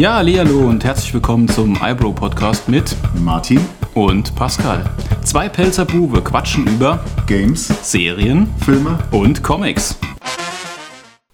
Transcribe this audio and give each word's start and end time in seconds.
Ja, 0.00 0.14
hallo 0.14 0.66
und 0.66 0.82
herzlich 0.82 1.12
willkommen 1.12 1.46
zum 1.46 1.78
iBro 1.78 2.14
Podcast 2.14 2.70
mit 2.70 2.96
Martin, 3.16 3.60
und 3.92 4.34
Pascal. 4.34 4.82
Zwei 5.24 5.46
Pelzer 5.50 5.84
Bube 5.84 6.22
quatschen 6.22 6.66
über 6.66 7.04
Games, 7.26 7.68
Serien, 7.82 8.48
Filme. 8.64 8.98
und 9.10 9.42
Comics. 9.42 9.98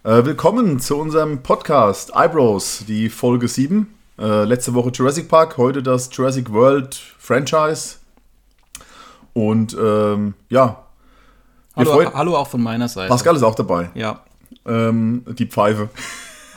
Äh, 0.02 0.24
willkommen 0.24 0.80
zu 0.80 0.96
unserem 0.96 1.44
Podcast 1.44 2.10
iBros, 2.12 2.82
die 2.88 3.08
Folge 3.08 3.46
7. 3.46 3.86
Äh, 4.18 4.42
letzte 4.42 4.74
Woche 4.74 4.90
Jurassic 4.90 5.28
Park, 5.28 5.58
heute 5.58 5.80
das 5.80 6.10
Jurassic 6.12 6.52
World 6.52 6.96
Franchise. 7.20 7.98
Und 9.32 9.76
ähm, 9.80 10.34
ja, 10.48 10.82
Hallo, 11.76 12.12
hallo 12.12 12.36
auch 12.36 12.48
von 12.48 12.64
meiner 12.64 12.88
Seite. 12.88 13.10
Pascal 13.10 13.36
ist 13.36 13.44
auch 13.44 13.54
dabei. 13.54 13.90
Ja. 13.94 14.22
Ähm, 14.66 15.24
die 15.38 15.46
Pfeife. 15.46 15.88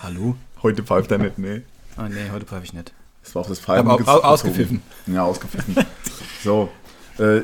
Hallo? 0.02 0.36
Heute 0.64 0.82
pfeift 0.82 1.12
er 1.12 1.20
nicht, 1.20 1.38
nee. 1.38 1.62
Ah, 2.00 2.08
nee, 2.10 2.30
heute 2.32 2.46
pfeife 2.46 2.64
ich 2.64 2.74
nicht. 2.74 2.94
Das 3.24 3.36
war 3.36 3.42
auf 3.42 3.48
das 3.50 3.60
Pfeifen 3.60 3.86
Aber 3.88 3.96
au- 3.96 3.98
gez- 3.98 4.08
au- 4.08 4.14
gezogen. 4.16 4.28
ausgepfiffen. 4.28 4.82
Ja, 5.08 5.24
ausgepfiffen. 5.26 5.76
so. 6.44 6.70
Äh, 7.20 7.40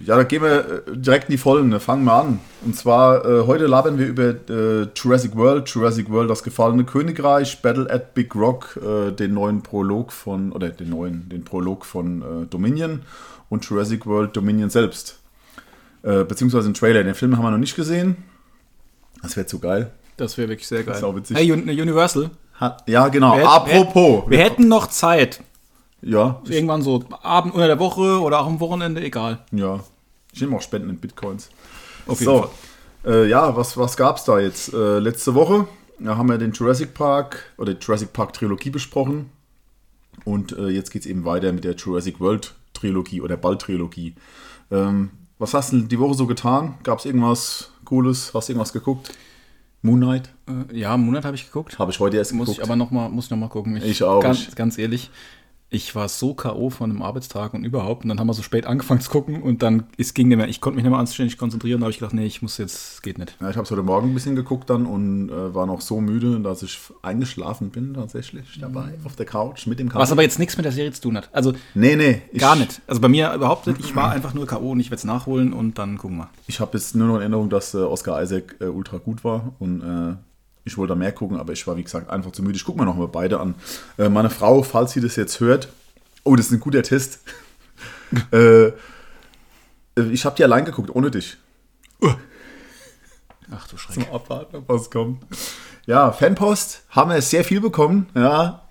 ja, 0.00 0.16
da 0.16 0.24
gehen 0.24 0.42
wir 0.42 0.82
äh, 0.86 0.96
direkt 0.96 1.30
in 1.30 1.32
die 1.32 1.38
Vollen. 1.38 1.70
ne? 1.70 1.80
Fangen 1.80 2.04
wir 2.04 2.12
an. 2.12 2.40
Und 2.66 2.76
zwar, 2.76 3.24
äh, 3.24 3.46
heute 3.46 3.66
labern 3.66 3.98
wir 3.98 4.06
über 4.06 4.34
äh, 4.50 4.86
Jurassic 4.94 5.34
World, 5.34 5.66
Jurassic 5.70 6.10
World, 6.10 6.28
das 6.28 6.42
gefallene 6.42 6.84
Königreich, 6.84 7.62
Battle 7.62 7.90
at 7.90 8.12
Big 8.12 8.34
Rock, 8.34 8.78
äh, 8.84 9.12
den 9.12 9.32
neuen 9.32 9.62
Prolog 9.62 10.12
von, 10.12 10.52
oder 10.52 10.68
den 10.68 10.90
neuen, 10.90 11.26
den 11.30 11.42
Prolog 11.42 11.86
von 11.86 12.20
äh, 12.20 12.46
Dominion 12.46 13.00
und 13.48 13.64
Jurassic 13.64 14.04
World 14.04 14.36
Dominion 14.36 14.68
selbst. 14.68 15.18
Äh, 16.02 16.24
beziehungsweise 16.24 16.68
den 16.68 16.74
Trailer. 16.74 17.02
Den 17.02 17.14
Film 17.14 17.34
haben 17.38 17.44
wir 17.44 17.50
noch 17.50 17.56
nicht 17.56 17.76
gesehen. 17.76 18.16
Das 19.22 19.38
wäre 19.38 19.46
zu 19.46 19.58
geil. 19.58 19.90
Das 20.18 20.36
wäre 20.36 20.50
wirklich 20.50 20.68
sehr 20.68 20.82
geil. 20.84 20.96
ist 20.96 21.02
auch 21.02 21.16
witzig. 21.16 21.34
Hey, 21.38 21.50
Un- 21.50 21.62
Universal. 21.62 22.30
Ha 22.64 22.76
ja, 22.86 23.08
genau. 23.08 23.32
Wir 23.36 23.38
hätten- 23.38 23.48
Apropos. 23.48 24.30
Wir 24.30 24.38
hätten 24.38 24.68
noch 24.68 24.86
Zeit. 24.88 25.42
ja, 26.02 26.40
Irgendwann 26.48 26.82
so 26.82 27.04
Abend 27.22 27.54
unter 27.54 27.66
der 27.66 27.78
Woche 27.78 28.20
oder 28.20 28.40
auch 28.40 28.46
am 28.46 28.60
Wochenende, 28.60 29.02
egal. 29.02 29.38
Ja, 29.52 29.80
ich 30.32 30.40
nehme 30.40 30.56
auch 30.56 30.62
Spenden 30.62 30.90
in 30.90 30.98
Bitcoins. 30.98 31.50
Auf 32.06 32.20
jeden 32.20 32.32
so, 32.32 32.50
äh, 33.10 33.28
ja, 33.28 33.54
was, 33.56 33.76
was 33.76 33.96
gab 33.96 34.16
es 34.18 34.24
da 34.24 34.38
jetzt? 34.38 34.72
Äh, 34.72 34.98
letzte 34.98 35.34
Woche 35.34 35.66
da 36.00 36.16
haben 36.16 36.28
wir 36.28 36.38
den 36.38 36.52
Jurassic 36.52 36.92
Park 36.92 37.52
oder 37.56 37.72
die 37.72 37.82
Jurassic 37.84 38.12
Park 38.12 38.32
Trilogie 38.32 38.70
besprochen. 38.70 39.30
Und 40.24 40.52
äh, 40.56 40.68
jetzt 40.68 40.90
geht 40.90 41.02
es 41.02 41.06
eben 41.06 41.24
weiter 41.24 41.52
mit 41.52 41.64
der 41.64 41.74
Jurassic 41.76 42.20
World 42.20 42.54
Trilogie 42.72 43.20
oder 43.20 43.36
Ball-Trilogie. 43.36 44.14
Ähm, 44.70 45.10
was 45.38 45.54
hast 45.54 45.72
du 45.72 45.80
die 45.82 45.98
Woche 45.98 46.14
so 46.14 46.26
getan? 46.26 46.74
Gab 46.82 46.98
es 46.98 47.04
irgendwas 47.04 47.70
Cooles? 47.84 48.32
Hast 48.34 48.48
du 48.48 48.52
irgendwas 48.52 48.72
geguckt? 48.72 49.12
Moon 49.84 50.00
Knight? 50.00 50.30
Äh, 50.48 50.78
ja, 50.78 50.94
einen 50.94 51.04
Monat 51.04 51.26
habe 51.26 51.36
ich 51.36 51.44
geguckt. 51.44 51.78
Habe 51.78 51.90
ich 51.92 52.00
heute 52.00 52.16
erst 52.16 52.32
Muss 52.32 52.46
geguckt. 52.46 52.58
ich 52.58 52.64
aber 52.64 52.74
noch 52.74 52.90
mal, 52.90 53.10
muss 53.10 53.28
noch 53.28 53.36
mal 53.36 53.50
gucken. 53.50 53.76
Ich 53.76 54.02
auch. 54.02 54.20
Ganz, 54.22 54.54
ganz 54.54 54.78
ehrlich, 54.78 55.10
ich 55.74 55.94
war 55.94 56.08
so 56.08 56.34
K.O. 56.34 56.70
von 56.70 56.90
einem 56.90 57.02
Arbeitstag 57.02 57.52
und 57.52 57.64
überhaupt. 57.64 58.04
Und 58.04 58.08
dann 58.08 58.20
haben 58.20 58.28
wir 58.28 58.34
so 58.34 58.42
spät 58.42 58.64
angefangen 58.64 59.00
zu 59.00 59.10
gucken 59.10 59.42
und 59.42 59.62
dann 59.62 59.84
es 59.98 60.14
ging 60.14 60.28
nicht 60.28 60.36
mehr. 60.36 60.48
Ich 60.48 60.60
konnte 60.60 60.76
mich 60.76 60.84
nicht 60.84 60.90
mehr 60.90 61.00
anständig 61.00 61.36
konzentrieren. 61.36 61.80
Da 61.80 61.86
habe 61.86 61.90
ich 61.90 61.98
gedacht, 61.98 62.14
nee, 62.14 62.24
ich 62.24 62.42
muss 62.42 62.58
jetzt, 62.58 63.02
geht 63.02 63.18
nicht. 63.18 63.36
Ja, 63.40 63.50
ich 63.50 63.56
habe 63.56 63.64
es 63.64 63.70
heute 63.70 63.82
Morgen 63.82 64.10
ein 64.10 64.14
bisschen 64.14 64.36
geguckt 64.36 64.70
dann 64.70 64.86
und 64.86 65.30
äh, 65.30 65.54
war 65.54 65.66
noch 65.66 65.80
so 65.80 66.00
müde, 66.00 66.38
dass 66.40 66.62
ich 66.62 66.78
eingeschlafen 67.02 67.70
bin 67.70 67.94
tatsächlich 67.94 68.58
dabei 68.60 68.94
auf 69.04 69.16
der 69.16 69.26
Couch 69.26 69.66
mit 69.66 69.78
dem 69.80 69.88
Kaffee. 69.88 70.00
Was 70.00 70.12
aber 70.12 70.22
jetzt 70.22 70.38
nichts 70.38 70.56
mit 70.56 70.64
der 70.64 70.72
Serie 70.72 70.92
zu 70.92 71.02
tun 71.02 71.16
hat. 71.16 71.28
Also 71.32 71.52
Nee, 71.74 71.96
nee. 71.96 72.22
Ich, 72.30 72.40
gar 72.40 72.54
nicht. 72.54 72.80
Also 72.86 73.00
bei 73.00 73.08
mir 73.08 73.34
überhaupt 73.34 73.66
nicht. 73.66 73.80
Ich 73.80 73.96
war 73.96 74.10
einfach 74.10 74.32
nur 74.32 74.46
K.O. 74.46 74.70
und 74.70 74.80
ich 74.80 74.86
werde 74.86 74.96
es 74.96 75.04
nachholen 75.04 75.52
und 75.52 75.78
dann 75.78 75.98
gucken 75.98 76.18
wir. 76.18 76.30
Ich 76.46 76.60
habe 76.60 76.76
jetzt 76.78 76.94
nur 76.94 77.08
noch 77.08 77.16
in 77.16 77.22
Erinnerung, 77.22 77.50
dass 77.50 77.74
äh, 77.74 77.78
Oscar 77.78 78.22
Isaac 78.22 78.56
äh, 78.60 78.66
ultra 78.66 78.98
gut 78.98 79.24
war 79.24 79.54
und 79.58 79.80
äh, 79.82 80.14
ich 80.64 80.78
wollte 80.78 80.92
da 80.92 80.94
mehr 80.94 81.12
gucken, 81.12 81.38
aber 81.38 81.52
ich 81.52 81.66
war, 81.66 81.76
wie 81.76 81.84
gesagt, 81.84 82.10
einfach 82.10 82.32
zu 82.32 82.42
müde. 82.42 82.56
Ich 82.56 82.64
gucke 82.64 82.78
mir 82.78 82.86
noch 82.86 82.96
mal 82.96 83.08
beide 83.08 83.40
an. 83.40 83.54
Äh, 83.98 84.08
meine 84.08 84.30
Frau, 84.30 84.62
falls 84.62 84.92
sie 84.92 85.00
das 85.00 85.16
jetzt 85.16 85.40
hört, 85.40 85.68
oh, 86.24 86.36
das 86.36 86.46
ist 86.46 86.52
ein 86.52 86.60
guter 86.60 86.82
Test. 86.82 87.20
äh, 88.32 88.68
ich 90.10 90.24
habe 90.24 90.36
die 90.36 90.44
allein 90.44 90.64
geguckt, 90.64 90.90
ohne 90.90 91.10
dich. 91.10 91.36
Ach 93.50 93.68
du 93.68 93.76
Schreck. 93.76 94.08
Abwarten, 94.12 94.56
ob 94.56 94.68
was 94.68 94.90
kommt. 94.90 95.22
Ja, 95.86 96.12
Fanpost 96.12 96.82
haben 96.88 97.10
wir 97.10 97.20
sehr 97.20 97.44
viel 97.44 97.60
bekommen. 97.60 98.06
Ja, 98.14 98.62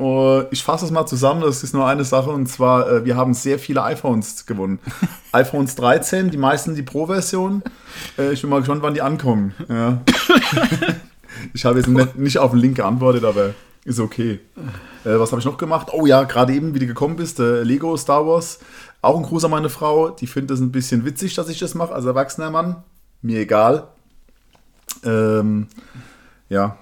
ich 0.49 0.63
fasse 0.63 0.85
es 0.85 0.91
mal 0.91 1.05
zusammen. 1.05 1.41
Das 1.41 1.63
ist 1.63 1.73
nur 1.73 1.87
eine 1.87 2.03
Sache 2.03 2.31
und 2.31 2.47
zwar, 2.47 2.89
äh, 2.89 3.05
wir 3.05 3.15
haben 3.15 3.35
sehr 3.35 3.59
viele 3.59 3.83
iPhones 3.83 4.47
gewonnen. 4.47 4.79
iPhones 5.31 5.75
13, 5.75 6.31
die 6.31 6.37
meisten 6.37 6.73
die 6.73 6.81
Pro-Version. 6.81 7.61
Äh, 8.17 8.33
ich 8.33 8.41
bin 8.41 8.49
mal 8.49 8.59
gespannt, 8.59 8.81
wann 8.81 8.95
die 8.95 9.03
ankommen. 9.03 9.53
Ja. 9.69 10.01
ich 11.53 11.65
habe 11.65 11.79
jetzt 11.79 11.87
nicht, 11.87 12.15
nicht 12.17 12.37
auf 12.37 12.51
den 12.51 12.59
Link 12.59 12.75
geantwortet, 12.75 13.23
aber 13.23 13.53
ist 13.85 13.99
okay. 13.99 14.39
Äh, 15.03 15.19
was 15.19 15.31
habe 15.31 15.39
ich 15.39 15.45
noch 15.45 15.57
gemacht? 15.57 15.89
Oh 15.91 16.05
ja, 16.05 16.23
gerade 16.23 16.53
eben, 16.53 16.73
wie 16.73 16.79
du 16.79 16.87
gekommen 16.87 17.15
bist, 17.15 17.39
äh, 17.39 17.63
Lego 17.63 17.97
Star 17.97 18.25
Wars. 18.25 18.59
Auch 19.01 19.17
ein 19.17 19.23
Gruß 19.23 19.43
an 19.45 19.51
meine 19.51 19.69
Frau. 19.69 20.09
Die 20.09 20.27
findet 20.27 20.51
es 20.51 20.61
ein 20.61 20.71
bisschen 20.71 21.03
witzig, 21.05 21.35
dass 21.35 21.49
ich 21.49 21.59
das 21.59 21.75
mache 21.75 21.93
als 21.93 22.05
erwachsener 22.05 22.49
Mann. 22.49 22.83
Mir 23.21 23.39
egal. 23.39 23.89
Ähm, 25.03 25.67
ja. 26.47 26.77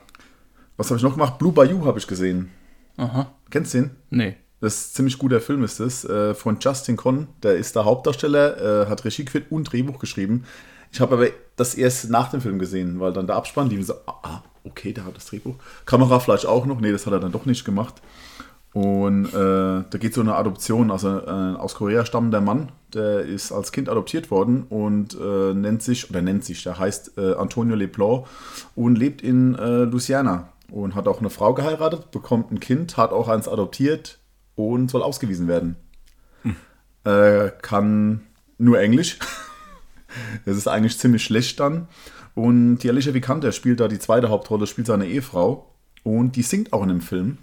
Was 0.77 0.89
habe 0.89 0.97
ich 0.97 1.03
noch 1.03 1.13
gemacht? 1.13 1.39
Blue 1.39 1.51
Bayou 1.51 1.85
habe 1.85 1.97
ich 1.97 2.07
gesehen. 2.07 2.51
Aha. 2.97 3.31
Kennst 3.49 3.73
du 3.73 3.79
den? 3.79 3.91
Nee. 4.11 4.35
Das 4.59 4.75
ist 4.75 4.91
ein 4.91 4.95
ziemlich 4.95 5.17
guter 5.17 5.41
Film, 5.41 5.63
ist 5.63 5.79
das. 5.79 6.05
Äh, 6.05 6.35
von 6.35 6.57
Justin 6.59 6.97
Con. 6.97 7.27
Der 7.41 7.55
ist 7.55 7.75
der 7.75 7.85
Hauptdarsteller, 7.85 8.83
äh, 8.83 8.87
hat 8.87 9.03
Regie 9.03 9.25
geführt 9.25 9.47
und 9.49 9.71
Drehbuch 9.71 9.97
geschrieben. 9.97 10.43
Ich 10.91 10.99
habe 10.99 11.15
aber 11.15 11.27
das 11.55 11.75
erst 11.75 12.09
nach 12.09 12.29
dem 12.29 12.41
Film 12.41 12.59
gesehen, 12.59 12.99
weil 12.99 13.13
dann 13.13 13.27
der 13.27 13.35
Abspann, 13.37 13.69
die 13.69 13.81
so, 13.81 13.93
ah, 14.05 14.43
okay, 14.63 14.93
der 14.93 15.05
hat 15.05 15.15
das 15.15 15.25
Drehbuch. 15.25 15.55
Kamera 15.85 16.19
vielleicht 16.19 16.45
auch 16.45 16.65
noch. 16.65 16.79
Nee, 16.79 16.91
das 16.91 17.05
hat 17.05 17.13
er 17.13 17.19
dann 17.19 17.31
doch 17.31 17.45
nicht 17.45 17.63
gemacht. 17.63 18.01
Und 18.73 19.27
äh, 19.27 19.33
da 19.33 19.97
geht 19.99 20.11
es 20.11 20.17
um 20.17 20.27
eine 20.27 20.35
Adoption. 20.35 20.91
Also 20.91 21.19
äh, 21.19 21.55
aus 21.57 21.75
Korea 21.75 22.05
stammender 22.05 22.41
Mann, 22.41 22.71
der 22.93 23.21
ist 23.21 23.51
als 23.51 23.71
Kind 23.71 23.89
adoptiert 23.89 24.31
worden 24.31 24.63
und 24.69 25.17
äh, 25.19 25.53
nennt 25.53 25.81
sich, 25.81 26.09
oder 26.09 26.21
nennt 26.21 26.45
sich, 26.45 26.63
der 26.63 26.79
heißt 26.79 27.17
äh, 27.17 27.33
Antonio 27.33 27.75
Leblanc 27.75 28.27
und 28.75 28.97
lebt 28.97 29.21
in 29.21 29.55
äh, 29.55 29.83
Louisiana 29.83 30.49
und 30.69 30.95
hat 30.95 31.07
auch 31.07 31.19
eine 31.19 31.29
Frau 31.29 31.53
geheiratet, 31.53 32.11
bekommt 32.11 32.51
ein 32.51 32.61
Kind, 32.61 32.95
hat 32.95 33.11
auch 33.11 33.27
eins 33.27 33.49
adoptiert 33.49 34.19
und 34.55 34.89
soll 34.89 35.03
ausgewiesen 35.03 35.47
werden. 35.47 35.75
Äh, 37.03 37.49
kann 37.61 38.21
nur 38.57 38.79
Englisch. 38.79 39.17
Das 40.45 40.57
ist 40.57 40.67
eigentlich 40.67 40.97
ziemlich 40.97 41.23
schlecht 41.23 41.59
dann. 41.59 41.87
Und 42.35 42.77
die 42.79 42.89
Alicia 42.89 43.13
Vikander 43.13 43.51
spielt 43.51 43.79
da 43.79 43.87
die 43.87 43.99
zweite 43.99 44.29
Hauptrolle, 44.29 44.67
spielt 44.67 44.87
seine 44.87 45.05
Ehefrau. 45.07 45.67
Und 46.03 46.35
die 46.35 46.43
singt 46.43 46.73
auch 46.73 46.83
in 46.83 46.89
dem 46.89 47.01
Film. 47.01 47.37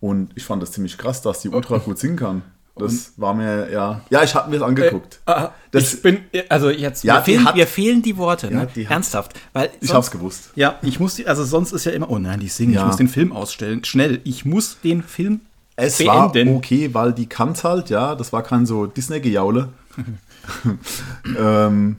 Und 0.00 0.30
ich 0.34 0.44
fand 0.44 0.62
das 0.62 0.72
ziemlich 0.72 0.98
krass, 0.98 1.22
dass 1.22 1.40
die 1.40 1.48
ultra 1.48 1.78
gut 1.78 1.98
singen 1.98 2.16
kann. 2.16 2.42
Das 2.76 3.12
war 3.18 3.34
mir, 3.34 3.70
ja. 3.70 4.00
Ja, 4.10 4.24
ich 4.24 4.34
habe 4.34 4.50
mir 4.50 4.58
das 4.58 4.66
angeguckt. 4.68 5.20
Ah, 5.26 5.50
Das- 5.70 5.94
ich 5.94 6.02
bin, 6.02 6.18
also 6.48 6.70
jetzt, 6.70 7.04
Ja, 7.04 7.14
mir, 7.14 7.20
die 7.20 7.24
fehlen, 7.32 7.44
hat- 7.44 7.54
mir 7.54 7.66
fehlen 7.68 8.02
die 8.02 8.16
Worte, 8.16 8.48
Ja, 8.48 8.52
ne? 8.64 8.68
die 8.74 8.86
hat- 8.88 8.92
Ernsthaft. 8.94 9.32
Weil 9.52 9.66
ich 9.80 9.88
sonst- 9.88 9.94
hab's 9.94 10.10
gewusst. 10.10 10.50
Ja, 10.56 10.78
ich 10.82 10.98
muss 10.98 11.14
die, 11.14 11.26
also 11.28 11.44
sonst 11.44 11.70
ist 11.72 11.84
ja 11.86 11.92
immer, 11.92 12.10
oh 12.10 12.18
nein, 12.18 12.40
die 12.40 12.48
singen, 12.48 12.72
ich 12.72 12.76
Ja. 12.78 12.86
muss 12.86 12.96
den 12.96 13.06
Film 13.08 13.30
ausstellen. 13.32 13.84
Schnell, 13.84 14.20
ich 14.24 14.44
muss 14.44 14.78
den 14.82 15.04
Film 15.04 15.40
Es 15.76 15.98
beenden. 15.98 16.48
war 16.50 16.56
okay, 16.56 16.90
weil 16.92 17.12
die 17.12 17.26
kann's 17.26 17.62
halt, 17.62 17.90
ja. 17.90 18.16
Das 18.16 18.32
war 18.32 18.42
kein 18.42 18.66
so 18.66 18.86
Disney-Gejaule. 18.86 19.68
ähm, 21.38 21.96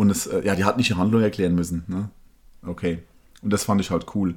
und 0.00 0.08
es, 0.08 0.26
äh, 0.26 0.42
ja, 0.46 0.56
die 0.56 0.64
hat 0.64 0.78
nicht 0.78 0.88
die 0.88 0.94
Handlung 0.94 1.20
erklären 1.20 1.54
müssen. 1.54 1.84
Ne? 1.86 2.08
Okay. 2.62 3.00
Und 3.42 3.52
das 3.52 3.64
fand 3.64 3.82
ich 3.82 3.90
halt 3.90 4.06
cool. 4.14 4.34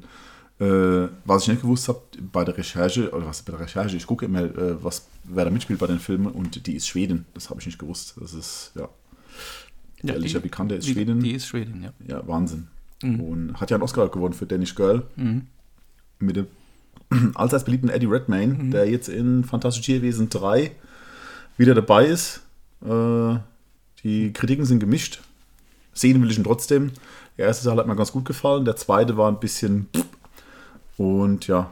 Äh, 0.59 1.07
was 1.23 1.43
ich 1.43 1.47
nicht 1.47 1.61
gewusst 1.61 1.87
habe 1.87 2.01
bei 2.33 2.43
der 2.43 2.57
Recherche, 2.57 3.09
oder 3.11 3.27
was 3.27 3.43
bei 3.43 3.53
der 3.53 3.61
Recherche, 3.61 3.95
ich 3.95 4.05
gucke 4.05 4.25
immer, 4.25 4.41
äh, 4.41 4.83
was, 4.83 5.07
wer 5.23 5.45
da 5.45 5.51
mitspielt 5.51 5.79
bei 5.79 5.87
den 5.87 5.99
Filmen 5.99 6.27
und 6.27 6.67
die 6.67 6.75
ist 6.75 6.89
Schwedin. 6.89 7.23
Das 7.33 7.49
habe 7.49 7.61
ich 7.61 7.65
nicht 7.65 7.79
gewusst. 7.79 8.15
Das 8.19 8.33
ist, 8.33 8.73
ja. 8.75 8.89
Ja, 10.01 10.15
Alicia 10.15 10.43
Vikander 10.43 10.75
ist 10.75 10.85
die, 10.85 10.91
Schwedin. 10.91 11.21
Die 11.21 11.31
ist 11.31 11.47
Schwedin, 11.47 11.81
ja. 11.81 11.93
Ja, 12.05 12.27
Wahnsinn. 12.27 12.67
Und 13.01 13.53
hat 13.61 13.71
ja 13.71 13.77
einen 13.77 13.83
Oscar 13.83 14.09
gewonnen 14.09 14.33
für 14.33 14.45
Danish 14.45 14.75
Girl. 14.75 15.03
Mit 16.19 16.35
dem 16.35 16.47
allseits 17.35 17.63
beliebten 17.63 17.87
Eddie 17.87 18.07
Redmayne, 18.07 18.69
der 18.69 18.89
jetzt 18.89 19.07
in 19.07 19.45
Fantastische 19.45 19.85
Tierwesen 19.85 20.27
3 20.27 20.71
wieder 21.55 21.73
dabei 21.73 22.05
ist. 22.07 22.41
Äh, 22.81 23.37
die 24.03 24.33
Kritiken 24.33 24.65
sind 24.65 24.79
gemischt. 24.79 25.21
Sehen 25.93 26.21
will 26.21 26.31
ich 26.31 26.37
ihn 26.37 26.43
trotzdem. 26.43 26.91
Der 27.37 27.47
erste 27.47 27.67
Teil 27.67 27.77
hat 27.77 27.87
mir 27.87 27.95
ganz 27.95 28.11
gut 28.11 28.25
gefallen. 28.25 28.65
Der 28.65 28.75
zweite 28.75 29.17
war 29.17 29.29
ein 29.31 29.39
bisschen. 29.39 29.87
Und 30.97 31.47
ja, 31.47 31.71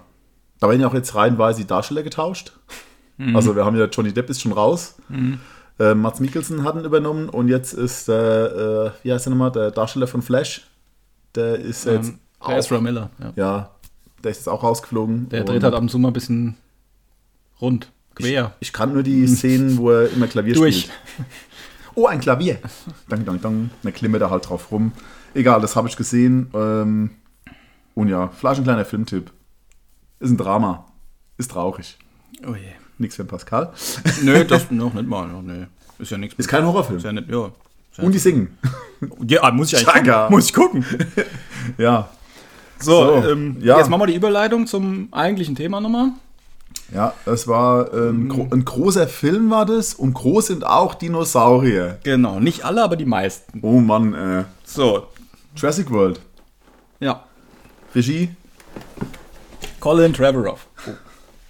da 0.59 0.69
werden 0.69 0.81
ja 0.81 0.87
auch 0.87 0.93
jetzt 0.93 1.15
reihenweise 1.15 1.61
die 1.61 1.67
Darsteller 1.67 2.03
getauscht. 2.03 2.53
Also 3.35 3.55
wir 3.55 3.65
haben 3.65 3.77
ja 3.77 3.85
Johnny 3.85 4.11
Depp 4.11 4.31
ist 4.31 4.41
schon 4.41 4.51
raus. 4.51 4.95
Äh, 5.79 5.93
Mats 5.93 6.19
Mikkelsen 6.19 6.63
hat 6.63 6.75
ihn 6.75 6.85
übernommen 6.85 7.29
und 7.29 7.49
jetzt 7.49 7.73
ist 7.73 8.07
der, 8.07 8.93
äh, 9.01 9.05
wie 9.05 9.13
heißt 9.13 9.27
der 9.27 9.31
nochmal, 9.31 9.51
der 9.51 9.69
Darsteller 9.69 10.07
von 10.07 10.23
Flash. 10.23 10.67
Der 11.35 11.55
ist 11.59 11.85
jetzt 11.85 12.09
Ähm, 12.09 12.19
der 12.47 12.57
Ezra 12.57 12.81
Miller, 12.81 13.11
ja. 13.19 13.33
ja, 13.35 13.69
der 14.23 14.31
ist 14.31 14.37
jetzt 14.37 14.49
auch 14.49 14.63
rausgeflogen. 14.63 15.29
Der 15.29 15.43
dreht 15.43 15.63
halt 15.63 15.75
ab 15.75 15.81
und 15.81 15.89
zu 15.89 15.99
mal 15.99 16.07
ein 16.09 16.13
bisschen 16.13 16.55
rund, 17.61 17.91
quer. 18.15 18.53
Ich 18.59 18.73
kann 18.73 18.91
nur 18.93 19.03
die 19.03 19.27
Szenen, 19.35 19.77
wo 19.77 19.91
er 19.91 20.11
immer 20.11 20.25
Klavier 20.27 20.55
Durch. 20.55 20.81
spielt. 20.81 20.97
Oh, 21.95 22.05
ein 22.07 22.19
Klavier. 22.21 22.57
Dang, 23.09 23.25
dang, 23.25 23.41
dang. 23.41 23.69
Dann 23.83 23.93
klimmert 23.93 24.21
er 24.21 24.29
halt 24.29 24.47
drauf 24.49 24.71
rum. 24.71 24.91
Egal, 25.33 25.61
das 25.61 25.75
habe 25.75 25.87
ich 25.87 25.95
gesehen. 25.97 26.49
Ähm, 26.53 27.11
und 27.95 28.07
ja, 28.07 28.29
vielleicht 28.29 28.61
ein 28.61 28.63
kleiner 28.63 28.85
Filmtipp. 28.85 29.31
Ist 30.19 30.29
ein 30.31 30.37
Drama. 30.37 30.85
Ist 31.37 31.51
traurig. 31.51 31.97
Oh 32.47 32.55
je. 32.55 32.71
Nichts 32.97 33.15
für 33.15 33.25
Pascal. 33.25 33.73
Nö, 34.23 34.43
das 34.47 34.69
noch 34.71 34.93
nicht 34.93 35.07
mal. 35.07 35.27
Nee. 35.41 35.65
Ist 35.99 36.11
ja 36.11 36.17
nichts. 36.17 36.35
Ist 36.37 36.47
kein 36.47 36.65
Horrorfilm. 36.65 36.97
Ist 36.97 37.03
ja 37.03 37.11
nicht, 37.11 37.29
ja. 37.29 37.51
Ja 37.97 38.03
Und 38.03 38.13
die 38.13 38.19
singen. 38.19 38.57
ja, 39.27 39.51
muss 39.51 39.73
ich 39.73 39.87
eigentlich 39.87 40.03
gucken. 40.13 40.31
Muss 40.31 40.45
ich 40.45 40.53
gucken. 40.53 40.85
Ja. 41.77 42.09
So, 42.79 43.21
So, 43.21 43.29
ähm, 43.29 43.57
ja. 43.61 43.77
jetzt 43.77 43.89
machen 43.89 44.01
wir 44.01 44.07
die 44.07 44.15
Überleitung 44.15 44.65
zum 44.65 45.09
eigentlichen 45.11 45.55
Thema 45.55 45.81
nochmal. 45.81 46.11
Ja, 46.93 47.13
es 47.25 47.47
war 47.47 47.93
ähm, 47.93 48.27
gro 48.27 48.47
ein 48.51 48.65
großer 48.65 49.07
Film 49.07 49.49
war 49.49 49.65
das 49.65 49.93
und 49.93 50.13
groß 50.13 50.47
sind 50.47 50.65
auch 50.65 50.93
Dinosaurier. 50.93 51.99
Genau, 52.03 52.39
nicht 52.39 52.65
alle, 52.65 52.83
aber 52.83 52.97
die 52.97 53.05
meisten. 53.05 53.59
Oh 53.61 53.79
Mann, 53.79 54.13
äh. 54.13 54.43
So, 54.65 55.07
Jurassic 55.55 55.89
World. 55.91 56.19
ja. 56.99 57.23
Regie? 57.93 58.29
Colin 59.81 60.13
Trevorrow. 60.13 60.65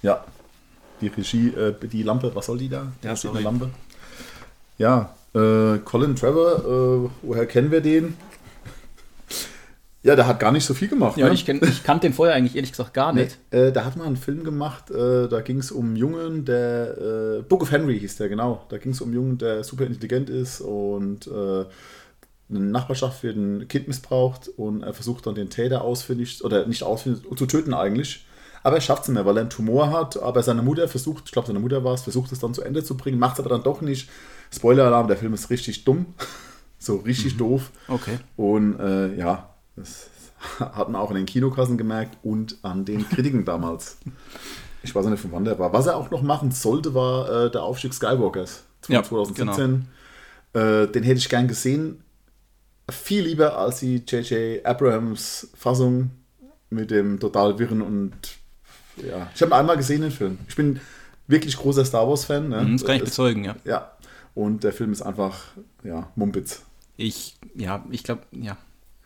Ja. 0.02 0.24
Die 1.02 1.08
Regie, 1.08 1.50
äh, 1.50 1.76
die 1.88 2.02
Lampe, 2.04 2.32
was 2.34 2.48
soll 2.48 2.58
die 2.58 2.70
da? 2.70 2.88
Ja, 3.04 3.16
steht 3.16 3.32
eine 3.32 3.42
Lampe. 3.42 3.70
Ja, 4.78 5.14
äh, 5.36 5.78
Colin 5.86 6.16
Trevor, 6.16 7.06
äh, 7.06 7.10
woher 7.22 7.46
kennen 7.46 7.70
wir 7.72 7.82
den? 7.82 8.18
Ja, 10.04 10.16
der 10.16 10.26
hat 10.26 10.40
gar 10.40 10.52
nicht 10.52 10.66
so 10.66 10.74
viel 10.74 10.88
gemacht. 10.88 11.18
Ja, 11.18 11.28
ne? 11.28 11.34
ich, 11.34 11.46
kenn, 11.46 11.60
ich 11.64 11.84
kannte 11.84 12.08
den 12.08 12.14
vorher 12.14 12.36
eigentlich 12.36 12.56
ehrlich 12.56 12.72
gesagt 12.72 12.94
gar 12.94 13.14
Nee, 13.14 13.26
nicht. 13.26 13.38
äh, 13.52 13.72
da 13.72 13.86
hat 13.86 13.98
man 13.98 14.08
einen 14.08 14.18
Film 14.18 14.44
gemacht, 14.44 14.90
äh, 14.90 15.28
da 15.28 15.42
ging 15.42 15.60
es 15.60 15.72
um 15.72 15.86
einen 15.88 15.96
Jungen, 15.96 16.44
der 16.44 16.98
äh, 16.98 17.42
Book 17.44 17.62
of 17.62 17.72
Henry 17.72 18.00
hieß 18.00 18.16
der, 18.18 18.28
genau. 18.30 18.66
Da 18.70 18.78
ging 18.80 18.94
es 18.94 19.02
um 19.02 19.10
einen 19.10 19.16
Jungen, 19.16 19.38
der 19.38 19.64
super 19.64 19.86
intelligent 19.86 20.30
ist 20.32 20.62
und 20.62 21.28
äh, 21.28 21.66
eine 22.50 22.60
Nachbarschaft 22.60 23.22
wird 23.24 23.38
ein 23.38 23.68
Kind 23.68 23.88
missbraucht 23.88 24.50
und 24.58 24.82
er 24.82 24.94
versucht 24.94 25.28
dann 25.28 25.36
den 25.36 25.50
Täter 25.52 25.84
ausfindig, 25.84 26.44
oder 26.44 26.66
nicht 26.66 26.84
ausfindig, 26.84 27.22
zu 27.36 27.46
töten 27.46 27.74
eigentlich. 27.76 28.26
Aber 28.64 28.76
er 28.76 28.82
schafft 28.82 29.04
es 29.04 29.08
nicht 29.10 29.16
mehr, 29.16 29.26
weil 29.26 29.38
er 29.38 29.42
einen 29.42 29.50
Tumor 29.52 29.92
hat, 29.92 30.22
aber 30.22 30.42
seine 30.44 30.62
Mutter 30.64 30.88
versucht, 30.88 31.24
ich 31.28 31.32
glaube 31.32 31.48
seine 31.48 31.60
Mutter 31.60 31.84
war 31.84 31.94
es, 31.94 32.02
versucht 32.02 32.32
es 32.32 32.40
dann 32.40 32.54
zu 32.54 32.62
Ende 32.64 32.84
zu 32.84 32.98
bringen, 32.98 33.20
macht 33.20 33.36
es 33.36 33.40
aber 33.40 33.50
dann 33.50 33.64
doch 33.64 33.82
nicht. 33.82 34.10
Spoiler-Alarm, 34.54 35.08
der 35.08 35.18
Film 35.18 35.34
ist 35.34 35.50
richtig 35.52 35.86
dumm. 35.86 36.08
so 36.80 36.98
richtig 36.98 37.38
doof. 37.38 37.72
Okay. 37.88 38.18
Und 38.36 38.80
äh, 38.80 39.16
ja, 39.16 39.51
das 39.76 40.10
hat 40.60 40.90
man 40.90 41.00
auch 41.02 41.12
in 41.12 41.18
den 41.18 41.26
Kinokassen 41.26 41.78
gemerkt 41.78 42.18
und 42.24 42.58
an 42.64 42.86
den 42.86 43.08
Kritiken 43.10 43.46
damals. 43.46 43.98
Ich 44.84 44.96
weiß 44.96 45.06
nicht, 45.06 45.20
von 45.20 45.32
wann 45.32 45.46
der 45.46 45.60
war. 45.60 45.72
Was 45.74 45.86
er 45.86 45.96
auch 45.96 46.10
noch 46.10 46.24
machen 46.24 46.52
sollte, 46.52 46.94
war 46.96 47.46
äh, 47.46 47.52
der 47.52 47.64
Aufstieg 47.64 47.94
Skywalkers 47.94 48.64
von 48.82 48.96
Ja, 48.96 49.04
2017. 49.04 49.88
Äh, 50.54 50.88
den 50.88 51.04
hätte 51.04 51.20
ich 51.20 51.30
gern 51.30 51.48
gesehen. 51.48 52.04
Viel 52.90 53.24
lieber 53.26 53.58
als 53.58 53.80
die 53.80 53.98
J.J. 53.98 54.66
Abrams 54.66 55.50
Fassung 55.56 56.12
mit 56.70 56.90
dem 56.92 57.20
total 57.20 57.60
wirren 57.60 57.82
und 57.82 58.14
ja. 58.98 59.30
Ich 59.34 59.42
habe 59.42 59.56
einmal 59.56 59.78
gesehen, 59.78 60.02
den 60.02 60.12
Film. 60.12 60.40
Ich 60.48 60.56
bin 60.56 60.80
wirklich 61.28 61.56
großer 61.56 61.86
Star 61.86 62.08
Wars-Fan. 62.08 62.50
Ne? 62.50 62.62
Mhm, 62.62 62.74
Das 62.78 62.86
kann 62.86 62.96
ich 62.96 63.04
bezeugen, 63.04 63.44
ja. 63.44 63.56
ja. 63.64 63.92
Und 64.34 64.64
der 64.64 64.74
Film 64.74 64.92
ist 64.92 65.02
einfach, 65.02 65.40
ja, 65.84 66.10
Mumpitz. 66.16 66.64
Ich, 66.98 67.38
ja, 67.56 67.86
ich 67.92 68.04
glaube, 68.04 68.24
ja. 68.32 68.58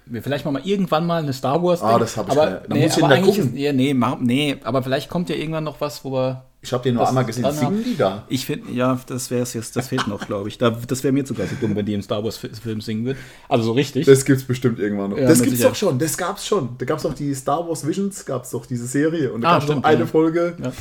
Wir 0.07 0.21
vielleicht 0.21 0.45
machen 0.45 0.57
wir 0.57 0.65
irgendwann 0.65 1.05
mal 1.07 1.23
eine 1.23 1.33
Star 1.33 1.61
Wars. 1.63 1.81
Ah, 1.81 1.97
das 1.97 2.15
hab 2.15 2.27
ich 2.27 2.33
aber, 2.37 2.61
dann 2.67 2.77
nee, 2.77 2.83
muss 2.85 2.97
aber 2.97 3.07
da 3.09 3.15
eigentlich 3.15 3.37
ist, 3.39 3.53
nee, 3.53 3.93
mach, 3.93 4.19
nee, 4.19 4.57
aber 4.63 4.83
vielleicht 4.83 5.09
kommt 5.09 5.29
ja 5.29 5.35
irgendwann 5.35 5.63
noch 5.63 5.81
was, 5.81 6.03
wo 6.05 6.11
wir. 6.11 6.45
Ich 6.61 6.73
habe 6.73 6.83
den 6.83 6.95
nur 6.95 7.07
einmal 7.07 7.23
ist 7.29 7.35
gesehen. 7.37 7.51
Singen 7.51 7.83
die 7.83 7.95
da? 7.95 8.23
Ich 8.27 8.45
finde, 8.45 8.71
ja, 8.71 8.99
das 9.07 9.29
wäre 9.29 9.43
es 9.43 9.53
jetzt, 9.53 9.75
das 9.75 9.87
fehlt 9.89 10.07
noch, 10.07 10.25
glaube 10.25 10.49
ich. 10.49 10.57
Da, 10.57 10.71
das 10.71 11.03
wäre 11.03 11.11
mir 11.13 11.25
sogar 11.25 11.45
so 11.47 11.55
dumm, 11.61 11.75
wenn 11.75 11.85
die 11.85 11.93
im 11.93 12.01
Star 12.01 12.23
Wars-Film 12.23 12.81
singen 12.81 13.05
wird. 13.05 13.17
Also 13.49 13.65
so 13.65 13.71
richtig. 13.73 14.05
Das 14.07 14.25
gibt's 14.25 14.43
bestimmt 14.43 14.79
irgendwann 14.79 15.11
noch. 15.11 15.17
Ja, 15.17 15.27
das 15.27 15.39
gibt's 15.41 15.57
Sicherheit. 15.57 15.71
doch 15.73 15.77
schon. 15.77 15.99
Das 15.99 16.17
gab's 16.17 16.45
schon. 16.47 16.69
Da 16.79 16.85
gab's 16.85 17.03
doch 17.03 17.13
die 17.13 17.33
Star 17.35 17.67
Wars 17.67 17.85
Visions, 17.87 18.25
gab's 18.25 18.49
doch 18.51 18.65
diese 18.65 18.87
Serie. 18.87 19.31
Und 19.31 19.41
da 19.41 19.47
Ah, 19.49 19.51
gab's 19.53 19.65
stimmt, 19.65 19.83
noch 19.83 19.89
eine 19.89 19.99
ja. 20.01 20.05
Folge. 20.07 20.55
Ja, 20.63 20.71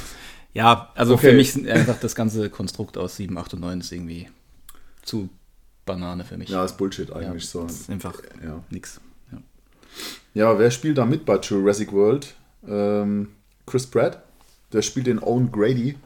ja 0.55 0.89
also 0.95 1.15
Okay. 1.15 1.31
für 1.31 1.37
mich 1.37 1.53
sind 1.53 1.69
einfach 1.69 1.99
das 2.01 2.15
ganze 2.15 2.49
Konstrukt 2.49 2.97
aus 2.97 3.17
7, 3.17 3.37
8 3.37 3.53
und 3.55 3.61
9 3.61 3.81
ist 3.81 3.93
irgendwie 3.93 4.29
zu 5.03 5.29
Banane 5.85 6.25
für 6.25 6.39
mich. 6.39 6.49
Ja, 6.49 6.65
ist 6.65 6.79
Bullshit 6.79 7.13
eigentlich 7.13 7.47
so. 7.47 7.65
das 7.65 7.81
ist 7.81 7.91
einfach 7.91 8.15
Ja. 8.43 8.61
nix. 8.71 9.01
Ja. 10.35 10.59
wer 10.59 10.71
spielt 10.71 10.99
da 10.99 11.07
mit 11.07 11.25
bei 11.25 11.39
Jurassic 11.39 11.93
World? 11.93 12.35
Ähm, 12.67 13.31
Chris 13.67 13.87
Pratt. 13.87 14.23
Der 14.73 14.83
spielt 14.83 15.07
den 15.07 15.23
Owen 15.23 15.51
Grady. 15.53 15.97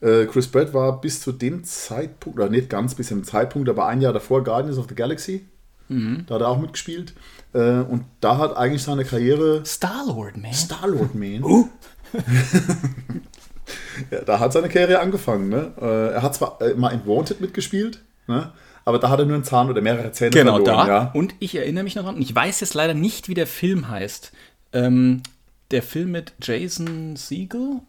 Äh, 0.00 0.26
Chris 0.26 0.48
Pratt 0.48 0.74
war 0.74 1.00
bis 1.00 1.20
zu 1.20 1.30
dem 1.32 1.62
Zeitpunkt, 1.62 2.38
oder 2.38 2.48
nicht 2.48 2.70
ganz 2.70 2.94
bis 2.94 3.08
zum 3.08 3.22
Zeitpunkt, 3.22 3.68
aber 3.68 3.86
ein 3.86 4.00
Jahr 4.00 4.12
davor 4.12 4.42
Guardians 4.42 4.78
of 4.78 4.86
the 4.88 4.94
Galaxy. 4.94 5.46
Mhm. 5.88 6.24
Da 6.26 6.34
hat 6.36 6.42
er 6.42 6.48
auch 6.48 6.58
mitgespielt. 6.58 7.14
Äh, 7.52 7.80
und 7.80 8.04
da 8.20 8.38
hat 8.38 8.56
eigentlich 8.56 8.82
seine 8.82 9.04
Karriere 9.04 9.64
Star-Lord, 9.64 10.36
man. 10.36 10.52
Star-Lord 10.52 11.14
Man. 11.14 11.44
Uh. 11.44 11.68
ja, 14.10 14.20
da 14.20 14.38
hat 14.38 14.52
seine 14.52 14.68
Karriere 14.68 15.00
angefangen. 15.00 15.48
Ne? 15.48 15.72
Äh, 15.80 16.14
er 16.14 16.22
hat 16.22 16.34
zwar 16.34 16.60
äh, 16.60 16.74
mal 16.74 16.90
in 16.90 17.06
Wanted 17.06 17.40
mitgespielt, 17.40 18.02
ne? 18.26 18.52
Aber 18.84 18.98
da 18.98 19.10
hat 19.10 19.18
er 19.18 19.24
nur 19.26 19.34
einen 19.36 19.44
Zahn 19.44 19.68
oder 19.70 19.80
mehrere 19.80 20.12
Zähne 20.12 20.30
Genau, 20.30 20.56
verloren. 20.56 20.86
da. 20.86 21.04
Ja? 21.04 21.10
Und 21.14 21.34
ich 21.38 21.54
erinnere 21.54 21.84
mich 21.84 21.94
noch 21.94 22.06
an, 22.06 22.16
und 22.16 22.22
ich 22.22 22.34
weiß 22.34 22.60
jetzt 22.60 22.74
leider 22.74 22.94
nicht, 22.94 23.28
wie 23.28 23.34
der 23.34 23.46
Film 23.46 23.88
heißt. 23.88 24.32
Ähm, 24.72 25.22
der 25.70 25.82
Film 25.82 26.10
mit 26.12 26.32
Jason 26.42 27.16
Siegel 27.16 27.80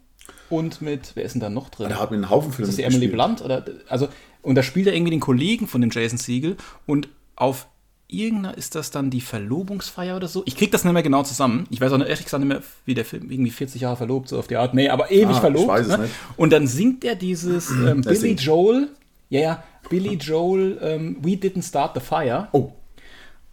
und 0.50 0.82
mit, 0.82 1.12
wer 1.16 1.24
ist 1.24 1.34
denn 1.34 1.42
da 1.42 1.50
noch 1.50 1.70
drin? 1.70 1.90
Der 1.90 2.00
hat 2.00 2.12
mit 2.12 2.18
einem 2.20 2.30
Haufen 2.30 2.52
Filme 2.52 2.70
Ist 2.70 2.78
das 2.80 2.86
die 2.90 2.96
Emily. 2.96 3.08
Blunt? 3.08 3.42
Oder, 3.42 3.66
also, 3.90 4.08
und 4.42 4.56
da 4.56 4.64
spielt 4.64 4.88
er 4.88 4.94
irgendwie 4.96 5.12
den 5.12 5.20
Kollegen 5.20 5.68
von 5.68 5.82
dem 5.82 5.90
Jason 5.90 6.18
Siegel 6.18 6.56
und 6.86 7.10
auf 7.36 7.68
irgendeiner 8.08 8.56
ist 8.58 8.76
das 8.76 8.92
dann 8.92 9.10
die 9.10 9.22
Verlobungsfeier 9.22 10.16
oder 10.16 10.28
so. 10.28 10.44
Ich 10.46 10.56
krieg 10.56 10.72
das 10.72 10.84
nicht 10.84 10.94
mehr 10.94 11.02
genau 11.02 11.24
zusammen. 11.24 11.66
Ich 11.72 11.82
weiß 11.82 11.92
auch 11.94 11.98
nicht, 11.98 12.10
ehrlich 12.10 12.26
gesagt 12.26 12.44
nicht 12.44 12.50
mehr, 12.54 12.62
wie 12.86 12.94
der 12.94 13.06
Film, 13.06 13.32
irgendwie 13.32 13.50
40 13.50 13.82
Jahre 13.82 13.98
verlobt, 13.98 14.30
so 14.30 14.38
auf 14.38 14.48
die 14.48 14.56
Art. 14.58 14.74
Nee, 14.76 14.90
aber 14.90 15.10
ewig 15.12 15.28
Ah, 15.28 15.32
ich 15.32 15.38
verlobt. 15.40 15.68
weiß 15.68 15.88
es 15.88 15.98
ne? 15.98 16.04
nicht. 16.04 16.14
Und 16.38 16.54
dann 16.54 16.68
singt 16.68 17.04
er 17.06 17.16
dieses 17.16 17.72
ähm, 17.72 18.02
Billy. 18.06 18.34
Joel, 18.34 18.90
ja, 19.30 19.40
ja, 19.40 19.64
Billy 19.90 20.16
Joel, 20.16 20.78
ähm, 20.82 21.18
We 21.22 21.32
Didn't 21.32 21.68
Start 21.68 21.92
the 21.96 22.02
Fire 22.02 22.48
Oh, 22.52 22.72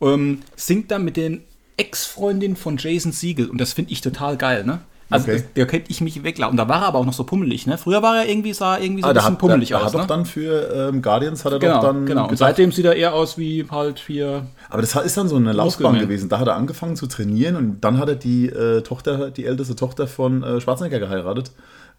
ähm, 0.00 0.42
singt 0.56 0.90
dann 0.90 1.04
mit 1.04 1.16
den 1.16 1.42
Ex-Freundinnen 1.76 2.56
von 2.56 2.76
Jason 2.76 3.12
Siegel 3.12 3.48
und 3.48 3.58
das 3.60 3.72
finde 3.72 3.92
ich 3.92 4.00
total 4.00 4.36
geil, 4.36 4.64
ne? 4.64 4.80
Also 5.10 5.24
Okay. 5.24 5.38
das, 5.38 5.44
da 5.54 5.64
könnte 5.64 5.90
ich 5.90 6.00
mich 6.00 6.22
weglachen. 6.22 6.52
Und 6.52 6.56
da 6.56 6.68
war 6.68 6.82
er 6.82 6.86
aber 6.86 7.00
auch 7.00 7.04
noch 7.04 7.12
so 7.12 7.24
pummelig, 7.24 7.66
ne? 7.66 7.76
Früher 7.78 8.00
war 8.00 8.18
er 8.18 8.28
irgendwie, 8.28 8.52
sah 8.52 8.76
er 8.76 8.82
irgendwie 8.82 9.02
so 9.02 9.08
ah, 9.08 9.10
ein 9.10 9.14
der 9.14 9.20
bisschen 9.22 9.32
hat, 9.32 9.38
pummelig 9.40 9.68
der, 9.70 9.78
der 9.78 9.86
aus, 9.86 9.92
hat 9.92 10.00
ne? 10.00 10.06
doch 10.06 10.14
dann 10.14 10.24
für 10.24 10.88
ähm, 10.88 11.02
Guardians 11.02 11.44
hat 11.44 11.52
er 11.52 11.58
genau, 11.58 11.74
doch 11.74 11.82
dann 11.82 12.06
genau. 12.06 12.28
Und 12.28 12.36
seitdem 12.36 12.70
sieht 12.70 12.84
er 12.84 12.94
eher 12.94 13.12
aus 13.12 13.36
wie 13.36 13.66
halt 13.68 13.98
hier. 14.06 14.46
aber 14.68 14.82
das 14.82 14.94
ist 14.94 15.16
dann 15.16 15.26
so 15.26 15.36
eine 15.36 15.52
Laufbahn 15.52 15.98
gewesen. 15.98 16.28
Da 16.28 16.38
hat 16.38 16.46
er 16.46 16.54
angefangen 16.54 16.94
zu 16.94 17.08
trainieren 17.08 17.56
und 17.56 17.80
dann 17.80 17.98
hat 17.98 18.08
er 18.08 18.14
die 18.14 18.46
äh, 18.46 18.82
Tochter, 18.82 19.30
die 19.32 19.46
älteste 19.46 19.74
Tochter 19.74 20.06
von 20.06 20.44
äh, 20.44 20.60
Schwarzenegger 20.60 21.00
geheiratet. 21.00 21.50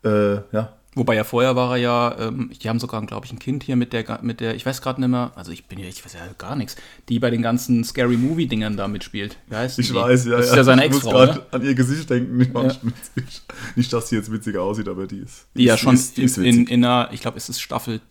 Äh, 0.06 0.36
ja, 0.54 0.70
Wobei 0.94 1.16
ja 1.16 1.24
vorher 1.24 1.56
war 1.56 1.72
er 1.72 1.78
ja, 1.78 2.16
ähm, 2.20 2.52
die 2.62 2.68
haben 2.68 2.80
sogar, 2.80 3.02
glaube 3.06 3.26
ich, 3.26 3.32
ein 3.32 3.40
Kind 3.40 3.64
hier 3.64 3.78
mit 3.78 3.94
der, 3.94 4.20
mit 4.24 4.42
der, 4.42 4.56
ich 4.56 4.66
weiß 4.66 4.82
gerade 4.82 5.00
nicht 5.00 5.10
mehr, 5.10 5.32
also 5.36 5.52
ich 5.52 5.66
bin 5.66 5.80
ja, 5.80 5.88
ich 5.88 6.04
weiß 6.04 6.14
ja 6.14 6.20
gar 6.38 6.58
nichts, 6.58 6.76
die 7.08 7.18
bei 7.20 7.30
den 7.30 7.42
ganzen 7.42 7.86
Scary 7.86 8.18
Movie-Dingern 8.18 8.76
da 8.76 8.90
mitspielt. 8.90 9.38
Wie 9.48 9.56
heißt 9.56 9.80
ich 9.80 9.88
die? 9.88 9.96
weiß, 9.96 10.26
ja. 10.26 10.38
Das 10.38 10.48
ist 10.48 10.56
ja 10.56 10.64
seine 10.66 10.86
ich 10.86 10.92
muss 10.92 11.04
Ex-Frau, 11.04 11.12
gerade 11.20 11.46
an 11.52 11.62
ihr 11.62 11.76
Gesicht 11.76 12.10
denken. 12.10 12.38
Nicht, 12.38 12.54
witzig. 12.54 13.42
nicht, 13.78 13.94
dass 13.94 14.10
sie 14.10 14.18
jetzt 14.18 14.32
witzig 14.34 14.58
aussieht, 14.58 14.90
aber 14.90 15.08
die 15.08 15.20
ist. 15.20 15.48
Die 15.56 15.64
ja 15.64 15.76
ist, 15.76 15.80
schon 15.80 15.98
die 16.18 16.24
ist 16.24 16.38
in, 16.38 16.68
in, 16.68 16.84
einer, 16.84 17.10
ich 17.14 17.22
glaube, 17.22 17.38
es 17.38 17.48
ist 17.48 17.62
Staffel 17.62 18.02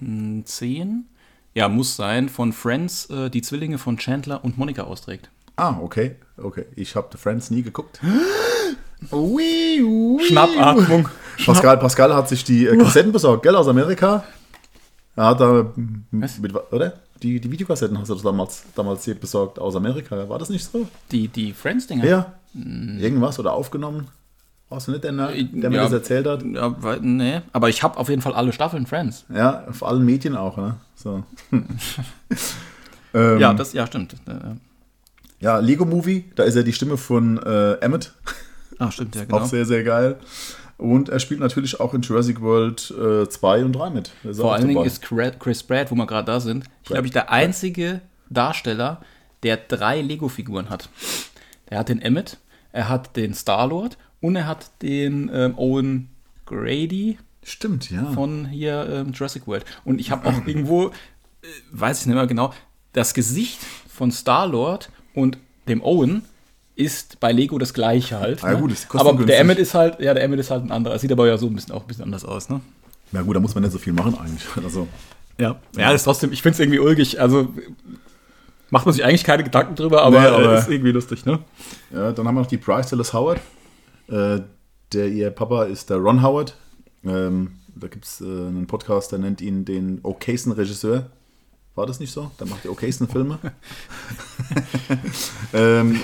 mm, 0.00 0.42
10, 0.44 1.06
ja, 1.54 1.70
muss 1.70 1.96
sein, 1.96 2.28
von 2.28 2.52
Friends, 2.52 3.06
äh, 3.06 3.30
die 3.30 3.40
Zwillinge 3.40 3.78
von 3.78 3.96
Chandler 3.96 4.44
und 4.44 4.58
Monika 4.58 4.82
austrägt. 4.82 5.30
Ah, 5.56 5.78
okay. 5.80 6.16
Okay. 6.36 6.66
Ich 6.76 6.96
habe 6.96 7.08
The 7.12 7.18
Friends 7.18 7.50
nie 7.50 7.62
geguckt. 7.62 8.00
Schnappatmung. 9.08 11.08
Pascal, 11.44 11.78
Pascal 11.78 12.14
hat 12.14 12.28
sich 12.28 12.44
die 12.44 12.66
äh, 12.66 12.76
Kassetten 12.76 13.12
besorgt, 13.12 13.42
gell, 13.42 13.56
aus 13.56 13.68
Amerika. 13.68 14.24
Er 15.16 15.26
hat 15.26 15.40
da, 15.40 15.72
Was? 16.12 16.38
mit, 16.38 16.54
oder? 16.72 16.94
Die, 17.22 17.40
die 17.40 17.50
Videokassetten 17.50 17.98
hast 17.98 18.08
du 18.08 18.14
damals, 18.14 18.64
damals 18.74 19.04
hier 19.04 19.14
besorgt 19.14 19.58
aus 19.58 19.76
Amerika. 19.76 20.28
War 20.28 20.38
das 20.38 20.48
nicht 20.48 20.64
so? 20.64 20.86
Die, 21.10 21.28
die 21.28 21.52
Friends-Dinger. 21.52 22.04
Ja. 22.04 22.32
Irgendwas 22.54 23.38
oder 23.38 23.52
aufgenommen? 23.52 24.08
Warst 24.70 24.86
du 24.86 24.92
nicht 24.92 25.04
der, 25.04 25.12
der 25.12 25.70
mir 25.70 25.76
Ja. 25.76 25.82
das 25.84 25.92
erzählt 25.92 26.26
hat? 26.26 26.42
Ja, 26.44 26.74
nee, 27.00 27.40
aber 27.52 27.68
ich 27.68 27.82
habe 27.82 27.98
auf 27.98 28.08
jeden 28.08 28.22
Fall 28.22 28.34
alle 28.34 28.52
Staffeln 28.52 28.86
Friends. 28.86 29.24
Ja, 29.28 29.64
auf 29.68 29.84
allen 29.84 30.04
Medien 30.04 30.36
auch, 30.36 30.56
ne? 30.56 30.76
So. 30.94 31.24
ähm, 33.14 33.38
Ja, 33.38 33.52
das, 33.52 33.72
ja, 33.72 33.86
stimmt. 33.86 34.14
Äh, 34.26 34.54
ja, 35.40 35.58
Lego 35.58 35.84
Movie, 35.84 36.30
da 36.36 36.44
ist 36.44 36.54
er 36.54 36.62
die 36.62 36.72
Stimme 36.72 36.96
von 36.96 37.38
äh, 37.42 37.72
Emmett. 37.80 38.12
Ah, 38.80 38.90
stimmt, 38.90 39.14
ja, 39.14 39.24
genau. 39.24 39.38
Auch 39.38 39.46
sehr, 39.46 39.64
sehr 39.64 39.84
geil. 39.84 40.18
Und 40.78 41.10
er 41.10 41.20
spielt 41.20 41.40
natürlich 41.40 41.78
auch 41.78 41.92
in 41.92 42.00
Jurassic 42.00 42.40
World 42.40 42.80
2 42.80 43.64
und 43.64 43.72
3 43.74 43.90
mit. 43.90 44.10
Vor 44.32 44.54
allen 44.54 44.66
Dingen 44.66 44.84
ist 44.84 45.02
Chris 45.02 45.62
Pratt, 45.62 45.90
wo 45.90 45.94
wir 45.94 46.06
gerade 46.06 46.24
da 46.24 46.40
sind, 46.40 46.64
ich 46.82 46.88
glaube, 46.88 47.06
ich 47.06 47.12
der 47.12 47.30
einzige 47.30 48.00
Darsteller, 48.30 49.02
der 49.42 49.58
drei 49.58 50.00
Lego-Figuren 50.00 50.70
hat. 50.70 50.88
Er 51.66 51.80
hat 51.80 51.90
den 51.90 52.00
Emmett, 52.00 52.38
er 52.72 52.88
hat 52.88 53.16
den 53.16 53.34
Star-Lord 53.34 53.98
und 54.20 54.36
er 54.36 54.46
hat 54.46 54.70
den 54.82 55.30
ähm, 55.32 55.58
Owen 55.58 56.08
Grady 56.46 57.18
Stimmt, 57.42 57.90
ja. 57.90 58.10
von 58.12 58.46
hier 58.46 58.88
ähm, 58.90 59.12
Jurassic 59.12 59.46
World. 59.46 59.64
Und 59.84 60.00
ich 60.00 60.10
habe 60.10 60.28
auch 60.28 60.34
irgendwo, 60.46 60.88
äh, 60.88 60.92
weiß 61.72 62.00
ich 62.00 62.06
nicht 62.06 62.14
mehr 62.14 62.26
genau, 62.26 62.52
das 62.92 63.14
Gesicht 63.14 63.58
von 63.88 64.10
Star-Lord 64.10 64.90
und 65.14 65.38
dem 65.68 65.82
Owen 65.82 66.22
ist 66.80 67.20
bei 67.20 67.32
Lego 67.32 67.58
das 67.58 67.74
gleiche 67.74 68.18
halt. 68.18 68.42
Ah, 68.42 68.52
ja, 68.52 68.54
ne? 68.54 68.62
gut, 68.62 68.72
aber 68.94 69.12
der 69.24 69.38
Emmet 69.38 69.58
ist 69.58 69.74
halt, 69.74 70.00
ja, 70.00 70.14
der 70.14 70.22
Emmet 70.24 70.40
ist 70.40 70.50
halt 70.50 70.64
ein 70.64 70.72
anderer. 70.72 70.98
Sieht 70.98 71.12
aber 71.12 71.26
ja 71.28 71.36
so 71.36 71.46
ein 71.46 71.54
bisschen 71.54 71.74
auch 71.74 71.82
ein 71.82 71.86
bisschen 71.86 72.04
anders 72.04 72.24
aus, 72.24 72.48
ne? 72.48 72.60
Ja 73.12 73.22
gut, 73.22 73.36
da 73.36 73.40
muss 73.40 73.54
man 73.54 73.62
nicht 73.64 73.72
so 73.72 73.78
viel 73.78 73.92
machen 73.92 74.16
eigentlich. 74.18 74.44
Also, 74.64 74.88
Ja. 75.38 75.56
Ja, 75.76 75.92
ist 75.92 76.04
trotzdem, 76.04 76.32
ich 76.32 76.42
finde 76.42 76.54
es 76.54 76.60
irgendwie 76.60 76.78
ulkig. 76.78 77.20
Also 77.20 77.48
macht 78.70 78.86
man 78.86 78.94
sich 78.94 79.04
eigentlich 79.04 79.24
keine 79.24 79.44
Gedanken 79.44 79.74
drüber, 79.74 80.02
aber, 80.02 80.20
Nee, 80.20 80.26
aber- 80.26 80.58
ist 80.58 80.68
irgendwie 80.68 80.92
lustig, 80.92 81.26
ne? 81.26 81.40
ja, 81.92 82.12
dann 82.12 82.26
haben 82.26 82.34
wir 82.34 82.40
noch 82.42 82.46
die 82.48 82.56
Bryce 82.56 82.90
Dallas 82.90 83.12
Howard. 83.12 83.40
Äh, 84.08 84.40
der 84.92 85.08
ihr 85.08 85.30
Papa 85.30 85.64
ist 85.64 85.90
der 85.90 85.98
Ron 85.98 86.22
Howard. 86.22 86.56
Ähm, 87.04 87.52
da 87.76 87.86
gibt 87.88 88.04
es 88.04 88.20
äh, 88.20 88.24
einen 88.24 88.66
Podcast, 88.66 89.12
der 89.12 89.18
nennt 89.20 89.40
ihn 89.40 89.64
den 89.64 90.00
Okason-Regisseur. 90.02 91.06
War 91.76 91.86
das 91.86 92.00
nicht 92.00 92.12
so? 92.12 92.30
Der 92.38 92.46
macht 92.46 92.64
die 92.64 92.68
Okason-Filme. 92.68 93.38
ähm, 95.54 96.00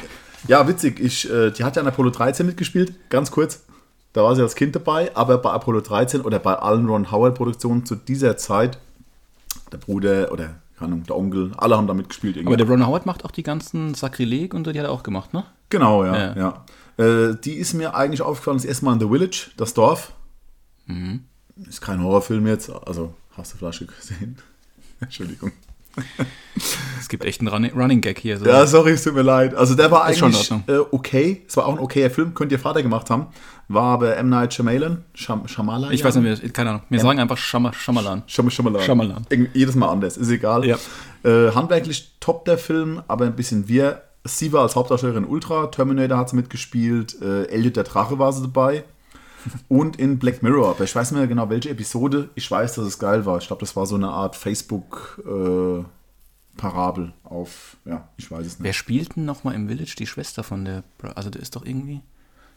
ja, 0.49 0.67
witzig. 0.69 1.01
Ich, 1.01 1.31
äh, 1.31 1.51
die 1.51 1.65
hat 1.65 1.77
ja 1.77 1.83
an 1.83 1.89
Apollo 1.89 2.11
13 2.11 2.47
mitgespielt, 2.47 2.95
ganz 3.09 3.31
kurz. 3.31 3.65
Da 4.13 4.23
war 4.23 4.35
sie 4.35 4.43
als 4.43 4.55
Kind 4.55 4.75
dabei, 4.75 5.15
aber 5.15 5.39
bei 5.39 5.51
Apollo 5.51 5.83
13 5.83 6.23
oder 6.23 6.39
bei 6.39 6.55
allen 6.55 6.87
Ron 6.87 7.11
Howard-Produktionen 7.13 7.85
zu 7.85 7.97
dieser 7.97 8.37
Zeit, 8.37 8.79
der 9.71 9.79
Bruder 9.79 10.33
oder 10.33 10.55
keine 10.79 10.93
Ahnung, 10.93 11.05
der 11.05 11.17
Onkel, 11.17 11.53
alle 11.57 11.77
haben 11.77 11.87
da 11.87 11.95
mitgespielt. 11.95 12.37
irgendwie. 12.37 12.55
Aber 12.55 12.57
der 12.57 12.69
Ron 12.69 12.87
Howard 12.87 13.07
macht 13.07 13.25
auch 13.25 13.31
die 13.31 13.43
ganzen 13.43 13.95
Sakrileg 13.95 14.55
und 14.55 14.65
so, 14.65 14.73
die 14.73 14.79
hat 14.79 14.87
er 14.87 14.93
auch 14.93 15.03
gemacht, 15.03 15.33
ne? 15.33 15.45
Genau, 15.71 16.05
ja. 16.05 16.35
Ja. 16.35 16.37
ja. 16.99 17.05
Äh, 17.05 17.37
die 17.43 17.55
ist 17.55 17.75
mir 17.75 17.95
eigentlich 17.95 18.23
aufgefallen, 18.23 18.59
das 18.59 18.65
erste 18.65 18.85
Mal 18.85 18.95
in 18.95 19.01
The 19.01 19.09
Village, 19.09 19.51
das 19.57 19.75
Dorf. 19.75 20.13
Mhm. 20.87 21.25
Ist 21.67 21.81
kein 21.81 22.03
Horrorfilm 22.03 22.47
jetzt, 22.47 22.71
also 22.71 23.15
hast 23.37 23.55
du 23.55 23.59
Flasche 23.59 23.87
gesehen? 23.87 24.37
Entschuldigung. 25.01 25.53
Es 26.99 27.09
gibt 27.09 27.25
echt 27.25 27.41
einen 27.41 27.49
Running, 27.49 27.73
Running 27.75 28.01
Gag 28.01 28.19
hier. 28.19 28.39
So. 28.39 28.47
Ja, 28.47 28.67
sorry, 28.67 28.93
es 28.93 29.05
tut 29.05 29.15
mir 29.15 29.23
leid. 29.23 29.55
Also 29.55 29.75
der 29.75 29.91
war 29.91 30.11
Ist 30.11 30.23
eigentlich 30.23 30.51
äh, 30.67 30.79
okay. 30.91 31.43
Es 31.47 31.57
war 31.57 31.67
auch 31.67 31.73
ein 31.75 31.79
okayer 31.79 32.11
Film, 32.11 32.35
könnte 32.35 32.55
ihr 32.55 32.59
Vater 32.59 32.83
gemacht 32.83 33.11
haben. 33.11 33.27
War 33.69 33.85
aber 33.95 34.17
M. 34.17 34.29
Night 34.29 34.55
Shyamalan. 34.55 35.05
Sham 35.15 35.47
Shyamalan? 35.47 35.93
ich 35.93 36.03
weiß 36.03 36.17
nicht, 36.17 36.43
wie- 36.43 36.49
keine 36.51 36.71
Ahnung. 36.71 36.83
Wir 36.89 37.01
sagen 37.01 37.19
einfach 37.21 37.37
Schama, 37.37 37.73
Schamalan. 37.73 38.23
Shyam- 38.27 38.51
Shyamalan. 38.51 38.83
Shyamalan. 38.83 39.27
Jedes 39.55 39.75
Mal 39.75 39.89
anders, 39.89 40.17
ist 40.17 40.31
egal. 40.31 40.65
Ja. 40.67 40.77
Äh, 41.25 41.53
handwerklich 41.53 42.13
top 42.21 42.45
der 42.45 42.59
Film, 42.59 43.03
aber 43.09 43.27
ein 43.27 43.37
bisschen 43.37 43.69
wir. 43.69 44.03
Sie 44.25 44.53
war 44.53 44.63
als 44.63 44.75
Hauptdarstellerin 44.75 45.25
Ultra, 45.25 45.67
Terminator 45.69 46.19
hat 46.19 46.31
sie 46.31 46.37
mitgespielt, 46.37 47.21
äh, 47.23 47.45
Elliot 47.45 47.77
der 47.77 47.85
Drache 47.85 48.19
war 48.19 48.33
sie 48.33 48.43
dabei 48.43 48.83
und 49.69 49.97
in 49.97 50.19
Black 50.19 50.43
Mirror, 50.43 50.71
aber 50.71 50.85
ich 50.85 50.95
weiß 50.95 51.13
nicht 51.13 51.19
mehr 51.19 51.29
genau 51.29 51.49
welche 51.51 51.71
Episode. 51.71 52.31
Ich 52.35 52.51
weiß, 52.51 52.75
dass 52.75 52.87
es 52.87 52.99
geil 52.99 53.27
war. 53.27 53.39
Ich 53.39 53.47
glaube, 53.47 53.61
das 53.61 53.77
war 53.77 53.87
so 53.87 53.95
eine 53.95 54.09
Art 54.09 54.37
Facebook-Parabel 54.37 57.13
auf, 57.25 57.77
ja, 57.85 58.09
ich 58.17 58.31
weiß 58.31 58.47
es 58.47 58.59
Wer 58.59 58.69
nicht. 58.69 58.77
spielt 58.77 59.17
denn 59.17 59.25
nochmal 59.25 59.55
im 59.55 59.69
Village 59.69 59.95
die 59.99 60.07
Schwester 60.07 60.43
von 60.43 60.65
der. 60.65 60.83
Bra 60.99 61.11
also, 61.13 61.31
der 61.31 61.43
ist 61.43 61.57
doch 61.57 61.65
irgendwie. 61.65 62.01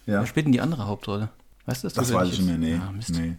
Ja. 0.06 0.22
Wer 0.22 0.26
spielt 0.26 0.46
denn 0.46 0.54
die 0.54 0.62
andere 0.62 0.88
Hauptrolle? 0.88 1.30
Weißt 1.66 1.84
du 1.84 1.88
das? 1.88 1.94
Das 1.94 2.14
weiß 2.14 2.30
ich 2.30 2.40
nicht 2.40 2.48
mehr, 2.48 2.58
nee. 2.58 2.76
Ah, 2.76 2.94
nee. 3.10 3.36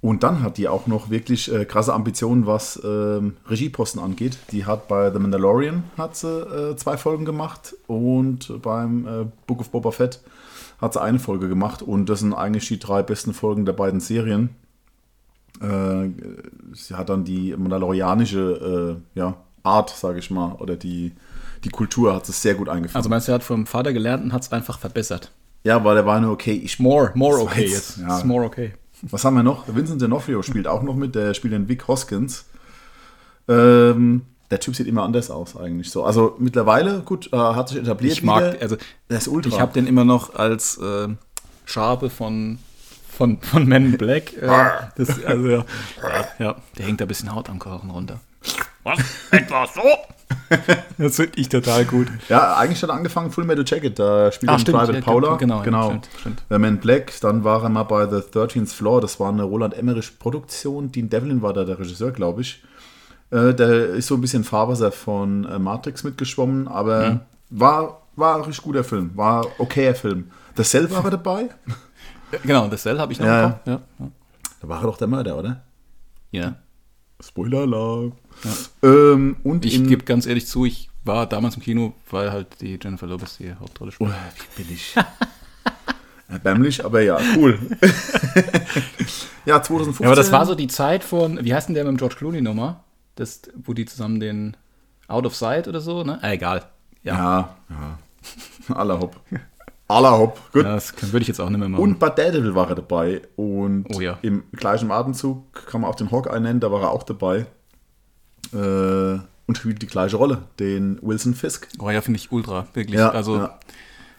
Und 0.00 0.22
dann 0.22 0.42
hat 0.42 0.58
die 0.58 0.68
auch 0.68 0.86
noch 0.86 1.10
wirklich 1.10 1.52
äh, 1.52 1.64
krasse 1.64 1.92
Ambitionen, 1.92 2.46
was 2.46 2.80
ähm, 2.84 3.36
Regieposten 3.48 4.00
angeht. 4.00 4.38
Die 4.52 4.64
hat 4.64 4.86
bei 4.86 5.10
The 5.10 5.18
Mandalorian 5.18 5.82
hat 5.96 6.16
sie 6.16 6.28
äh, 6.28 6.76
zwei 6.76 6.96
Folgen 6.96 7.24
gemacht 7.24 7.74
und 7.88 8.62
beim 8.62 9.06
äh, 9.06 9.26
Book 9.46 9.60
of 9.60 9.70
Boba 9.70 9.90
Fett 9.90 10.20
hat 10.80 10.92
sie 10.92 11.00
eine 11.02 11.18
Folge 11.18 11.48
gemacht 11.48 11.82
und 11.82 12.08
das 12.08 12.20
sind 12.20 12.32
eigentlich 12.34 12.68
die 12.68 12.78
drei 12.78 13.02
besten 13.02 13.34
Folgen 13.34 13.64
der 13.66 13.72
beiden 13.72 14.00
Serien. 14.00 14.50
Äh, 15.60 16.10
sie 16.74 16.94
hat 16.94 17.08
dann 17.08 17.24
die 17.24 17.56
mandalorianische 17.56 19.00
äh, 19.14 19.18
ja, 19.18 19.36
Art, 19.64 19.90
sage 19.90 20.18
ich 20.20 20.30
mal, 20.30 20.52
oder 20.52 20.76
die, 20.76 21.12
die 21.64 21.70
Kultur 21.70 22.14
hat 22.14 22.26
sie 22.26 22.32
sehr 22.32 22.54
gut 22.54 22.68
eingeführt. 22.68 22.96
Also 22.96 23.08
meinst 23.08 23.26
du, 23.28 23.32
er 23.32 23.36
hat 23.36 23.42
vom 23.42 23.66
Vater 23.66 23.92
gelernt 23.92 24.22
und 24.24 24.32
hat 24.32 24.42
es 24.42 24.52
einfach 24.52 24.78
verbessert? 24.78 25.32
ja, 25.64 25.84
weil 25.84 25.96
er 25.96 26.06
war 26.06 26.20
nur 26.20 26.30
okay. 26.32 26.52
Ich, 26.52 26.78
More, 26.78 27.10
more 27.14 27.40
okay 27.40 27.66
jetzt- 27.66 27.98
ja. 27.98 28.22
More 28.24 28.44
okay. 28.46 28.72
Was 29.02 29.24
haben 29.24 29.34
wir 29.36 29.42
noch? 29.42 29.64
Vincent 29.74 30.00
D'Onofrio 30.02 30.42
spielt 30.42 30.66
auch 30.66 30.82
noch 30.82 30.94
mit, 30.94 31.14
der 31.14 31.34
spielt 31.34 31.52
den 31.52 31.68
Vic 31.68 31.86
Hoskins. 31.88 32.46
Ähm, 33.48 34.22
der 34.50 34.60
Typ 34.60 34.74
sieht 34.74 34.86
immer 34.86 35.02
anders 35.02 35.30
aus 35.30 35.56
eigentlich 35.56 35.90
so. 35.90 36.04
Also 36.04 36.36
mittlerweile, 36.38 37.00
gut, 37.00 37.30
äh, 37.32 37.36
hat 37.36 37.68
sich 37.68 37.78
etabliert. 37.78 38.12
Ich 38.14 38.22
mag, 38.22 38.52
wieder. 38.54 38.62
also 38.62 38.76
der 39.10 39.18
ist 39.18 39.28
ultra. 39.28 39.50
ich 39.54 39.60
habe 39.60 39.72
den 39.72 39.86
immer 39.86 40.04
noch 40.04 40.34
als 40.34 40.78
äh, 40.78 41.08
Schabe 41.66 42.08
von, 42.10 42.58
von, 43.10 43.40
von 43.42 43.66
Men 43.66 43.86
in 43.86 43.98
Black. 43.98 44.34
Äh, 44.40 44.48
das, 44.96 45.22
also, 45.24 45.48
ja, 45.48 45.64
ja, 46.38 46.56
der 46.78 46.86
hängt 46.86 47.00
da 47.00 47.04
ein 47.04 47.08
bisschen 47.08 47.34
Haut 47.34 47.50
am 47.50 47.58
Knochen 47.58 47.90
runter. 47.90 48.20
Was? 48.84 48.98
Etwa 49.30 49.66
so? 49.66 49.82
Das 50.98 51.16
finde 51.16 51.32
ich 51.36 51.48
total 51.48 51.84
gut. 51.84 52.08
ja, 52.28 52.56
eigentlich 52.56 52.82
hat 52.82 52.90
er 52.90 52.96
angefangen 52.96 53.30
Full 53.30 53.44
Metal 53.44 53.64
Jacket, 53.66 53.98
da 53.98 54.32
spielt 54.32 54.50
Ah, 54.50 54.54
er 54.54 54.58
stimmt, 54.58 54.78
Private 54.78 54.98
ja, 54.98 55.04
Paula. 55.04 55.36
genau, 55.36 55.58
ja, 55.58 55.62
genau. 55.62 55.86
stimmt, 55.90 56.08
stimmt. 56.20 56.42
Äh, 56.50 56.58
Man 56.58 56.74
in 56.74 56.80
Black, 56.80 57.12
dann 57.20 57.44
war 57.44 57.62
er 57.62 57.68
mal 57.68 57.82
bei 57.84 58.06
The 58.06 58.16
13th 58.16 58.74
Floor, 58.74 59.00
das 59.00 59.20
war 59.20 59.28
eine 59.30 59.42
Roland 59.42 59.74
Emmerich 59.74 60.18
Produktion. 60.18 60.90
Dean 60.90 61.08
Devlin 61.10 61.42
war 61.42 61.52
da 61.52 61.64
der 61.64 61.78
Regisseur, 61.78 62.12
glaube 62.12 62.40
ich. 62.42 62.62
Äh, 63.30 63.54
der 63.54 63.88
ist 63.90 64.06
so 64.06 64.14
ein 64.14 64.20
bisschen 64.20 64.42
Fahrwasser 64.44 64.90
von 64.92 65.44
äh, 65.44 65.58
Matrix 65.58 66.02
mitgeschwommen, 66.04 66.66
aber 66.68 67.10
Mhm. 67.10 67.20
war, 67.50 68.02
war 68.16 68.36
ein 68.36 68.42
richtig 68.42 68.64
guter 68.64 68.84
Film, 68.84 69.10
war 69.14 69.46
okayer 69.58 69.94
Film. 69.94 70.30
Der 70.56 70.64
Cell 70.64 70.90
war 70.90 71.04
er 71.04 71.10
dabei. 71.12 71.48
Genau, 72.44 72.68
das 72.68 72.82
Cell 72.82 72.98
habe 72.98 73.10
ich 73.12 73.18
noch 73.18 73.26
Ja, 73.26 73.50
Kopf. 73.50 73.60
Ja, 73.66 73.80
ja. 74.00 74.10
Da 74.60 74.68
war 74.68 74.80
er 74.80 74.86
doch 74.86 74.98
der 74.98 75.06
Mörder, 75.08 75.38
oder? 75.38 75.62
ja. 76.30 76.56
Spoiler-Alarm. 77.20 78.12
Ähm, 78.82 79.36
und 79.42 79.64
Ich 79.64 79.82
gebe 79.88 80.04
ganz 80.04 80.24
ehrlich 80.26 80.46
zu, 80.46 80.64
ich 80.66 80.88
war 81.04 81.26
damals 81.26 81.56
im 81.56 81.62
Kino, 81.62 81.94
weil 82.10 82.30
halt 82.30 82.60
die 82.60 82.78
Jennifer 82.80 83.06
Lopez 83.08 83.38
die 83.38 83.52
Hauptrolle 83.54 83.90
Oh, 83.98 84.06
spielt. 84.06 84.12
wie 84.56 84.62
billig. 84.62 84.94
Erbärmlich, 86.28 86.84
aber 86.84 87.00
ja, 87.00 87.18
cool. 87.36 87.58
ja, 89.46 89.62
2015. 89.62 90.04
Ja, 90.04 90.08
aber 90.10 90.16
das 90.16 90.30
war 90.30 90.44
so 90.46 90.54
die 90.54 90.68
Zeit 90.68 91.02
von, 91.02 91.42
wie 91.44 91.54
heißt 91.54 91.68
denn 91.68 91.74
der 91.74 91.84
mit 91.84 91.92
dem 91.92 91.96
George 91.96 92.16
Clooney 92.16 92.40
nochmal? 92.42 92.76
Das, 93.18 93.42
wo 93.56 93.72
die 93.74 93.84
zusammen 93.84 94.20
den 94.20 94.56
Out 95.08 95.26
of 95.26 95.34
Sight 95.34 95.66
oder 95.66 95.80
so, 95.80 96.04
ne? 96.04 96.18
Ah, 96.22 96.30
egal. 96.32 96.64
Ja, 97.02 97.16
Ja, 97.16 97.56
ja. 98.68 98.74
Aller 98.76 99.00
Hopp. 99.00 99.16
Aller 99.88 100.18
Hopp. 100.18 100.52
Gut. 100.52 100.64
Ja, 100.64 100.74
das 100.74 100.94
würde 101.12 101.22
ich 101.22 101.28
jetzt 101.28 101.40
auch 101.40 101.48
nicht 101.48 101.58
mehr 101.58 101.68
machen. 101.68 101.82
Und 101.82 101.98
bei 101.98 102.10
Daredevil 102.10 102.54
war 102.54 102.68
er 102.68 102.74
dabei. 102.76 103.22
Und 103.36 103.86
Oh 103.94 104.00
ja. 104.00 104.18
im 104.22 104.44
gleichen 104.52 104.90
Atemzug 104.90 105.66
kann 105.66 105.80
man 105.80 105.90
auch 105.90 105.94
den 105.94 106.10
Hawkeye 106.10 106.38
nennen, 106.40 106.60
da 106.60 106.70
war 106.70 106.82
er 106.82 106.90
auch 106.90 107.02
dabei. 107.02 107.46
Äh, 108.52 109.18
und 109.46 109.56
spielt 109.56 109.80
die 109.80 109.86
gleiche 109.86 110.16
Rolle, 110.16 110.42
den 110.60 110.98
Wilson 111.00 111.34
Fisk. 111.34 111.68
oh 111.80 111.90
ja, 111.90 112.02
finde 112.02 112.18
ich 112.18 112.30
ultra, 112.30 112.66
wirklich. 112.74 112.98
Ja, 112.98 113.10
also, 113.10 113.38
ja. 113.38 113.58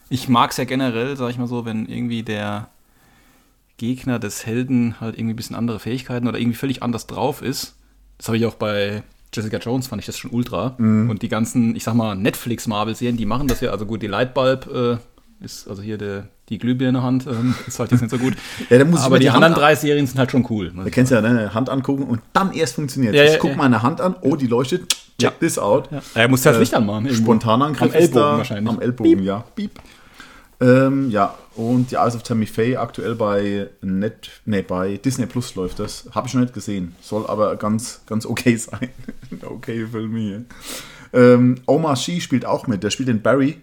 ich 0.09 0.27
mag 0.27 0.51
es 0.51 0.57
ja 0.57 0.63
generell, 0.65 1.15
sag 1.17 1.29
ich 1.29 1.37
mal 1.37 1.47
so, 1.47 1.65
wenn 1.65 1.85
irgendwie 1.85 2.23
der 2.23 2.69
Gegner 3.77 4.17
des 4.17 4.45
Helden 4.45 4.99
halt 4.99 5.15
irgendwie 5.15 5.33
ein 5.33 5.37
bisschen 5.37 5.55
andere 5.55 5.79
Fähigkeiten 5.79 6.27
oder 6.27 6.39
irgendwie 6.39 6.57
völlig 6.57 6.81
anders 6.81 7.05
drauf 7.07 7.41
ist. 7.43 7.75
Das 8.19 8.27
habe 8.27 8.38
ich 8.38 8.45
auch 8.45 8.53
bei 8.55 9.01
Jessica 9.33 9.57
Jones, 9.57 9.88
fand 9.88 10.01
ich 10.01 10.05
das 10.05 10.17
schon 10.17 10.31
ultra. 10.31 10.75
Mhm. 10.77 11.09
Und 11.09 11.21
die 11.21 11.29
ganzen, 11.29 11.75
ich 11.75 11.83
sag 11.83 11.95
mal, 11.95 12.15
Netflix-Marvel-Serien, 12.15 13.17
die 13.17 13.25
machen 13.25 13.47
das 13.47 13.61
ja, 13.61 13.71
also 13.71 13.85
gut, 13.85 14.01
die 14.01 14.07
Lightbulb 14.07 14.69
äh, 14.71 14.97
ist, 15.43 15.67
also 15.67 15.81
hier 15.81 15.97
der, 15.97 16.27
die 16.49 16.57
Glühbirne-Hand, 16.57 17.27
ähm, 17.27 17.55
ist 17.67 17.79
halt 17.79 17.91
jetzt 17.91 18.01
nicht 18.01 18.11
so 18.11 18.17
gut. 18.17 18.33
Ja, 18.69 18.77
da 18.77 18.85
muss 18.85 18.99
ich 18.99 19.05
Aber 19.05 19.19
die, 19.19 19.23
die 19.23 19.29
anderen 19.29 19.53
Hand 19.53 19.61
drei 19.61 19.75
Serien 19.75 20.05
sind 20.05 20.19
halt 20.19 20.31
schon 20.31 20.45
cool. 20.49 20.71
Da 20.75 20.89
kennst 20.89 21.11
du 21.11 21.15
ja 21.15 21.21
ne, 21.21 21.53
Hand 21.53 21.69
angucken 21.69 22.03
und 22.03 22.21
dann 22.33 22.51
erst 22.51 22.75
funktioniert. 22.75 23.15
Ja, 23.15 23.23
ich 23.23 23.33
ja, 23.33 23.38
guck 23.39 23.51
ja. 23.51 23.57
meine 23.57 23.81
Hand 23.81 24.01
an, 24.01 24.15
oh, 24.21 24.35
die 24.35 24.47
leuchtet, 24.47 24.89
check 24.89 24.99
Ja. 25.21 25.31
this 25.39 25.57
out. 25.57 25.89
Ja. 25.91 26.01
Er 26.15 26.27
muss 26.27 26.41
das 26.41 26.57
Licht 26.57 26.73
anmachen. 26.73 27.05
irgendwo. 27.05 27.23
Spontanangriff 27.23 27.81
Am 27.81 27.91
Ellbogen 27.93 28.13
da, 28.15 28.38
wahrscheinlich. 28.38 28.73
Am 28.73 28.81
Ellbogen, 28.81 29.23
ja. 29.23 29.43
Piep. 29.55 29.79
Ähm, 30.61 31.09
ja, 31.09 31.35
und 31.55 31.91
die 31.91 31.95
Eyes 31.95 32.15
of 32.15 32.23
Tammy 32.23 32.45
Faye 32.45 32.75
aktuell 32.77 33.15
bei 33.15 33.69
Net, 33.81 34.29
nee, 34.45 34.61
bei 34.61 34.97
Disney 34.97 35.25
Plus 35.25 35.55
läuft 35.55 35.79
das. 35.79 36.07
Habe 36.11 36.27
ich 36.27 36.33
noch 36.33 36.41
nicht 36.41 36.53
gesehen. 36.53 36.95
Soll 37.01 37.25
aber 37.27 37.55
ganz, 37.55 38.01
ganz 38.05 38.25
okay 38.25 38.55
sein. 38.57 38.89
okay 39.45 39.85
Film 39.87 40.15
hier. 40.17 40.45
Ähm, 41.13 41.55
Omar 41.65 41.95
She 41.95 42.19
spielt 42.21 42.45
auch 42.45 42.67
mit. 42.67 42.83
Der 42.83 42.89
spielt 42.89 43.09
den 43.09 43.21
Barry. 43.21 43.57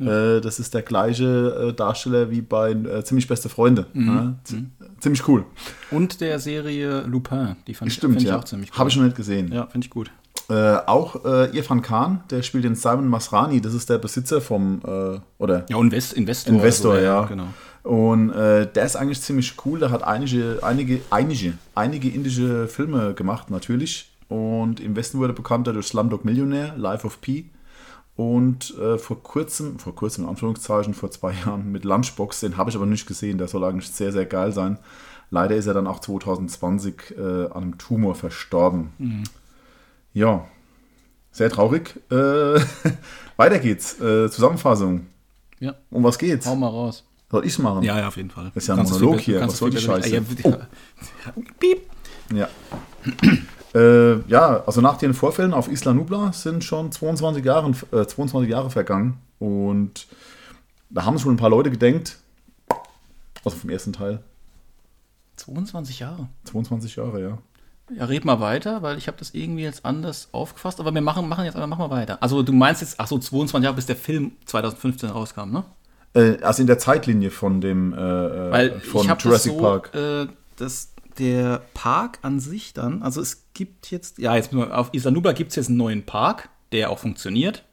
Äh, 0.00 0.40
das 0.40 0.58
ist 0.58 0.72
der 0.72 0.80
gleiche 0.80 1.68
äh, 1.68 1.72
Darsteller 1.74 2.30
wie 2.30 2.40
bei 2.40 2.70
äh, 2.72 3.04
Ziemlich 3.04 3.28
beste 3.28 3.50
Freunde. 3.50 3.84
Mhm. 3.92 4.06
Ja, 4.08 4.34
z- 4.44 4.64
Ziemlich 5.00 5.28
cool. 5.28 5.44
Und 5.90 6.22
der 6.22 6.38
Serie 6.38 7.02
Lupin, 7.02 7.56
die 7.66 7.74
fand 7.74 7.90
ich, 7.90 7.98
Stimmt, 7.98 8.16
ich 8.16 8.28
ja. 8.28 8.38
auch 8.38 8.44
ziemlich 8.44 8.70
cool. 8.72 8.78
Habe 8.78 8.88
ich 8.88 8.96
noch 8.96 9.04
nicht 9.04 9.16
gesehen. 9.16 9.52
Ja, 9.52 9.66
finde 9.66 9.84
ich 9.86 9.90
gut. 9.90 10.10
Äh, 10.50 10.78
auch 10.86 11.24
äh, 11.24 11.56
Irfan 11.56 11.80
Khan, 11.80 12.24
der 12.28 12.42
spielt 12.42 12.64
den 12.64 12.74
Simon 12.74 13.06
Masrani, 13.06 13.60
das 13.60 13.72
ist 13.72 13.88
der 13.88 13.98
Besitzer 13.98 14.40
vom, 14.40 14.80
äh, 14.84 15.20
oder 15.38 15.64
Ja, 15.68 15.78
Invest, 15.78 16.14
Investor. 16.14 16.54
Investor, 16.54 16.92
oder 16.92 17.00
so, 17.00 17.06
ja. 17.06 17.22
Genau. 17.26 17.46
Und 17.84 18.30
äh, 18.30 18.70
der 18.70 18.84
ist 18.84 18.96
eigentlich 18.96 19.22
ziemlich 19.22 19.54
cool. 19.64 19.78
Der 19.78 19.90
hat 19.90 20.02
einige, 20.02 20.58
einige, 20.62 21.00
einige, 21.10 21.54
einige 21.74 22.08
indische 22.08 22.66
Filme 22.66 23.14
gemacht, 23.14 23.50
natürlich. 23.50 24.10
Und 24.28 24.80
im 24.80 24.96
Westen 24.96 25.18
wurde 25.18 25.32
er 25.32 25.36
bekannter 25.36 25.72
durch 25.72 25.86
Slumdog 25.86 26.24
Millionär, 26.24 26.74
Life 26.76 27.06
of 27.06 27.20
Pi. 27.20 27.50
Und 28.16 28.76
äh, 28.78 28.98
vor 28.98 29.22
kurzem, 29.22 29.78
vor 29.78 29.94
kurzem 29.94 30.24
in 30.24 30.30
Anführungszeichen, 30.30 30.94
vor 30.94 31.10
zwei 31.10 31.32
Jahren 31.46 31.70
mit 31.72 31.84
Lunchbox, 31.84 32.40
den 32.40 32.56
habe 32.56 32.70
ich 32.70 32.76
aber 32.76 32.86
nicht 32.86 33.06
gesehen. 33.06 33.38
Der 33.38 33.48
soll 33.48 33.64
eigentlich 33.64 33.90
sehr, 33.90 34.12
sehr 34.12 34.26
geil 34.26 34.52
sein. 34.52 34.78
Leider 35.30 35.54
ist 35.54 35.66
er 35.66 35.74
dann 35.74 35.86
auch 35.86 36.00
2020 36.00 37.14
äh, 37.16 37.46
an 37.46 37.52
einem 37.52 37.78
Tumor 37.78 38.16
verstorben. 38.16 38.90
Ja, 40.12 40.46
sehr 41.30 41.50
traurig. 41.50 42.00
Äh, 42.10 42.14
weiter 43.36 43.58
geht's. 43.58 44.00
Äh, 44.00 44.30
Zusammenfassung. 44.30 45.06
Ja. 45.58 45.74
Um 45.90 46.02
was 46.02 46.18
geht's? 46.18 46.46
Hau 46.46 46.56
mal 46.56 46.68
raus. 46.68 47.04
Soll 47.30 47.46
ich's 47.46 47.58
machen? 47.58 47.82
Ja, 47.84 47.98
ja, 47.98 48.08
auf 48.08 48.16
jeden 48.16 48.30
Fall. 48.30 48.50
Das 48.54 48.64
ist 48.64 48.66
ja 48.66 48.74
ein 48.74 48.78
Kannst 48.78 48.94
Monolog 48.94 49.20
hier. 49.20 49.40
Was 49.40 49.58
soll 49.58 49.70
die 49.70 49.78
Scheiße? 49.78 50.08
Ah, 50.44 50.48
ja, 50.48 51.32
Piep. 51.60 51.82
Ja. 52.34 52.48
äh, 53.78 54.20
ja, 54.28 54.64
also 54.66 54.80
nach 54.80 54.98
den 54.98 55.14
Vorfällen 55.14 55.54
auf 55.54 55.68
Isla 55.68 55.92
Nubla 55.92 56.32
sind 56.32 56.64
schon 56.64 56.90
22 56.90 57.44
Jahre, 57.44 57.70
äh, 57.92 58.04
22 58.04 58.50
Jahre 58.50 58.70
vergangen. 58.70 59.18
Und 59.38 60.08
da 60.90 61.04
haben 61.04 61.18
schon 61.18 61.34
ein 61.34 61.36
paar 61.36 61.50
Leute 61.50 61.70
gedenkt. 61.70 62.18
Also 63.44 63.56
vom 63.56 63.70
ersten 63.70 63.92
Teil. 63.92 64.22
22 65.36 66.00
Jahre. 66.00 66.28
22 66.44 66.96
Jahre, 66.96 67.22
ja. 67.22 67.38
Ja, 67.96 68.04
red 68.04 68.24
mal 68.24 68.40
weiter, 68.40 68.82
weil 68.82 68.98
ich 68.98 69.08
habe 69.08 69.18
das 69.18 69.34
irgendwie 69.34 69.62
jetzt 69.62 69.84
anders 69.84 70.28
aufgefasst, 70.32 70.80
aber 70.80 70.94
wir 70.94 71.00
machen, 71.00 71.28
machen 71.28 71.44
jetzt 71.44 71.56
aber 71.56 71.66
machen 71.66 71.82
wir 71.84 71.90
weiter. 71.90 72.22
Also 72.22 72.42
du 72.42 72.52
meinst 72.52 72.82
jetzt, 72.82 72.98
ach 72.98 73.06
so, 73.06 73.18
22 73.18 73.64
Jahre 73.64 73.76
bis 73.76 73.86
der 73.86 73.96
Film 73.96 74.32
2015 74.44 75.10
rauskam, 75.10 75.50
ne? 75.50 75.64
Äh, 76.14 76.42
also 76.42 76.62
in 76.62 76.66
der 76.66 76.78
Zeitlinie 76.78 77.30
von 77.30 77.60
dem 77.60 77.92
äh, 77.92 77.96
Weil 77.96 78.80
von 78.80 79.02
ich 79.02 79.08
habe 79.08 79.18
das 79.18 79.24
Jurassic 79.24 79.52
so, 79.52 79.58
Park. 79.58 79.94
Äh, 79.94 80.26
dass 80.56 80.92
der 81.18 81.62
Park 81.74 82.18
an 82.22 82.40
sich 82.40 82.72
dann, 82.72 83.02
also 83.02 83.20
es 83.20 83.46
gibt 83.54 83.90
jetzt, 83.90 84.18
ja, 84.18 84.36
jetzt 84.36 84.54
auf 84.54 84.90
Isla 84.92 85.10
Nubla 85.10 85.32
gibt 85.32 85.50
es 85.50 85.56
jetzt 85.56 85.68
einen 85.68 85.78
neuen 85.78 86.06
Park, 86.06 86.48
der 86.72 86.90
auch 86.90 86.98
funktioniert. 86.98 87.64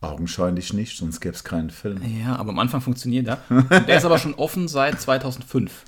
Augenscheinlich 0.00 0.72
nicht, 0.72 0.96
sonst 0.96 1.20
gäbe 1.20 1.34
es 1.34 1.42
keinen 1.42 1.70
Film. 1.70 2.00
Ja, 2.24 2.36
aber 2.36 2.50
am 2.50 2.58
Anfang 2.60 2.80
funktioniert 2.80 3.26
er. 3.26 3.38
Der 3.88 3.96
ist 3.96 4.04
aber 4.04 4.18
schon 4.18 4.34
offen 4.34 4.68
seit 4.68 5.00
2005. 5.00 5.84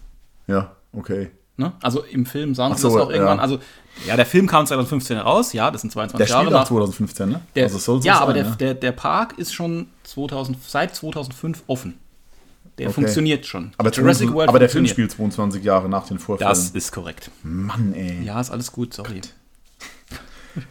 Ja, 0.49 0.75
okay. 0.93 1.31
Ne? 1.57 1.73
Also 1.83 2.03
im 2.05 2.25
Film 2.27 2.55
sagen 2.55 2.75
sie 2.75 2.81
so, 2.83 2.95
das 2.97 3.07
auch 3.07 3.11
irgendwann. 3.11 3.37
ja. 3.39 3.43
Also, 3.43 3.59
ja, 4.07 4.17
der 4.17 4.25
Film 4.25 4.47
kam 4.47 4.67
2015 4.67 5.19
raus, 5.19 5.53
ja, 5.53 5.71
das 5.71 5.83
sind 5.83 5.91
22 5.93 6.17
Der 6.27 6.35
Jahre 6.35 6.45
spielt 6.47 6.55
auch 6.57 6.61
nach. 6.61 6.69
2015, 6.69 7.29
ne? 7.29 7.41
Der, 7.55 7.65
also 7.65 7.79
so 7.79 7.97
ja, 7.99 8.15
sein, 8.15 8.23
aber 8.23 8.33
der, 8.33 8.45
ja. 8.45 8.51
Der, 8.55 8.75
der 8.75 8.93
Park 8.93 9.37
ist 9.39 9.53
schon 9.53 9.89
2000, 10.05 10.57
seit 10.67 10.95
2005 10.95 11.63
offen. 11.67 11.99
Der 12.79 12.87
Okay. 12.87 12.95
funktioniert 12.95 13.45
schon. 13.45 13.73
aber, 13.77 13.91
Jurassic 13.91 14.29
22 14.29 14.33
World 14.33 14.49
aber 14.49 14.59
der 14.59 14.71
Film 14.71 14.87
spielt 14.87 15.11
22 15.11 15.63
Jahre 15.63 15.89
nach 15.91 16.07
den 16.07 16.19
Vorfällen. 16.19 16.49
Das 16.49 16.71
ist 16.71 16.93
korrekt. 16.93 17.31
Mann, 17.43 17.93
ey. 17.93 18.23
Ja, 18.25 18.41
ist 18.41 18.51
alles 18.51 18.73
gut, 18.73 18.95
sorry. 18.95 19.21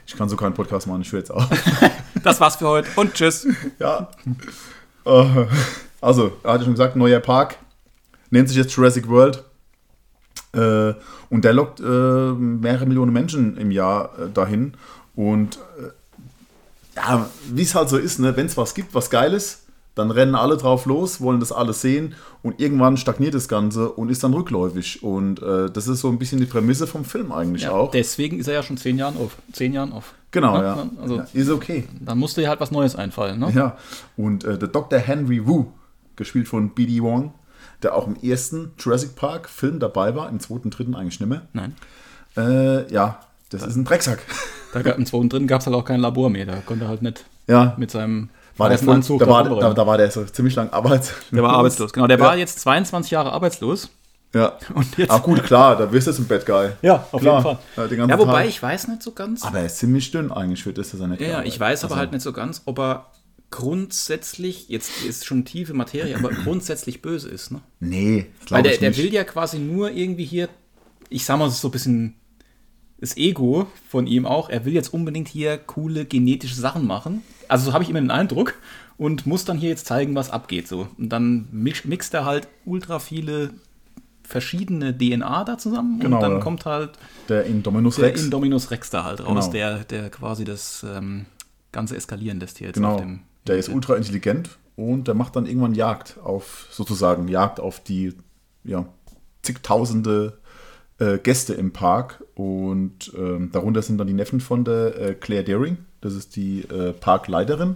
Ich 0.08 0.16
kann 0.16 0.28
so 0.28 0.36
keinen 0.36 0.54
Podcast 0.56 0.88
machen, 0.88 1.02
ich 1.02 1.12
höre 1.12 1.20
jetzt 1.20 1.32
auf. 1.32 1.46
Das 2.24 2.42
war's 2.42 2.58
für 2.58 2.68
heute 2.68 2.90
und 2.98 3.14
tschüss. 3.14 3.48
ja. 3.80 4.10
Äh, 5.06 5.46
Also, 6.02 6.34
hatte 6.44 6.64
schon 6.64 6.74
gesagt, 6.74 6.96
neuer 6.96 7.20
Park. 7.20 7.58
Nennt 8.30 8.48
sich 8.50 8.58
jetzt 8.58 8.76
Jurassic 8.76 9.08
World. 9.08 9.44
Äh, 10.54 10.94
und 11.30 11.46
der 11.46 11.54
lockt 11.54 11.80
äh, 11.80 11.84
mehrere 11.84 12.86
Millionen 12.86 13.14
Menschen 13.14 13.58
im 13.58 13.72
Jahr 13.72 14.12
äh, 14.20 14.30
dahin. 14.34 14.74
Und 15.16 15.58
äh, 15.80 15.90
ja, 16.96 17.30
wie 17.52 17.62
es 17.62 17.76
halt 17.76 17.90
so 17.90 17.98
ist, 17.98 18.20
ne? 18.20 18.36
wenn 18.36 18.48
es 18.48 18.58
was 18.58 18.74
gibt, 18.74 18.94
was 18.96 19.10
Geiles, 19.10 19.64
dann 19.96 20.12
rennen 20.12 20.36
alle 20.36 20.56
drauf 20.58 20.86
los, 20.86 21.20
wollen 21.22 21.40
das 21.40 21.52
alles 21.52 21.82
sehen 21.82 22.14
und 22.42 22.60
irgendwann 22.62 22.96
stagniert 22.98 23.34
das 23.34 23.48
Ganze 23.50 23.90
und 23.92 24.10
ist 24.10 24.24
dann 24.24 24.34
rückläufig. 24.34 25.04
Und 25.04 25.42
äh, 25.42 25.70
das 25.70 25.88
ist 25.88 26.00
so 26.00 26.08
ein 26.10 26.18
bisschen 26.18 26.40
die 26.40 26.46
Prämisse 26.46 26.88
vom 26.88 27.04
Film 27.06 27.32
eigentlich 27.32 27.64
Ja, 27.64 27.72
auch. 27.72 27.92
deswegen 27.92 28.40
ist 28.40 28.48
er 28.48 28.54
ja 28.56 28.64
schon 28.64 28.78
zehn 28.78 28.98
Jahren 28.98 29.18
auf. 29.18 29.36
Zehn 29.52 29.74
Jahren 29.74 29.92
auf. 29.92 30.14
Genau, 30.32 30.58
Ne? 30.58 30.64
ja. 30.64 30.90
Also, 31.02 31.18
ja. 31.18 31.28
Ist 31.34 31.50
okay. 31.50 31.86
Dann 32.00 32.18
musste 32.18 32.42
dir 32.42 32.50
halt 32.50 32.60
was 32.60 32.72
Neues 32.72 32.96
einfallen, 32.96 33.40
ne? 33.40 33.52
Ja, 33.54 33.78
und 34.16 34.44
der 34.44 34.58
Dr. 34.58 35.00
Henry 35.00 35.46
Wu, 35.46 35.66
gespielt 36.16 36.48
von 36.48 36.70
B.D. 36.70 37.02
Wong, 37.02 37.34
der 37.84 37.96
auch 37.96 38.08
im 38.08 38.16
ersten 38.22 38.74
Jurassic 38.80 39.16
Park 39.16 39.50
Film 39.50 39.80
dabei 39.80 40.16
war, 40.16 40.30
im 40.30 40.40
zweiten, 40.40 40.70
dritten 40.70 40.96
eigentlich 40.96 41.20
nicht 41.20 41.30
mehr. 41.30 41.42
Nein. 41.54 41.76
Äh, 42.38 42.92
ja, 42.94 43.20
das 43.50 43.64
ist 43.64 43.76
ein 43.76 43.86
Drecksack. 43.86 44.20
Da 44.74 44.82
gab, 44.82 44.98
Im 44.98 45.06
zweiten 45.06 45.30
drin 45.30 45.48
gab 45.48 45.62
es 45.62 45.68
halt 45.68 45.76
auch 45.76 45.86
kein 45.86 46.00
Labor 46.00 46.30
mehr. 46.30 46.46
Da 46.46 46.58
konnte 46.66 46.86
er 46.86 46.90
halt 46.90 47.02
nicht 47.02 47.26
Ja, 47.48 47.74
mit 47.78 47.90
seinem 47.92 48.30
war 48.58 48.70
der, 48.70 48.88
Anzug 48.90 49.20
da, 49.22 49.28
war, 49.28 49.44
da, 49.44 49.74
da 49.74 49.88
war 49.88 49.98
der 49.98 50.12
so 50.12 50.24
ziemlich 50.26 50.54
lang 50.56 50.70
arbeitslos. 50.72 51.18
Der 51.32 51.42
war 51.44 51.54
arbeitslos, 51.54 51.94
genau. 51.94 52.08
Der 52.08 52.18
Ja. 52.20 52.24
war 52.26 52.38
jetzt 52.38 52.60
22 52.60 53.12
Jahre 53.12 53.32
arbeitslos. 53.32 53.90
Ja. 54.34 54.54
Und 54.76 54.96
jetzt. 54.98 55.10
Ach 55.10 55.24
gut, 55.24 55.42
klar, 55.44 55.76
da 55.76 55.92
wirst 55.92 56.06
du 56.06 56.12
jetzt 56.12 56.20
ein 56.20 56.28
Bad 56.28 56.46
Guy. 56.46 56.70
Ja, 56.84 57.04
auf 57.12 57.22
Klar. 57.22 57.38
jeden 57.44 57.58
Fall. 57.76 57.98
Ja, 57.98 58.06
Ja, 58.06 58.20
wobei 58.20 58.42
Tag. 58.42 58.50
ich 58.50 58.62
weiß 58.62 58.90
nicht 58.90 59.02
so 59.02 59.12
ganz. 59.14 59.44
Aber 59.44 59.58
er 59.60 59.66
ist 59.66 59.78
ziemlich 59.78 60.12
dünn 60.12 60.32
eigentlich 60.32 60.62
für 60.62 60.72
das, 60.74 60.92
dass 60.92 61.00
er 61.00 61.08
nicht 61.08 61.22
ja, 61.22 61.42
ich 61.42 61.60
weiß 61.60 61.84
aber 61.86 61.94
Also, 61.94 62.00
halt 62.00 62.12
nicht 62.12 62.22
so 62.22 62.32
ganz, 62.32 62.62
ob 62.66 62.78
er 62.80 63.08
grundsätzlich, 63.52 64.70
jetzt 64.70 65.04
ist 65.04 65.26
schon 65.26 65.46
tiefe 65.46 65.74
Materie, 65.74 66.16
aber 66.18 66.30
grundsätzlich 66.44 67.02
böse 67.02 67.30
ist, 67.30 67.52
ne? 67.52 67.62
Nee, 67.80 68.28
das 68.42 68.52
Weil 68.52 68.62
glaub 68.62 68.64
der, 68.64 68.74
ich 68.74 68.80
der 68.80 68.90
nicht. 68.90 69.00
will 69.04 69.14
ja 69.14 69.24
quasi 69.24 69.60
nur 69.60 69.92
irgendwie 69.92 70.26
hier, 70.26 70.50
ich 71.10 71.26
sag 71.26 71.38
mal 71.40 71.50
so 71.50 71.68
ein 71.68 71.72
bisschen 71.72 72.16
das 73.00 73.16
Ego 73.16 73.68
von 73.88 74.08
ihm 74.08 74.26
auch, 74.26 74.50
er 74.50 74.66
will 74.66 74.74
jetzt 74.74 74.94
unbedingt 74.94 75.28
hier 75.30 75.58
coole 75.58 76.06
genetische 76.06 76.56
Sachen 76.56 76.86
machen. 76.86 77.22
Also 77.48 77.66
so 77.68 77.74
habe 77.74 77.84
ich 77.84 77.90
immer 77.90 78.02
den 78.02 78.12
Eindruck 78.12 78.56
und 78.98 79.26
muss 79.26 79.46
dann 79.46 79.58
hier 79.58 79.70
jetzt 79.70 79.86
zeigen, 79.86 80.16
was 80.16 80.30
abgeht 80.30 80.68
so. 80.68 80.90
Und 80.98 81.10
dann 81.10 81.48
mix, 81.52 81.86
mixt 81.86 82.14
er 82.14 82.26
halt 82.26 82.50
ultra 82.66 83.00
viele 83.00 83.52
verschiedene 84.24 84.96
DNA 84.96 85.44
da 85.46 85.58
zusammen 85.58 86.00
Genau, 86.00 86.18
und 86.18 86.22
dann 86.22 86.32
ja. 86.34 86.40
kommt 86.40 86.66
halt 86.66 86.92
Der 87.30 87.46
Indominus 87.46 87.96
der 87.96 88.06
Rex. 88.06 88.22
Indominus 88.24 88.70
Rex 88.70 88.90
da 88.90 89.04
halt 89.06 89.22
raus, 89.22 89.46
Genau. 89.46 89.52
der, 89.52 89.84
der 89.86 90.10
quasi 90.10 90.44
das 90.44 90.86
ähm, 90.88 91.26
Ganze 91.72 91.96
eskalieren 91.96 92.40
lässt 92.40 92.58
hier 92.60 92.68
jetzt 92.68 92.76
Genau, 92.76 92.96
auf 92.96 93.02
dem. 93.02 93.22
Der 93.50 93.58
ist 93.58 93.68
ultra 93.70 93.96
intelligent 93.96 94.58
und 94.78 95.08
der 95.10 95.16
macht 95.16 95.36
dann 95.36 95.46
irgendwann 95.46 95.74
Jagd 95.76 96.18
auf, 96.24 96.68
sozusagen 96.72 97.28
Jagd 97.28 97.60
auf 97.60 97.82
die 97.84 98.14
ja, 98.64 98.86
zigtausende 99.42 100.38
äh, 101.00 101.18
Gäste 101.18 101.54
im 101.56 101.72
Park 101.72 102.24
und 102.36 103.12
ähm, 103.18 103.52
darunter 103.52 103.82
sind 103.82 103.98
dann 103.98 104.08
die 104.08 104.14
Neffen 104.14 104.40
von 104.40 104.64
der 104.64 105.00
äh, 105.00 105.14
Claire 105.16 105.44
Daring, 105.44 105.78
das 106.02 106.14
ist 106.14 106.36
die 106.36 106.62
äh, 106.62 106.94
Parkleiterin, 106.94 107.76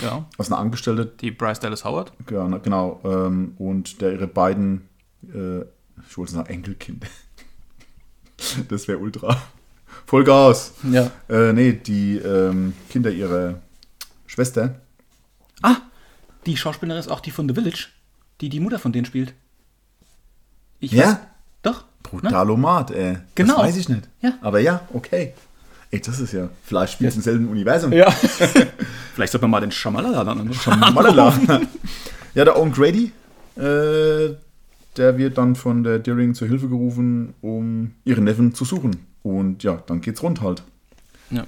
Genau. 0.00 0.24
also 0.38 0.54
eine 0.54 0.62
Angestellte, 0.62 1.06
Die 1.06 1.30
Bryce 1.32 1.58
Dallas 1.60 1.84
Howard. 1.84 2.12
ja, 2.30 2.46
na, 2.46 2.58
genau, 2.58 3.00
ähm, 3.04 3.54
und 3.58 4.00
der 4.00 4.12
ihre 4.12 4.28
beiden, 4.28 4.88
äh, 5.34 5.60
ich 6.08 6.16
wollte 6.16 6.32
sagen 6.32 6.48
Enkelkinder, 6.48 7.08
das 8.68 8.86
wäre 8.88 8.98
ultra, 8.98 9.36
Vollgas, 10.06 10.74
Ja. 10.90 11.10
äh, 11.28 11.52
nee, 11.52 11.72
die 11.72 12.18
ähm, 12.18 12.74
Kinder 12.88 13.10
ihrer 13.10 13.60
Schwester, 14.26 14.76
Ah, 15.62 15.76
die 16.46 16.56
Schauspielerin 16.56 16.98
ist 17.00 17.08
auch 17.08 17.20
die 17.20 17.30
von 17.30 17.48
The 17.48 17.54
Village, 17.54 17.88
die 18.40 18.48
die 18.48 18.60
Mutter 18.60 18.78
von 18.78 18.92
denen 18.92 19.04
spielt. 19.04 19.34
Ich 20.78 20.92
Ja? 20.92 21.04
weiß- 21.12 21.18
Doch. 21.62 21.80
Ne? 21.82 21.86
Brutalomat, 22.02 22.90
ey. 22.92 23.18
Genau. 23.34 23.56
Das 23.56 23.62
weiß 23.66 23.76
ich 23.76 23.88
nicht. 23.88 24.08
Ja. 24.22 24.32
Aber 24.40 24.58
ja, 24.60 24.80
okay. 24.92 25.34
Ey, 25.92 26.00
das 26.00 26.18
ist 26.20 26.32
ja. 26.32 26.48
Vielleicht 26.64 26.94
spielt 26.94 27.10
es 27.10 27.16
im 27.16 27.22
selben 27.22 27.48
Universum. 27.48 27.92
Ja. 27.92 28.10
Vielleicht 29.14 29.32
sollte 29.32 29.42
man 29.42 29.50
mal 29.50 29.60
den 29.60 29.70
Schamalala 29.72 30.24
dann 30.24 30.48
Malala. 30.94 31.34
ja, 32.34 32.44
der 32.44 32.56
Owen 32.58 32.72
Grady, 32.72 33.12
äh, 33.56 34.34
der 34.96 35.18
wird 35.18 35.36
dann 35.38 35.54
von 35.56 35.82
der 35.84 35.98
Deering 35.98 36.34
zur 36.34 36.48
Hilfe 36.48 36.68
gerufen, 36.68 37.34
um 37.42 37.92
ihren 38.04 38.24
Neffen 38.24 38.54
zu 38.54 38.64
suchen. 38.64 39.06
Und 39.22 39.62
ja, 39.62 39.82
dann 39.86 40.00
geht's 40.00 40.22
rund 40.22 40.40
halt. 40.40 40.62
Ja. 41.30 41.46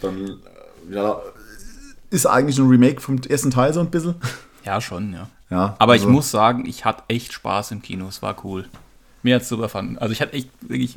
Dann, 0.00 0.16
äh, 0.24 0.94
ja, 0.94 1.20
ist 2.10 2.26
eigentlich 2.26 2.58
ein 2.58 2.68
Remake 2.68 3.00
vom 3.00 3.18
ersten 3.28 3.50
Teil 3.50 3.72
so 3.72 3.80
ein 3.80 3.90
bisschen. 3.90 4.14
ja, 4.64 4.80
schon, 4.80 5.12
ja. 5.12 5.28
Ja, 5.50 5.74
Aber 5.78 5.92
also- 5.92 6.06
ich 6.06 6.12
muss 6.12 6.30
sagen, 6.30 6.64
ich 6.66 6.84
hatte 6.84 7.02
echt 7.08 7.32
Spaß 7.32 7.72
im 7.72 7.82
Kino. 7.82 8.06
Es 8.08 8.22
war 8.22 8.36
cool. 8.44 8.66
Mir 9.22 9.34
hat 9.34 9.42
es 9.42 9.48
super 9.48 9.68
fanden. 9.68 9.98
Also 9.98 10.12
ich 10.12 10.20
hatte 10.22 10.32
echt 10.32 10.48
wirklich. 10.62 10.96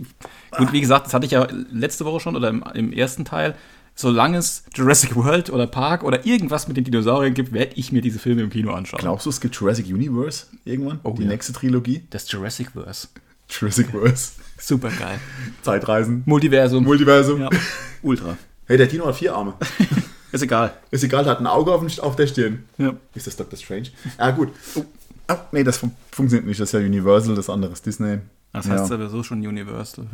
Gut, 0.58 0.72
wie 0.72 0.80
gesagt, 0.80 1.08
das 1.08 1.14
hatte 1.14 1.26
ich 1.26 1.32
ja 1.34 1.48
letzte 1.72 2.06
Woche 2.06 2.20
schon 2.22 2.36
oder 2.36 2.50
im, 2.50 2.64
im 2.74 2.94
ersten 2.94 3.26
Teil. 3.26 3.56
Solange 3.96 4.38
es 4.38 4.64
Jurassic 4.74 5.16
World 5.16 5.50
oder 5.50 5.68
Park 5.68 6.04
oder 6.04 6.26
irgendwas 6.26 6.68
mit 6.68 6.78
den 6.78 6.84
Dinosauriern 6.84 7.34
gibt, 7.34 7.52
werde 7.52 7.74
ich 7.76 7.92
mir 7.92 8.02
diese 8.02 8.20
Filme 8.20 8.42
im 8.42 8.50
Kino 8.50 8.72
anschauen. 8.74 9.02
Glaubst 9.02 9.26
du, 9.26 9.30
es 9.30 9.42
gibt 9.42 9.56
Jurassic 9.56 9.88
Universe 9.88 10.48
irgendwann? 10.66 11.00
Oh, 11.04 11.14
die 11.18 11.24
ja. 11.24 11.28
nächste 11.30 11.52
Trilogie? 11.54 12.04
Das 12.10 12.32
Jurassic 12.32 12.72
Verse. 12.72 13.10
Jurassic 13.50 13.90
Verse. 13.92 14.32
Super 14.58 14.90
geil. 14.90 15.20
Zeitreisen. 15.62 16.24
Multiversum. 16.26 16.84
Multiversum. 16.86 17.42
ja. 17.42 17.50
Ultra. 18.02 18.38
Hey, 18.66 18.78
der 18.78 18.88
Dino 18.88 19.06
hat 19.06 19.16
vier 19.16 19.36
Arme. 19.36 19.56
Ist 20.34 20.42
egal. 20.42 20.74
Ist 20.92 21.04
egal, 21.04 21.26
hat 21.26 21.40
ein 21.40 21.48
Auge 21.48 21.72
auf, 21.72 22.00
auf 22.00 22.16
der 22.16 22.28
Stirn. 22.28 22.64
Ja. 22.78 22.94
Ist 23.16 23.28
das 23.28 23.36
Doctor 23.38 23.58
Strange? 23.58 23.88
Ah, 24.18 24.32
gut. 24.32 24.50
Oh. 24.76 24.84
Ah, 25.28 25.38
nee, 25.52 25.64
das 25.64 25.78
fun 25.78 25.92
funktioniert 26.12 26.46
nicht. 26.48 26.60
Das 26.60 26.70
ist 26.70 26.74
ja 26.74 26.80
Universal, 26.86 27.36
das 27.36 27.50
andere 27.50 27.72
ist 27.72 27.86
Disney. 27.86 28.18
Das 28.52 28.66
ja. 28.68 28.74
heißt 28.74 28.88
sowieso 28.88 29.24
schon 29.24 29.40
Universal. 29.46 30.06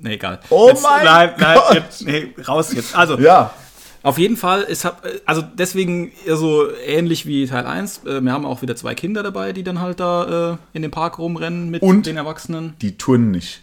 Nee, 0.00 0.14
egal. 0.14 0.40
Oh 0.50 0.68
jetzt, 0.68 0.82
mein 0.82 1.04
nein, 1.04 1.30
nein, 1.38 1.58
Gott. 1.58 1.74
Jetzt, 1.74 2.06
nee, 2.06 2.28
raus 2.46 2.72
jetzt. 2.72 2.94
Also, 2.94 3.18
Ja, 3.18 3.52
auf 4.02 4.18
jeden 4.18 4.36
Fall, 4.36 4.64
es 4.68 4.84
hab, 4.84 5.04
also 5.24 5.42
deswegen 5.42 6.12
eher 6.24 6.36
so 6.36 6.70
ähnlich 6.86 7.26
wie 7.26 7.46
Teil 7.46 7.66
1. 7.66 8.02
äh, 8.04 8.20
Wir 8.22 8.32
haben 8.32 8.46
auch 8.46 8.62
wieder 8.62 8.76
zwei 8.76 8.94
Kinder 8.94 9.24
dabei, 9.24 9.52
die 9.52 9.64
dann 9.64 9.80
halt 9.80 9.98
da 9.98 10.52
äh, 10.52 10.56
in 10.74 10.82
dem 10.82 10.92
Park 10.92 11.18
rumrennen 11.18 11.70
mit 11.70 11.82
Und? 11.82 12.06
den 12.06 12.16
Erwachsenen. 12.16 12.74
die 12.82 12.96
turnen 12.96 13.32
nicht. 13.32 13.62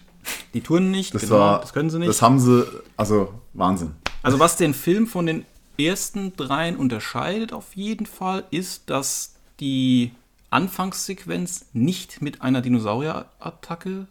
Die 0.53 0.62
touren 0.62 0.91
nicht, 0.91 1.13
Das 1.15 1.21
genau, 1.23 1.36
war. 1.39 1.62
das 1.62 1.71
können 1.73 1.89
sie 1.89 1.97
nicht. 1.99 2.10
Das 2.10 2.21
haben 2.21 2.39
sie. 2.39 2.65
Also, 2.97 3.34
Wahnsinn. 3.53 3.91
Also 4.21 4.39
was 4.39 4.56
den 4.58 4.73
Film 4.73 5.08
von 5.08 5.25
den 5.25 5.45
ersten 5.77 6.36
dreien 6.36 6.75
unterscheidet 6.77 7.53
auf 7.53 7.75
jeden 7.75 8.05
Fall, 8.05 8.43
ist, 8.51 8.89
dass 8.89 9.36
die 9.59 10.12
Anfangssequenz 10.49 11.65
nicht 11.73 12.21
mit 12.21 12.41
einer 12.41 12.62
Dinosaurierattacke 12.62 14.07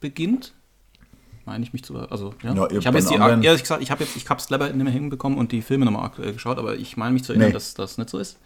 beginnt. 0.00 0.54
Meine 1.46 1.64
ich 1.64 1.72
mich 1.72 1.82
zu, 1.82 1.96
also 1.98 2.34
ja. 2.42 2.54
Ja, 2.54 2.70
ich 2.70 2.86
habe 2.86 2.98
jetzt 2.98 3.10
die, 3.10 3.14
anderen- 3.14 3.42
ehrlich 3.42 3.62
gesagt, 3.62 3.82
ich 3.82 3.90
habe 3.90 4.04
jetzt, 4.04 4.16
ich 4.16 4.28
habe 4.28 4.38
es 4.38 4.46
clever 4.48 4.66
nicht 4.68 4.76
mehr 4.84 4.92
hinbekommen 4.92 5.38
und 5.38 5.50
die 5.52 5.62
Filme 5.62 5.86
nochmal 5.86 6.04
aktuell 6.04 6.34
geschaut, 6.34 6.58
aber 6.58 6.76
ich 6.76 6.96
meine 6.98 7.12
mich 7.14 7.24
zu 7.24 7.32
erinnern, 7.32 7.48
Nee. 7.48 7.54
dass 7.54 7.74
das 7.74 7.96
nicht 7.98 8.10
so 8.10 8.18
ist. 8.18 8.38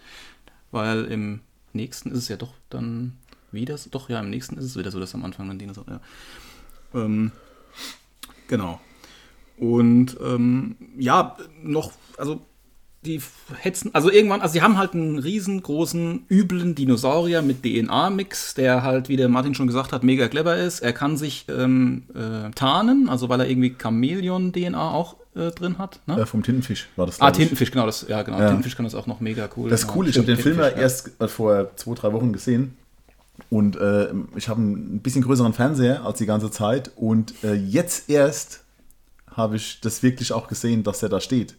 weil 0.71 1.05
im 1.07 1.41
nächsten 1.75 2.11
ist 2.13 2.19
es 2.19 2.29
ja 2.29 2.37
doch 2.37 2.55
dann 2.71 3.19
wieder, 3.51 3.77
so- 3.77 3.91
doch 3.91 4.09
ja, 4.09 4.21
im 4.21 4.31
nächsten 4.31 4.57
ist 4.57 4.65
es 4.65 4.77
wieder 4.77 4.91
so, 4.91 4.99
dass 5.01 5.15
am 5.15 5.23
Anfang 5.25 5.47
dann 5.49 5.59
Dinosaurier. 5.59 6.01
Ja. 6.95 7.01
Ähm, 7.05 7.33
genau. 8.49 8.81
Und 9.59 10.17
ähm, 10.25 10.77
ja, 10.97 11.37
noch, 11.63 11.93
also 12.17 12.41
die 13.05 13.21
hetzen, 13.59 13.91
also 13.95 14.11
irgendwann, 14.11 14.41
also 14.41 14.53
sie 14.53 14.63
haben 14.63 14.79
halt 14.79 14.95
einen 14.95 15.19
riesengroßen, 15.19 16.25
üblen 16.31 16.75
Dinosaurier 16.75 17.43
mit 17.43 17.63
DNA-Mix, 17.65 18.55
der 18.55 18.83
halt, 18.83 19.09
wie 19.09 19.17
der 19.17 19.29
Martin 19.29 19.55
schon 19.55 19.67
gesagt 19.67 19.93
hat, 19.93 20.05
mega 20.05 20.29
clever 20.29 20.57
ist. 20.57 20.81
Er 20.81 20.93
kann 20.93 21.17
sich 21.17 21.47
ähm, 21.49 22.05
äh, 22.15 22.51
tarnen, 22.53 23.09
also 23.09 23.29
weil 23.29 23.41
er 23.41 23.49
irgendwie 23.49 23.75
Chamäleon-DNA 23.77 24.91
auch 24.93 25.17
äh, 25.35 25.51
drin 25.51 25.79
hat. 25.79 26.01
Ne? 26.07 26.21
Äh, 26.21 26.27
vom 26.27 26.45
Tintenfisch 26.45 26.89
war 26.95 27.07
das. 27.07 27.21
ah, 27.21 27.31
ich. 27.31 27.39
Tintenfisch, 27.39 27.73
genau, 27.73 27.87
das, 27.87 28.07
ja, 28.09 28.23
genau. 28.23 28.39
Ja. 28.39 28.49
Tintenfisch 28.49 28.77
kann 28.77 28.85
das 28.85 28.95
auch 28.95 29.07
noch 29.07 29.21
mega 29.21 29.49
cool. 29.57 29.69
Das 29.69 29.81
ist 29.81 29.87
genau. 29.87 29.99
cool, 29.99 30.09
ich 30.09 30.17
habe 30.17 30.27
den 30.27 30.39
Film 30.39 30.59
ja 30.59 30.69
erst 30.69 31.21
äh, 31.21 31.27
vor 31.27 31.75
zwei, 31.77 31.95
drei 31.95 32.13
Wochen 32.13 32.33
gesehen. 32.33 32.77
Und 33.51 33.77
äh, 33.77 34.13
ich 34.37 34.49
habe 34.49 34.61
einen 34.61 35.01
bisschen 35.01 35.23
größeren 35.23 35.53
Fernseher 35.53 36.05
als 36.05 36.19
die 36.19 36.27
ganze 36.27 36.51
Zeit. 36.51 36.93
Und 36.95 37.35
äh, 37.43 37.55
jetzt 37.55 38.09
erst 38.09 38.61
habe 39.29 39.57
ich 39.57 39.81
das 39.81 40.03
wirklich 40.03 40.33
auch 40.33 40.47
gesehen, 40.47 40.85
dass 40.85 41.03
er 41.03 41.09
da 41.09 41.21
steht. 41.21 41.57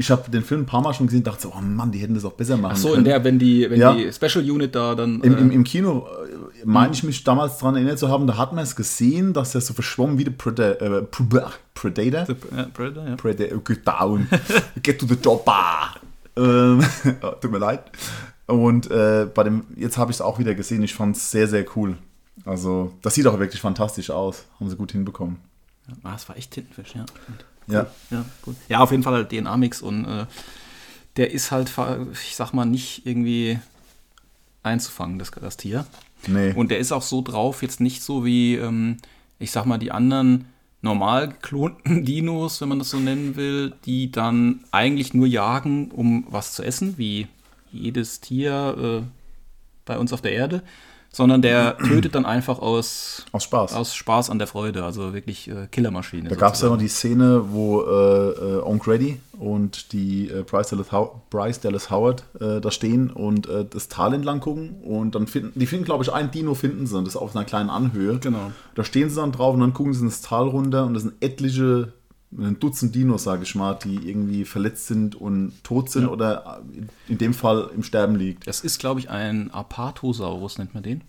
Ich 0.00 0.12
habe 0.12 0.30
den 0.30 0.44
Film 0.44 0.60
ein 0.62 0.66
paar 0.66 0.80
Mal 0.80 0.94
schon 0.94 1.06
gesehen 1.08 1.18
und 1.20 1.26
dachte 1.26 1.42
so, 1.42 1.52
oh 1.56 1.60
Mann, 1.60 1.90
die 1.90 1.98
hätten 1.98 2.14
das 2.14 2.24
auch 2.24 2.32
besser 2.34 2.56
machen 2.56 2.74
Ach 2.74 2.78
so, 2.78 2.88
können. 2.90 3.00
in 3.00 3.04
der, 3.06 3.24
wenn 3.24 3.38
die, 3.40 3.68
wenn 3.68 3.80
Ja. 3.80 3.92
die 3.92 4.12
Special 4.12 4.48
Unit 4.48 4.72
da 4.74 4.94
dann. 4.94 5.20
Im, 5.22 5.36
im, 5.36 5.50
äh, 5.50 5.54
Im 5.54 5.64
Kino 5.64 6.06
äh, 6.06 6.64
meine 6.64 6.92
ich 6.92 7.02
mich 7.02 7.24
damals 7.24 7.58
daran 7.58 7.74
erinnert 7.74 7.98
zu 7.98 8.08
haben, 8.08 8.28
da 8.28 8.36
hat 8.36 8.52
man 8.52 8.62
es 8.62 8.76
gesehen, 8.76 9.32
dass 9.32 9.56
er 9.56 9.60
so 9.60 9.74
verschwommen 9.74 10.16
wie 10.16 10.24
der 10.24 10.80
äh, 10.80 11.02
Pre- 11.02 11.50
Predator. 11.74 12.28
äh, 12.28 12.62
Predator, 12.72 13.08
ja. 13.08 13.16
Predator, 13.16 13.58
get 13.64 13.86
down, 13.86 14.28
get 14.84 15.00
to 15.00 15.06
the 15.06 15.16
chopper. 15.16 15.96
Ähm, 16.36 16.80
ja, 17.20 17.30
tut 17.40 17.50
mir 17.50 17.58
leid. 17.58 17.82
Und 18.46 18.88
äh, 18.92 19.26
bei 19.34 19.42
dem, 19.42 19.64
jetzt 19.74 19.98
habe 19.98 20.12
ich 20.12 20.18
es 20.18 20.20
auch 20.20 20.38
wieder 20.38 20.54
gesehen, 20.54 20.82
ich 20.84 20.94
fand 20.94 21.16
es 21.16 21.30
sehr, 21.32 21.48
sehr 21.48 21.66
cool. 21.76 21.98
Also, 22.44 22.92
das 23.02 23.14
sieht 23.16 23.26
auch 23.26 23.40
wirklich 23.40 23.60
fantastisch 23.60 24.10
aus. 24.10 24.44
Haben 24.60 24.70
sie 24.70 24.76
gut 24.76 24.92
hinbekommen. 24.92 25.38
Ah, 26.04 26.14
es 26.14 26.28
war 26.28 26.36
echt 26.36 26.52
Tintenfisch, 26.52 26.94
ja. 26.94 27.04
stimmt. 27.24 27.44
Ja. 27.68 27.86
Ja, 28.10 28.24
gut. 28.42 28.56
Ja, 28.68 28.80
auf 28.80 28.90
jeden 28.90 29.02
Fall 29.02 29.14
halt 29.14 29.30
DNA-Mix 29.30 29.82
und 29.82 30.04
äh, 30.04 30.26
der 31.16 31.32
ist 31.32 31.50
halt, 31.50 31.72
ich 32.12 32.36
sag 32.36 32.52
mal, 32.52 32.64
nicht 32.64 33.06
irgendwie 33.06 33.58
einzufangen, 34.62 35.18
das, 35.18 35.30
das 35.30 35.56
Tier. 35.56 35.86
Nee. 36.26 36.52
Und 36.52 36.70
der 36.70 36.78
ist 36.78 36.92
auch 36.92 37.02
so 37.02 37.22
drauf, 37.22 37.62
jetzt 37.62 37.80
nicht 37.80 38.02
so 38.02 38.24
wie, 38.24 38.56
ähm, 38.56 38.96
ich 39.38 39.50
sag 39.50 39.66
mal, 39.66 39.78
die 39.78 39.92
anderen 39.92 40.46
normal 40.80 41.28
geklonten 41.28 42.04
Dinos, 42.04 42.60
wenn 42.60 42.68
man 42.68 42.78
das 42.78 42.90
so 42.90 42.98
nennen 42.98 43.36
will, 43.36 43.74
die 43.84 44.10
dann 44.10 44.64
eigentlich 44.70 45.14
nur 45.14 45.26
jagen, 45.26 45.90
um 45.90 46.26
was 46.28 46.54
zu 46.54 46.62
essen, 46.62 46.94
wie 46.98 47.26
jedes 47.70 48.20
Tier 48.20 49.02
äh, 49.02 49.06
bei 49.84 49.98
uns 49.98 50.12
auf 50.12 50.22
der 50.22 50.32
Erde, 50.32 50.62
sondern 51.18 51.42
der 51.42 51.76
tötet 51.88 52.14
dann 52.14 52.24
einfach 52.24 52.60
aus, 52.60 53.26
aus 53.32 53.42
Spaß. 53.42 53.74
aus 53.74 53.92
Spaß 53.92 54.30
an 54.30 54.38
der 54.38 54.46
Freude, 54.46 54.84
also 54.84 55.12
wirklich 55.12 55.48
äh, 55.48 55.66
Killermaschine. 55.70 56.28
da 56.28 56.36
gab 56.36 56.54
es 56.54 56.60
ja 56.62 56.68
noch 56.68 56.78
die 56.78 56.86
Szene, 56.86 57.46
wo 57.50 57.82
äh, 57.82 57.88
äh, 57.88 58.62
Onk 58.62 58.86
Reddy 58.86 59.20
und 59.36 59.92
die 59.92 60.28
äh, 60.28 60.44
Bryce, 60.44 60.70
Dallas 60.70 60.92
How 60.92 61.10
Bryce 61.28 61.58
Dallas 61.58 61.90
Howard 61.90 62.22
äh, 62.40 62.60
da 62.60 62.70
stehen 62.70 63.10
und 63.10 63.48
äh, 63.48 63.64
das 63.68 63.88
Tal 63.88 64.14
entlang 64.14 64.38
gucken. 64.38 64.76
Und 64.84 65.16
dann 65.16 65.26
finden, 65.26 65.58
die 65.58 65.66
finden, 65.66 65.84
glaube 65.84 66.04
ich, 66.04 66.12
ein 66.12 66.30
Dino 66.30 66.54
finden 66.54 66.86
sie, 66.86 66.96
und 66.96 67.04
das 67.04 67.16
auf 67.16 67.34
einer 67.34 67.44
kleinen 67.44 67.68
Anhöhe. 67.68 68.20
Genau. 68.20 68.52
Da 68.76 68.84
stehen 68.84 69.10
sie 69.10 69.16
dann 69.16 69.32
drauf 69.32 69.54
und 69.54 69.60
dann 69.60 69.74
gucken 69.74 69.94
sie 69.94 70.04
ins 70.04 70.20
Tal 70.20 70.46
runter 70.46 70.86
und 70.86 70.94
das 70.94 71.02
sind 71.02 71.14
etliche, 71.20 71.92
ein 72.36 72.58
Dutzend 72.60 72.94
Dinos, 72.94 73.24
sage 73.24 73.44
ich 73.44 73.54
mal, 73.54 73.74
die 73.74 74.08
irgendwie 74.08 74.44
verletzt 74.44 74.86
sind 74.86 75.14
und 75.14 75.52
tot 75.64 75.90
sind 75.90 76.06
oder 76.08 76.62
in 77.08 77.18
dem 77.18 77.32
Fall 77.32 77.70
im 77.74 77.82
Sterben 77.82 78.16
liegt. 78.16 78.46
Das 78.46 78.60
ist, 78.60 78.78
glaube 78.78 79.00
ich, 79.00 79.08
ein 79.08 79.50
Apatosaurus, 79.50 80.58
nennt 80.58 80.74
man 80.74 80.82
den. 80.82 81.02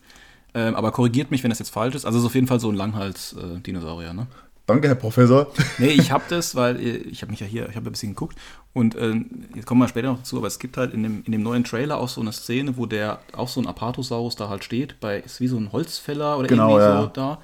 Ähm, 0.53 0.75
aber 0.75 0.91
korrigiert 0.91 1.29
mich, 1.29 1.43
wenn 1.43 1.49
das 1.49 1.59
jetzt 1.59 1.69
falsch 1.69 1.95
ist. 1.95 2.05
Also 2.05 2.17
es 2.17 2.23
ist 2.23 2.27
auf 2.27 2.35
jeden 2.35 2.47
Fall 2.47 2.59
so 2.59 2.69
ein 2.69 2.75
Langhals-Dinosaurier, 2.75 4.13
ne? 4.13 4.27
Danke, 4.65 4.87
Herr 4.87 4.95
Professor. 4.95 5.47
Nee, 5.79 5.89
ich 5.89 6.11
habe 6.11 6.23
das, 6.29 6.55
weil 6.55 6.79
äh, 6.79 6.97
ich 6.97 7.21
habe 7.21 7.31
mich 7.31 7.39
ja 7.39 7.47
hier, 7.47 7.67
ich 7.69 7.75
habe 7.75 7.89
ein 7.89 7.91
bisschen 7.91 8.11
geguckt 8.11 8.37
und 8.73 8.95
äh, 8.95 9.13
jetzt 9.55 9.65
kommen 9.65 9.81
wir 9.81 9.87
später 9.87 10.07
noch 10.07 10.19
dazu, 10.19 10.37
aber 10.37 10.47
es 10.47 10.59
gibt 10.59 10.77
halt 10.77 10.93
in 10.93 11.03
dem, 11.03 11.23
in 11.25 11.31
dem 11.31 11.41
neuen 11.43 11.63
Trailer 11.63 11.97
auch 11.97 12.09
so 12.09 12.21
eine 12.21 12.31
Szene, 12.31 12.77
wo 12.77 12.85
der 12.85 13.19
auch 13.33 13.47
so 13.47 13.59
ein 13.59 13.67
Apatosaurus 13.67 14.35
da 14.35 14.47
halt 14.47 14.63
steht, 14.63 14.99
bei 14.99 15.19
ist 15.19 15.39
wie 15.41 15.47
so 15.47 15.57
ein 15.57 15.71
Holzfäller 15.71 16.37
oder 16.37 16.47
Genau, 16.47 16.77
irgendwie 16.77 16.83
ja. 16.83 17.01
so 17.01 17.07
da. 17.07 17.39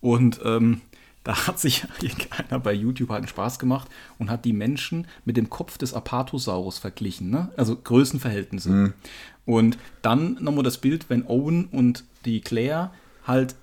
Und 0.00 0.40
ähm, 0.44 0.82
da 1.26 1.48
hat 1.48 1.58
sich 1.58 1.84
irgendeiner 2.00 2.60
bei 2.60 2.72
YouTube 2.72 3.10
halt 3.10 3.18
einen 3.18 3.28
Spaß 3.28 3.58
gemacht 3.58 3.88
und 4.18 4.30
hat 4.30 4.44
die 4.44 4.52
Menschen 4.52 5.08
mit 5.24 5.36
dem 5.36 5.50
Kopf 5.50 5.76
des 5.76 5.92
Apatosaurus 5.92 6.78
verglichen, 6.78 7.30
ne? 7.30 7.48
Also 7.56 7.74
Größenverhältnisse. 7.76 8.70
Mhm. 8.70 8.92
Und 9.44 9.76
dann 10.02 10.38
nochmal 10.40 10.62
das 10.62 10.78
Bild, 10.78 11.06
wenn 11.08 11.26
Owen 11.26 11.66
und 11.66 12.04
die 12.24 12.40
Claire 12.40 12.90
halt 13.26 13.56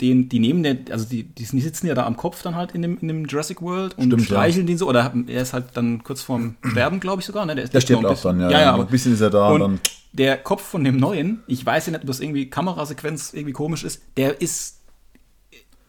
den, 0.00 0.28
die 0.28 0.40
nehmen 0.40 0.64
den, 0.64 0.90
also 0.90 1.04
die, 1.08 1.22
die 1.22 1.44
sitzen 1.44 1.86
ja 1.86 1.94
da 1.94 2.04
am 2.04 2.16
Kopf 2.16 2.42
dann 2.42 2.56
halt 2.56 2.72
in 2.72 2.82
dem, 2.82 2.98
in 2.98 3.06
dem 3.06 3.26
Jurassic 3.26 3.62
World 3.62 3.96
und 3.96 4.06
Stimmt, 4.06 4.22
ja. 4.22 4.26
streicheln 4.26 4.66
den 4.66 4.76
so, 4.76 4.88
oder 4.88 5.12
er 5.28 5.42
ist 5.42 5.52
halt 5.52 5.66
dann 5.74 6.02
kurz 6.02 6.20
vorm 6.20 6.56
Sterben, 6.72 6.98
glaube 6.98 7.20
ich 7.20 7.26
sogar, 7.26 7.46
ne? 7.46 7.52
ist 7.52 7.72
Der 7.72 7.80
lebt 7.80 7.90
noch 7.90 7.98
stirbt 8.00 8.04
auch 8.06 8.10
bisschen. 8.10 8.38
dann, 8.40 8.50
ja. 8.50 8.58
Ja, 8.58 8.60
ja, 8.60 8.74
Ein 8.74 8.86
bisschen 8.88 9.14
ist 9.14 9.20
er 9.20 9.30
da 9.30 9.50
und 9.50 9.60
dann. 9.60 9.80
der 10.12 10.36
Kopf 10.36 10.62
von 10.62 10.82
dem 10.82 10.96
Neuen, 10.96 11.44
ich 11.46 11.64
weiß 11.64 11.86
ja 11.86 11.92
nicht, 11.92 12.00
ob 12.00 12.08
das 12.08 12.18
irgendwie 12.18 12.50
Kamerasequenz 12.50 13.32
irgendwie 13.34 13.52
komisch 13.52 13.84
ist, 13.84 14.02
der 14.16 14.40
ist 14.40 14.80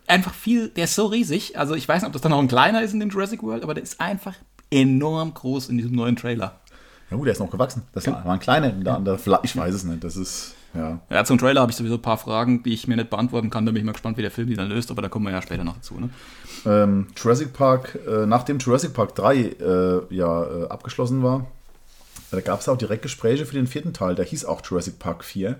einfach 0.07 0.33
viel, 0.33 0.69
der 0.69 0.85
ist 0.85 0.95
so 0.95 1.07
riesig, 1.07 1.57
also 1.57 1.75
ich 1.75 1.87
weiß 1.87 2.01
nicht, 2.01 2.07
ob 2.07 2.13
das 2.13 2.21
dann 2.21 2.31
noch 2.31 2.39
ein 2.39 2.47
kleiner 2.47 2.81
ist 2.81 2.93
in 2.93 2.99
dem 2.99 3.09
Jurassic 3.09 3.43
World, 3.43 3.63
aber 3.63 3.73
der 3.73 3.83
ist 3.83 3.99
einfach 3.99 4.35
enorm 4.71 5.33
groß 5.33 5.69
in 5.69 5.77
diesem 5.77 5.93
neuen 5.93 6.15
Trailer. 6.15 6.59
Ja, 7.09 7.17
gut, 7.17 7.27
der 7.27 7.33
ist 7.33 7.39
noch 7.39 7.51
gewachsen. 7.51 7.83
Das 7.93 8.07
war 8.07 8.25
ein 8.25 8.39
kleiner, 8.39 8.69
der 8.69 8.95
andere, 8.95 9.19
ich 9.43 9.55
weiß 9.55 9.75
es 9.75 9.83
nicht. 9.83 10.03
Das 10.03 10.17
ist, 10.17 10.55
ja. 10.73 10.99
Ja, 11.09 11.23
zum 11.23 11.37
Trailer 11.37 11.61
habe 11.61 11.71
ich 11.71 11.77
sowieso 11.77 11.95
ein 11.95 12.01
paar 12.01 12.17
Fragen, 12.17 12.63
die 12.63 12.73
ich 12.73 12.87
mir 12.87 12.95
nicht 12.95 13.11
beantworten 13.11 13.51
kann. 13.51 13.65
Da 13.65 13.71
bin 13.71 13.79
ich 13.79 13.85
mal 13.85 13.91
gespannt, 13.91 14.17
wie 14.17 14.23
der 14.23 14.31
Film 14.31 14.47
die 14.47 14.55
dann 14.55 14.69
löst, 14.69 14.89
aber 14.89 15.03
da 15.03 15.09
kommen 15.09 15.25
wir 15.25 15.31
ja 15.31 15.41
später 15.41 15.63
noch 15.63 15.75
dazu. 15.75 15.99
Ne? 15.99 16.09
Ähm, 16.65 17.07
Jurassic 17.15 17.53
Park, 17.53 17.99
äh, 18.07 18.25
nachdem 18.25 18.57
Jurassic 18.57 18.93
Park 18.93 19.13
3 19.15 19.35
äh, 19.35 20.01
ja 20.09 20.43
äh, 20.43 20.67
abgeschlossen 20.67 21.21
war, 21.21 21.45
da 22.31 22.41
gab 22.41 22.59
es 22.59 22.67
auch 22.67 22.77
direkt 22.77 23.03
Gespräche 23.03 23.45
für 23.45 23.55
den 23.55 23.67
vierten 23.67 23.93
Teil. 23.93 24.15
Der 24.15 24.25
hieß 24.25 24.45
auch 24.45 24.61
Jurassic 24.65 24.97
Park 24.97 25.23
4. 25.23 25.57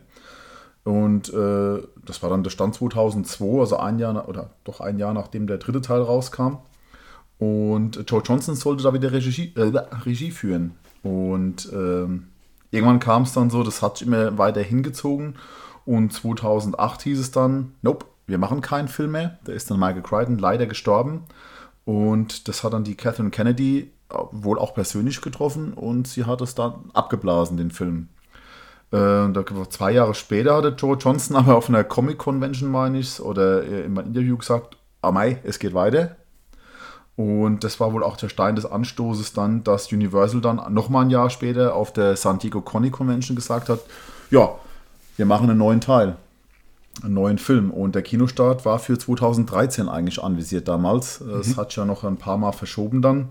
Und 0.85 1.33
äh, 1.33 1.81
das 2.05 2.21
war 2.21 2.29
dann 2.29 2.43
der 2.43 2.51
Stand 2.51 2.75
2002, 2.75 3.59
also 3.59 3.77
ein 3.77 3.97
Jahr, 3.97 4.29
oder 4.29 4.51
doch 4.63 4.79
ein 4.79 4.99
Jahr 4.99 5.13
nachdem 5.13 5.47
der 5.47 5.57
dritte 5.57 5.81
Teil 5.81 6.01
rauskam. 6.01 6.59
Und 7.39 8.03
Joe 8.07 8.21
Johnson 8.23 8.55
sollte 8.55 8.83
da 8.83 8.93
wieder 8.93 9.11
Regie, 9.11 9.51
äh, 9.55 9.71
Regie 10.05 10.29
führen. 10.29 10.75
Und 11.01 11.69
ähm, 11.73 12.27
irgendwann 12.69 12.99
kam 12.99 13.23
es 13.23 13.33
dann 13.33 13.49
so, 13.49 13.63
das 13.63 13.81
hat 13.81 13.97
sich 13.97 14.07
immer 14.07 14.37
weiter 14.37 14.61
hingezogen. 14.61 15.35
Und 15.85 16.13
2008 16.13 17.01
hieß 17.01 17.19
es 17.19 17.31
dann, 17.31 17.73
nope, 17.81 18.05
wir 18.27 18.37
machen 18.37 18.61
keinen 18.61 18.87
Film 18.87 19.11
mehr. 19.11 19.39
Da 19.43 19.53
ist 19.53 19.71
dann 19.71 19.79
Michael 19.79 20.03
Crichton 20.03 20.37
leider 20.37 20.67
gestorben. 20.67 21.23
Und 21.83 22.47
das 22.47 22.63
hat 22.63 22.73
dann 22.73 22.83
die 22.83 22.95
Catherine 22.95 23.31
Kennedy 23.31 23.91
äh, 24.09 24.17
wohl 24.31 24.59
auch 24.59 24.75
persönlich 24.75 25.21
getroffen 25.21 25.73
und 25.73 26.07
sie 26.07 26.25
hat 26.25 26.41
es 26.41 26.53
dann 26.53 26.91
abgeblasen, 26.93 27.57
den 27.57 27.71
Film. 27.71 28.09
Äh, 28.91 29.31
da, 29.31 29.43
zwei 29.69 29.91
Jahre 29.91 30.13
später 30.13 30.55
hatte 30.55 30.75
Joe 30.77 30.97
Johnson 30.97 31.35
aber 31.35 31.55
auf 31.55 31.69
einer 31.69 31.83
Comic-Convention, 31.83 32.69
meine 32.69 32.99
ich, 32.99 33.19
oder 33.19 33.63
äh, 33.63 33.81
in 33.81 33.97
einem 33.97 34.07
Interview 34.07 34.37
gesagt, 34.37 34.77
ah 35.01 35.11
mei, 35.11 35.39
es 35.43 35.59
geht 35.59 35.73
weiter. 35.73 36.15
Und 37.15 37.63
das 37.63 37.79
war 37.79 37.93
wohl 37.93 38.03
auch 38.03 38.17
der 38.17 38.29
Stein 38.29 38.55
des 38.55 38.65
Anstoßes 38.65 39.33
dann, 39.33 39.63
dass 39.63 39.91
Universal 39.91 40.41
dann 40.41 40.73
nochmal 40.73 41.05
ein 41.05 41.09
Jahr 41.09 41.29
später 41.29 41.73
auf 41.73 41.93
der 41.93 42.17
San 42.17 42.39
Diego 42.39 42.61
Comic 42.61 42.91
Convention 42.91 43.35
gesagt 43.35 43.69
hat, 43.69 43.79
ja, 44.31 44.55
wir 45.15 45.25
machen 45.25 45.49
einen 45.49 45.59
neuen 45.59 45.79
Teil, 45.79 46.17
einen 47.03 47.13
neuen 47.13 47.37
Film. 47.37 47.71
Und 47.71 47.95
der 47.95 48.01
Kinostart 48.01 48.65
war 48.65 48.79
für 48.79 48.97
2013 48.97 49.87
eigentlich 49.87 50.21
anvisiert 50.21 50.67
damals. 50.67 51.21
Es 51.21 51.55
hat 51.55 51.69
sich 51.69 51.77
ja 51.77 51.85
noch 51.85 52.03
ein 52.03 52.17
paar 52.17 52.37
Mal 52.37 52.51
verschoben 52.51 53.01
dann. 53.01 53.29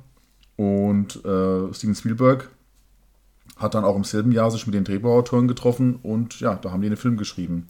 Und 0.56 1.22
äh, 1.24 1.74
Steven 1.74 1.94
Spielberg 1.94 2.48
hat 3.56 3.74
dann 3.74 3.84
auch 3.84 3.96
im 3.96 4.04
selben 4.04 4.32
Jahr 4.32 4.50
sich 4.50 4.66
mit 4.66 4.74
den 4.74 4.84
Drehbuchautoren 4.84 5.48
getroffen 5.48 5.98
und 6.02 6.40
ja, 6.40 6.56
da 6.56 6.72
haben 6.72 6.80
die 6.80 6.88
einen 6.88 6.96
Film 6.96 7.16
geschrieben. 7.16 7.68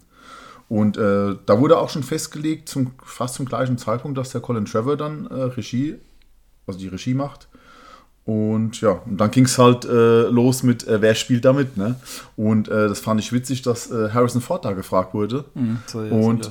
Und 0.68 0.96
äh, 0.96 1.36
da 1.44 1.60
wurde 1.60 1.78
auch 1.78 1.90
schon 1.90 2.02
festgelegt, 2.02 2.68
zum, 2.68 2.92
fast 3.04 3.34
zum 3.34 3.46
gleichen 3.46 3.76
Zeitpunkt, 3.76 4.16
dass 4.16 4.30
der 4.30 4.40
Colin 4.40 4.64
Trevor 4.64 4.96
dann 4.96 5.26
äh, 5.26 5.34
Regie, 5.34 5.96
also 6.66 6.78
die 6.78 6.88
Regie 6.88 7.14
macht. 7.14 7.48
Und 8.24 8.80
ja, 8.80 9.02
und 9.04 9.18
dann 9.18 9.30
ging 9.30 9.44
es 9.44 9.58
halt 9.58 9.84
äh, 9.84 10.22
los 10.22 10.62
mit, 10.62 10.88
äh, 10.88 11.02
wer 11.02 11.14
spielt 11.14 11.44
damit, 11.44 11.76
ne? 11.76 11.96
Und 12.36 12.68
äh, 12.68 12.88
das 12.88 13.00
fand 13.00 13.20
ich 13.20 13.34
witzig, 13.34 13.60
dass 13.60 13.90
äh, 13.90 14.10
Harrison 14.10 14.40
Ford 14.40 14.64
da 14.64 14.72
gefragt 14.72 15.12
wurde. 15.12 15.44
so, 15.86 16.02
ja, 16.02 16.10
und 16.10 16.50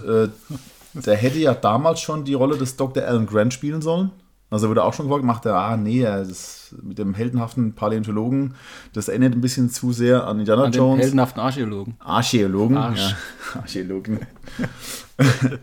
der 0.94 1.16
hätte 1.16 1.40
ja 1.40 1.56
damals 1.56 2.00
schon 2.02 2.24
die 2.24 2.36
Rolle 2.36 2.58
des 2.58 2.76
Dr. 2.76 3.04
Alan 3.04 3.26
Grant 3.26 3.52
spielen 3.52 3.82
sollen. 3.82 4.12
Also 4.54 4.70
wurde 4.70 4.84
auch 4.84 4.94
schon 4.94 5.08
gefragt, 5.08 5.26
macht 5.26 5.46
er, 5.48 5.56
ah 5.56 5.78
nee, 5.78 6.04
das 6.04 6.76
mit 6.84 7.00
dem 7.00 7.16
heldenhaften 7.16 7.74
Paläontologen, 7.74 8.54
das 8.94 9.08
erinnert 9.08 9.34
ein 9.34 9.42
bisschen 9.42 9.72
zu 9.72 9.92
sehr 9.92 10.28
an 10.28 10.40
Indiana 10.40 10.66
An 10.66 10.72
den 10.72 10.78
Jones. 10.78 11.02
heldenhaften 11.02 11.42
Archäologen. 11.42 11.96
Archäologen. 12.00 12.78
Arsch. 12.78 13.00
Ja, 13.00 13.16
Archäologen. 13.62 14.20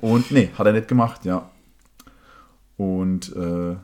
und 0.01 0.33
nee, 0.33 0.51
hat 0.59 0.67
er 0.67 0.73
nicht 0.73 0.89
gemacht, 0.89 1.25
ja. 1.25 1.49
Und 2.77 3.35
äh, 3.37 3.77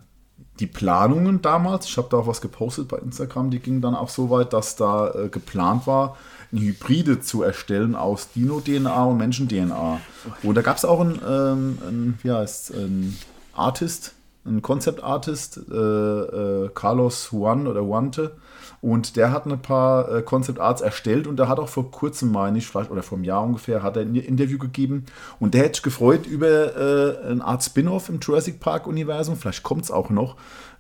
die 0.59 0.67
Planungen 0.67 1.41
damals, 1.41 1.87
ich 1.87 1.97
habe 1.99 2.09
da 2.11 2.17
auch 2.17 2.27
was 2.27 2.41
gepostet 2.41 2.89
bei 2.89 2.97
Instagram, 2.99 3.51
die 3.51 3.61
gingen 3.61 3.83
dann 3.83 3.95
auch 3.95 4.09
so 4.09 4.31
weit, 4.31 4.53
dass 4.53 4.75
da 4.75 5.11
äh, 5.15 5.29
geplant 5.29 5.87
war, 5.87 6.17
eine 6.51 6.63
Hybride 6.63 7.21
zu 7.21 7.43
erstellen 7.43 7.95
aus 7.95 8.31
Dino-DNA 8.33 9.05
und 9.05 9.19
Menschen-DNA. 9.19 10.01
Und 10.43 10.55
da 10.57 10.63
gab 10.63 10.79
es 10.79 10.85
auch 10.85 11.01
einen, 11.01 11.21
ähm, 11.25 11.79
einen, 11.87 12.19
wie 12.23 12.33
heißt 12.33 12.75
einen 12.75 13.17
Artist, 13.55 14.16
einen 14.47 14.63
Concept-Artist, 14.63 15.61
äh, 15.71 15.75
äh, 15.75 16.71
Carlos 16.75 17.31
Juan 17.33 17.67
oder 17.67 17.81
Juante. 17.81 18.37
Und 18.81 19.17
der 19.17 19.33
hat 19.33 19.47
ein 19.47 19.61
paar 19.61 20.11
äh, 20.11 20.23
Concept 20.23 20.61
Arts 20.61 20.81
erstellt 20.81 21.27
und 21.27 21.39
der 21.39 21.49
hat 21.49 21.59
auch 21.59 21.69
vor 21.69 21.91
kurzem, 21.91 22.31
meine 22.31 22.59
ich, 22.59 22.67
vielleicht 22.67 22.91
oder 22.91 23.03
vor 23.03 23.17
einem 23.17 23.25
Jahr 23.25 23.43
ungefähr, 23.43 23.83
hat 23.83 23.97
er 23.97 24.03
ein 24.03 24.15
Interview 24.15 24.59
gegeben. 24.59 25.07
Und 25.41 25.55
der 25.55 25.63
hätte 25.63 25.77
sich 25.77 25.83
gefreut 25.83 26.27
über 26.27 26.77
äh, 26.77 27.27
eine 27.27 27.45
Art 27.45 27.65
Spin-off 27.65 28.09
im 28.09 28.21
Jurassic 28.21 28.61
Park-Universum. 28.61 29.37
Vielleicht 29.37 29.63
kommt 29.63 29.85
es 29.85 29.91
auch 29.91 30.11
noch 30.11 30.37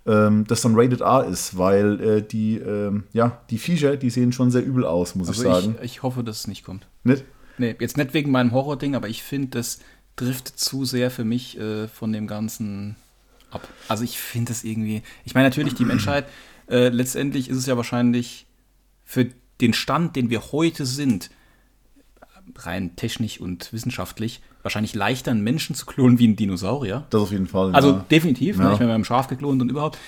ähm, 0.06 0.44
das 0.46 0.62
dann 0.62 0.74
Rated 0.76 1.00
R 1.00 1.24
ist, 1.24 1.58
weil 1.58 2.00
äh, 2.00 2.22
die, 2.22 2.58
ähm, 2.58 3.04
ja, 3.12 3.40
die 3.50 3.58
Viecher, 3.58 3.96
die 3.96 4.10
sehen 4.10 4.32
schon 4.32 4.50
sehr 4.50 4.64
übel 4.64 4.84
aus, 4.84 5.14
muss 5.14 5.28
also 5.28 5.42
ich 5.42 5.48
sagen. 5.48 5.74
Ich, 5.82 5.96
ich 5.96 6.02
hoffe, 6.02 6.22
dass 6.22 6.40
es 6.40 6.46
nicht 6.46 6.64
kommt. 6.64 6.86
Nicht? 7.04 7.24
Nee, 7.58 7.74
jetzt 7.80 7.96
nicht 7.96 8.14
wegen 8.14 8.30
meinem 8.30 8.52
Horror-Ding, 8.52 8.94
aber 8.94 9.08
ich 9.08 9.22
finde, 9.22 9.48
das 9.48 9.80
trifft 10.14 10.58
zu 10.58 10.84
sehr 10.84 11.10
für 11.10 11.24
mich 11.24 11.58
äh, 11.58 11.88
von 11.88 12.12
dem 12.12 12.26
Ganzen. 12.26 12.96
Also 13.88 14.04
ich 14.04 14.18
finde 14.18 14.52
es 14.52 14.64
irgendwie, 14.64 15.02
ich 15.24 15.34
meine 15.34 15.48
natürlich, 15.48 15.74
die 15.74 15.84
Menschheit, 15.84 16.26
äh, 16.68 16.88
letztendlich 16.88 17.48
ist 17.48 17.56
es 17.56 17.66
ja 17.66 17.76
wahrscheinlich 17.76 18.46
für 19.04 19.28
den 19.60 19.72
Stand, 19.72 20.16
den 20.16 20.30
wir 20.30 20.52
heute 20.52 20.84
sind, 20.84 21.30
rein 22.56 22.96
technisch 22.96 23.40
und 23.40 23.72
wissenschaftlich, 23.72 24.40
wahrscheinlich 24.62 24.94
leichter, 24.94 25.30
einen 25.30 25.42
Menschen 25.42 25.74
zu 25.74 25.86
klonen 25.86 26.18
wie 26.18 26.24
einen 26.24 26.36
Dinosaurier. 26.36 27.06
Das 27.10 27.22
auf 27.22 27.32
jeden 27.32 27.46
Fall. 27.46 27.74
Also 27.74 27.92
ja. 27.92 28.04
definitiv, 28.10 28.58
ne? 28.58 28.64
Ja. 28.64 28.72
ich 28.72 28.78
bin 28.78 28.88
beim 28.88 29.04
Schaf 29.04 29.28
geklont 29.28 29.60
und 29.62 29.70
überhaupt. 29.70 29.98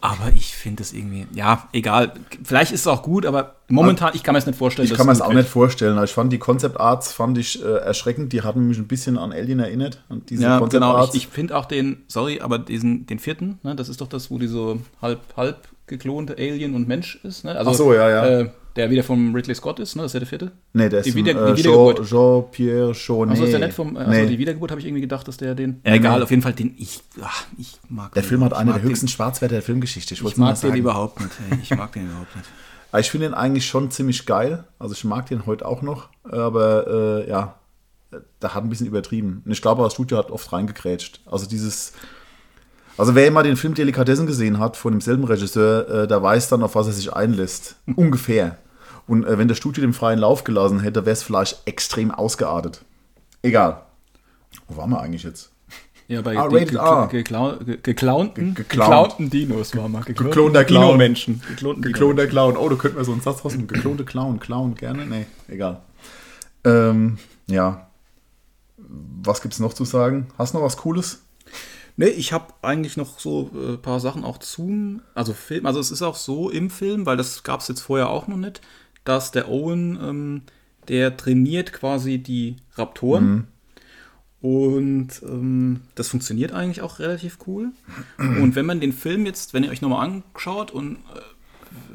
Aber 0.00 0.30
ich 0.34 0.54
finde 0.54 0.82
es 0.82 0.92
irgendwie, 0.92 1.26
ja, 1.32 1.68
egal. 1.72 2.12
Vielleicht 2.44 2.70
ist 2.70 2.80
es 2.80 2.86
auch 2.86 3.02
gut, 3.02 3.24
aber 3.24 3.56
momentan, 3.68 4.12
ich 4.14 4.22
kann 4.22 4.34
mir 4.34 4.38
es 4.38 4.46
nicht 4.46 4.58
vorstellen. 4.58 4.86
Ich 4.86 4.94
kann 4.94 5.06
mir 5.06 5.12
das 5.12 5.18
gut 5.20 5.26
auch 5.26 5.30
wird. 5.34 5.44
nicht 5.44 5.50
vorstellen. 5.52 5.94
Also 5.98 6.04
Ich 6.04 6.12
fand 6.14 6.32
die 6.32 6.38
Concept 6.38 6.78
Arts 6.78 7.12
fand 7.12 7.38
ich 7.38 7.64
äh, 7.64 7.66
erschreckend. 7.78 8.32
Die 8.32 8.42
hatten 8.42 8.68
mich 8.68 8.78
ein 8.78 8.86
bisschen 8.86 9.16
an 9.18 9.32
Alien 9.32 9.58
erinnert. 9.58 10.02
An 10.08 10.22
diese 10.28 10.42
Ja, 10.44 10.58
Concept 10.58 10.72
genau. 10.82 10.94
Arts. 10.96 11.14
Ich, 11.14 11.22
ich 11.24 11.28
finde 11.28 11.56
auch 11.56 11.64
den, 11.64 12.04
sorry, 12.08 12.40
aber 12.40 12.58
diesen, 12.58 13.06
den 13.06 13.18
vierten, 13.18 13.58
ne, 13.62 13.74
das 13.74 13.88
ist 13.88 14.00
doch 14.00 14.06
das, 14.08 14.30
wo 14.30 14.38
die 14.38 14.48
so 14.48 14.80
halb, 15.00 15.20
halb 15.36 15.66
geklonte 15.86 16.34
Alien 16.38 16.74
und 16.74 16.88
Mensch 16.88 17.20
ist. 17.22 17.44
Ne? 17.44 17.56
Also, 17.56 17.70
Ach 17.70 17.74
so, 17.74 17.94
ja, 17.94 18.08
ja. 18.10 18.40
Äh, 18.40 18.50
der 18.76 18.90
wieder 18.90 19.02
vom 19.02 19.34
Ridley 19.34 19.54
Scott 19.54 19.80
ist, 19.80 19.96
ne? 19.96 20.02
Das 20.02 20.10
ist 20.10 20.14
ja 20.14 20.20
der 20.20 20.26
vierte. 20.28 20.52
nee, 20.74 20.88
der 20.90 21.00
ist 21.00 21.06
die 21.06 21.14
Wieder- 21.14 21.30
äh, 21.50 21.54
die 21.54 21.62
Jean- 21.62 21.72
Wiedergeburt. 21.72 22.06
Jean-Pierre 22.06 22.92
Jaunet. 22.92 23.32
Achso, 23.32 23.44
ist 23.44 23.52
der 23.52 23.60
nicht 23.60 23.72
vom, 23.72 23.96
äh, 23.96 24.00
also 24.00 24.10
nee. 24.10 24.26
die 24.26 24.38
Wiedergeburt 24.38 24.70
habe 24.70 24.80
ich 24.80 24.86
irgendwie 24.86 25.00
gedacht, 25.00 25.26
dass 25.26 25.38
der 25.38 25.54
den. 25.54 25.80
Nee, 25.82 25.96
egal, 25.96 26.18
nee. 26.18 26.24
auf 26.24 26.30
jeden 26.30 26.42
Fall 26.42 26.52
den 26.52 26.74
ich, 26.76 27.00
ach, 27.22 27.44
ich 27.56 27.78
mag 27.88 28.12
Der 28.12 28.22
den. 28.22 28.28
Film 28.28 28.44
hat 28.44 28.52
Ich 28.52 28.58
eine 28.58 28.72
mag 28.72 28.82
der 28.82 28.88
höchsten 28.90 29.08
Schwarzwerte 29.08 29.54
der 29.54 29.62
Filmgeschichte. 29.62 30.14
Wollte 30.22 30.34
ich 30.34 30.38
mag 30.38 30.60
den 30.60 30.74
überhaupt 30.76 31.20
nicht. 31.20 31.32
Ey. 31.50 31.58
Ich 31.62 31.70
mag 31.74 31.92
den 31.92 32.06
überhaupt 32.06 32.36
nicht. 32.36 32.48
Ich 32.98 33.10
finde 33.10 33.26
den 33.26 33.34
eigentlich 33.34 33.66
schon 33.66 33.90
ziemlich 33.90 34.24
geil. 34.24 34.64
Also 34.78 34.94
ich 34.94 35.04
mag 35.04 35.26
den 35.26 35.44
heute 35.44 35.66
auch 35.66 35.82
noch. 35.82 36.08
Aber 36.22 37.24
äh, 37.26 37.28
ja, 37.28 37.56
da 38.40 38.54
hat 38.54 38.62
ein 38.64 38.70
bisschen 38.70 38.86
übertrieben. 38.86 39.42
Und 39.44 39.52
ich 39.52 39.60
glaube, 39.60 39.82
das 39.82 39.92
Studio 39.92 40.16
hat 40.16 40.30
oft 40.30 40.50
reingekrätscht. 40.52 41.20
Also 41.26 41.46
dieses. 41.46 41.92
Also 42.98 43.14
wer 43.14 43.26
immer 43.26 43.42
den 43.42 43.56
Film 43.56 43.74
Delikatessen 43.74 44.26
gesehen 44.26 44.58
hat 44.58 44.76
von 44.76 44.92
demselben 44.92 45.24
Regisseur, 45.24 45.88
äh, 46.04 46.08
der 46.08 46.22
weiß 46.22 46.48
dann, 46.48 46.62
auf 46.62 46.74
was 46.74 46.86
er 46.86 46.92
sich 46.94 47.12
einlässt. 47.12 47.76
Ungefähr. 47.96 48.58
Und 49.06 49.24
äh, 49.24 49.38
wenn 49.38 49.48
das 49.48 49.58
Studio 49.58 49.82
den 49.82 49.92
freien 49.92 50.18
Lauf 50.18 50.44
gelassen 50.44 50.80
hätte, 50.80 51.04
wäre 51.06 51.12
es 51.12 51.22
vielleicht 51.22 51.62
extrem 51.66 52.10
ausgeartet. 52.10 52.84
Egal. 53.42 53.82
Wo 54.68 54.76
waren 54.78 54.90
wir 54.90 55.00
eigentlich 55.00 55.22
jetzt? 55.24 55.50
Ja, 56.08 56.22
bei 56.22 56.38
Ah, 56.38 56.48
die 56.48 56.56
Rated 56.56 56.74
R. 56.76 57.08
geklau 57.10 57.56
ge 57.56 57.78
geklaunten, 57.82 58.54
Ge- 58.54 58.62
geklaunt. 58.64 58.88
geklaunten 59.18 59.30
Dinos 59.30 59.76
war 59.76 59.88
mal. 59.88 60.02
Geklonten 60.04 60.30
Geklonter 60.30 60.64
Clown. 60.64 60.98
Geklonten 60.98 61.82
Geklonter 61.82 62.26
Clown. 62.28 62.56
Oh, 62.56 62.68
du 62.68 62.76
könntest 62.76 62.98
mir 62.98 63.04
so 63.04 63.12
einen 63.12 63.20
Satz 63.22 63.44
rausnehmen. 63.44 63.66
Geklonte 63.66 64.04
Clown. 64.04 64.38
Clown 64.38 64.76
gerne? 64.76 65.04
Nee, 65.04 65.26
egal. 65.48 65.80
Ähm, 66.64 67.18
ja. 67.48 67.88
Was 68.78 69.42
gibt's 69.42 69.58
noch 69.58 69.74
zu 69.74 69.84
sagen? 69.84 70.28
Hast 70.38 70.54
du 70.54 70.58
noch 70.58 70.64
was 70.64 70.76
Cooles? 70.76 71.22
Nee, 71.96 72.08
ich 72.08 72.32
habe 72.32 72.52
eigentlich 72.62 72.96
noch 72.96 73.18
so 73.18 73.50
ein 73.54 73.80
paar 73.80 74.00
Sachen 74.00 74.24
auch 74.24 74.38
zum, 74.38 75.00
also 75.14 75.32
Film, 75.32 75.64
also 75.64 75.80
es 75.80 75.90
ist 75.90 76.02
auch 76.02 76.16
so 76.16 76.50
im 76.50 76.68
Film, 76.68 77.06
weil 77.06 77.16
das 77.16 77.42
gab 77.42 77.60
es 77.60 77.68
jetzt 77.68 77.80
vorher 77.80 78.10
auch 78.10 78.26
noch 78.28 78.36
nicht, 78.36 78.60
dass 79.04 79.30
der 79.30 79.48
Owen, 79.48 79.98
ähm, 80.02 80.42
der 80.88 81.16
trainiert 81.16 81.72
quasi 81.72 82.18
die 82.18 82.56
Raptoren. 82.74 83.48
Und 84.42 85.08
ähm, 85.22 85.80
das 85.94 86.08
funktioniert 86.08 86.52
eigentlich 86.52 86.82
auch 86.82 86.98
relativ 86.98 87.38
cool. 87.46 87.72
Und 88.18 88.54
wenn 88.54 88.66
man 88.66 88.80
den 88.80 88.92
Film 88.92 89.26
jetzt, 89.26 89.54
wenn 89.54 89.64
ihr 89.64 89.70
euch 89.70 89.80
nochmal 89.80 90.06
anschaut 90.06 90.70
und 90.70 90.96
äh, 90.96 91.20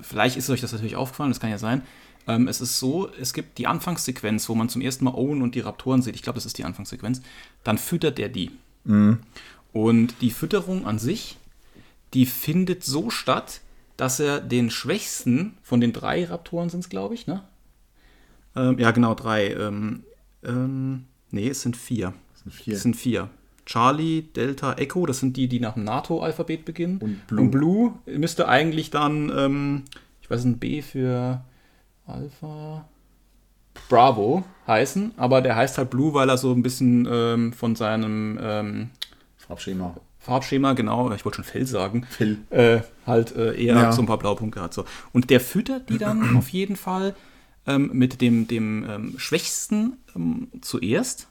vielleicht 0.02 0.36
ist 0.36 0.50
euch 0.50 0.62
das 0.62 0.72
natürlich 0.72 0.96
aufgefallen, 0.96 1.30
das 1.30 1.40
kann 1.40 1.52
ja 1.52 1.60
sein, 1.60 1.84
ähm, 2.28 2.48
es 2.48 2.60
ist 2.60 2.80
so, 2.80 3.10
es 3.20 3.34
gibt 3.34 3.58
die 3.58 3.68
Anfangssequenz, 3.68 4.50
wo 4.50 4.56
man 4.56 4.70
zum 4.70 4.82
ersten 4.82 5.06
Mal 5.06 5.14
Owen 5.14 5.42
und 5.42 5.56
die 5.56 5.60
Raptoren 5.60 6.02
sieht, 6.02 6.16
ich 6.16 6.24
glaube, 6.24 6.38
das 6.38 6.46
ist 6.46 6.58
die 6.58 6.66
Anfangssequenz, 6.66 7.22
dann 7.64 7.78
füttert 7.78 8.18
der 8.18 8.30
die. 8.30 8.52
Und 9.74 10.16
die 10.22 10.32
Fütterung 10.32 10.86
an 10.86 11.00
sich, 11.00 11.38
die 12.14 12.26
findet 12.26 12.84
so 12.84 13.10
statt, 13.10 13.62
dass 13.98 14.20
er 14.20 14.42
den 14.42 14.70
schwächsten 14.70 15.58
von 15.62 15.80
den 15.80 15.94
drei 15.94 16.26
Raptoren 16.26 16.70
sind 16.70 16.82
es, 16.82 16.90
glaube 16.90 17.14
ich, 17.14 17.28
ne? 17.28 17.44
Ähm, 18.56 18.80
ja, 18.80 18.92
genau, 18.92 19.14
drei. 19.14 19.54
Ähm, 19.54 20.04
ähm, 20.44 21.06
nee, 21.30 21.48
es 21.48 21.62
sind 21.62 21.78
vier. 21.78 22.14
sind 22.44 22.54
vier. 22.54 22.74
Es 22.74 22.82
sind 22.82 22.96
vier. 22.96 23.30
Charlie, 23.66 24.24
Delta, 24.24 24.74
Echo, 24.74 25.06
das 25.06 25.20
sind 25.20 25.38
die, 25.38 25.48
die 25.48 25.60
nach 25.60 25.76
dem 25.76 25.84
NATO-Alphabet 25.84 26.66
beginnen. 26.66 26.98
Und 26.98 27.28
Blue. 27.28 27.42
Und 27.42 27.52
Blue 27.52 27.94
müsste 28.06 28.48
eigentlich 28.48 28.90
dann, 28.90 29.32
ähm, 29.36 29.84
ich 30.22 30.30
weiß 30.30 30.44
nicht, 30.46 30.60
B 30.60 30.82
für 30.82 31.42
Alpha, 32.06 32.90
Bravo 33.88 34.44
heißen, 34.68 35.14
aber 35.16 35.42
der 35.42 35.56
heißt 35.56 35.78
halt 35.78 35.90
Blue, 35.90 36.14
weil 36.14 36.30
er 36.30 36.38
so 36.38 36.52
ein 36.52 36.64
bisschen 36.64 37.08
ähm, 37.10 37.54
von 37.54 37.76
seinem 37.76 38.38
ähm, 38.42 38.90
Farbschema. 39.52 39.96
Farbschema, 40.20 40.74
genau, 40.74 41.12
ich 41.12 41.26
wollte 41.26 41.38
schon 41.38 41.46
Fell 41.46 41.66
sagen, 41.66 42.06
Fell. 42.10 42.38
äh, 42.52 42.82
halt 43.08 43.36
äh, 43.36 43.54
eher 43.62 43.76
Ja. 43.76 43.92
so 43.92 44.02
ein 44.02 44.06
paar 44.06 44.20
Blaupunkte 44.20 44.62
hat. 44.62 44.74
So. 44.74 44.86
Und 45.14 45.30
der 45.30 45.40
füttert 45.42 45.90
die 45.90 45.98
dann 45.98 46.36
auf 46.38 46.50
jeden 46.50 46.76
Fall 46.76 47.16
ähm, 47.68 47.90
mit 47.94 48.22
dem, 48.22 48.48
dem 48.48 48.86
ähm, 48.90 49.14
Schwächsten 49.18 49.98
ähm, 50.16 50.48
zuerst, 50.62 51.28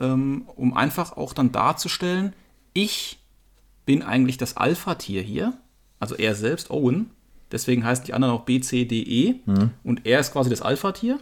ähm, 0.00 0.44
um 0.56 0.76
einfach 0.76 1.16
auch 1.16 1.32
dann 1.32 1.52
darzustellen, 1.52 2.32
ich 2.74 3.18
bin 3.86 4.02
eigentlich 4.02 4.36
das 4.38 4.56
Alpha-Tier 4.56 5.22
hier, 5.22 5.54
also 6.00 6.14
er 6.16 6.34
selbst, 6.34 6.70
Owen, 6.70 7.10
deswegen 7.52 7.84
heißen 7.84 8.04
die 8.04 8.12
anderen 8.14 8.34
auch 8.34 8.42
B, 8.44 8.60
C, 8.60 8.84
D, 8.84 9.02
E 9.02 9.34
und 9.84 10.04
er 10.06 10.20
ist 10.20 10.32
quasi 10.32 10.50
das 10.50 10.62
Alpha-Tier 10.62 11.18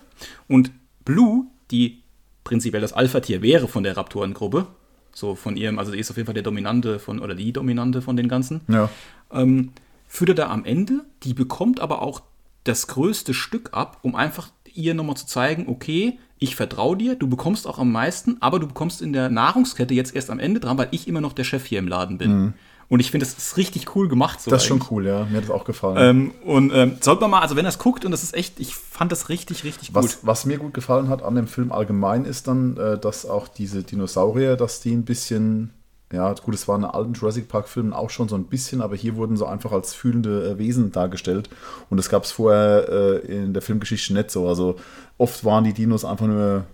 und 0.49 0.71
Blue, 1.05 1.47
die 1.71 2.03
prinzipiell 2.45 2.81
das 2.83 2.93
Alpha-Tier 2.93 3.43
wäre 3.43 3.67
von 3.69 3.83
der 3.83 3.97
Raptorengruppe, 3.97 4.67
so 5.13 5.35
von 5.35 5.57
ihrem, 5.57 5.79
also 5.79 5.93
sie 5.93 5.99
ist 5.99 6.11
auf 6.11 6.17
jeden 6.17 6.27
Fall 6.27 6.35
der 6.35 6.43
Dominante 6.43 6.99
von, 6.99 7.19
oder 7.21 7.35
die 7.35 7.53
Dominante 7.53 8.03
von 8.03 8.17
den 8.17 8.29
Ganzen, 8.29 8.61
Ja. 8.69 8.89
ähm, 9.33 9.73
führt 10.07 10.31
er 10.31 10.35
da 10.35 10.51
am 10.51 10.65
Ende, 10.65 11.05
die 11.23 11.35
bekommt 11.35 11.81
aber 11.81 12.03
auch 12.03 12.23
das 12.65 12.87
größte 12.89 13.33
Stück 13.35 13.71
ab, 13.73 13.99
um 14.03 14.15
einfach 14.15 14.51
ihr 14.73 14.95
nochmal 14.95 15.17
zu 15.17 15.27
zeigen, 15.27 15.67
okay, 15.69 16.19
ich 16.39 16.57
vertraue 16.57 16.97
dir, 16.97 17.15
du 17.17 17.29
bekommst 17.29 17.67
auch 17.67 17.79
am 17.79 17.93
meisten, 17.93 18.37
aber 18.41 18.59
du 18.59 18.67
bekommst 18.67 19.03
in 19.03 19.13
der 19.13 19.29
Nahrungskette 19.29 19.95
jetzt 19.95 20.15
erst 20.15 20.31
am 20.31 20.39
Ende 20.39 20.59
dran, 20.61 20.79
weil 20.79 20.89
ich 20.91 21.07
immer 21.09 21.21
noch 21.21 21.33
der 21.33 21.45
Chef 21.45 21.67
hier 21.67 21.79
im 21.79 21.89
Laden 21.89 22.19
bin. 22.19 22.55
Und 22.91 22.99
ich 22.99 23.13
finde, 23.13 23.25
das 23.25 23.39
ist 23.39 23.57
richtig 23.57 23.95
cool 23.95 24.09
gemacht. 24.09 24.41
So 24.41 24.51
Das 24.51 24.63
ist 24.63 24.69
schon 24.69 24.79
eigentlich. 24.79 24.91
cool, 24.91 25.07
ja. 25.07 25.25
Mir 25.25 25.37
hat 25.37 25.45
das 25.45 25.51
auch 25.51 25.65
gefallen. 25.65 25.97
Ähm, 25.97 26.35
und 26.45 26.73
ähm, 26.75 26.99
sollte 27.01 27.21
man 27.21 27.31
mal, 27.31 27.41
also 27.41 27.55
wenn 27.55 27.65
er 27.65 27.69
es 27.69 27.79
guckt, 27.79 28.05
und 28.05 28.11
das 28.11 28.25
ist 28.25 28.35
echt, 28.35 28.59
ich 28.59 28.75
fand 28.75 29.13
das 29.13 29.29
richtig, 29.29 29.63
richtig 29.63 29.93
gut. 29.93 30.03
Was, 30.03 30.19
was 30.27 30.45
mir 30.45 30.59
gut 30.59 30.75
gefallen 30.75 31.09
hat 31.09 31.23
an 31.23 31.37
dem 31.37 31.47
Film 31.47 31.71
allgemein 31.71 32.25
ist 32.25 32.49
dann, 32.49 32.77
äh, 32.77 32.99
dass 32.99 33.27
auch 33.27 33.47
diese 33.47 33.85
Dinosaurier, 33.85 34.57
dass 34.57 34.81
die 34.81 34.91
ein 34.93 35.05
bisschen, 35.05 35.71
ja 36.13 36.35
gut, 36.35 36.53
es 36.53 36.67
war 36.67 36.77
in 36.77 36.85
alten 36.85 37.13
Jurassic 37.13 37.47
Park 37.47 37.69
Filmen 37.69 37.93
auch 37.93 38.11
schon 38.11 38.29
so 38.29 38.35
ein 38.35 38.47
bisschen, 38.47 38.81
aber 38.81 38.97
hier 38.97 39.15
wurden 39.15 39.37
so 39.37 39.47
einfach 39.47 39.71
als 39.71 39.95
fühlende 39.95 40.51
äh, 40.51 40.59
Wesen 40.59 40.91
dargestellt 40.91 41.49
und 41.91 41.97
das 41.97 42.09
gab 42.09 42.25
es 42.25 42.33
vorher 42.33 42.89
äh, 42.89 43.19
in 43.19 43.53
der 43.53 43.63
Filmgeschichte 43.63 44.15
nicht 44.15 44.33
so. 44.33 44.49
Also 44.49 44.75
oft 45.17 45.45
waren 45.45 45.63
die 45.63 45.75
Dinos 45.75 46.05
einfach 46.05 46.27
nur, 46.27 46.65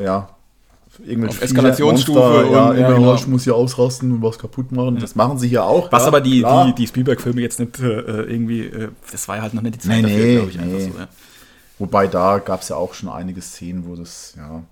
ja, 0.00 0.28
irgendwelche 1.00 1.36
Auf 1.38 1.42
Eskalationsstufe 1.42 2.18
Monster, 2.18 2.42
ja, 2.42 2.68
und- 2.68 2.76
ja, 2.76 2.82
irgendwie, 2.88 3.00
genau. 3.00 3.14
ich 3.14 3.26
muss 3.26 3.44
hier 3.44 3.54
ausrasten 3.54 4.12
und 4.12 4.22
was 4.22 4.38
kaputt 4.38 4.72
machen. 4.72 4.98
Das 4.98 5.14
machen 5.14 5.38
sie 5.38 5.48
hier 5.48 5.64
auch. 5.64 5.90
Was 5.90 6.02
ja, 6.02 6.08
aber 6.08 6.20
die, 6.20 6.40
klar. 6.40 6.66
die, 6.66 6.74
die 6.74 6.86
Spielberg-Filme 6.86 7.40
jetzt 7.40 7.58
nicht 7.60 7.78
äh, 7.80 7.84
irgendwie, 8.22 8.66
äh, 8.66 8.88
das 9.10 9.26
war 9.28 9.36
ja 9.36 9.42
halt 9.42 9.54
noch 9.54 9.62
nicht 9.62 9.76
die 9.76 9.78
Zeit 9.80 9.96
Nee, 9.96 10.02
dafür, 10.02 10.18
nee, 10.24 10.34
glaube 10.36 10.50
ich, 10.50 10.58
einfach 10.60 10.78
nee. 10.78 10.90
so. 10.92 10.98
Ja. 10.98 11.08
Wobei 11.78 12.06
da 12.06 12.38
gab 12.38 12.60
es 12.62 12.68
ja 12.68 12.76
auch 12.76 12.94
schon 12.94 13.08
einige 13.08 13.40
Szenen, 13.42 13.86
wo 13.86 13.96
das, 13.96 14.34
ja. 14.36 14.62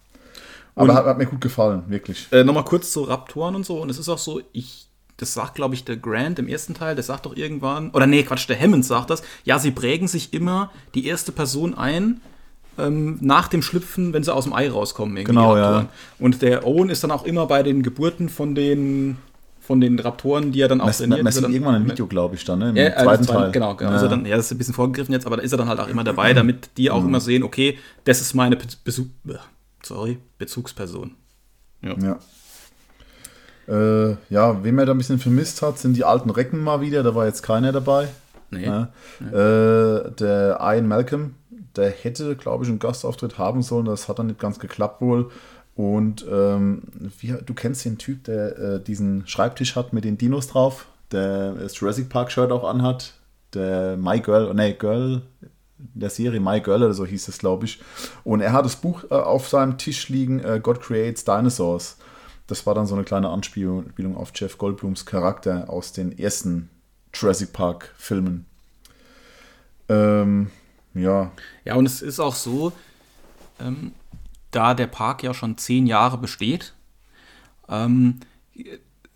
Aber 0.77 0.95
hat, 0.95 1.05
hat 1.05 1.19
mir 1.19 1.27
gut 1.27 1.41
gefallen, 1.41 1.83
wirklich. 1.89 2.29
Äh, 2.31 2.45
Nochmal 2.45 2.65
kurz 2.65 2.93
zu 2.93 3.03
Raptoren 3.03 3.55
und 3.55 3.67
so. 3.67 3.81
Und 3.81 3.91
es 3.91 3.99
ist 3.99 4.09
auch 4.09 4.19
so, 4.19 4.41
ich, 4.53 4.87
das 5.17 5.35
sagt, 5.35 5.55
glaube 5.57 5.75
ich, 5.75 5.85
der 5.85 5.97
Grant 5.97 6.39
im 6.39 6.49
ersten 6.49 6.73
Teil, 6.75 6.95
der 6.95 7.05
sagt 7.05 7.27
doch 7.27 7.37
irgendwann, 7.37 7.91
oder 7.91 8.07
nee, 8.07 8.23
Quatsch, 8.23 8.49
der 8.49 8.59
Hammond 8.59 8.85
sagt 8.85 9.11
das, 9.11 9.23
ja, 9.45 9.59
sie 9.59 9.73
prägen 9.73 10.09
sich 10.09 10.33
immer 10.33 10.71
die 10.95 11.07
erste 11.07 11.33
Person 11.33 11.75
ein, 11.75 12.21
ähm, 12.87 13.19
nach 13.21 13.49
dem 13.49 13.63
Schlüpfen, 13.63 14.13
wenn 14.13 14.23
sie 14.23 14.33
aus 14.35 14.45
dem 14.45 14.53
Ei 14.53 14.69
rauskommen. 14.71 15.17
irgendwie, 15.17 15.33
Genau, 15.33 15.57
ja. 15.57 15.87
Und 16.19 16.43
der 16.43 16.67
Owen 16.67 16.91
ist 16.91 17.05
dann 17.05 17.11
auch 17.11 17.25
immer 17.25 17.47
bei 17.47 17.63
den 17.63 17.83
Geburten 17.83 18.29
von 18.29 18.55
den 18.55 19.17
von 19.61 19.81
den 19.81 20.01
Raptoren, 20.01 20.51
die 20.51 20.63
er 20.63 20.69
dann 20.69 20.81
auch 20.81 20.87
Man, 20.87 21.09
man, 21.11 21.19
man 21.19 21.27
er 21.27 21.33
sieht 21.33 21.49
irgendwann 21.49 21.77
ein 21.77 21.89
Video, 21.89 22.07
glaube 22.09 22.35
ich, 22.35 22.45
dann, 22.45 22.59
ne? 22.59 22.71
Im 22.71 22.77
Ja, 22.77 22.87
äh, 22.87 23.03
zweiten 23.05 23.27
Teil. 23.27 23.53
Genau, 23.53 23.77
genau. 23.77 23.91
Ja. 23.91 23.97
Also 23.97 24.09
dann, 24.09 24.27
ja, 24.27 24.37
das 24.37 24.47
ist 24.47 24.53
ein 24.53 24.59
bisschen 24.59 24.75
vorgegriffen 24.75 25.13
jetzt, 25.13 25.27
aber 25.27 25.37
da 25.37 25.43
ist 25.45 25.53
er 25.53 25.59
dann 25.59 25.69
halt 25.69 25.79
auch 25.79 25.87
immer 25.87 26.03
dabei, 26.03 26.35
damit 26.35 26.71
die 26.77 26.91
auch 26.91 27.05
immer 27.05 27.21
sehen, 27.21 27.45
okay, 27.45 27.79
das 28.03 28.21
ist 28.21 28.35
meine 28.35 28.57
Be 28.57 28.65
Besu 28.83 29.05
sorry, 29.85 30.19
Bezugsperson. 30.39 31.13
Ja. 31.83 32.19
Äh, 33.69 34.17
ja, 34.29 34.65
wem 34.65 34.79
er 34.79 34.87
da 34.87 34.93
ein 34.93 34.99
bisschen 34.99 35.21
vermisst 35.21 35.63
hat, 35.63 35.79
sind 35.79 35.97
die 35.97 36.05
alten 36.05 36.31
Recken 36.31 36.63
mal 36.63 36.81
wieder. 36.81 37.03
Da 37.03 37.15
war 37.15 37.27
jetzt 37.27 37.43
keiner 37.43 37.71
dabei. 37.71 38.09
Nee. 38.51 38.67
Ja. 38.67 38.89
Äh, 39.21 40.11
der 40.13 40.59
Ian 40.61 40.89
Malcolm, 40.89 41.37
der 41.77 41.91
hätte, 41.91 42.37
glaube 42.37 42.65
ich, 42.65 42.71
einen 42.71 42.79
Gastauftritt 42.79 43.39
haben 43.39 43.63
sollen. 43.63 43.87
Das 43.87 44.09
hat 44.09 44.19
dann 44.19 44.27
nicht 44.27 44.41
ganz 44.41 44.59
geklappt 44.59 45.01
wohl. 45.01 45.31
Und 45.75 46.27
ähm, 46.31 46.83
wie, 47.19 47.35
du 47.45 47.55
kennst 47.55 47.85
den 47.85 47.99
Typ, 47.99 48.25
der 48.25 48.59
äh, 48.59 48.83
diesen 48.83 49.27
Schreibtisch 49.27 49.77
hat 49.77 49.93
mit 49.93 50.05
den 50.05 50.19
Dinos 50.19 50.49
drauf, 50.49 50.87
der 51.13 51.53
das 51.53 51.79
Jurassic 51.79 52.09
Park 52.09 52.33
Shirt 52.33 52.53
auch 52.53 52.65
anhat. 52.65 53.15
Der 53.55 53.97
My 53.97 54.21
Girl, 54.21 54.49
oh, 54.49 54.53
nee, 54.53 54.75
Girl, 54.75 55.23
der 55.79 56.11
Serie 56.11 56.41
My 56.41 56.61
Girl 56.61 56.83
oder 56.83 56.95
so 56.95 57.07
hieß 57.07 57.29
es, 57.29 57.39
glaube 57.39 57.67
ich. 57.67 57.81
Und 58.25 58.41
er 58.41 58.53
hat 58.53 58.65
das 58.65 58.77
Buch 58.77 59.05
äh, 59.11 59.15
auf 59.15 59.49
seinem 59.49 59.79
Tisch 59.79 60.09
liegen, 60.09 60.41
äh, 60.41 60.61
God 60.63 60.81
Creates 60.81 61.25
Dinosaurs. 61.25 61.97
Das 62.47 62.67
war 62.67 62.75
dann 62.75 62.87
so 62.87 62.95
eine 62.95 63.05
kleine 63.05 63.29
Anspielung 63.29 64.17
auf 64.17 64.33
Jeff 64.35 64.59
Goldblums 64.59 65.07
Charakter 65.07 65.71
aus 65.71 65.93
den 65.93 66.19
ersten 66.19 66.69
Jurassic 67.15 67.53
Park 67.53 67.95
Filmen. 67.97 68.45
Ähm, 69.89 70.51
ja, 70.95 71.33
Ja, 71.65 71.75
und 71.75 71.87
es 71.87 72.03
ist 72.03 72.21
auch 72.21 72.35
so, 72.35 72.73
ähm, 73.61 73.93
da 74.51 74.75
der 74.75 74.87
Park 74.87 75.23
ja 75.23 75.35
schon 75.35 75.57
zehn 75.59 75.87
Jahre 75.87 76.19
besteht, 76.19 76.75
ähm, 77.69 78.21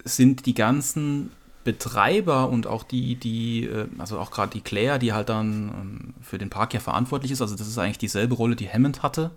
sind 0.04 0.46
die 0.46 0.54
ganzen 0.54 1.30
Betreiber 1.64 2.50
und 2.50 2.66
auch 2.66 2.84
die, 2.84 3.16
die, 3.16 3.64
äh, 3.64 3.88
also 3.98 4.18
auch 4.18 4.30
gerade 4.30 4.52
die 4.52 4.60
Claire, 4.60 4.98
die 4.98 5.12
halt 5.12 5.30
dann 5.30 5.68
ähm, 5.68 6.14
für 6.20 6.38
den 6.38 6.50
Park 6.50 6.74
ja 6.74 6.80
verantwortlich 6.80 7.32
ist, 7.32 7.40
also 7.40 7.56
das 7.56 7.66
ist 7.66 7.78
eigentlich 7.78 7.98
dieselbe 7.98 8.34
Rolle, 8.34 8.54
die 8.54 8.68
Hammond 8.68 9.02
hatte, 9.02 9.30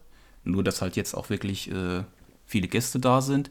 nur 0.43 0.63
dass 0.63 0.81
halt 0.81 0.95
jetzt 0.95 1.15
auch 1.15 1.29
wirklich 1.29 1.71
äh, 1.71 2.03
viele 2.45 2.67
Gäste 2.67 2.99
da 2.99 3.21
sind. 3.21 3.49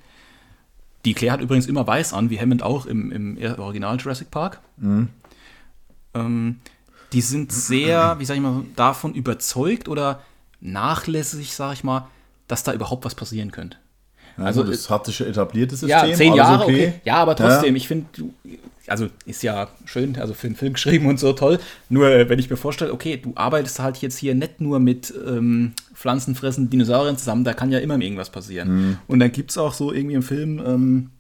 Die 1.05 1.15
Claire 1.15 1.35
hat 1.35 1.41
übrigens 1.41 1.67
immer 1.67 1.87
weiß 1.87 2.13
an, 2.13 2.31
wie 2.31 2.39
Hammond 2.39 2.63
auch 2.63 2.87
im, 2.87 3.11
im 3.13 3.39
Original 3.59 3.97
Jurassic 3.97 4.31
Park. 4.31 4.61
Ähm, 6.15 6.61
die 7.13 7.21
sind 7.21 7.53
sehr, 7.53 8.17
wie 8.19 8.25
sag 8.25 8.35
ich 8.37 8.43
mal, 8.43 8.63
davon 8.77 9.15
überzeugt 9.15 9.89
oder 9.89 10.21
nachlässig, 10.61 11.55
sag 11.55 11.75
ich 11.75 11.85
mal, 11.85 12.07
dass 12.49 12.63
da 12.63 12.73
überhaupt 12.73 13.05
was 13.05 13.15
passieren 13.15 13.51
könnte. 13.53 13.77
also 14.37 14.61
Also, 14.63 14.73
das 14.73 14.91
hat 14.91 15.07
sich 15.07 15.17
schon 15.17 15.27
etabliert, 15.27 15.73
das 15.73 15.81
Ja, 15.83 16.01
System. 16.01 16.17
zehn 16.17 16.35
Jahre, 16.35 16.65
okay. 16.65 16.95
Ja, 17.05 17.17
aber 17.17 17.37
trotzdem, 17.37 17.75
Ja. 17.75 17.77
ich 17.77 17.89
finde, 17.89 18.07
du- 18.17 18.33
also 18.89 19.09
ist 19.25 19.43
ja 19.43 19.69
schön, 19.85 20.17
also 20.19 20.33
für 20.35 20.47
einen 20.47 20.57
Film 20.57 20.73
geschrieben 20.75 21.07
und 21.07 21.19
so 21.19 21.33
toll. 21.33 21.59
Nur 21.89 22.09
äh, 22.09 22.29
wenn 22.29 22.39
ich 22.39 22.49
mir 22.51 22.57
vorstelle, 22.57 22.93
okay, 22.93 23.17
du 23.17 23.33
arbeitest 23.35 23.81
halt 23.81 23.97
jetzt 23.99 24.19
hier 24.19 24.35
nicht 24.35 24.61
nur 24.61 24.79
mit 24.79 25.13
ähm, 25.27 25.73
pflanzenfressenden 25.95 26.71
Dinosauriern 26.71 27.17
zusammen, 27.19 27.43
da 27.45 27.53
kann 27.55 27.73
ja 27.73 27.79
immer 27.81 27.99
irgendwas 28.01 28.31
passieren. 28.31 28.69
Mhm. 28.91 28.99
Und 29.09 29.19
dann 29.21 29.33
gibt 29.33 29.51
es 29.51 29.59
auch 29.59 29.73
so 29.73 29.93
irgendwie 29.93 30.15
im 30.15 30.23
Film, 30.23 30.63
ähm, 30.65 31.11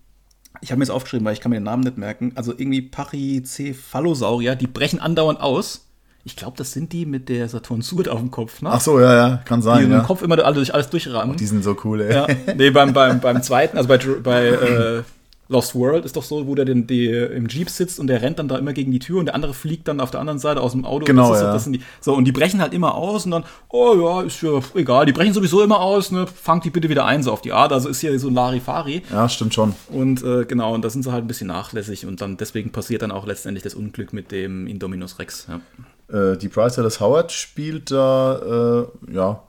ich 0.61 0.71
habe 0.71 0.79
mir 0.79 0.85
jetzt 0.85 0.91
aufgeschrieben, 0.91 1.25
weil 1.25 1.33
ich 1.33 1.41
kann 1.41 1.51
mir 1.51 1.57
den 1.57 1.65
Namen 1.65 1.83
nicht 1.83 1.99
merken, 1.99 2.33
also 2.35 2.53
irgendwie 2.53 2.83
Pachycephalosaurier, 2.83 4.57
die 4.57 4.67
brechen 4.67 5.01
andauernd 5.01 5.41
aus. 5.41 5.83
Ich 6.25 6.35
glaube, 6.35 6.57
das 6.57 6.73
sind 6.73 6.93
die 6.93 7.07
mit 7.07 7.29
der 7.29 7.49
Saturn-Surt 7.49 8.09
auf 8.09 8.19
dem 8.19 8.33
Kopf, 8.33 8.61
ne? 8.61 8.71
Ach 8.73 8.81
so, 8.81 8.99
ja, 8.99 9.15
ja, 9.15 9.37
kann 9.45 9.61
die 9.61 9.65
sein. 9.65 9.85
im 9.85 9.93
Ja. 9.93 10.01
Kopf 10.01 10.23
immer 10.23 10.37
durch 10.37 10.75
alles 10.75 10.91
durchrahmen. 10.91 11.37
Die 11.37 11.47
sind 11.47 11.63
so 11.63 11.77
cool, 11.85 12.01
ey. 12.01 12.13
Ja, 12.13 12.27
nee, 12.57 12.71
beim, 12.71 12.93
beim, 12.93 13.21
beim 13.21 13.43
zweiten, 13.45 13.77
also 13.77 13.89
bei, 13.89 13.99
bei 13.99 14.47
äh, 14.49 15.03
Lost 15.49 15.75
World 15.75 16.05
ist 16.05 16.17
doch 16.17 16.23
so, 16.23 16.47
wo 16.47 16.55
der 16.55 16.65
den, 16.65 16.87
die, 16.87 17.09
im 17.09 17.47
Jeep 17.47 17.71
sitzt 17.71 18.01
und 18.01 18.09
der 18.09 18.23
rennt 18.23 18.39
dann 18.39 18.49
da 18.49 18.59
immer 18.59 18.73
gegen 18.73 18.91
die 18.91 18.99
Tür 18.99 19.21
und 19.21 19.27
der 19.27 19.35
andere 19.35 19.55
fliegt 19.55 19.87
dann 19.87 20.01
auf 20.01 20.11
der 20.11 20.21
anderen 20.21 20.39
Seite 20.39 20.61
aus 20.61 20.73
dem 20.73 20.85
Auto. 20.85 21.05
Genau, 21.05 21.35
so, 21.35 21.41
ja. 21.41 21.59
sind 21.59 21.75
die, 21.75 21.83
so, 22.01 22.15
und 22.15 22.25
die 22.25 22.33
brechen 22.33 22.61
halt 22.61 22.75
immer 22.75 22.95
aus 22.95 23.25
und 23.25 23.31
dann, 23.31 23.45
oh 23.69 23.95
ja, 23.97 24.23
ist 24.23 24.43
ja 24.43 24.61
egal, 24.75 25.07
die 25.07 25.13
brechen 25.13 25.33
sowieso 25.33 25.63
immer 25.63 25.81
aus, 25.81 26.11
ne, 26.11 26.27
fangt 26.27 26.65
die 26.65 26.71
bitte 26.71 26.89
wieder 26.89 27.05
ein, 27.05 27.23
so 27.23 27.33
auf 27.33 27.43
die 27.43 27.53
Art. 27.53 27.73
Also 27.73 27.89
ist 27.89 28.01
hier 28.01 28.19
so 28.19 28.29
ein 28.29 28.35
Larifari. 28.35 29.03
ja, 29.11 29.29
stimmt 29.29 29.55
schon. 29.55 29.75
Und 29.89 30.23
äh, 30.23 30.45
genau, 30.45 30.75
und 30.75 30.85
da 30.85 30.91
sind 30.91 31.03
sie 31.03 31.13
halt 31.13 31.25
ein 31.25 31.29
bisschen 31.29 31.49
nachlässig 31.49 32.07
und 32.07 32.21
dann 32.21 32.37
deswegen 32.37 32.71
passiert 32.71 33.03
dann 33.03 33.13
auch 33.13 33.27
letztendlich 33.27 33.63
das 33.63 33.75
Unglück 33.75 34.13
mit 34.13 34.33
dem 34.33 34.67
Indominus 34.67 35.19
Rex. 35.19 35.47
Ja. 35.49 36.33
Äh, 36.33 36.37
die 36.37 36.49
Bryce 36.49 36.77
Dallas 36.77 37.01
Howard 37.01 37.31
spielt 37.31 37.91
da, 37.91 38.87
äh, 39.09 39.13
ja, 39.15 39.43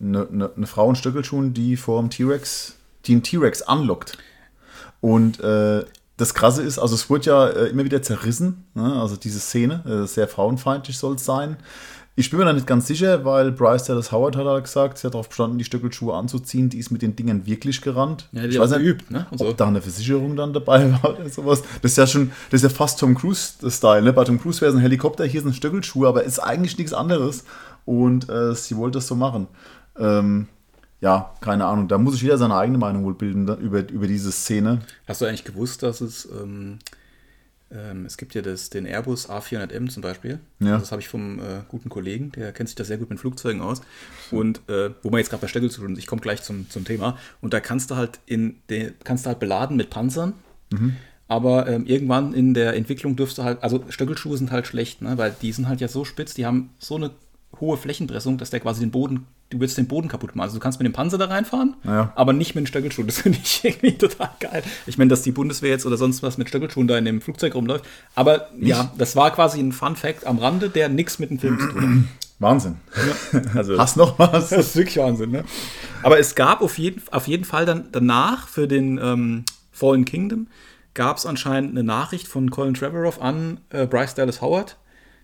eine 0.00 0.26
ne, 0.30 0.50
ne 0.54 0.66
Frau 0.66 0.90
in 0.90 0.96
Stöckelschuhen, 0.96 1.54
die 1.54 1.76
vor 1.76 2.00
dem 2.00 2.10
T-Rex, 2.10 2.76
die 3.06 3.12
einen 3.12 3.22
T-Rex 3.22 3.62
anlockt. 3.62 4.18
Und 5.02 5.40
äh, 5.40 5.84
das 6.16 6.32
Krasse 6.32 6.62
ist, 6.62 6.78
also 6.78 6.94
es 6.94 7.10
wird 7.10 7.26
ja 7.26 7.48
äh, 7.48 7.66
immer 7.66 7.84
wieder 7.84 8.00
zerrissen, 8.00 8.64
ne? 8.74 9.00
also 9.00 9.16
diese 9.16 9.40
Szene, 9.40 9.82
äh, 9.84 10.06
sehr 10.06 10.28
frauenfeindlich 10.28 10.96
soll 10.96 11.16
es 11.16 11.24
sein. 11.24 11.56
Ich 12.14 12.30
bin 12.30 12.38
mir 12.38 12.44
da 12.44 12.52
nicht 12.52 12.66
ganz 12.66 12.86
sicher, 12.86 13.24
weil 13.24 13.50
Bryce 13.50 13.84
Dallas 13.84 14.12
Howard 14.12 14.36
hat 14.36 14.44
halt 14.44 14.64
gesagt, 14.64 14.98
sie 14.98 15.06
hat 15.06 15.14
darauf 15.14 15.30
bestanden, 15.30 15.58
die 15.58 15.64
Stöckelschuhe 15.64 16.14
anzuziehen. 16.14 16.68
Die 16.68 16.78
ist 16.78 16.90
mit 16.90 17.00
den 17.00 17.16
Dingen 17.16 17.46
wirklich 17.46 17.80
gerannt. 17.80 18.28
Ja, 18.32 18.42
die 18.42 18.48
ich 18.48 18.58
weiß 18.58 18.70
nicht, 18.70 18.80
geübt, 18.80 19.10
ne? 19.10 19.26
Und 19.30 19.38
so. 19.38 19.48
ob 19.48 19.56
da 19.56 19.66
eine 19.66 19.80
Versicherung 19.80 20.36
dann 20.36 20.52
dabei 20.52 20.92
war 21.02 21.18
oder 21.18 21.28
sowas. 21.30 21.62
Das 21.80 21.92
ist 21.92 21.96
ja 21.96 22.06
schon, 22.06 22.30
das 22.50 22.62
ist 22.62 22.70
ja 22.70 22.76
fast 22.76 23.00
Tom 23.00 23.14
Cruise-Style. 23.14 24.02
Ne? 24.02 24.12
Bei 24.12 24.24
Tom 24.24 24.38
Cruise 24.38 24.60
wäre 24.60 24.70
es 24.70 24.76
ein 24.76 24.82
Helikopter, 24.82 25.24
hier 25.24 25.40
sind 25.40 25.56
Stöckelschuhe, 25.56 26.06
aber 26.06 26.22
ist 26.24 26.38
eigentlich 26.38 26.76
nichts 26.76 26.92
anderes. 26.92 27.44
Und 27.86 28.28
äh, 28.28 28.54
sie 28.54 28.76
wollte 28.76 28.98
das 28.98 29.08
so 29.08 29.16
machen. 29.16 29.48
Ähm, 29.98 30.48
ja, 31.02 31.34
keine 31.40 31.66
Ahnung. 31.66 31.88
Da 31.88 31.98
muss 31.98 32.14
ich 32.14 32.22
wieder 32.22 32.38
seine 32.38 32.54
eigene 32.54 32.78
Meinung 32.78 33.04
wohl 33.04 33.14
bilden 33.14 33.48
über, 33.58 33.88
über 33.90 34.06
diese 34.06 34.30
Szene. 34.30 34.80
Hast 35.06 35.20
du 35.20 35.26
eigentlich 35.26 35.44
gewusst, 35.44 35.82
dass 35.82 36.00
es, 36.00 36.28
ähm, 36.30 36.78
ähm, 37.72 38.06
es 38.06 38.16
gibt 38.16 38.34
ja 38.34 38.40
das, 38.40 38.70
den 38.70 38.86
Airbus 38.86 39.28
A400M 39.28 39.90
zum 39.90 40.00
Beispiel. 40.00 40.38
Ja. 40.60 40.78
Das 40.78 40.92
habe 40.92 41.02
ich 41.02 41.08
vom 41.08 41.40
äh, 41.40 41.62
guten 41.68 41.88
Kollegen, 41.88 42.30
der 42.30 42.52
kennt 42.52 42.68
sich 42.68 42.76
da 42.76 42.84
sehr 42.84 42.98
gut 42.98 43.10
mit 43.10 43.18
Flugzeugen 43.18 43.60
aus. 43.60 43.82
Und 44.30 44.60
äh, 44.68 44.90
wo 45.02 45.10
man 45.10 45.18
jetzt 45.18 45.30
gerade 45.30 45.40
bei 45.40 45.48
Stöckelzug 45.48 45.84
sind, 45.84 45.98
ich 45.98 46.06
komme 46.06 46.22
gleich 46.22 46.42
zum, 46.42 46.70
zum 46.70 46.84
Thema. 46.84 47.18
Und 47.40 47.52
da 47.52 47.58
kannst 47.58 47.90
du 47.90 47.96
halt 47.96 48.20
in 48.26 48.60
den, 48.70 48.94
kannst 49.02 49.26
du 49.26 49.28
halt 49.28 49.40
beladen 49.40 49.76
mit 49.76 49.90
Panzern. 49.90 50.34
Aber 51.26 51.66
ähm, 51.66 51.86
irgendwann 51.86 52.32
in 52.32 52.54
der 52.54 52.74
Entwicklung 52.74 53.16
dürfst 53.16 53.38
du 53.38 53.42
halt, 53.42 53.62
also 53.62 53.84
Stöckelschuhe 53.88 54.36
sind 54.36 54.50
halt 54.50 54.66
schlecht, 54.66 55.02
ne? 55.02 55.18
weil 55.18 55.34
die 55.42 55.52
sind 55.52 55.66
halt 55.66 55.80
ja 55.80 55.88
so 55.88 56.04
spitz, 56.04 56.34
die 56.34 56.46
haben 56.46 56.70
so 56.78 56.96
eine 56.96 57.10
hohe 57.60 57.76
Flächenpressung, 57.76 58.38
dass 58.38 58.50
der 58.50 58.60
quasi 58.60 58.80
den 58.80 58.90
Boden, 58.90 59.26
du 59.52 59.60
willst 59.60 59.78
den 59.78 59.86
Boden 59.86 60.08
kaputt 60.08 60.34
machen. 60.34 60.44
Also 60.44 60.56
du 60.56 60.60
kannst 60.60 60.78
mit 60.80 60.86
dem 60.86 60.92
Panzer 60.92 61.18
da 61.18 61.26
reinfahren, 61.26 61.74
Ja. 61.84 62.12
aber 62.16 62.32
nicht 62.32 62.54
mit 62.54 62.62
den 62.62 62.66
Stöckelschuhen. 62.66 63.06
Das 63.06 63.20
finde 63.20 63.38
ich 63.42 63.64
irgendwie 63.64 63.96
total 63.98 64.30
geil. 64.40 64.62
Ich 64.86 64.98
meine, 64.98 65.08
dass 65.10 65.22
die 65.22 65.32
Bundeswehr 65.32 65.70
jetzt 65.70 65.86
oder 65.86 65.96
sonst 65.96 66.22
was 66.22 66.38
mit 66.38 66.48
Stöckelschuhen 66.48 66.88
da 66.88 66.96
in 66.98 67.04
dem 67.04 67.20
Flugzeug 67.20 67.54
rumläuft. 67.54 67.84
Aber 68.14 68.48
ja, 68.60 68.92
das 68.98 69.14
war 69.16 69.30
quasi 69.30 69.60
ein 69.60 69.72
Fun 69.72 69.96
Fact 69.96 70.26
am 70.26 70.38
Rande, 70.38 70.68
der 70.70 70.88
nichts 70.88 71.18
mit 71.18 71.30
dem 71.30 71.38
Film 71.38 71.58
zu 71.60 71.66
tun 71.68 72.08
Wahnsinn. 72.38 72.76
hat. 73.32 73.42
Also, 73.56 73.78
Hast 73.78 73.96
noch 73.96 74.18
was? 74.18 74.48
das 74.50 74.68
ist 74.68 74.76
wirklich 74.76 74.96
Wahnsinn, 74.96 75.30
ne? 75.30 75.44
Aber 76.02 76.18
es 76.18 76.34
gab 76.34 76.60
auf 76.62 76.76
jeden, 76.78 77.00
auf 77.12 77.28
jeden 77.28 77.44
Fall 77.44 77.66
dann 77.66 77.84
danach 77.92 78.48
für 78.48 78.66
den 78.66 78.98
ähm, 79.02 79.44
Fallen 79.70 80.04
Kingdom 80.04 80.48
gab 80.94 81.16
es 81.16 81.24
anscheinend 81.24 81.70
eine 81.70 81.84
Nachricht 81.84 82.26
von 82.28 82.50
Colin 82.50 82.74
Trevorrow 82.74 83.20
an 83.22 83.60
äh, 83.70 83.86
Bryce 83.86 84.14
Dallas 84.14 84.40
Howard. 84.42 84.76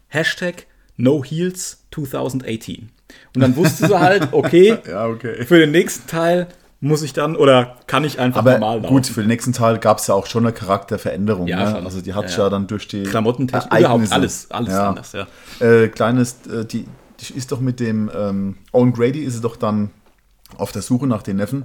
Hashtag 0.08 0.66
No 0.96 1.22
Heels 1.24 1.77
2018. 1.94 2.90
Und 3.34 3.40
dann 3.42 3.56
wusste 3.56 3.86
sie 3.88 3.98
halt, 3.98 4.28
okay, 4.32 4.78
Ja, 4.88 5.06
okay. 5.06 5.44
für 5.44 5.58
den 5.58 5.70
nächsten 5.70 6.06
Teil 6.08 6.48
muss 6.80 7.02
ich 7.02 7.12
dann 7.12 7.34
oder 7.34 7.76
kann 7.88 8.04
ich 8.04 8.20
einfach 8.20 8.40
Aber 8.40 8.52
normal 8.52 8.76
laufen. 8.82 8.94
gut, 8.94 9.06
für 9.06 9.20
den 9.22 9.28
nächsten 9.28 9.52
Teil 9.52 9.78
gab 9.78 9.98
es 9.98 10.06
ja 10.06 10.14
auch 10.14 10.26
schon 10.26 10.44
eine 10.44 10.52
Charakterveränderung. 10.52 11.48
Ja, 11.48 11.72
ne? 11.72 11.84
Also 11.84 12.00
die 12.00 12.14
hat 12.14 12.22
Ja, 12.24 12.28
sich 12.28 12.38
ja. 12.38 12.44
ja 12.44 12.50
dann 12.50 12.66
durch 12.68 12.86
die 12.86 13.02
Klamottentechnik, 13.02 13.80
überhaupt 13.80 14.12
alles, 14.12 14.48
alles 14.50 14.74
anders, 14.74 15.12
ja. 15.12 15.26
Äh, 15.60 15.88
kleines, 15.88 16.46
äh, 16.46 16.64
die, 16.64 16.86
die 17.20 17.34
ist 17.34 17.50
doch 17.50 17.60
mit 17.60 17.80
dem 17.80 18.10
ähm, 18.14 18.58
Owen 18.72 18.92
Grady 18.92 19.20
ist 19.24 19.34
sie 19.34 19.40
doch 19.40 19.56
dann 19.56 19.90
auf 20.56 20.70
der 20.70 20.82
Suche 20.82 21.08
nach 21.08 21.22
den 21.24 21.36
Neffen 21.36 21.64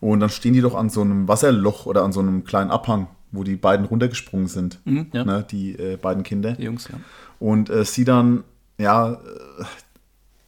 und 0.00 0.18
dann 0.20 0.28
stehen 0.30 0.54
die 0.54 0.60
doch 0.60 0.74
an 0.74 0.90
so 0.90 1.02
einem 1.02 1.28
Wasserloch 1.28 1.86
oder 1.86 2.02
an 2.02 2.10
so 2.12 2.18
einem 2.18 2.42
kleinen 2.44 2.70
Abhang, 2.72 3.06
wo 3.30 3.44
die 3.44 3.54
beiden 3.56 3.86
runtergesprungen 3.86 4.48
sind, 4.48 4.80
Mhm, 4.84 5.06
ja. 5.12 5.24
ne, 5.24 5.46
die 5.48 5.78
äh, 5.78 5.96
beiden 5.96 6.24
Kinder. 6.24 6.52
Die 6.52 6.64
Jungs, 6.64 6.88
ja. 6.88 6.98
Und 7.38 7.70
äh, 7.70 7.84
sie 7.84 8.04
dann, 8.04 8.42
ja, 8.78 9.12
äh, 9.12 9.16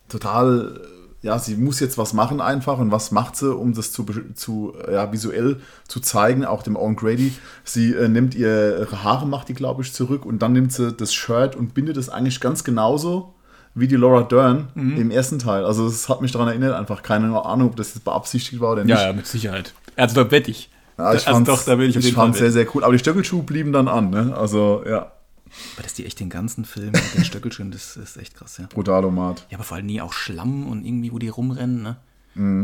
total, 0.08 0.80
ja, 1.22 1.38
sie 1.38 1.56
muss 1.56 1.80
jetzt 1.80 1.98
was 1.98 2.12
machen 2.12 2.40
einfach. 2.40 2.78
Und 2.78 2.90
was 2.90 3.10
macht 3.10 3.36
sie, 3.36 3.54
um 3.54 3.74
das 3.74 3.92
zu, 3.92 4.06
zu 4.34 4.74
äh, 4.86 4.94
ja, 4.94 5.12
visuell 5.12 5.60
zu 5.86 6.00
zeigen, 6.00 6.44
auch 6.44 6.62
dem 6.62 6.76
Owen 6.76 6.96
Grady? 6.96 7.32
Sie 7.64 7.92
äh, 7.92 8.08
nimmt 8.08 8.34
ihr, 8.34 8.78
ihre 8.78 9.04
Haare, 9.04 9.26
macht 9.26 9.48
die, 9.48 9.54
glaube 9.54 9.82
ich, 9.82 9.92
zurück 9.92 10.24
und 10.24 10.40
dann 10.40 10.52
nimmt 10.52 10.72
sie 10.72 10.92
das 10.92 11.12
Shirt 11.12 11.56
und 11.56 11.74
bindet 11.74 11.96
es 11.96 12.08
eigentlich 12.08 12.40
ganz 12.40 12.64
genauso 12.64 13.34
wie 13.74 13.86
die 13.86 13.96
Laura 13.96 14.22
Dern 14.22 14.68
Mhm. 14.74 14.96
im 14.96 15.10
ersten 15.10 15.38
Teil. 15.38 15.64
Also 15.64 15.86
es 15.86 16.08
hat 16.08 16.22
mich 16.22 16.32
daran 16.32 16.48
erinnert, 16.48 16.74
einfach 16.74 17.02
keine 17.02 17.26
Ahnung, 17.44 17.68
ob 17.68 17.76
das 17.76 17.94
jetzt 17.94 18.04
beabsichtigt 18.04 18.60
war 18.60 18.72
oder 18.72 18.84
nicht. 18.84 18.96
Ja, 18.96 19.06
ja, 19.08 19.12
mit 19.12 19.26
Sicherheit. 19.26 19.74
Also 19.96 20.24
da 20.24 20.30
wette 20.30 20.50
ich. 20.50 20.70
Ja, 20.98 21.14
ich 21.14 21.26
also 21.26 21.44
Fall 21.44 21.46
fand's 22.12 22.38
sehr, 22.38 22.50
sehr 22.50 22.66
cool. 22.74 22.84
Aber 22.84 22.92
die 22.92 22.98
Stöckelschuhe 22.98 23.42
blieben 23.42 23.72
dann 23.72 23.88
an, 23.88 24.10
ne? 24.10 24.34
Also, 24.36 24.82
ja, 24.86 25.12
Aber 25.74 25.82
dass 25.82 25.94
die 25.94 26.06
echt 26.06 26.20
den 26.20 26.30
ganzen 26.30 26.64
Film 26.64 26.92
mit 26.92 27.14
den 27.14 27.24
Stöckelschuhen, 27.24 27.70
das 27.70 27.96
ist 27.96 28.16
echt 28.16 28.34
krass, 28.34 28.58
ja. 28.58 28.66
Brutalomat. 28.66 29.46
Ja, 29.50 29.56
aber 29.58 29.64
vor 29.64 29.76
allem 29.76 29.86
nie 29.86 30.00
auch 30.00 30.12
Schlamm 30.12 30.66
und 30.66 30.84
irgendwie, 30.84 31.12
wo 31.12 31.18
die 31.18 31.28
rumrennen, 31.28 31.82
ne? 31.82 31.96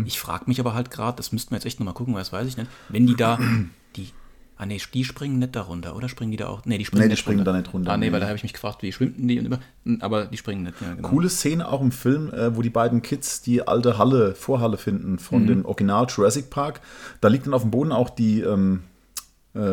Ich 0.06 0.20
frage 0.20 0.44
mich 0.46 0.60
aber 0.60 0.74
halt 0.74 0.90
gerade, 0.92 1.16
das 1.16 1.32
müssten 1.32 1.50
wir 1.50 1.56
jetzt 1.56 1.66
echt 1.66 1.80
nochmal 1.80 1.92
gucken, 1.94 2.14
weil 2.14 2.20
das 2.20 2.32
weiß 2.32 2.46
ich 2.46 2.56
nicht, 2.56 2.70
wenn 2.88 3.06
die 3.06 3.16
da, 3.16 3.38
die 3.96 4.10
Ah 4.58 4.64
nee, 4.64 4.80
die 4.94 5.04
springen 5.04 5.38
nicht 5.38 5.54
darunter, 5.54 5.94
oder 5.96 6.08
springen 6.08 6.30
die 6.30 6.38
da 6.38 6.46
auch? 6.48 6.64
Nee, 6.64 6.78
die 6.78 6.86
springen, 6.86 7.00
Nee, 7.02 7.08
die 7.08 7.10
nicht 7.12 7.18
springen 7.20 7.40
runter. 7.40 7.52
da 7.52 7.58
nicht 7.58 7.74
runter, 7.74 7.92
Ah 7.92 7.96
nee, 7.98 8.06
nee. 8.06 8.12
weil 8.12 8.20
da 8.20 8.26
habe 8.26 8.36
ich 8.38 8.42
mich 8.42 8.54
gefragt, 8.54 8.82
wie 8.82 8.90
schwimmten 8.90 9.28
die 9.28 9.38
und 9.38 9.44
über, 9.44 9.58
aber 10.00 10.24
die 10.26 10.38
springen 10.38 10.62
nicht, 10.62 10.80
ja, 10.80 10.94
genau. 10.94 11.06
Coole 11.08 11.28
Szene 11.28 11.68
auch 11.68 11.82
im 11.82 11.92
Film, 11.92 12.32
äh, 12.32 12.56
wo 12.56 12.62
die 12.62 12.70
beiden 12.70 13.02
Kids 13.02 13.42
die 13.42 13.68
alte 13.68 13.98
Halle, 13.98 14.34
Vorhalle 14.34 14.78
finden 14.78 15.18
von 15.18 15.42
Mhm. 15.42 15.46
dem 15.48 15.64
Original 15.66 16.06
Jurassic 16.08 16.48
Park. 16.48 16.80
Da 17.20 17.28
liegt 17.28 17.44
dann 17.46 17.52
auf 17.52 17.62
dem 17.62 17.70
Boden 17.70 17.92
auch 17.92 18.08
die, 18.08 18.40
ähm, 18.40 18.84
äh, 18.84 18.95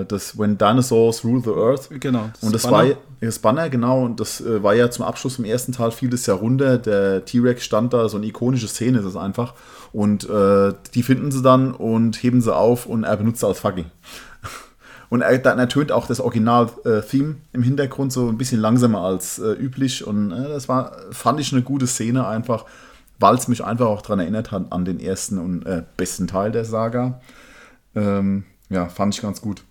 das 0.08 0.38
When 0.38 0.58
Dinosaurs 0.58 1.24
Rule 1.24 1.42
the 1.44 1.52
Earth. 1.52 1.90
Genau, 2.00 2.30
das 2.34 2.44
und 2.44 2.54
das 2.56 2.64
Banner. 2.64 2.78
war 2.78 2.86
ja- 2.86 2.96
das 3.22 3.40
Banner, 3.40 3.70
genau, 3.70 4.04
und 4.04 4.20
das 4.20 4.42
äh, 4.42 4.62
war 4.64 4.74
ja 4.76 4.90
zum 4.92 5.06
Abschluss 5.06 5.40
im 5.40 5.46
ersten 5.46 5.72
Teil, 5.72 5.92
fiel 5.92 6.10
das 6.10 6.26
ja 6.26 6.34
runter. 6.34 6.78
Der 6.78 7.24
T-Rex 7.24 7.64
stand 7.64 7.94
da, 7.94 8.10
so 8.10 8.18
eine 8.18 8.26
ikonische 8.26 8.68
Szene 8.68 9.00
ist 9.00 9.06
es 9.06 9.16
einfach. 9.16 9.54
Und 9.94 10.30
äh, 10.30 10.74
die 10.94 11.04
finden 11.04 11.32
sie 11.32 11.42
dann 11.42 11.74
und 11.74 12.22
heben 12.22 12.42
sie 12.42 12.54
auf 12.54 12.86
und 12.86 13.04
er 13.06 13.16
benutzt 13.16 13.40
sie 13.42 13.48
als 13.48 13.60
Fackel. 13.60 13.86
Und 15.10 15.22
er, 15.22 15.38
dann 15.38 15.60
ertönt 15.60 15.92
auch 15.92 16.08
das 16.08 16.20
Original-Theme 16.20 17.36
im 17.54 17.62
Hintergrund 17.62 18.12
so 18.12 18.28
ein 18.30 18.38
bisschen 18.40 18.60
langsamer 18.60 19.02
als 19.02 19.38
äh, 19.38 19.52
üblich. 19.52 20.08
Und 20.08 20.32
äh, 20.32 20.48
das 20.48 20.68
war, 20.68 20.98
fand 21.12 21.40
ich 21.40 21.54
eine 21.54 21.62
gute 21.62 21.86
Szene 21.86 22.26
einfach, 22.26 22.66
weil 23.20 23.36
es 23.36 23.48
mich 23.48 23.64
einfach 23.64 23.86
auch 23.86 24.02
daran 24.02 24.20
erinnert 24.22 24.52
hat 24.52 24.72
an 24.72 24.86
den 24.86 25.00
ersten 25.00 25.38
und 25.38 25.68
äh, 25.68 25.84
besten 25.98 26.26
Teil 26.26 26.52
der 26.52 26.66
Saga. 26.66 27.22
Ähm, 27.96 28.46
ja, 28.70 28.88
fand 28.88 29.14
ich 29.14 29.22
ganz 29.22 29.40
gut. 29.40 29.64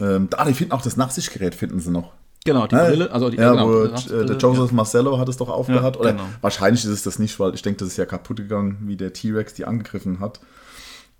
Ähm, 0.00 0.28
da, 0.30 0.44
die 0.44 0.54
finden 0.54 0.72
auch 0.72 0.82
das 0.82 0.96
Nachtsichtgerät, 0.96 1.54
finden 1.54 1.80
sie 1.80 1.90
noch. 1.90 2.12
Genau, 2.44 2.66
die 2.66 2.76
Ne? 2.76 2.84
Brille, 2.84 3.10
also 3.10 3.28
die 3.28 3.36
ja, 3.38 3.50
genau, 3.50 3.68
wo 3.68 3.84
äh, 3.84 4.24
der 4.24 4.36
Joseph 4.36 4.70
Marcello 4.70 5.18
hat 5.18 5.28
es 5.28 5.36
doch 5.36 5.48
aufgehabt. 5.48 5.96
Ja, 5.96 6.00
oder 6.00 6.12
genau. 6.12 6.24
wahrscheinlich 6.40 6.84
ist 6.84 6.90
es 6.90 7.02
das 7.02 7.18
nicht, 7.18 7.38
weil 7.40 7.54
ich 7.54 7.62
denke, 7.62 7.78
das 7.78 7.88
ist 7.88 7.96
ja 7.96 8.06
kaputt 8.06 8.36
gegangen, 8.36 8.78
wie 8.82 8.96
der 8.96 9.12
T-Rex 9.12 9.54
die 9.54 9.64
angegriffen 9.64 10.20
hat. 10.20 10.40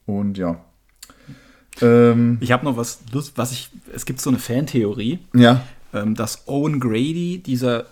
Und 0.07 0.39
ja. 0.39 0.61
Ähm, 1.81 2.39
Ich 2.41 2.53
habe 2.53 2.65
noch 2.65 2.77
was, 2.77 3.01
Lust, 3.13 3.33
was 3.37 3.53
ich, 3.53 3.71
es 3.93 4.07
gibt 4.07 4.21
so 4.21 4.31
eine 4.31 4.39
Fantheorie, 4.39 5.19
ja. 5.35 5.63
ähm, 5.93 6.15
dass 6.15 6.47
Owen 6.47 6.79
Grady, 6.79 7.43
dieser 7.45 7.87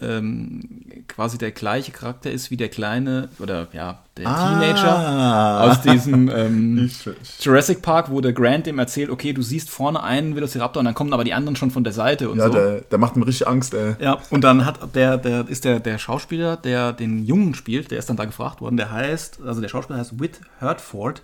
ähm, 0.00 0.62
quasi 1.08 1.38
der 1.38 1.50
gleiche 1.50 1.90
Charakter 1.92 2.30
ist 2.30 2.50
wie 2.50 2.56
der 2.56 2.68
kleine, 2.68 3.28
oder 3.40 3.66
ja, 3.72 3.98
der 4.16 4.24
Teenager 4.26 4.96
Ah. 4.98 5.70
aus 5.70 5.80
diesem 5.82 6.28
ähm, 6.28 6.90
Jurassic 7.40 7.82
Park, 7.82 8.10
wo 8.10 8.20
der 8.20 8.32
Grant 8.32 8.66
dem 8.66 8.78
erzählt, 8.78 9.10
okay, 9.10 9.32
du 9.32 9.42
siehst 9.42 9.70
vorne 9.70 10.02
einen 10.02 10.36
Velociraptor 10.36 10.80
und 10.80 10.84
dann 10.84 10.94
kommen 10.94 11.12
aber 11.12 11.24
die 11.24 11.32
anderen 11.34 11.56
schon 11.56 11.70
von 11.70 11.82
der 11.84 11.92
Seite 11.92 12.30
und 12.30 12.38
Ja, 12.38 12.46
so. 12.46 12.52
der, 12.52 12.80
der 12.82 12.98
macht 12.98 13.16
mir 13.16 13.26
richtig 13.26 13.48
Angst, 13.48 13.74
ey. 13.74 13.96
Ja, 14.00 14.18
und 14.30 14.44
dann 14.44 14.64
hat 14.64 14.94
der, 14.94 15.16
der 15.18 15.48
ist 15.48 15.64
der, 15.64 15.80
der 15.80 15.98
Schauspieler, 15.98 16.56
der 16.56 16.92
den 16.92 17.24
Jungen 17.24 17.54
spielt, 17.54 17.90
der 17.90 17.98
ist 17.98 18.08
dann 18.08 18.16
da 18.16 18.24
gefragt 18.24 18.60
worden, 18.60 18.76
der 18.76 18.90
heißt, 18.92 19.40
also 19.44 19.60
der 19.60 19.68
Schauspieler 19.68 19.98
heißt 19.98 20.20
Whit 20.20 20.40
Hertford 20.60 21.22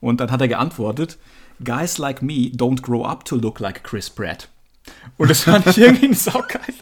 und 0.00 0.20
dann 0.20 0.30
hat 0.30 0.40
er 0.40 0.48
geantwortet, 0.48 1.18
Guys 1.64 1.96
like 1.98 2.20
me 2.22 2.50
don't 2.54 2.82
grow 2.82 3.04
up 3.06 3.24
to 3.24 3.36
look 3.36 3.60
like 3.60 3.82
Chris 3.82 4.10
Pratt. 4.10 4.48
Und 5.18 5.30
das 5.30 5.40
fand 5.40 5.66
ich 5.66 5.78
irgendwie 5.78 6.12
saugeil. 6.14 6.60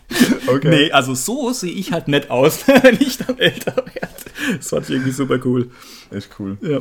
Okay. 0.47 0.69
Nee, 0.69 0.93
also 0.93 1.15
so 1.15 1.53
sehe 1.53 1.73
ich 1.73 1.91
halt 1.91 2.07
nett 2.07 2.31
aus, 2.31 2.69
wenn 2.83 3.01
ich 3.01 3.17
dann 3.19 3.39
älter 3.39 3.75
werde. 3.77 4.57
Das 4.57 4.69
fand 4.69 4.85
ich 4.85 4.91
irgendwie 4.91 5.11
super 5.11 5.39
cool. 5.45 5.71
Echt 6.11 6.29
cool. 6.39 6.59
Ja. 6.61 6.81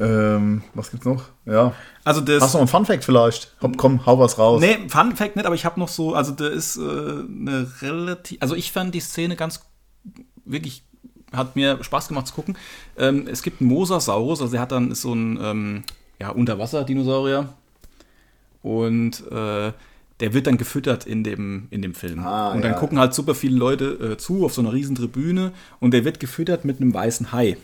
Ähm, 0.00 0.62
was 0.74 0.90
gibt's 0.90 1.04
noch? 1.04 1.24
Ja. 1.44 1.74
Also 2.04 2.20
das. 2.20 2.42
Hast 2.42 2.54
du 2.54 2.58
noch 2.58 2.62
einen 2.62 2.68
Fun-Fact 2.68 3.04
vielleicht? 3.04 3.54
Komm, 3.60 3.76
komm, 3.76 4.06
hau 4.06 4.18
was 4.18 4.38
raus. 4.38 4.60
Nee, 4.60 4.78
Fun 4.88 5.16
Fact 5.16 5.36
nicht, 5.36 5.44
aber 5.44 5.54
ich 5.54 5.64
habe 5.64 5.80
noch 5.80 5.88
so, 5.88 6.14
also 6.14 6.32
da 6.32 6.46
ist 6.46 6.76
äh, 6.76 6.80
eine 6.80 7.70
relativ, 7.82 8.38
also 8.40 8.54
ich 8.54 8.70
fand 8.70 8.94
die 8.94 9.00
Szene 9.00 9.34
ganz, 9.34 9.60
wirklich, 10.44 10.84
hat 11.32 11.56
mir 11.56 11.82
Spaß 11.82 12.08
gemacht 12.08 12.28
zu 12.28 12.34
gucken. 12.34 12.56
Ähm, 12.96 13.26
es 13.26 13.42
gibt 13.42 13.60
einen 13.60 13.70
Mosasaurus, 13.70 14.40
also 14.40 14.52
der 14.52 14.60
hat 14.60 14.72
dann 14.72 14.92
ist 14.92 15.02
so 15.02 15.12
ein 15.12 15.38
ähm, 15.42 15.84
ja, 16.20 16.30
Unterwasser-Dinosaurier 16.30 17.52
und 18.62 19.22
äh, 19.30 19.72
der 20.20 20.34
wird 20.34 20.46
dann 20.46 20.58
gefüttert 20.58 21.06
in 21.06 21.22
dem, 21.24 21.68
in 21.70 21.82
dem 21.82 21.94
Film. 21.94 22.20
Ah, 22.20 22.52
und 22.52 22.62
dann 22.62 22.72
ja. 22.72 22.78
gucken 22.78 22.98
halt 22.98 23.14
super 23.14 23.34
viele 23.34 23.56
Leute 23.56 24.12
äh, 24.12 24.16
zu 24.16 24.44
auf 24.44 24.54
so 24.54 24.60
einer 24.60 24.72
riesen 24.72 24.96
Tribüne 24.96 25.52
und 25.80 25.92
der 25.92 26.04
wird 26.04 26.20
gefüttert 26.20 26.64
mit 26.64 26.80
einem 26.80 26.92
weißen 26.92 27.32
Hai. 27.32 27.56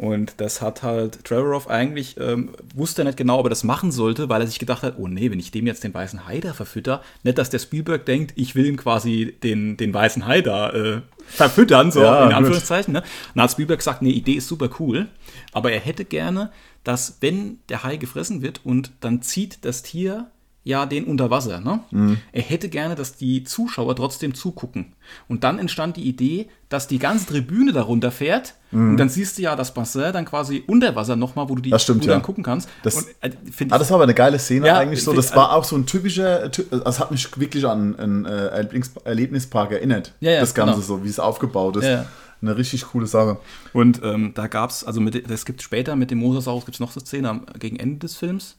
Und 0.00 0.40
das 0.40 0.62
hat 0.62 0.82
halt 0.82 1.24
Trevorrow 1.24 1.68
eigentlich, 1.68 2.16
ähm, 2.18 2.52
wusste 2.74 3.02
er 3.02 3.04
nicht 3.04 3.18
genau, 3.18 3.38
ob 3.38 3.44
er 3.44 3.50
das 3.50 3.64
machen 3.64 3.92
sollte, 3.92 4.30
weil 4.30 4.40
er 4.40 4.46
sich 4.46 4.58
gedacht 4.58 4.82
hat, 4.82 4.94
oh 4.96 5.06
nee, 5.06 5.30
wenn 5.30 5.38
ich 5.38 5.50
dem 5.50 5.66
jetzt 5.66 5.84
den 5.84 5.92
weißen 5.92 6.26
Hai 6.26 6.40
da 6.40 6.54
verfütter, 6.54 7.02
nicht, 7.22 7.36
dass 7.36 7.50
der 7.50 7.58
Spielberg 7.58 8.06
denkt, 8.06 8.32
ich 8.34 8.54
will 8.54 8.64
ihm 8.64 8.78
quasi 8.78 9.36
den, 9.42 9.76
den 9.76 9.92
weißen 9.92 10.26
Hai 10.26 10.40
da 10.40 10.70
äh, 10.70 11.02
verfüttern, 11.26 11.92
so 11.92 12.00
Ja, 12.00 12.24
in. 12.26 12.32
Anführungszeichen. 12.32 12.94
Ne? 12.94 13.02
Dann 13.34 13.42
hat 13.42 13.50
Spielberg 13.50 13.78
gesagt, 13.78 14.00
nee, 14.00 14.08
Idee 14.08 14.36
ist 14.36 14.48
super 14.48 14.70
cool, 14.78 15.06
aber 15.52 15.70
er 15.70 15.80
hätte 15.80 16.06
gerne, 16.06 16.50
dass 16.82 17.18
wenn 17.20 17.58
der 17.68 17.82
Hai 17.82 17.98
gefressen 17.98 18.40
wird 18.40 18.62
und 18.64 18.92
dann 19.00 19.20
zieht 19.20 19.66
das 19.66 19.82
Tier 19.82 20.30
ja 20.62 20.84
den 20.86 21.04
unter 21.04 21.30
Wasser. 21.30 21.60
Ne? 21.60 21.80
Mhm. 21.90 22.18
Er 22.32 22.42
hätte 22.42 22.68
gerne, 22.68 22.94
dass 22.94 23.16
die 23.16 23.44
Zuschauer 23.44 23.96
trotzdem 23.96 24.34
zugucken. 24.34 24.92
Und 25.28 25.42
dann 25.44 25.58
entstand 25.58 25.96
die 25.96 26.02
Idee, 26.06 26.48
dass 26.68 26.86
die 26.86 26.98
ganze 26.98 27.26
Tribüne 27.26 27.72
darunter 27.72 28.10
fährt 28.10 28.54
und 28.72 28.98
dann 28.98 29.08
siehst 29.08 29.36
du 29.36 29.42
ja 29.42 29.56
das 29.56 29.74
Bassin 29.74 30.12
dann 30.12 30.24
quasi 30.24 30.62
unter 30.68 30.94
Wasser 30.94 31.16
nochmal, 31.16 31.48
wo 31.48 31.56
du 31.56 31.62
die 31.62 31.72
Mhm. 31.72 31.78
Stimmt, 31.80 32.04
du 32.04 32.08
dann 32.08 32.18
ja. 32.20 32.24
gucken 32.24 32.44
kannst. 32.44 32.68
Das- 32.84 32.94
und, 32.96 33.06
äh, 33.20 33.30
Ah, 33.70 33.78
das 33.78 33.90
war 33.90 33.96
aber 33.96 34.04
eine 34.04 34.14
geile 34.14 34.38
Szene 34.38 34.68
Ja, 34.68 34.78
eigentlich 34.78 35.02
so. 35.02 35.12
Das 35.12 35.34
war 35.34 35.52
auch 35.54 35.64
so 35.64 35.74
ein 35.76 35.86
typischer, 35.86 36.50
ty- 36.52 36.66
das 36.70 37.00
hat 37.00 37.10
mich 37.10 37.26
wirklich 37.40 37.66
an 37.66 37.98
einen 37.98 38.24
äh, 38.26 38.46
Erlebnis 38.48 38.92
Erlebnispark 39.02 39.72
erinnert. 39.72 40.14
Ja, 40.20 40.32
ja, 40.32 40.40
das 40.40 40.54
Ganze 40.54 40.74
genau. 40.74 40.86
so, 40.86 41.04
wie 41.04 41.08
es 41.08 41.18
aufgebaut 41.18 41.76
ist. 41.78 41.84
Ja, 41.84 41.90
ja. 41.90 42.06
Eine 42.42 42.56
richtig 42.56 42.86
coole 42.86 43.06
Sache. 43.06 43.38
Und 43.72 44.00
ähm, 44.04 44.32
da 44.34 44.46
gab 44.46 44.70
es, 44.70 44.84
also 44.84 45.00
mit, 45.00 45.28
es 45.30 45.44
gibt 45.44 45.60
später 45.62 45.96
mit 45.96 46.10
dem 46.10 46.18
Mosasaurus 46.18 46.64
gibt 46.64 46.76
es 46.76 46.80
noch 46.80 46.92
so 46.92 47.00
Szene 47.00 47.28
am, 47.28 47.46
gegen 47.58 47.76
Ende 47.76 47.98
des 47.98 48.16
Films. 48.16 48.56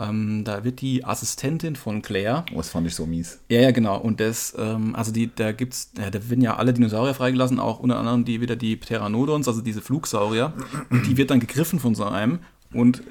Ähm, 0.00 0.44
da 0.44 0.62
wird 0.64 0.80
die 0.80 1.04
Assistentin 1.04 1.74
von 1.74 2.02
Claire. 2.02 2.44
Oh, 2.52 2.58
das 2.58 2.70
fand 2.70 2.86
ich 2.86 2.94
so 2.94 3.04
mies. 3.06 3.40
Ja, 3.48 3.60
ja, 3.60 3.70
genau. 3.72 3.98
Und 3.98 4.20
das, 4.20 4.54
ähm, 4.56 4.94
also 4.94 5.10
die, 5.12 5.30
da 5.34 5.50
gibt's, 5.52 5.90
ja, 5.98 6.08
da 6.10 6.30
werden 6.30 6.40
ja 6.40 6.56
alle 6.56 6.72
Dinosaurier 6.72 7.14
freigelassen, 7.14 7.58
auch 7.58 7.80
unter 7.80 7.98
anderem 7.98 8.24
die 8.24 8.40
wieder 8.40 8.54
die 8.56 8.76
Pteranodons, 8.76 9.48
also 9.48 9.60
diese 9.60 9.80
Flugsaurier. 9.80 10.52
Und 10.90 11.06
die 11.06 11.16
wird 11.16 11.30
dann 11.30 11.40
gegriffen 11.40 11.80
von 11.80 11.94
so 11.96 12.04
einem. 12.04 12.38
Und 12.72 13.02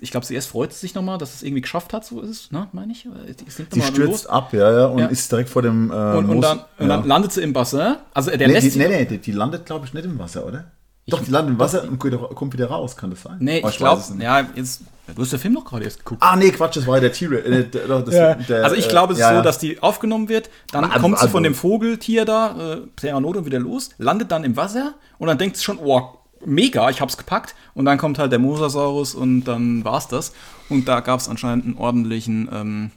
ich 0.00 0.10
glaube, 0.10 0.26
sie 0.26 0.34
erst 0.34 0.48
freut 0.48 0.72
sie 0.72 0.80
sich 0.80 0.94
nochmal, 0.94 1.16
dass 1.16 1.34
es 1.36 1.42
irgendwie 1.42 1.62
geschafft 1.62 1.92
hat, 1.94 2.04
so 2.04 2.20
ist 2.20 2.28
es, 2.30 2.50
ne, 2.52 2.68
meine 2.72 2.92
ich. 2.92 3.06
Mal 3.06 3.82
stürzt 3.86 4.28
ab, 4.28 4.52
ja, 4.52 4.70
ja, 4.80 4.86
und 4.86 4.98
Ja. 4.98 5.06
ist 5.06 5.30
direkt 5.30 5.48
vor 5.48 5.62
dem 5.62 5.90
äh, 5.90 5.94
Und, 5.94 6.28
und, 6.28 6.40
dann, 6.42 6.58
und 6.78 6.88
ja. 6.88 6.96
dann 6.98 7.06
landet 7.06 7.32
sie 7.32 7.40
im 7.42 7.52
Bassin. 7.52 7.96
Also 8.12 8.30
der 8.30 8.48
nee, 8.48 8.54
lässt 8.54 8.66
die, 8.66 8.70
sie 8.70 8.78
nee, 8.78 8.88
nee, 8.88 9.04
die, 9.06 9.18
die 9.18 9.32
landet, 9.32 9.64
glaube 9.64 9.86
ich, 9.86 9.94
nicht 9.94 10.04
im 10.04 10.18
Wasser, 10.18 10.44
oder? 10.46 10.70
Doch, 11.06 11.24
die 11.24 11.30
landet 11.30 11.54
im 11.54 11.58
Wasser 11.58 11.84
und 11.88 11.98
kommt 11.98 12.52
wieder- 12.52 12.66
raus, 12.68 12.96
kann 12.96 13.10
das 13.10 13.22
sein? 13.22 13.36
Nee, 13.40 13.62
Oh, 13.64 13.68
ich 13.68 13.78
glaube, 13.78 14.00
es 14.00 14.10
nicht. 14.10 14.22
ja, 14.22 14.46
jetzt, 14.54 14.82
du 15.14 15.22
hast 15.22 15.32
den 15.32 15.38
Film 15.38 15.54
doch 15.54 15.64
gerade 15.64 15.84
erst 15.84 15.98
geguckt. 15.98 16.22
Ah, 16.22 16.36
nee, 16.36 16.50
Quatsch, 16.50 16.76
das 16.76 16.86
war 16.86 16.96
ja 16.96 17.00
der 17.02 17.12
T-Rex. 17.12 17.46
Äh, 17.46 18.14
Ja. 18.16 18.62
also 18.62 18.76
ich 18.76 18.86
äh, 18.86 18.88
glaube, 18.88 19.12
es 19.12 19.18
ist 19.18 19.22
ja, 19.22 19.28
so, 19.30 19.34
ja. 19.36 19.42
dass 19.42 19.58
die 19.58 19.82
aufgenommen 19.82 20.28
wird, 20.28 20.50
dann 20.72 20.84
Aber 20.84 21.00
kommt 21.00 21.16
sie 21.18 21.22
also- 21.22 21.32
von 21.32 21.42
dem 21.42 21.54
Vogeltier 21.54 22.24
da, 22.24 22.74
äh, 22.74 22.76
Pteranodon, 22.96 23.44
wieder 23.46 23.58
los, 23.58 23.90
landet 23.98 24.30
dann 24.30 24.44
im 24.44 24.56
Wasser 24.56 24.94
und 25.18 25.28
dann 25.28 25.38
denkt 25.38 25.56
sie 25.56 25.64
schon, 25.64 25.78
oh, 25.78 26.16
mega, 26.44 26.88
ich 26.90 27.00
hab's 27.00 27.16
gepackt. 27.16 27.54
Und 27.74 27.84
dann 27.84 27.98
kommt 27.98 28.18
halt 28.18 28.32
der 28.32 28.38
Mosasaurus 28.38 29.14
und 29.14 29.44
dann 29.44 29.84
war's 29.84 30.08
das. 30.08 30.32
Und 30.68 30.88
da 30.88 31.00
gab 31.00 31.20
es 31.20 31.28
anscheinend 31.28 31.64
einen 31.66 31.76
ordentlichen 31.76 32.48
ähm, 32.52 32.90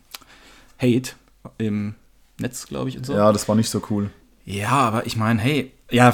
Hate 0.82 1.12
im 1.58 1.96
Netz, 2.40 2.68
glaube 2.68 2.90
ich, 2.90 2.98
und 2.98 3.06
so. 3.06 3.14
Ja, 3.14 3.32
das 3.32 3.48
war 3.50 3.56
nicht 3.56 3.70
so 3.70 3.82
cool. 3.90 4.10
Ja, 4.46 4.70
aber 4.72 5.06
ich 5.06 5.16
meine, 5.18 5.40
hey, 5.42 5.72
ja, 5.94 6.14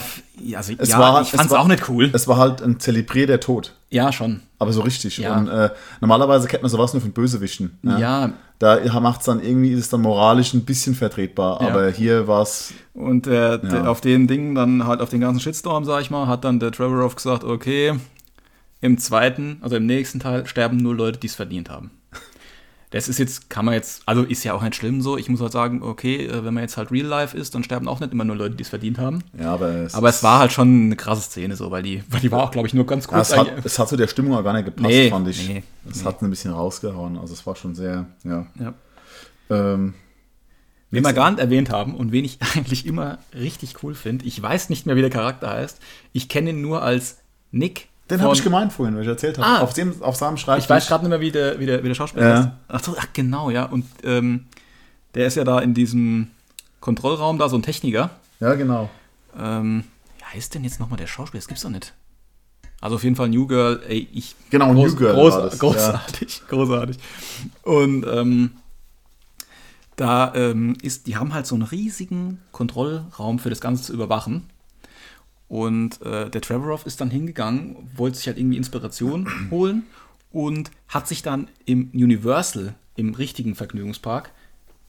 also 0.56 0.74
Es 0.78 0.90
ja, 0.90 1.00
war- 1.00 1.22
ich 1.22 1.30
es 1.34 1.36
fand's 1.36 1.52
war- 1.54 1.60
auch 1.62 1.68
nicht 1.68 1.88
cool. 1.90 2.10
Es 2.14 2.28
war 2.28 2.38
halt 2.38 2.62
ein 2.62 2.80
zelebrierter 2.80 3.40
Tod. 3.40 3.74
Ja, 3.90 4.12
schon. 4.12 4.42
Aber 4.60 4.72
so 4.74 4.82
richtig. 4.82 5.18
Ja. 5.18 5.38
Und 5.38 5.48
äh, 5.48 5.70
normalerweise 6.02 6.48
kennt 6.48 6.62
man 6.64 6.70
sowas 6.70 6.94
nur 6.94 7.02
von 7.02 7.12
Bösewichten. 7.12 7.78
ne? 7.82 8.00
Ja. 8.00 8.34
Da 8.60 9.00
macht 9.00 9.22
es 9.22 9.26
dann 9.26 9.42
irgendwie, 9.42 9.72
ist 9.72 9.80
es 9.80 9.90
dann 9.90 10.02
moralisch 10.02 10.54
ein 10.54 10.66
bisschen 10.66 10.94
vertretbar. 10.94 11.62
Ja. 11.62 11.70
Aber 11.70 11.90
hier 11.90 12.28
war 12.28 12.42
es. 12.42 12.74
Und 12.94 13.26
äh, 13.26 13.58
der, 13.58 13.90
auf 13.90 14.02
den 14.02 14.28
Dingen, 14.28 14.54
dann 14.54 14.86
halt 14.86 15.00
auf 15.02 15.10
den 15.10 15.22
ganzen 15.22 15.40
Shitstorm, 15.40 15.86
sag 15.86 16.02
ich 16.02 16.12
mal, 16.12 16.28
hat 16.28 16.44
dann 16.44 16.60
der 16.60 16.72
Trevorrow 16.74 17.16
gesagt, 17.16 17.46
okay, 17.46 17.94
im 18.82 18.98
zweiten, 18.98 19.58
also 19.62 19.78
im 19.78 19.86
nächsten 19.86 20.20
Teil 20.20 20.46
sterben 20.46 20.78
nur 20.78 20.94
Leute, 20.96 21.20
die 21.20 21.28
es 21.28 21.36
verdient 21.36 21.70
haben. 21.70 21.92
Das 22.92 23.08
ist 23.08 23.20
jetzt, 23.20 23.52
kann 23.52 23.66
man 23.66 23.76
jetzt, 23.76 24.02
also 24.08 24.24
ist 24.24 24.44
ja 24.44 24.54
auch 24.54 24.64
nicht 24.64 24.74
schlimm 24.76 25.02
so. 25.02 25.16
Ich 25.16 25.30
muss 25.30 25.42
halt 25.42 25.52
sagen, 25.52 25.84
okay, 25.84 26.26
äh, 26.26 26.44
wenn 26.44 26.56
man 26.56 26.64
jetzt 26.64 26.76
halt 26.76 26.92
real 26.92 27.06
life 27.06 27.38
ist, 27.38 27.54
dann 27.54 27.64
sterben 27.64 27.88
auch 27.88 28.00
nicht 28.00 28.12
immer 28.12 28.24
nur 28.24 28.36
Leute, 28.36 28.56
die 28.56 28.64
es 28.64 28.70
verdient 28.70 28.98
haben. 28.98 29.24
Ja, 29.40 29.54
aber 29.54 29.70
es, 29.70 29.94
Aber 29.94 30.10
es 30.10 30.24
war 30.24 30.40
halt 30.40 30.52
schon 30.52 30.86
eine 30.86 30.96
krasse 30.96 31.22
Szene 31.22 31.56
so, 31.56 31.70
weil 31.70 31.84
die, 31.84 32.04
weil 32.10 32.20
die 32.22 32.32
war 32.32 32.42
auch, 32.42 32.50
glaube 32.52 32.68
ich, 32.68 32.74
nur 32.74 32.88
ganz 32.88 33.06
ja, 33.06 33.12
kurz. 33.12 33.30
es, 33.30 33.38
hat, 33.38 33.66
es 33.66 33.78
hat 33.78 33.90
zu 33.90 33.96
der 33.96 34.08
Stimmung 34.08 34.36
auch 34.36 34.44
gar 34.44 34.54
nicht 34.54 34.66
gepasst, 34.66 34.88
Nee, 34.88 35.10
fand 35.10 35.28
ich. 35.28 35.48
nee, 35.48 35.64
es 35.90 36.04
hat 36.04 36.22
ein 36.24 36.30
bisschen 36.32 36.52
rausgehauen. 36.52 37.18
Also 37.20 37.34
es 37.34 37.46
war 37.46 37.56
schon 37.56 37.76
sehr, 37.76 38.08
ja. 38.24 38.48
ja. 38.60 38.74
Ähm, 39.52 39.94
Wen 40.92 41.04
wir 41.06 41.14
gar 41.14 41.30
nicht 41.30 41.40
erwähnt 41.40 41.70
haben 41.70 41.94
und 41.94 42.12
wen 42.12 42.26
ich 42.26 42.40
eigentlich 42.56 42.88
immer 42.88 43.20
richtig 43.36 43.84
cool 43.84 43.94
finde, 43.94 44.26
ich 44.26 44.42
weiß 44.42 44.70
nicht 44.70 44.88
mehr, 44.88 44.96
wie 44.96 45.02
der 45.02 45.12
Charakter 45.12 45.52
heißt. 45.52 45.80
Ich 46.14 46.30
kenne 46.30 46.50
ihn 46.50 46.62
nur 46.62 46.82
als 46.82 47.20
Nick. 47.52 47.88
Den 48.10 48.22
habe 48.22 48.34
ich 48.34 48.44
gemeint 48.44 48.74
vorhin, 48.74 48.96
weil 48.96 49.04
ich 49.04 49.08
erzählt 49.10 49.38
habe. 49.38 49.48
Ah. 49.48 49.62
auf, 49.62 49.74
dem, 49.74 50.02
auf 50.02 50.16
seinem 50.16 50.38
Schreibtisch. 50.38 50.66
Ich 50.66 50.70
weiß 50.70 50.88
gerade 50.88 51.04
nicht 51.04 51.10
mehr, 51.10 51.22
wie 51.22 51.32
der, 51.32 51.60
wie 51.60 51.66
der, 51.66 51.84
wie 51.84 51.88
der 51.88 51.96
Schauspieler 51.96 52.28
Ja. 52.28 52.38
heißt. 52.38 52.50
Ach 52.68 52.84
so, 52.84 52.96
ach 52.98 53.08
genau, 53.14 53.50
ja. 53.50 53.66
Und 53.66 53.86
ähm, 54.04 54.46
der 55.16 55.28
ist 55.28 55.36
ja 55.36 55.44
da 55.44 55.60
in 55.60 55.74
diesem 55.74 56.28
Kontrollraum 56.80 57.38
da, 57.38 57.50
so 57.50 57.58
ein 57.58 57.62
Techniker. 57.64 58.10
Ja, 58.40 58.54
genau. 58.56 58.90
Ähm, 59.38 59.84
wie 60.18 60.26
heißt 60.38 60.56
denn 60.56 60.64
jetzt 60.64 60.80
nochmal 60.80 60.98
der 60.98 61.08
Schauspieler? 61.08 61.40
Das 61.42 61.48
gibt's 61.48 61.64
doch 61.64 61.70
nicht. 61.70 61.94
Also 62.82 62.96
auf 62.96 63.04
jeden 63.04 63.16
Fall 63.16 63.30
New 63.30 63.46
Girl, 63.46 63.82
ey, 63.88 64.08
ich. 64.14 64.36
Genau, 64.50 64.74
groß, 64.74 64.92
New 64.94 64.98
Girl 64.98 65.14
Groß, 65.16 65.34
war 65.34 65.42
das, 65.44 65.60
großartig, 65.60 66.42
großartig. 66.50 66.98
Und 67.64 68.06
ähm, 68.08 68.52
da 69.98 70.34
ähm, 70.34 70.78
ist, 70.82 71.08
die 71.08 71.18
haben 71.18 71.34
halt 71.34 71.46
so 71.46 71.56
einen 71.56 71.64
riesigen 71.66 72.40
Kontrollraum 72.54 73.38
für 73.40 73.50
das 73.50 73.60
Ganze 73.60 73.84
zu 73.84 73.94
überwachen. 73.94 74.50
Und 75.50 76.02
äh, 76.04 76.30
der 76.30 76.42
Trevorrow 76.42 76.86
ist 76.86 77.02
dann 77.02 77.10
hingegangen, 77.10 77.76
wollte 77.96 78.18
sich 78.18 78.28
halt 78.28 78.38
irgendwie 78.38 78.58
Inspiration 78.58 79.28
holen 79.52 79.84
und 80.32 80.72
hat 80.88 81.08
sich 81.08 81.24
dann 81.24 81.48
im 81.66 81.90
Universal, 81.94 82.76
im 82.96 83.16
richtigen 83.16 83.56
Vergnügungspark, 83.56 84.32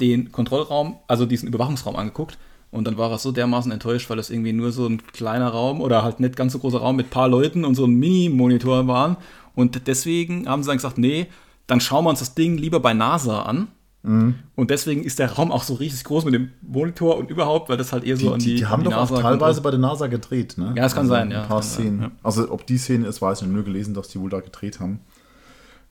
den 0.01 0.31
Kontrollraum, 0.31 0.99
also 1.09 1.27
diesen 1.27 1.49
Überwachungsraum 1.49 1.97
angeguckt. 1.97 2.39
Und 2.71 2.87
dann 2.87 2.99
war 2.99 3.11
er 3.11 3.19
so 3.19 3.33
dermaßen 3.33 3.73
enttäuscht, 3.73 4.11
weil 4.11 4.17
das 4.17 4.31
irgendwie 4.31 4.53
nur 4.53 4.71
so 4.71 4.87
ein 4.87 5.05
kleiner 5.09 5.49
Raum 5.49 5.81
oder 5.81 6.05
halt 6.05 6.21
nicht 6.21 6.37
ganz 6.37 6.53
so 6.53 6.61
großer 6.61 6.79
Raum 6.79 6.97
mit 6.97 7.07
ein 7.07 7.11
paar 7.11 7.29
Leuten 7.29 7.65
und 7.65 7.75
so 7.75 7.85
ein 7.85 7.95
Mini-Monitor 7.95 8.87
waren. 8.87 9.17
Und 9.55 9.89
deswegen 9.89 10.49
haben 10.49 10.63
sie 10.63 10.69
dann 10.69 10.77
gesagt, 10.77 10.99
nee, 10.99 11.27
dann 11.67 11.81
schauen 11.81 12.05
wir 12.05 12.11
uns 12.11 12.21
das 12.21 12.35
Ding 12.35 12.59
lieber 12.59 12.79
bei 12.81 12.95
NASA 12.95 13.43
an. 13.43 13.69
Mhm. 14.03 14.37
Und 14.57 14.71
deswegen 14.71 15.05
ist 15.05 15.19
der 15.19 15.33
Raum 15.33 15.53
auch 15.53 15.63
so 15.63 15.75
riesig 15.75 16.05
groß 16.05 16.25
mit 16.25 16.33
dem 16.33 16.51
Monitor 16.63 17.19
und 17.19 17.31
überhaupt, 17.31 17.69
weil 17.69 17.77
das 17.77 17.93
halt 17.93 18.05
eher 18.05 18.17
so 18.17 18.29
Die, 18.29 18.33
an 18.33 18.39
die, 18.39 18.45
die, 18.47 18.55
die 18.57 18.67
haben 18.67 18.83
die 18.83 18.89
doch 18.91 18.97
auch 18.97 19.11
NASA 19.11 19.23
teilweise 19.23 19.55
kommt. 19.57 19.65
bei 19.65 19.71
der 19.73 19.81
NASA 19.81 20.07
gedreht, 20.07 20.55
ne? 20.57 20.73
Ja, 20.77 20.87
es 20.87 20.95
kann 20.95 21.07
sein, 21.07 21.31
ja, 21.31 21.43
Ein 21.43 21.49
paar 21.49 21.61
kann 21.61 21.69
sein, 21.69 21.73
Szenen. 21.85 22.01
ja. 22.03 22.11
Also, 22.23 22.51
ob 22.51 22.67
die 22.67 22.79
Szene 22.79 23.07
ist, 23.07 23.21
weiß 23.21 23.41
ich 23.43 23.47
nicht. 23.47 23.55
Nur 23.55 23.65
gelesen, 23.65 23.93
dass 23.95 24.09
die 24.09 24.19
wohl 24.21 24.31
da 24.31 24.41
gedreht 24.41 24.81
haben. 24.81 25.01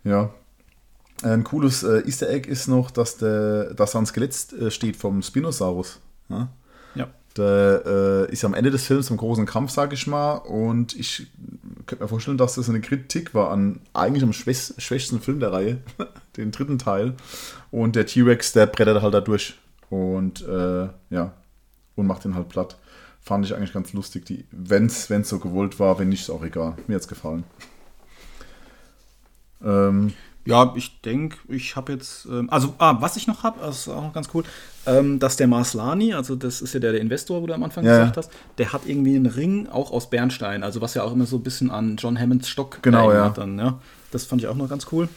Ja. 0.03 0.31
Ein 1.21 1.43
cooles 1.43 1.83
äh, 1.83 1.99
Easter 2.07 2.29
Egg 2.29 2.49
ist 2.49 2.67
noch, 2.67 2.91
dass, 2.91 3.17
der, 3.17 3.73
dass 3.73 3.91
da 3.91 3.99
ein 3.99 4.05
Skelett 4.05 4.53
äh, 4.53 4.71
steht 4.71 4.95
vom 4.95 5.21
Spinosaurus. 5.21 5.99
Ja? 6.29 6.47
Ja. 6.95 7.07
Der 7.37 7.83
äh, 8.29 8.31
ist 8.31 8.43
am 8.45 8.53
Ende 8.53 8.71
des 8.71 8.85
Films 8.85 9.09
im 9.11 9.17
großen 9.17 9.45
Kampf, 9.45 9.71
sag 9.71 9.91
ich 9.93 10.07
mal. 10.07 10.35
Und 10.35 10.95
ich 10.95 11.27
könnte 11.85 12.03
mir 12.05 12.07
vorstellen, 12.07 12.37
dass 12.37 12.55
das 12.55 12.69
eine 12.69 12.79
Kritik 12.81 13.33
war 13.35 13.51
an 13.51 13.81
eigentlich 13.93 14.23
am 14.23 14.31
schwäch 14.33 14.73
schwächsten 14.77 15.19
Film 15.19 15.39
der 15.41 15.51
Reihe, 15.51 15.77
den 16.37 16.51
dritten 16.51 16.79
Teil. 16.79 17.13
Und 17.71 17.95
der 17.95 18.05
T-Rex, 18.05 18.53
der 18.53 18.65
brettert 18.65 19.01
halt 19.01 19.13
da 19.13 19.21
durch. 19.21 19.55
Und 19.89 20.41
äh, 20.47 20.87
ja, 21.09 21.33
und 21.95 22.07
macht 22.07 22.23
den 22.23 22.35
halt 22.35 22.49
platt. 22.49 22.77
Fand 23.21 23.45
ich 23.45 23.55
eigentlich 23.55 23.73
ganz 23.73 23.93
lustig. 23.93 24.45
Wenn 24.51 24.85
es 24.85 25.07
so 25.29 25.39
gewollt 25.39 25.79
war, 25.79 25.99
wenn 25.99 26.09
nicht, 26.09 26.21
ist 26.21 26.29
auch 26.29 26.43
egal. 26.43 26.75
Mir 26.87 26.95
hat's 26.95 27.07
gefallen. 27.07 27.43
Ähm, 29.63 30.13
Ja, 30.45 30.73
ich 30.75 31.01
denke, 31.01 31.37
ich 31.47 31.75
habe 31.75 31.91
jetzt, 31.91 32.25
ähm, 32.25 32.49
also, 32.49 32.73
ah, 32.79 32.97
was 33.01 33.17
ich 33.17 33.27
noch 33.27 33.43
habe, 33.43 33.59
das 33.59 33.81
ist 33.81 33.89
auch 33.89 34.01
noch 34.01 34.13
ganz 34.13 34.29
cool, 34.33 34.43
ähm, 34.85 35.19
dass 35.19 35.35
der 35.35 35.47
Marslani, 35.47 36.13
also 36.13 36.35
das 36.35 36.61
ist 36.61 36.73
ja 36.73 36.79
der, 36.79 36.93
der 36.93 37.01
Investor, 37.01 37.41
wo 37.41 37.45
du 37.45 37.53
am 37.53 37.61
Anfang 37.61 37.85
Ja, 37.85 37.99
gesagt 37.99 38.17
hast, 38.17 38.31
der 38.57 38.73
hat 38.73 38.83
irgendwie 38.85 39.15
einen 39.15 39.27
Ring 39.27 39.67
auch 39.67 39.91
aus 39.91 40.09
Bernstein, 40.09 40.63
also 40.63 40.81
was 40.81 40.93
ja 40.93 41.03
auch 41.03 41.11
immer 41.11 41.25
so 41.25 41.35
ein 41.35 41.43
bisschen 41.43 41.69
an 41.69 41.97
John 41.97 42.17
Hammonds 42.17 42.47
Stock 42.47 42.81
Genau, 42.81 43.11
ja. 43.11 43.29
Dann, 43.29 43.59
ja. 43.59 43.79
Das 44.11 44.23
fand 44.23 44.41
ich 44.41 44.47
auch 44.47 44.55
noch 44.55 44.69
ganz 44.69 44.87
cool. 44.91 45.09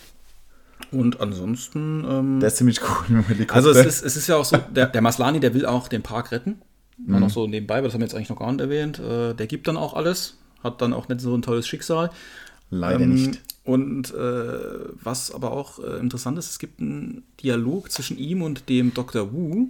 Und 0.92 1.20
ansonsten, 1.20 2.04
ähm, 2.08 2.40
der 2.40 2.48
ist 2.48 2.56
ziemlich 2.56 2.80
cool 2.82 3.24
Helikopter. 3.26 3.54
also 3.54 3.70
es 3.70 3.86
ist, 3.86 4.04
es 4.04 4.16
ist 4.16 4.26
ja 4.26 4.36
auch 4.36 4.44
so, 4.44 4.58
der, 4.58 4.86
der 4.86 5.00
Maslani, 5.00 5.40
der 5.40 5.54
will 5.54 5.66
auch 5.66 5.88
den 5.88 6.02
Park 6.02 6.32
retten. 6.32 6.60
Mhm. 6.98 7.20
noch 7.20 7.30
so 7.30 7.46
nebenbei, 7.46 7.78
aber 7.78 7.88
das 7.88 7.94
haben 7.94 8.00
wir 8.00 8.06
jetzt 8.06 8.14
eigentlich 8.14 8.28
noch 8.28 8.38
gar 8.38 8.52
nicht 8.52 8.60
erwähnt. 8.60 8.98
Äh, 8.98 9.34
der 9.34 9.46
gibt 9.46 9.66
dann 9.66 9.76
auch 9.76 9.94
alles, 9.94 10.38
hat 10.62 10.80
dann 10.82 10.92
auch 10.92 11.08
nicht 11.08 11.20
so 11.20 11.34
ein 11.34 11.42
tolles 11.42 11.66
Schicksal. 11.66 12.10
Leider 12.70 13.00
Ähm, 13.00 13.14
nicht. 13.14 13.40
Und 13.64 14.12
äh, 14.12 14.58
was 15.02 15.32
aber 15.32 15.52
auch 15.52 15.78
äh, 15.78 15.98
interessant 15.98 16.38
ist, 16.38 16.50
es 16.50 16.58
gibt 16.58 16.80
einen 16.80 17.22
Dialog 17.42 17.90
zwischen 17.90 18.18
ihm 18.18 18.42
und 18.42 18.68
dem 18.68 18.92
Dr. 18.92 19.32
Wu. 19.32 19.68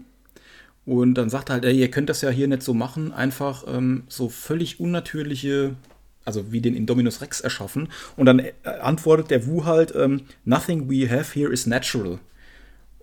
Und 0.84 1.14
dann 1.14 1.30
sagt 1.30 1.50
er 1.50 1.54
halt, 1.54 1.64
ey, 1.64 1.78
ihr 1.78 1.90
könnt 1.90 2.08
das 2.08 2.22
ja 2.22 2.30
hier 2.30 2.48
nicht 2.48 2.62
so 2.62 2.74
machen, 2.74 3.12
einfach 3.12 3.64
ähm, 3.68 4.04
so 4.08 4.28
völlig 4.28 4.80
unnatürliche, 4.80 5.76
also 6.24 6.52
wie 6.52 6.60
den 6.60 6.74
Indominus 6.74 7.20
Rex 7.20 7.40
erschaffen. 7.40 7.88
Und 8.16 8.26
dann 8.26 8.38
äh, 8.38 8.52
antwortet 8.80 9.30
der 9.30 9.46
Wu 9.46 9.64
halt, 9.64 9.94
ähm, 9.96 10.22
nothing 10.44 10.90
we 10.90 11.08
have 11.10 11.38
here 11.38 11.52
is 11.52 11.66
natural. 11.66 12.18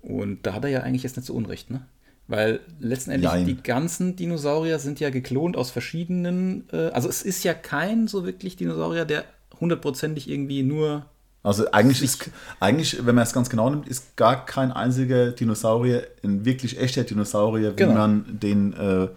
Und 0.01 0.45
da 0.45 0.53
hat 0.53 0.63
er 0.63 0.70
ja 0.70 0.82
eigentlich 0.82 1.03
jetzt 1.03 1.17
nicht 1.17 1.26
so 1.26 1.34
unrecht, 1.34 1.70
ne? 1.70 1.82
Weil 2.28 2.59
letztendlich 2.80 3.32
Nein. 3.32 3.45
die 3.47 3.61
ganzen 3.61 4.15
Dinosaurier 4.15 4.78
sind 4.78 4.99
ja 4.99 5.09
geklont 5.09 5.57
aus 5.57 5.72
verschiedenen, 5.72 6.65
äh, 6.72 6.89
also 6.89 7.09
es 7.09 7.24
ist 7.24 7.43
ja 7.43 7.55
kein 7.55 8.07
so 8.07 8.24
wirklich 8.24 8.55
Dinosaurier, 8.55 9.05
der 9.05 9.26
hundertprozentig 9.59 10.30
irgendwie 10.30 10.61
nur 10.61 11.07
Also 11.41 11.72
eigentlich 11.72 12.03
ist, 12.03 12.30
eigentlich, 12.59 13.03
wenn 13.05 13.15
man 13.15 13.24
es 13.24 13.34
ganz 13.34 13.49
genau 13.49 13.70
nimmt, 13.70 13.88
ist 13.88 14.15
gar 14.15 14.45
kein 14.45 14.72
einziger 14.72 15.32
Dinosaurier 15.32 16.05
ein 16.24 16.45
wirklich 16.45 16.80
echter 16.80 17.03
Dinosaurier, 17.03 17.72
wie 17.72 17.78
Genau. 17.78 17.93
man 17.93 18.26
den, 18.39 18.74
äh, 18.74 19.07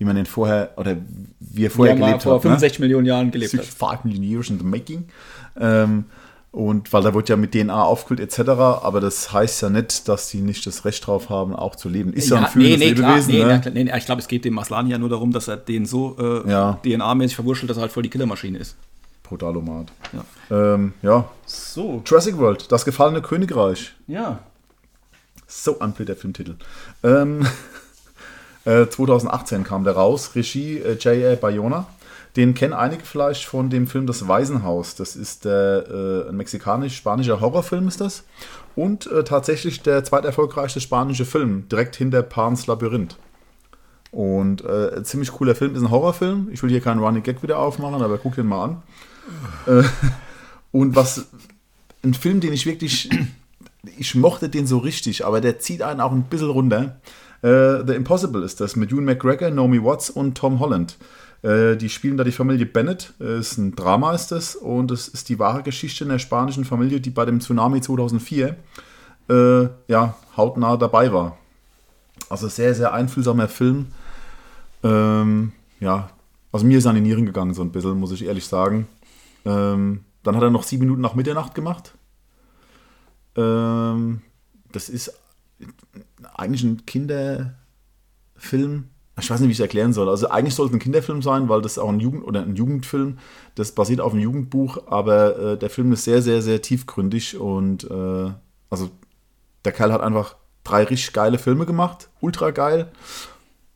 wie 0.00 0.04
man 0.06 0.16
den 0.16 0.24
vorher 0.24 0.70
oder 0.78 0.96
wie 1.40 1.66
er 1.66 1.70
vorher 1.70 1.94
ja, 1.94 2.06
gelebt 2.06 2.22
vor 2.22 2.36
hat. 2.36 2.42
65 2.42 2.80
Millionen 2.80 3.04
Jahren 3.04 3.30
gelebt 3.30 3.52
ne? 3.52 3.60
hat. 3.60 3.66
5 3.66 4.04
Million 4.04 4.22
years 4.24 4.48
in 4.48 4.58
the 4.58 4.64
making. 4.64 5.04
Ähm, 5.60 6.06
und 6.52 6.90
weil 6.92 7.02
da 7.02 7.12
wird 7.12 7.28
ja 7.28 7.36
mit 7.36 7.52
DNA 7.52 7.82
aufgefüllt 7.84 8.18
etc., 8.20 8.48
aber 8.48 9.00
das 9.00 9.30
heißt 9.30 9.60
ja 9.60 9.68
nicht, 9.68 10.08
dass 10.08 10.28
die 10.30 10.38
nicht 10.40 10.66
das 10.66 10.86
Recht 10.86 11.06
drauf 11.06 11.28
haben, 11.28 11.54
auch 11.54 11.76
zu 11.76 11.90
leben. 11.90 12.14
Ist 12.14 12.30
ja, 12.30 12.38
ein 12.38 12.46
fühlendes 12.46 12.80
Lebewesen. 12.80 13.32
nee, 13.34 13.40
ne? 13.40 13.46
na 13.46 13.58
klar, 13.58 13.74
nee, 13.74 13.84
nee, 13.84 13.92
ich 13.94 14.06
glaube, 14.06 14.22
es 14.22 14.26
geht 14.26 14.46
dem 14.46 14.54
Maslani 14.54 14.90
ja 14.90 14.96
nur 14.98 15.10
darum, 15.10 15.32
dass 15.32 15.48
er 15.48 15.58
den 15.58 15.84
so 15.84 16.16
äh, 16.18 16.50
Ja. 16.50 16.78
DNA-mäßig 16.82 17.34
verwurschtelt, 17.36 17.68
dass 17.68 17.76
er 17.76 17.82
halt 17.82 17.92
voll 17.92 18.02
die 18.02 18.08
Killermaschine 18.10 18.56
ist. 18.58 18.76
Brutalomat. 19.22 19.92
Ja. 20.12 20.74
Ähm, 20.74 20.94
ja, 21.02 21.28
So, 21.44 22.02
Jurassic 22.06 22.38
World, 22.38 22.72
das 22.72 22.86
gefallene 22.86 23.20
Königreich. 23.20 23.92
ja. 24.06 24.40
So 25.52 25.72
unblöd 25.72 26.08
der 26.08 26.16
Filmtitel. 26.16 26.54
Ähm, 27.02 27.44
äh, 28.64 28.86
2018 28.86 29.64
kam 29.64 29.84
der 29.84 29.94
raus, 29.94 30.34
Regie 30.34 30.78
äh, 30.78 30.94
J.A. 30.94 31.36
Bayona. 31.36 31.86
Den 32.36 32.54
kennen 32.54 32.74
einige 32.74 33.04
vielleicht 33.04 33.44
von 33.44 33.70
dem 33.70 33.88
Film 33.88 34.06
Das 34.06 34.28
Waisenhaus. 34.28 34.94
Das 34.94 35.16
ist 35.16 35.44
der, 35.44 35.84
äh, 35.88 36.28
ein 36.28 36.36
mexikanisch-spanischer 36.36 37.40
Horrorfilm 37.40 37.88
ist 37.88 38.00
das. 38.00 38.24
Und 38.76 39.10
äh, 39.10 39.24
tatsächlich 39.24 39.82
der 39.82 40.04
zweiterfolgreichste 40.04 40.80
spanische 40.80 41.24
Film, 41.24 41.68
direkt 41.68 41.96
hinter 41.96 42.22
Pans 42.22 42.68
Labyrinth. 42.68 43.16
Und 44.12 44.64
äh, 44.64 45.02
ziemlich 45.02 45.32
cooler 45.32 45.54
Film, 45.54 45.74
ist 45.74 45.82
ein 45.82 45.90
Horrorfilm. 45.90 46.48
Ich 46.52 46.62
will 46.62 46.70
hier 46.70 46.80
keinen 46.80 47.00
Running 47.00 47.22
Gag 47.22 47.42
wieder 47.42 47.58
aufmachen, 47.58 48.02
aber 48.02 48.18
guck 48.18 48.36
den 48.36 48.46
mal 48.46 48.64
an. 48.64 48.82
Äh, 49.66 49.82
und 50.72 50.94
was, 50.94 51.26
ein 52.02 52.14
Film, 52.14 52.40
den 52.40 52.52
ich 52.52 52.66
wirklich, 52.66 53.10
ich 53.98 54.14
mochte 54.14 54.48
den 54.48 54.66
so 54.66 54.78
richtig, 54.78 55.24
aber 55.24 55.40
der 55.40 55.58
zieht 55.58 55.82
einen 55.82 56.00
auch 56.00 56.12
ein 56.12 56.24
bisschen 56.24 56.50
runter. 56.50 57.00
Äh, 57.42 57.86
The 57.86 57.94
Impossible 57.94 58.42
ist 58.42 58.60
das, 58.60 58.76
mit 58.76 58.92
Ewan 58.92 59.04
McGregor, 59.04 59.50
Naomi 59.50 59.82
Watts 59.82 60.10
und 60.10 60.36
Tom 60.36 60.60
Holland. 60.60 60.98
Äh, 61.42 61.76
die 61.76 61.88
spielen 61.88 62.16
da 62.16 62.24
die 62.24 62.32
Familie 62.32 62.66
Bennett, 62.66 63.14
äh, 63.20 63.38
ist 63.38 63.56
ein 63.56 63.74
Drama 63.74 64.14
ist 64.14 64.28
das, 64.28 64.54
und 64.56 64.90
es 64.90 65.08
ist 65.08 65.28
die 65.28 65.38
wahre 65.38 65.62
Geschichte 65.62 66.04
einer 66.04 66.18
spanischen 66.18 66.64
Familie, 66.64 67.00
die 67.00 67.10
bei 67.10 67.24
dem 67.24 67.40
Tsunami 67.40 67.80
2004 67.80 68.56
äh, 69.28 69.68
ja, 69.88 70.16
hautnah 70.36 70.76
dabei 70.76 71.12
war. 71.12 71.38
Also 72.28 72.48
sehr, 72.48 72.74
sehr 72.74 72.92
einfühlsamer 72.92 73.48
Film. 73.48 73.86
Ähm, 74.82 75.52
ja, 75.80 76.10
also 76.52 76.66
mir 76.66 76.78
ist 76.78 76.86
an 76.86 76.96
die 76.96 77.00
Nieren 77.00 77.26
gegangen 77.26 77.54
so 77.54 77.62
ein 77.62 77.72
bisschen, 77.72 77.98
muss 77.98 78.12
ich 78.12 78.26
ehrlich 78.26 78.46
sagen. 78.46 78.86
Ähm, 79.44 80.04
dann 80.22 80.36
hat 80.36 80.42
er 80.42 80.50
noch 80.50 80.64
sieben 80.64 80.82
Minuten 80.82 81.00
nach 81.00 81.14
Mitternacht 81.14 81.54
gemacht. 81.54 81.94
Ähm, 83.36 84.20
das 84.72 84.88
ist 84.88 85.14
eigentlich 86.40 86.64
ein 86.64 86.86
Kinderfilm. 86.86 88.88
Ich 89.18 89.30
weiß 89.30 89.40
nicht, 89.40 89.48
wie 89.48 89.52
ich 89.52 89.58
es 89.58 89.62
erklären 89.62 89.92
soll. 89.92 90.08
Also 90.08 90.30
eigentlich 90.30 90.54
sollte 90.54 90.70
es 90.70 90.76
ein 90.76 90.82
Kinderfilm 90.82 91.20
sein, 91.20 91.50
weil 91.50 91.60
das 91.60 91.78
auch 91.78 91.90
ein 91.90 92.00
Jugend 92.00 92.24
oder 92.24 92.40
ein 92.40 92.56
Jugendfilm. 92.56 93.18
Das 93.54 93.72
basiert 93.72 94.00
auf 94.00 94.12
einem 94.12 94.22
Jugendbuch, 94.22 94.86
aber 94.86 95.38
äh, 95.38 95.58
der 95.58 95.68
Film 95.68 95.92
ist 95.92 96.04
sehr, 96.04 96.22
sehr, 96.22 96.40
sehr 96.40 96.62
tiefgründig 96.62 97.36
und 97.36 97.84
äh, 97.84 98.30
also 98.70 98.90
der 99.64 99.72
Kerl 99.72 99.92
hat 99.92 100.00
einfach 100.00 100.36
drei 100.64 100.84
richtig 100.84 101.12
geile 101.12 101.38
Filme 101.38 101.66
gemacht, 101.66 102.08
ultra 102.20 102.50
geil. 102.50 102.90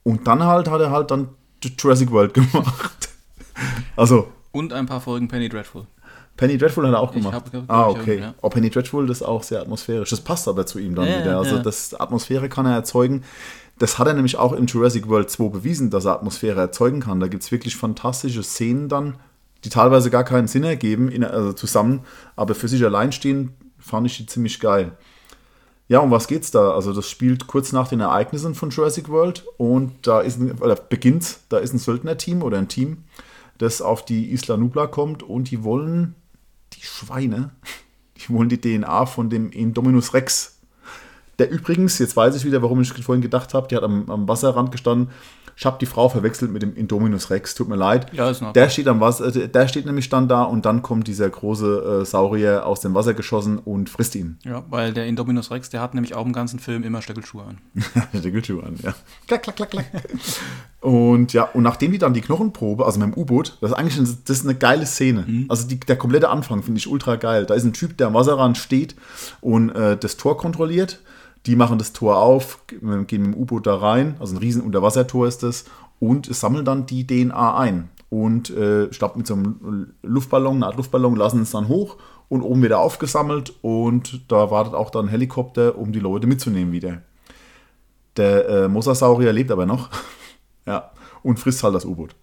Und 0.02 0.26
dann 0.26 0.44
halt 0.44 0.70
hat 0.70 0.80
er 0.80 0.90
halt 0.90 1.10
dann 1.10 1.28
Jurassic 1.62 2.10
World 2.10 2.32
gemacht. 2.34 3.10
also 3.96 4.28
Und 4.52 4.72
ein 4.72 4.86
paar 4.86 5.02
Folgen 5.02 5.28
Penny 5.28 5.50
Dreadful. 5.50 5.86
Penny 6.36 6.58
Dreadful 6.58 6.86
hat 6.86 6.94
er 6.94 7.00
auch 7.00 7.10
Ich 7.10 7.16
gemacht. 7.18 7.34
hab- 7.34 7.50
glaub 7.50 7.64
ah, 7.68 7.88
ich, 7.92 7.96
okay. 8.00 8.18
ja. 8.20 8.34
Oh, 8.42 8.48
Penny 8.48 8.70
Dreadful 8.70 9.06
das 9.06 9.18
ist 9.18 9.22
auch 9.26 9.42
sehr 9.42 9.60
atmosphärisch. 9.60 10.10
Das 10.10 10.20
passt 10.20 10.48
aber 10.48 10.66
zu 10.66 10.78
ihm 10.78 10.94
dann 10.94 11.06
Ja, 11.06 11.20
wieder. 11.20 11.38
Also 11.38 11.56
ja. 11.56 11.62
das 11.62 11.94
Atmosphäre 11.94 12.48
kann 12.48 12.66
er 12.66 12.74
erzeugen. 12.74 13.22
Das 13.78 13.98
hat 13.98 14.06
er 14.06 14.14
nämlich 14.14 14.36
auch 14.36 14.52
in 14.52 14.66
Jurassic 14.66 15.08
World 15.08 15.30
2 15.30 15.48
bewiesen, 15.48 15.90
dass 15.90 16.04
er 16.04 16.12
Atmosphäre 16.14 16.60
erzeugen 16.60 17.00
kann. 17.00 17.20
Da 17.20 17.28
gibt 17.28 17.42
es 17.42 17.52
wirklich 17.52 17.76
fantastische 17.76 18.42
Szenen 18.42 18.88
dann, 18.88 19.16
die 19.64 19.68
teilweise 19.68 20.10
gar 20.10 20.24
keinen 20.24 20.46
Sinn 20.48 20.64
ergeben, 20.64 21.08
in, 21.08 21.24
also 21.24 21.52
zusammen, 21.52 22.00
aber 22.36 22.54
für 22.54 22.68
sich 22.68 22.84
allein 22.84 23.12
stehen, 23.12 23.52
fand 23.78 24.06
ich 24.06 24.16
die 24.16 24.26
ziemlich 24.26 24.60
geil. 24.60 24.92
Ja, 25.88 25.98
um 26.00 26.10
was 26.10 26.28
geht's 26.28 26.50
da? 26.50 26.70
Also 26.72 26.92
das 26.92 27.08
spielt 27.10 27.46
kurz 27.46 27.72
nach 27.72 27.88
den 27.88 28.00
Ereignissen 28.00 28.54
von 28.54 28.70
Jurassic 28.70 29.08
World 29.08 29.44
und 29.58 29.92
da 30.06 30.20
ist 30.20 30.38
ein, 30.40 30.52
oder 30.60 30.76
beginnt, 30.76 31.38
da 31.48 31.58
ist 31.58 31.72
ein 31.74 31.78
Söldnerteam 31.78 32.42
oder 32.42 32.58
ein 32.58 32.68
Team, 32.68 33.04
das 33.58 33.82
auf 33.82 34.04
die 34.04 34.32
Isla 34.32 34.56
Nubla 34.56 34.86
kommt 34.86 35.22
und 35.22 35.50
die 35.50 35.62
wollen 35.64 36.14
Schweine, 36.84 37.50
die 38.16 38.32
wollen 38.32 38.48
die 38.48 38.60
DNA 38.60 39.06
von 39.06 39.30
dem 39.30 39.50
Indominus 39.50 40.14
Rex. 40.14 40.58
Der 41.38 41.50
übrigens, 41.50 41.98
jetzt 41.98 42.16
weiß 42.16 42.36
ich 42.36 42.44
wieder, 42.44 42.62
warum 42.62 42.80
ich 42.80 42.92
vorhin 42.92 43.22
gedacht 43.22 43.54
habe, 43.54 43.66
die 43.68 43.76
hat 43.76 43.82
am, 43.82 44.08
am 44.08 44.28
Wasserrand 44.28 44.70
gestanden, 44.70 45.10
Ich 45.56 45.66
habe 45.66 45.78
die 45.80 45.86
Frau 45.86 46.08
verwechselt 46.08 46.50
mit 46.52 46.62
dem 46.62 46.74
Indominus 46.74 47.30
Rex, 47.30 47.54
tut 47.54 47.68
mir 47.68 47.76
leid. 47.76 48.12
Ja, 48.12 48.30
ist 48.30 48.36
Ordnung. 48.36 48.54
der 48.54 48.68
steht 48.68 48.88
am 48.88 49.00
Wasser, 49.00 49.34
äh, 49.34 49.48
der 49.48 49.68
steht 49.68 49.86
nämlich 49.86 50.08
dann 50.08 50.28
da 50.28 50.42
und 50.42 50.64
dann 50.66 50.82
kommt 50.82 51.06
dieser 51.06 51.28
große 51.28 52.00
äh, 52.02 52.04
Saurier 52.04 52.66
aus 52.66 52.80
dem 52.80 52.94
Wasser 52.94 53.14
geschossen 53.14 53.58
und 53.58 53.88
frisst 53.90 54.14
ihn. 54.14 54.38
Ja, 54.44 54.64
weil 54.68 54.92
der 54.92 55.06
Indominus 55.06 55.50
Rex, 55.50 55.70
der 55.70 55.80
hat 55.80 55.94
nämlich 55.94 56.14
auch 56.14 56.26
im 56.26 56.32
ganzen 56.32 56.58
Film 56.58 56.82
immer 56.82 57.02
Stöckelschuhe 57.02 57.44
an. 57.44 57.58
Deckeltür 58.12 58.64
an, 58.64 58.76
ja. 58.82 58.94
Klack, 59.26 59.42
klack, 59.42 59.56
klack, 59.56 59.70
klack. 59.70 59.86
Und 60.80 61.32
ja, 61.32 61.44
und 61.44 61.62
nachdem 61.62 61.92
die 61.92 61.98
dann 61.98 62.12
die 62.12 62.20
Knochenprobe, 62.20 62.84
also 62.84 62.98
mit 62.98 63.14
dem 63.14 63.18
U-Boot, 63.18 63.56
das 63.60 63.70
ist 63.70 63.76
eigentlich 63.76 63.98
eine, 63.98 64.08
das 64.26 64.38
ist 64.38 64.44
eine 64.44 64.54
geile 64.54 64.84
Szene. 64.84 65.46
Also 65.48 65.66
die, 65.66 65.80
der 65.80 65.96
komplette 65.96 66.28
Anfang 66.28 66.62
finde 66.62 66.78
ich 66.78 66.88
ultra 66.88 67.16
geil. 67.16 67.46
Da 67.46 67.54
ist 67.54 67.64
ein 67.64 67.72
Typ, 67.72 67.96
der 67.96 68.08
am 68.08 68.14
Wasserrand 68.14 68.58
steht 68.58 68.94
und 69.40 69.70
äh, 69.70 69.96
das 69.96 70.16
Tor 70.16 70.36
kontrolliert. 70.36 71.00
Die 71.46 71.56
machen 71.56 71.78
das 71.78 71.92
Tor 71.92 72.16
auf, 72.18 72.60
gehen 72.66 73.00
mit 73.00 73.10
dem 73.10 73.34
U-Boot 73.34 73.66
da 73.66 73.76
rein, 73.76 74.16
also 74.18 74.34
ein 74.34 74.38
riesen 74.38 74.62
Unterwassertor 74.62 75.26
ist 75.26 75.42
das, 75.42 75.64
und 76.00 76.34
sammeln 76.34 76.64
dann 76.64 76.86
die 76.86 77.06
DNA 77.06 77.58
ein. 77.58 77.90
Und 78.10 78.50
äh, 78.50 78.86
ich 78.86 79.00
mit 79.16 79.26
so 79.26 79.34
einem 79.34 79.92
Luftballon, 80.02 80.56
eine 80.56 80.66
Art 80.66 80.76
Luftballon, 80.76 81.16
lassen 81.16 81.42
es 81.42 81.50
dann 81.50 81.68
hoch 81.68 81.96
und 82.28 82.42
oben 82.42 82.62
wieder 82.62 82.78
aufgesammelt. 82.78 83.54
Und 83.62 84.30
da 84.30 84.50
wartet 84.50 84.74
auch 84.74 84.90
dann 84.90 85.06
ein 85.06 85.08
Helikopter, 85.08 85.76
um 85.76 85.92
die 85.92 86.00
Leute 86.00 86.26
mitzunehmen 86.26 86.72
wieder. 86.72 87.02
Der 88.16 88.48
äh, 88.48 88.68
Mosasaurier 88.68 89.32
lebt 89.32 89.50
aber 89.50 89.66
noch. 89.66 89.90
ja. 90.66 90.92
Und 91.22 91.40
frisst 91.40 91.64
halt 91.64 91.74
das 91.74 91.84
U-Boot. 91.84 92.14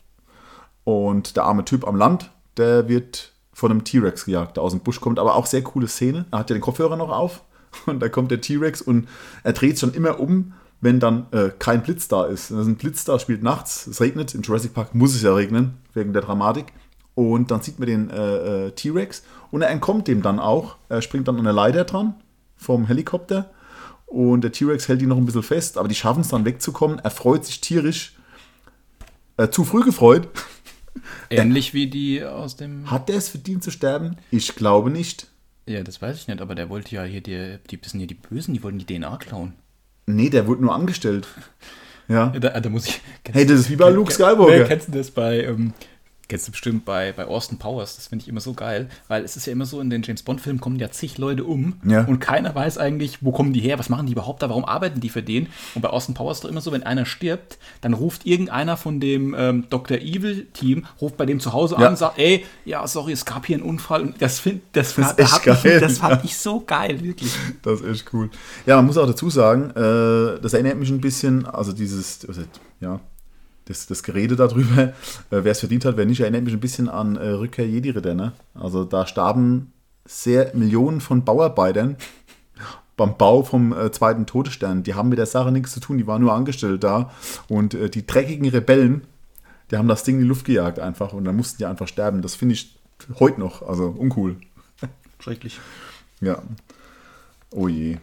Und 0.84 1.36
der 1.36 1.44
arme 1.44 1.66
Typ 1.66 1.88
am 1.88 1.96
Land, 1.96 2.32
der 2.58 2.88
wird 2.88 3.34
von 3.52 3.72
einem 3.72 3.84
T-Rex 3.84 4.26
gejagt, 4.26 4.58
der 4.58 4.64
aus 4.64 4.72
dem 4.72 4.82
Busch 4.82 5.02
kommt. 5.02 5.20
Aber 5.20 5.36
auch 5.36 5.46
sehr 5.46 5.64
coole 5.64 5.88
Szene. 5.88 6.26
Er 6.32 6.40
hat 6.40 6.50
ja 6.50 6.56
den 6.56 6.62
Kopfhörer 6.62 6.96
noch 6.96 7.10
auf. 7.10 7.44
Und 7.86 8.00
da 8.02 8.10
kommt 8.10 8.32
der 8.32 8.42
T-Rex 8.42 8.82
und 8.82 9.08
er 9.44 9.54
dreht 9.54 9.80
schon 9.80 9.94
immer 9.94 10.20
um, 10.20 10.54
wenn 10.82 11.00
dann 11.00 11.28
äh, 11.32 11.50
kein 11.58 11.84
Blitz 11.84 12.08
da 12.08 12.26
ist. 12.26 12.52
Es 12.52 12.68
ein 12.68 12.76
Blitz 12.76 13.06
da 13.06 13.20
spielt 13.20 13.44
nachts, 13.44 13.88
es 13.88 14.02
regnet. 14.02 14.36
Im 14.36 14.42
Jurassic 14.42 14.74
Park 14.74 14.96
muss 14.96 15.16
es 15.16 15.22
ja 15.22 15.34
regnen, 15.34 15.78
wegen 15.94 16.14
der 16.14 16.22
Dramatik. 16.22 16.66
Und 17.14 17.52
dann 17.52 17.62
sieht 17.62 17.80
man 17.80 17.88
den 17.88 18.10
äh, 18.10 18.68
äh, 18.68 18.72
T-Rex 18.72 19.24
und 19.52 19.62
er 19.62 19.70
entkommt 19.70 20.08
dem 20.08 20.22
dann 20.22 20.40
auch. 20.40 20.78
Er 20.90 21.02
springt 21.02 21.28
dann 21.28 21.38
an 21.38 21.44
der 21.44 21.54
Leiter 21.54 21.84
dran 21.84 22.16
vom 22.56 22.88
Helikopter 22.88 23.52
und 24.06 24.42
der 24.42 24.52
T-Rex 24.52 24.88
hält 24.88 25.02
ihn 25.02 25.10
noch 25.10 25.18
ein 25.18 25.26
bisschen 25.26 25.44
fest, 25.44 25.78
aber 25.78 25.88
die 25.88 25.96
schaffen 25.96 26.22
es 26.22 26.30
dann 26.30 26.46
wegzukommen. 26.46 27.00
Er 27.00 27.12
freut 27.12 27.46
sich 27.46 27.62
tierisch. 27.62 28.16
Äh, 29.38 29.50
zu 29.50 29.64
früh 29.64 29.84
gefreut. 29.84 30.28
Ähnlich 31.30 31.74
wie 31.74 31.88
die 31.88 32.24
aus 32.24 32.56
dem. 32.58 32.92
Hat 32.92 33.10
er 33.10 33.18
es 33.18 33.30
verdient 33.30 33.64
zu 33.64 33.72
sterben? 33.72 34.18
Ich 34.30 34.56
glaube 34.56 34.90
nicht. 34.90 35.28
Ja, 35.68 35.84
das 35.84 36.02
weiß 36.02 36.18
ich 36.18 36.28
nicht, 36.28 36.42
aber 36.42 36.56
der 36.56 36.70
wollte 36.70 36.96
ja 36.96 37.04
hier 37.04 37.22
die, 37.22 37.58
die 37.70 37.80
das 37.80 37.92
sind 37.92 38.02
ja 38.02 38.08
die 38.08 38.16
Bösen, 38.16 38.54
die 38.54 38.64
wollten 38.64 38.80
die 38.80 38.86
DNA 38.86 39.18
klauen. 39.18 39.54
Nee, 40.06 40.30
der 40.30 40.48
wurde 40.48 40.62
nur 40.62 40.74
angestellt. 40.74 41.28
Ja. 42.08 42.28
Da, 42.28 42.60
da 42.60 42.70
muss 42.70 42.88
ich. 42.88 43.00
Hey, 43.32 43.46
das 43.46 43.62
ist 43.62 43.70
wie 43.70 43.78
bei 43.78 43.90
Luke 43.90 44.12
Skywalker. 44.12 44.58
Nee, 44.58 44.66
kennst 44.66 44.90
du 44.90 44.92
das 44.92 45.12
bei, 45.12 45.46
ähm, 45.46 45.74
kennst 46.32 46.48
du 46.48 46.52
bestimmt 46.52 46.86
bei, 46.86 47.12
bei 47.12 47.26
Austin 47.26 47.60
Powers, 47.60 47.98
das 47.98 48.08
finde 48.08 48.24
ich 48.24 48.30
immer 48.30 48.40
so 48.42 48.54
geil, 48.54 48.88
weil 49.10 49.24
es 49.24 49.36
ist 49.38 49.46
ja 49.46 49.52
immer 49.52 49.66
so, 49.66 49.80
in 49.82 49.90
den 49.90 50.02
James 50.02 50.24
Bond-Filmen 50.24 50.60
kommen 50.62 50.78
ja 50.80 50.90
zig 50.90 51.18
Leute 51.18 51.44
um 51.44 51.74
Ja. 51.86 52.06
und 52.06 52.20
keiner 52.20 52.56
weiß 52.56 52.78
eigentlich, 52.78 53.20
wo 53.22 53.32
kommen 53.32 53.52
die 53.54 53.60
her, 53.60 53.78
was 53.78 53.90
machen 53.90 54.06
die 54.08 54.14
überhaupt 54.14 54.42
da, 54.42 54.50
warum 54.50 54.64
arbeiten 54.66 55.02
die 55.02 55.10
für 55.10 55.22
den? 55.22 55.48
Und 55.76 55.82
bei 55.82 55.90
Austin 55.90 56.16
Powers 56.16 56.38
ist 56.38 56.44
doch 56.46 56.50
immer 56.50 56.62
so, 56.62 56.72
wenn 56.72 56.84
einer 56.84 57.06
stirbt, 57.06 57.58
dann 57.82 57.94
ruft 57.94 58.26
irgendeiner 58.26 58.78
von 58.78 59.00
dem 59.00 59.36
ähm, 59.38 59.66
Dr. 59.70 59.98
Evil-Team, 59.98 60.86
ruft 61.02 61.18
bei 61.18 61.26
dem 61.26 61.40
zu 61.40 61.54
Hause 61.54 61.76
Ja. 61.78 61.86
an 61.88 61.94
und 61.94 61.98
sagt, 61.98 62.18
ey, 62.18 62.46
ja, 62.66 62.88
sorry, 62.88 63.12
es 63.12 63.26
gab 63.26 63.46
hier 63.46 63.58
einen 63.58 63.66
Unfall. 63.66 64.02
Und 64.02 64.22
das, 64.22 64.40
find, 64.40 64.62
das, 64.72 64.96
Das 64.96 65.42
geil. 65.44 65.58
Ich, 65.64 65.80
das 65.82 65.98
fand 65.98 66.24
ich 66.24 66.38
so 66.38 66.62
geil, 66.62 67.04
wirklich. 67.04 67.34
Das 67.62 67.82
ist 67.82 67.88
echt 67.88 68.14
cool. 68.14 68.30
Ja, 68.66 68.78
man 68.78 68.86
muss 68.86 68.98
auch 68.98 69.06
dazu 69.08 69.30
sagen, 69.30 69.72
äh, 69.72 70.40
das 70.42 70.54
erinnert 70.54 70.78
mich 70.78 70.90
ein 70.90 71.02
bisschen, 71.02 71.46
also 71.46 71.74
dieses, 71.74 72.26
also, 72.28 72.42
ja, 72.80 73.00
das, 73.72 73.88
das 73.88 74.04
Gerede 74.04 74.36
darüber, 74.36 74.84
äh, 74.84 74.92
wer 75.30 75.46
es 75.46 75.60
verdient 75.60 75.86
hat, 75.86 75.98
wer 75.98 76.06
nicht, 76.06 76.20
erinnert 76.20 76.44
mich 76.44 76.54
ein 76.54 76.60
bisschen 76.60 76.90
an 76.90 77.16
äh, 77.16 77.30
Rückkehr 77.30 77.68
Jedi-Ritter. 77.68 78.14
Ne? 78.14 78.34
Also 78.54 78.84
da 78.84 79.08
starben 79.08 79.72
sehr 80.06 80.56
Millionen 80.56 81.02
von 81.02 81.24
Bauarbeitern 81.24 81.96
beim 82.98 83.18
Bau 83.18 83.44
vom 83.44 83.74
äh, 83.74 83.92
zweiten 83.92 84.26
Todesstern. 84.26 84.84
Die 84.84 84.94
haben 84.94 85.10
mit 85.10 85.18
der 85.18 85.26
Sache 85.26 85.52
nichts 85.52 85.72
zu 85.72 85.80
tun, 85.80 85.98
die 85.98 86.08
waren 86.08 86.22
nur 86.22 86.34
angestellt 86.34 86.84
da. 86.84 87.12
Und 87.48 87.74
äh, 87.74 87.90
die 87.90 88.06
dreckigen 88.06 88.48
Rebellen, 88.50 89.08
die 89.72 89.78
haben 89.78 89.88
das 89.88 90.04
Ding 90.04 90.16
in 90.16 90.22
die 90.22 90.28
Luft 90.28 90.46
gejagt 90.46 90.80
einfach 90.80 91.14
und 91.14 91.24
dann 91.26 91.36
mussten 91.36 91.58
die 91.58 91.66
einfach 91.66 91.88
sterben. 91.88 92.22
Das 92.22 92.36
finde 92.36 92.54
ich 92.54 92.78
heute 93.20 93.40
noch, 93.40 93.62
also 93.68 93.88
uncool. 93.88 94.36
Schrecklich. 95.20 95.60
Ja. 96.20 96.42
Oh 97.52 97.68
je. 97.68 97.98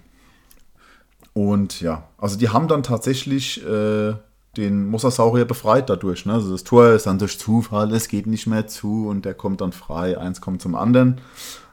Und 1.33 1.81
ja, 1.81 2.09
also 2.19 2.37
die 2.37 2.49
haben 2.49 2.67
dann 2.67 2.83
tatsächlich 2.83 3.65
äh, 3.65 4.15
den 4.59 4.87
Mosasaurier 4.89 5.47
befreit 5.47 5.89
dadurch. 5.89 6.27
Ne? 6.27 6.35
Also 6.35 6.53
das 6.53 6.65
Tor 6.65 6.91
ist 6.91 7.07
dann 7.07 7.19
durch 7.19 7.39
Zufall, 7.39 7.95
es 7.95 8.09
geht 8.09 8.27
nicht 8.27 8.47
mehr 8.47 8.67
zu 8.67 9.09
und 9.09 9.25
der 9.25 9.33
kommt 9.35 9.63
dann 9.63 9.73
frei. 9.73 10.19
Eins 10.19 10.43
kommt 10.43 10.61
zum 10.61 10.75
anderen. 10.75 11.21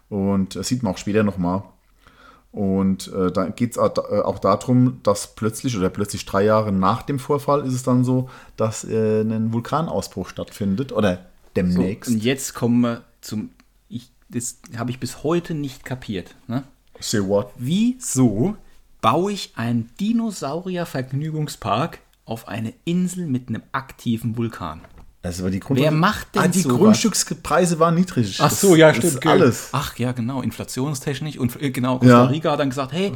Und 0.08 0.56
das 0.56 0.68
sieht 0.68 0.84
man 0.84 0.94
auch 0.94 0.98
später 0.98 1.24
nochmal. 1.24 1.64
Und 2.52 3.12
äh, 3.14 3.32
da 3.34 3.50
geht 3.50 3.72
es 3.72 3.78
auch, 3.78 3.92
äh, 3.98 4.22
auch 4.22 4.40
darum, 4.40 5.02
dass 5.04 5.36
plötzlich 5.36 5.78
oder 5.78 5.90
plötzlich 5.90 6.26
drei 6.26 6.46
Jahre 6.46 6.72
nach 6.72 7.02
dem 7.02 7.20
Vorfall 7.20 7.66
ist 7.68 7.74
es 7.74 7.84
dann 7.84 8.06
so, 8.06 8.30
dass 8.56 8.86
äh, 8.86 9.24
ein 9.24 9.52
Vulkanausbruch 9.52 10.30
stattfindet 10.30 10.94
oder 10.94 11.16
So, 11.16 11.20
demnächst. 11.58 12.10
und 12.10 12.24
jetzt 12.24 12.54
kommen 12.54 12.80
wir 12.82 13.02
zum. 13.20 13.50
Ich, 13.90 14.10
das 14.30 14.60
habe 14.78 14.90
ich 14.92 15.02
bis 15.02 15.22
heute 15.24 15.54
nicht 15.54 15.84
kapiert. 15.84 16.34
Ne? 16.48 16.64
Say 17.02 17.20
what? 17.28 17.50
Wieso 17.58 18.56
baue 19.02 19.34
ich 19.34 19.52
einen 19.58 19.90
Dinosaurier-Vergnügungspark 20.00 22.00
auf 22.26 22.48
eine 22.48 22.74
Insel 22.86 23.28
mit 23.28 23.48
einem 23.50 23.64
aktiven 23.72 24.38
Vulkan? 24.38 24.82
Das 25.22 25.42
war 25.42 25.50
die 25.50 25.60
Grund 25.60 25.80
Wer 25.80 25.90
macht 25.92 26.36
denn 26.36 26.44
ah, 26.44 26.48
die 26.48 26.60
sowas? 26.60 26.78
Grundstückspreise 26.78 27.80
waren 27.80 27.96
niedrig. 27.96 28.38
Ach 28.40 28.50
Das- 28.50 28.62
so, 28.62 28.76
ja, 28.76 28.90
das 28.90 28.98
stimmt. 28.98 29.22
Gell. 29.22 29.32
alles. 29.32 29.70
Ach 29.72 29.98
ja, 29.98 30.12
genau, 30.12 30.42
inflationstechnisch. 30.42 31.38
Und 31.38 31.60
äh, 31.62 31.72
genau, 31.72 31.98
Costa 32.00 32.14
Ja. 32.14 32.24
Rica 32.26 32.52
hat 32.52 32.60
dann 32.60 32.70
gesagt, 32.70 32.92
hey, 32.92 33.12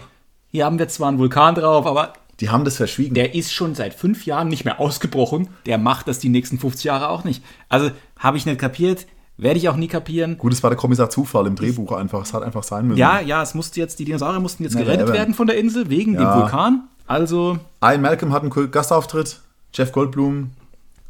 hier 0.48 0.66
haben 0.66 0.80
wir 0.80 0.88
zwar 0.88 1.10
einen 1.10 1.20
Vulkan 1.20 1.54
drauf, 1.56 1.86
aber 1.86 2.14
Die 2.40 2.50
haben 2.50 2.66
das 2.66 2.78
verschwiegen. 2.78 3.14
der 3.14 3.36
ist 3.36 3.54
schon 3.54 3.76
seit 3.76 3.94
fünf 3.94 4.26
Jahren 4.26 4.48
nicht 4.48 4.66
mehr 4.66 4.80
ausgebrochen. 4.80 5.50
Der 5.68 5.78
macht 5.78 6.08
das 6.08 6.18
die 6.20 6.30
nächsten 6.30 6.58
50 6.58 6.86
Jahre 6.86 7.10
auch 7.10 7.24
nicht. 7.24 7.44
Also 7.68 7.92
habe 8.18 8.38
ich 8.38 8.46
nicht 8.48 8.58
kapiert, 8.60 9.06
werde 9.38 9.60
ich 9.60 9.70
auch 9.70 9.76
nie 9.76 9.88
kapieren. 9.88 10.38
Gut, 10.40 10.52
es 10.52 10.64
war 10.64 10.72
der 10.72 10.78
Kommissar 10.78 11.12
Zufall 11.12 11.46
im 11.46 11.56
Drehbuch 11.56 11.92
einfach. 11.92 12.24
Es 12.24 12.34
hat 12.34 12.42
einfach 12.42 12.64
sein 12.64 12.88
müssen. 12.88 12.98
Ja, 12.98 13.20
ja, 13.20 13.44
es 13.44 13.54
musste 13.54 13.80
jetzt, 13.80 14.00
die 14.00 14.06
Dinosaurier 14.06 14.40
mussten 14.40 14.64
jetzt 14.64 14.76
gerettet 14.76 15.06
ever. 15.08 15.14
werden 15.14 15.34
von 15.36 15.46
der 15.46 15.58
Insel 15.58 15.90
wegen 15.92 16.16
Ja. 16.16 16.34
dem 16.34 16.42
Vulkan. 16.42 16.88
Also, 17.10 17.58
Ian 17.84 18.02
Malcolm 18.02 18.32
hat 18.32 18.44
einen 18.44 18.72
Gastauftritt. 18.72 19.42
Jeff 19.74 19.92
Goldblum. 19.92 20.52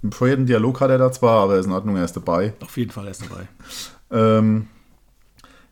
Einen 0.01 0.09
bescheuerten 0.09 0.45
Dialog 0.45 0.79
hat 0.79 0.91
er 0.91 0.97
da 0.97 1.11
zwar, 1.11 1.43
aber 1.43 1.55
er 1.55 1.59
ist 1.59 1.65
in 1.65 1.73
Ordnung, 1.73 1.97
er 1.97 2.05
ist 2.05 2.15
dabei. 2.15 2.53
auf 2.61 2.77
jeden 2.77 2.89
Fall 2.89 3.05
ist 3.07 3.21
dabei. 3.21 3.49
Ähm, 4.09 4.67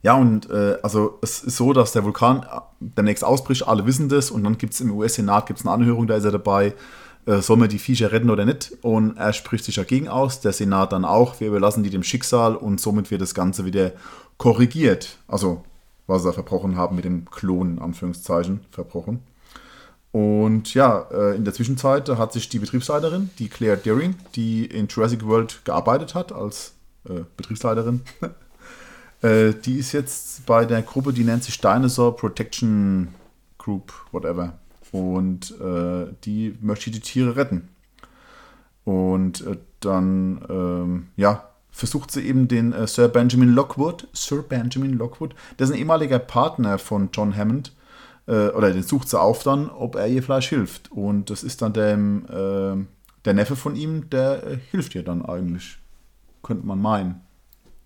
ja, 0.04 0.16
und 0.16 0.50
äh, 0.50 0.80
also 0.84 1.18
es 1.22 1.44
ist 1.44 1.56
so, 1.56 1.72
dass 1.72 1.94
der 1.94 2.04
Vulkan 2.04 2.46
demnächst 2.82 3.24
ausbricht, 3.24 3.70
alle 3.70 3.86
wissen 3.86 4.10
das 4.10 4.30
und 4.30 4.44
dann 4.44 4.58
gibt 4.58 4.74
es 4.74 4.82
im 4.82 4.92
US-Senat 4.92 5.46
gibt's 5.46 5.66
eine 5.66 5.74
Anhörung, 5.74 6.08
da 6.08 6.18
ist 6.18 6.26
er 6.26 6.32
dabei, 6.32 6.74
äh, 7.26 7.40
soll 7.40 7.56
man 7.56 7.70
die 7.70 7.80
Viecher 7.80 8.12
retten 8.12 8.30
oder 8.30 8.44
nicht 8.44 8.74
und 8.82 9.16
er 9.16 9.32
spricht 9.32 9.64
sich 9.64 9.76
dagegen 9.76 10.10
aus, 10.10 10.42
der 10.42 10.52
Senat 10.52 10.92
dann 10.92 11.06
auch, 11.06 11.40
wir 11.40 11.48
überlassen 11.48 11.84
die 11.84 11.90
dem 11.90 12.04
Schicksal 12.04 12.58
und 12.58 12.82
somit 12.82 13.12
wird 13.12 13.22
das 13.22 13.34
Ganze 13.34 13.64
wieder 13.64 13.94
korrigiert. 14.38 15.20
Also, 15.30 15.64
was 16.06 16.24
sie 16.24 16.28
da 16.28 16.34
verbrochen 16.34 16.76
haben 16.76 16.98
mit 16.98 17.06
dem 17.06 17.32
Klon, 17.32 17.78
in 17.78 17.80
Anführungszeichen, 17.82 18.66
verbrochen. 18.72 19.22
Und 20.18 20.74
ja, 20.74 21.06
äh, 21.12 21.36
in 21.36 21.46
der 21.46 21.54
Zwischenzeit 21.54 22.10
hat 22.10 22.34
sich 22.34 22.50
die 22.50 22.58
Betriebsleiterin, 22.58 23.30
die 23.38 23.50
Claire 23.50 23.78
Deering, 23.78 24.16
die 24.34 24.66
in 24.66 24.88
Jurassic 24.88 25.24
World 25.24 25.64
gearbeitet 25.64 26.16
hat 26.16 26.32
als 26.32 26.74
äh, 27.08 27.20
Betriebsleiterin, 27.38 28.02
äh, 29.22 29.54
die 29.54 29.78
ist 29.78 29.92
jetzt 29.92 30.44
bei 30.48 30.66
der 30.66 30.82
Gruppe, 30.82 31.14
die 31.14 31.24
nennt 31.24 31.44
sich 31.44 31.62
Dinosaur 31.62 32.16
Protection 32.16 33.10
Group, 33.60 33.94
whatever. 34.12 34.58
Und 34.92 35.54
äh, 35.62 36.08
die 36.24 36.58
möchte 36.62 36.90
die 36.90 37.00
Tiere 37.00 37.36
retten. 37.36 37.70
Und 38.86 39.46
äh, 39.46 39.58
dann, 39.82 40.44
ähm, 40.50 41.08
ja, 41.16 41.48
versucht 41.70 42.10
sie 42.10 42.22
eben 42.22 42.48
den 42.48 42.74
äh, 42.74 42.88
Sir 42.88 43.08
Benjamin 43.08 43.50
Lockwood, 43.50 44.08
Sir 44.14 44.42
Benjamin 44.42 44.94
Lockwood, 44.94 45.36
der 45.60 45.66
ist 45.66 45.74
ein 45.74 45.78
ehemaliger 45.78 46.18
Partner 46.18 46.80
von 46.80 47.10
John 47.14 47.38
Hammond, 47.38 47.72
äh, 48.28 48.50
oder 48.50 48.72
den 48.72 48.84
sucht 48.84 49.10
sie 49.10 49.20
auf 49.20 49.44
dann, 49.44 49.70
ob 49.70 49.96
er 49.96 50.08
ihr 50.08 50.22
Fleisch 50.22 50.50
hilft. 50.50 50.92
Und 50.92 51.30
das 51.30 51.44
ist 51.44 51.62
dann 51.62 51.74
der, 51.74 51.94
äh, 51.94 52.86
der 53.26 53.34
Neffe 53.34 53.56
von 53.56 53.76
ihm, 53.76 54.10
der 54.10 54.46
äh, 54.46 54.58
hilft 54.72 54.96
ihr 54.96 55.04
dann 55.04 55.26
eigentlich. 55.26 55.78
Könnte 56.44 56.66
man 56.68 56.80
meinen. 56.82 57.22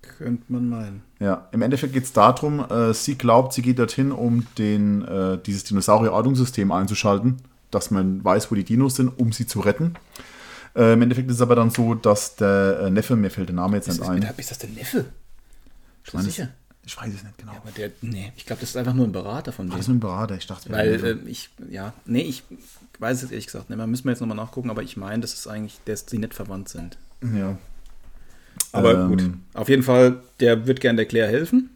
Könnte 0.01 0.43
man 0.49 0.67
meinen. 0.67 1.03
Ja, 1.19 1.47
im 1.51 1.61
Endeffekt 1.61 1.93
geht 1.93 2.03
es 2.03 2.13
darum, 2.13 2.59
äh, 2.69 2.93
sie 2.93 3.15
glaubt, 3.17 3.53
sie 3.53 3.61
geht 3.61 3.79
dorthin, 3.79 4.11
um 4.11 4.45
den, 4.57 5.03
äh, 5.07 5.37
dieses 5.37 5.63
Dinosaurier-Ortungssystem 5.65 6.71
einzuschalten, 6.71 7.37
dass 7.69 7.91
man 7.91 8.23
weiß, 8.23 8.51
wo 8.51 8.55
die 8.55 8.63
Dinos 8.63 8.95
sind, 8.95 9.09
um 9.19 9.31
sie 9.31 9.45
zu 9.45 9.59
retten. 9.59 9.93
Äh, 10.75 10.93
Im 10.93 11.01
Endeffekt 11.01 11.29
ist 11.29 11.35
es 11.35 11.41
aber 11.41 11.55
dann 11.55 11.69
so, 11.69 11.93
dass 11.95 12.35
der 12.35 12.79
äh, 12.83 12.89
Neffe, 12.89 13.15
mir 13.15 13.29
fällt 13.29 13.49
der 13.49 13.55
Name 13.55 13.77
jetzt 13.77 13.87
Ist, 13.89 13.99
nicht 13.99 14.09
ein. 14.09 14.23
ist, 14.37 14.51
das 14.51 14.57
der 14.57 14.69
Neffe? 14.69 15.05
Du 16.09 16.17
meine, 16.17 16.27
sicher? 16.29 16.49
Ich 16.85 16.97
weiß 16.97 17.13
es 17.13 17.23
nicht 17.23 17.37
genau. 17.37 17.51
Aber 17.53 17.69
der, 17.71 17.91
nee, 18.01 18.33
ich 18.35 18.45
glaube, 18.45 18.59
das 18.61 18.69
ist 18.71 18.77
einfach 18.77 18.93
nur 18.95 19.05
ein 19.05 19.11
Berater 19.11 19.51
von 19.51 19.67
denen. 19.67 19.77
das 19.77 19.87
nur 19.87 19.97
ein 19.97 19.99
Berater? 19.99 20.35
Ich 20.35 20.47
dachte, 20.47 20.71
Weil 20.71 21.03
äh, 21.03 21.29
ich, 21.29 21.49
ja, 21.69 21.93
nee, 22.05 22.21
ich 22.21 22.43
weiß 22.99 23.21
es 23.23 23.29
ehrlich 23.31 23.45
gesagt 23.45 23.69
nicht. 23.69 23.77
mehr. 23.77 23.85
müssen 23.87 24.05
wir 24.05 24.11
jetzt 24.11 24.19
nochmal 24.19 24.37
nachgucken, 24.37 24.69
aber 24.71 24.81
ich 24.81 24.97
meine, 24.97 25.21
das 25.21 25.33
ist 25.33 25.47
eigentlich, 25.47 25.79
dass 25.85 26.05
sie 26.07 26.17
nicht 26.17 26.33
verwandt 26.33 26.69
sind. 26.69 26.97
ja. 27.21 27.57
Aber 28.73 28.93
Ähm, 29.01 29.07
gut, 29.09 29.29
auf 29.53 29.69
jeden 29.69 29.83
Fall, 29.83 30.21
der 30.39 30.65
wird 30.67 30.79
gern 30.81 30.95
der 30.97 31.05
Claire 31.05 31.27
helfen. 31.29 31.69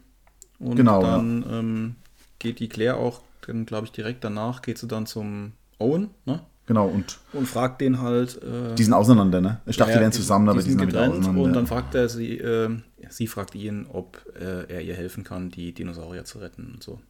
Und 0.58 0.76
Genau, 0.76 1.02
dann 1.02 1.44
ähm, 1.50 1.94
geht 2.38 2.58
die 2.58 2.68
Claire 2.68 2.96
auch, 2.96 3.20
dann 3.46 3.66
glaube 3.66 3.86
ich, 3.86 3.92
direkt 3.92 4.24
danach 4.24 4.62
geht 4.62 4.78
sie 4.78 4.88
dann 4.88 5.06
zum 5.06 5.52
Owen, 5.78 6.10
ne? 6.24 6.40
Genau, 6.66 6.88
und 6.88 7.18
Und 7.32 7.46
fragt 7.46 7.80
den 7.80 8.00
halt. 8.00 8.42
Äh, 8.42 8.74
die 8.74 8.82
sind 8.82 8.92
auseinander, 8.94 9.40
ne? 9.40 9.60
Ich 9.66 9.76
dachte, 9.76 9.92
ja, 9.92 9.98
die 9.98 10.02
wären 10.02 10.10
die- 10.10 10.16
zusammen, 10.16 10.48
aber 10.48 10.58
die 10.58 10.64
die 10.64 10.70
sind 10.70 10.80
sind 10.80 10.80
dann 10.80 10.88
wieder 10.88 11.00
getrennt. 11.06 11.20
auseinander. 11.24 11.42
Und 11.44 11.52
dann 11.52 11.66
fragt 11.66 11.94
er 11.94 12.08
sie, 12.08 12.38
äh, 12.38 12.70
sie 13.08 13.26
fragt 13.26 13.54
ihn, 13.54 13.86
ob 13.86 14.24
äh, 14.38 14.72
er 14.72 14.82
ihr 14.82 14.94
helfen 14.94 15.24
kann, 15.24 15.50
die 15.50 15.72
Dinosaurier 15.72 16.24
zu 16.24 16.38
retten 16.38 16.72
und 16.74 16.82
so. 16.82 17.00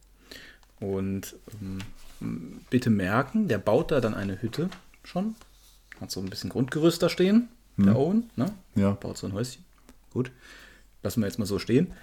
Und 0.79 1.35
ähm, 1.61 2.61
bitte 2.69 2.89
merken, 2.89 3.47
der 3.47 3.57
baut 3.57 3.91
da 3.91 3.99
dann 3.99 4.13
eine 4.13 4.41
Hütte 4.41 4.69
schon. 5.03 5.35
Hat 5.99 6.11
so 6.11 6.19
ein 6.19 6.29
bisschen 6.29 6.49
Grundgerüst 6.49 7.01
da 7.01 7.09
stehen, 7.09 7.47
der 7.77 7.95
Owen, 7.95 8.29
ne? 8.35 8.53
Ja. 8.75 8.91
Baut 8.91 9.17
so 9.17 9.27
ein 9.27 9.33
Häuschen. 9.33 9.63
Gut. 10.11 10.31
Lassen 11.03 11.21
wir 11.21 11.27
jetzt 11.27 11.39
mal 11.39 11.45
so 11.45 11.59
stehen. 11.59 11.93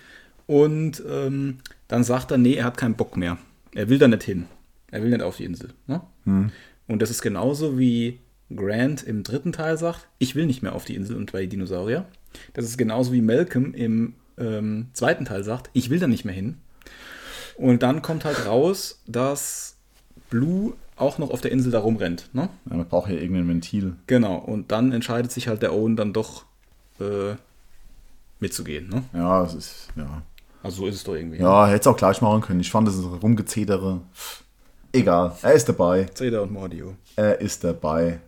Und 0.47 1.03
ähm, 1.09 1.59
dann 1.89 2.05
sagt 2.05 2.31
er, 2.31 2.39
nee, 2.39 2.55
er 2.55 2.65
hat 2.65 2.77
keinen 2.77 2.97
Bock 2.97 3.17
mehr. 3.17 3.39
Er 3.75 3.89
will 3.89 3.99
da 3.99 4.09
nicht 4.09 4.25
hin. 4.25 4.47
Er 4.91 5.03
will 5.03 5.11
nicht 5.11 5.23
auf 5.23 5.37
die 5.37 5.45
Insel. 5.45 5.71
Ne? 5.87 6.01
Und 6.87 7.03
das 7.03 7.11
ist 7.11 7.23
genauso 7.23 7.79
wie 7.79 8.21
Grant 8.57 9.03
im 9.03 9.23
dritten 9.23 9.53
Teil 9.53 9.79
sagt, 9.79 10.09
ich 10.19 10.35
will 10.35 10.47
nicht 10.47 10.63
mehr 10.63 10.75
auf 10.75 10.85
die 10.85 10.95
Insel 10.95 11.17
und 11.17 11.33
bei 11.33 11.43
die 11.43 11.49
Dinosaurier. 11.49 12.07
Das 12.53 12.65
ist 12.65 12.79
genauso 12.79 13.13
wie 13.13 13.21
Malcolm 13.21 13.75
im 13.75 14.15
ähm, 14.39 14.89
zweiten 14.93 15.25
Teil 15.25 15.45
sagt, 15.45 15.71
ich 15.73 15.91
will 15.91 15.99
da 15.99 16.07
nicht 16.07 16.25
mehr 16.25 16.35
hin. 16.35 16.59
Und 17.57 17.83
dann 17.83 18.03
kommt 18.03 18.25
halt 18.25 18.47
raus, 18.47 19.01
dass 19.07 19.77
Blue 20.31 20.75
auch 20.97 21.19
noch 21.19 21.31
auf 21.31 21.41
der 21.41 21.53
Insel 21.53 21.73
da 21.73 21.81
rumrennt. 21.81 22.31
Ne? 22.33 22.49
ja, 22.71 22.77
man 22.77 22.87
braucht 22.89 23.11
ja 23.11 23.17
irgendein 23.17 23.49
Ventil. 23.49 23.97
Genau. 24.07 24.37
Und 24.37 24.73
dann 24.73 24.93
entscheidet 24.93 25.33
sich 25.33 25.49
halt 25.49 25.63
der 25.63 25.73
Owen 25.73 25.97
dann 25.97 26.13
doch 26.13 26.45
äh, 27.01 27.35
mitzugehen. 28.41 28.89
Ne? 28.89 29.05
Ja, 29.13 29.45
es 29.45 29.55
ist, 29.55 29.89
ja. 29.97 30.23
Also 30.63 30.79
so 30.79 30.87
ist 30.87 30.95
es 30.97 31.05
doch 31.05 31.15
irgendwie. 31.15 31.39
Ja, 31.39 31.67
hätte 31.67 31.81
es 31.81 31.87
auch 31.87 31.97
gleich 31.97 32.21
machen 32.21 32.41
können. 32.41 32.61
Ich 32.61 32.71
fand 32.71 32.89
das 32.89 32.97
rumgezedere. 33.23 34.01
pff, 34.15 34.45
Egal, 34.93 35.33
er 35.43 35.53
ist 35.55 35.69
dabei. 35.69 36.05
Zeta 36.15 36.41
und 36.41 36.53
Mordio. 36.53 36.95
Er 37.17 37.41
ist 37.41 37.65
dabei. 37.65 38.21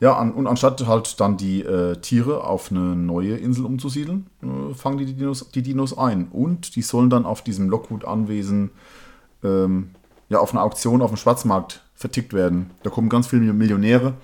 Ja, 0.00 0.16
an, 0.16 0.32
und 0.32 0.46
anstatt 0.46 0.86
halt 0.86 1.20
dann 1.20 1.36
die 1.36 1.62
äh, 1.62 1.96
Tiere 1.96 2.44
auf 2.44 2.70
eine 2.70 2.96
neue 2.96 3.36
Insel 3.36 3.64
umzusiedeln, 3.64 4.26
äh, 4.42 4.74
fangen 4.74 4.98
die, 4.98 5.06
Dinos, 5.14 5.48
die 5.54 5.62
Dinos 5.62 5.96
ein. 5.96 6.28
Und 6.28 6.76
die 6.76 6.82
sollen 6.82 7.10
dann 7.10 7.24
auf 7.24 7.42
diesem 7.42 7.70
Lockwood-Anwesen 7.70 8.70
ähm, 9.44 9.90
ja, 10.28 10.38
auf 10.40 10.52
einer 10.52 10.62
Auktion 10.62 11.00
auf 11.00 11.10
dem 11.10 11.16
Schwarzmarkt 11.16 11.82
vertickt 11.94 12.32
werden. 12.32 12.70
Da 12.82 12.90
kommen 12.90 13.08
ganz 13.08 13.28
viele 13.28 13.52
Millionäre. 13.52 14.14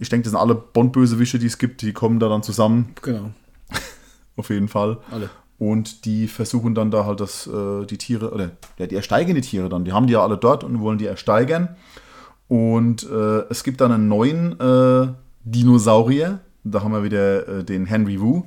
Ich 0.00 0.08
denke, 0.08 0.24
das 0.24 0.32
sind 0.32 0.40
alle 0.40 0.56
Bond-Bösewichte, 0.56 1.38
die 1.38 1.46
es 1.46 1.58
gibt, 1.58 1.82
die 1.82 1.92
kommen 1.92 2.18
da 2.18 2.28
dann 2.28 2.42
zusammen, 2.42 2.94
Genau. 3.02 3.30
auf 4.36 4.50
jeden 4.50 4.68
Fall. 4.68 4.98
Alle. 5.10 5.30
Und 5.58 6.04
die 6.04 6.26
versuchen 6.26 6.74
dann 6.74 6.90
da 6.90 7.06
halt 7.06 7.20
das, 7.20 7.46
äh, 7.46 7.86
die 7.86 7.96
Tiere, 7.96 8.32
oder 8.32 8.50
ja, 8.76 8.86
die 8.88 8.96
ersteigen 8.96 9.36
die 9.36 9.40
Tiere 9.40 9.68
dann. 9.68 9.84
Die 9.84 9.92
haben 9.92 10.08
die 10.08 10.14
ja 10.14 10.22
alle 10.22 10.36
dort 10.36 10.64
und 10.64 10.80
wollen 10.80 10.98
die 10.98 11.06
ersteigern. 11.06 11.76
Und 12.54 13.02
äh, 13.10 13.40
es 13.50 13.64
gibt 13.64 13.80
dann 13.80 13.90
einen 13.90 14.06
neuen 14.06 14.58
äh, 14.60 15.08
Dinosaurier. 15.44 16.38
Da 16.62 16.82
haben 16.82 16.92
wir 16.92 17.02
wieder 17.02 17.48
äh, 17.48 17.64
den 17.64 17.84
Henry 17.86 18.20
Wu. 18.20 18.44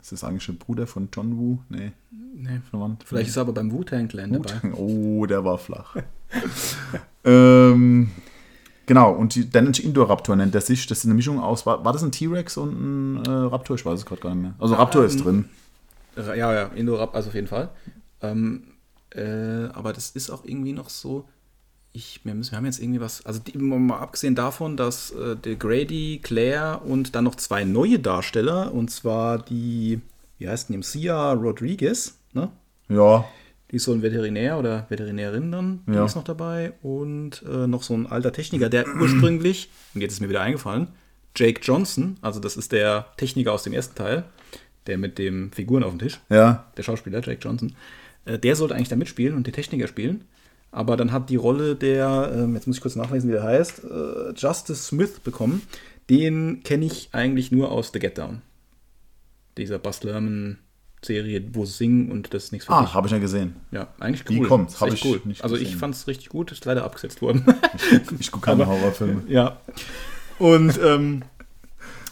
Ist 0.00 0.10
das 0.10 0.24
eigentlich 0.24 0.44
der 0.46 0.54
Bruder 0.54 0.88
von 0.88 1.08
John 1.12 1.38
Wu? 1.38 1.58
Nee, 1.68 1.92
Nee. 2.34 2.60
verwandt. 2.68 3.04
Vielleicht 3.06 3.28
ist 3.28 3.36
er 3.36 3.42
aber 3.42 3.52
beim 3.52 3.70
Wu-Tang 3.70 4.08
Clan 4.08 4.32
dabei. 4.32 4.72
Oh, 4.74 5.24
der 5.26 5.44
war 5.44 5.56
flach. 5.58 5.94
ähm, 7.24 8.10
genau, 8.86 9.12
und 9.12 9.36
die 9.36 9.48
Danish 9.48 9.78
Indoraptor 9.78 10.34
nennt 10.34 10.54
er 10.56 10.60
sich. 10.60 10.86
Das 10.88 10.98
ist 10.98 11.04
eine 11.04 11.14
Mischung 11.14 11.38
aus, 11.38 11.64
war, 11.64 11.84
war 11.84 11.92
das 11.92 12.02
ein 12.02 12.10
T-Rex 12.10 12.56
und 12.56 12.72
ein 12.72 13.24
äh, 13.24 13.30
Raptor? 13.30 13.76
Ich 13.76 13.86
weiß 13.86 14.00
es 14.00 14.04
gerade 14.06 14.20
gar 14.20 14.34
nicht 14.34 14.42
mehr. 14.42 14.54
Also 14.58 14.74
Raptor 14.74 15.04
ist 15.04 15.18
Ähm, 15.20 15.22
drin. 15.22 15.44
Ja, 16.16 16.34
ja, 16.52 16.62
Indorap, 16.74 17.14
also 17.14 17.28
auf 17.28 17.34
jeden 17.36 17.46
Fall. 17.46 17.68
Ähm, 18.20 18.64
äh, 19.10 19.66
aber 19.72 19.92
das 19.92 20.10
ist 20.10 20.30
auch 20.30 20.44
irgendwie 20.44 20.72
noch 20.72 20.90
so. 20.90 21.28
Ich, 21.94 22.20
wir, 22.24 22.34
müssen, 22.34 22.52
wir 22.52 22.56
haben 22.56 22.64
jetzt 22.64 22.80
irgendwie 22.80 23.00
was. 23.00 23.24
Also 23.26 23.40
die, 23.40 23.58
mal 23.58 23.98
abgesehen 23.98 24.34
davon, 24.34 24.76
dass 24.76 25.10
äh, 25.10 25.36
der 25.36 25.56
Grady, 25.56 26.20
Claire 26.22 26.80
und 26.84 27.14
dann 27.14 27.24
noch 27.24 27.34
zwei 27.34 27.64
neue 27.64 27.98
Darsteller, 27.98 28.72
und 28.72 28.90
zwar 28.90 29.38
die, 29.38 30.00
wie 30.38 30.48
heißt 30.48 30.70
denn 30.70 30.82
Sia 30.82 31.32
Rodriguez, 31.32 32.18
ne? 32.32 32.50
Ja, 32.88 33.24
Die 33.70 33.76
ist 33.76 33.84
so 33.84 33.92
ein 33.92 34.02
Veterinär 34.02 34.58
oder 34.58 34.86
Veterinärin 34.88 35.50
dann, 35.52 35.80
die 35.86 35.92
Ja. 35.94 36.04
ist 36.06 36.14
noch 36.16 36.24
dabei. 36.24 36.72
Und 36.82 37.42
äh, 37.46 37.66
noch 37.66 37.82
so 37.82 37.94
ein 37.94 38.06
alter 38.06 38.32
Techniker, 38.32 38.68
der 38.70 38.86
ursprünglich, 39.00 39.68
und 39.94 40.00
jetzt 40.00 40.12
ist 40.14 40.20
mir 40.20 40.28
wieder 40.30 40.40
eingefallen, 40.42 40.88
Jake 41.36 41.60
Johnson, 41.62 42.16
also 42.22 42.40
das 42.40 42.56
ist 42.56 42.72
der 42.72 43.06
Techniker 43.18 43.52
aus 43.52 43.62
dem 43.64 43.72
ersten 43.74 43.94
Teil, 43.94 44.24
der 44.86 44.98
mit 44.98 45.18
dem 45.18 45.52
Figuren 45.52 45.84
auf 45.84 45.90
dem 45.90 45.98
Tisch, 45.98 46.20
ja. 46.30 46.66
der 46.76 46.82
Schauspieler 46.82 47.20
Jake 47.22 47.38
Johnson, 47.40 47.74
äh, 48.24 48.38
der 48.38 48.56
sollte 48.56 48.74
eigentlich 48.74 48.88
da 48.88 48.96
mitspielen 48.96 49.34
und 49.36 49.46
die 49.46 49.52
Techniker 49.52 49.86
spielen. 49.88 50.24
Aber 50.72 50.96
dann 50.96 51.12
hat 51.12 51.28
die 51.30 51.36
Rolle 51.36 51.76
der, 51.76 52.32
ähm, 52.34 52.54
jetzt 52.54 52.66
muss 52.66 52.76
ich 52.76 52.82
kurz 52.82 52.96
nachlesen, 52.96 53.28
wie 53.28 53.34
der 53.34 53.42
heißt, 53.42 53.82
äh, 53.84 54.32
Justice 54.34 54.82
Smith 54.82 55.20
bekommen. 55.20 55.62
Den 56.10 56.62
kenne 56.64 56.86
ich 56.86 57.10
eigentlich 57.12 57.52
nur 57.52 57.70
aus 57.70 57.90
The 57.92 57.98
Get 57.98 58.16
Down. 58.18 58.40
Dieser 59.58 59.78
Buzz 59.78 60.02
Lerman-Serie, 60.02 61.44
wo 61.52 61.64
sie 61.66 61.72
singen 61.74 62.10
und 62.10 62.32
das 62.32 62.44
ist 62.44 62.52
nichts 62.52 62.66
für. 62.66 62.72
Ah, 62.72 62.94
habe 62.94 63.06
ich 63.06 63.12
ja 63.12 63.18
gesehen. 63.18 63.54
Ja, 63.70 63.88
eigentlich 64.00 64.26
Wie 64.30 64.40
cool. 64.40 64.48
kommt's? 64.48 64.74
Ist 64.74 64.80
Hab 64.80 64.88
echt 64.88 65.04
ich 65.04 65.10
cool. 65.10 65.20
nicht 65.24 65.44
Also 65.44 65.56
ich 65.56 65.64
gesehen. 65.64 65.78
fand 65.78 65.94
es 65.94 66.06
richtig 66.06 66.30
gut, 66.30 66.50
ist 66.52 66.64
leider 66.64 66.84
abgesetzt 66.84 67.20
worden. 67.22 67.44
Ich 68.18 68.32
gucke 68.32 68.46
keine 68.46 68.66
Horrorfilme. 68.66 69.22
ja. 69.28 69.58
Und 70.38 70.80
ähm, 70.82 71.22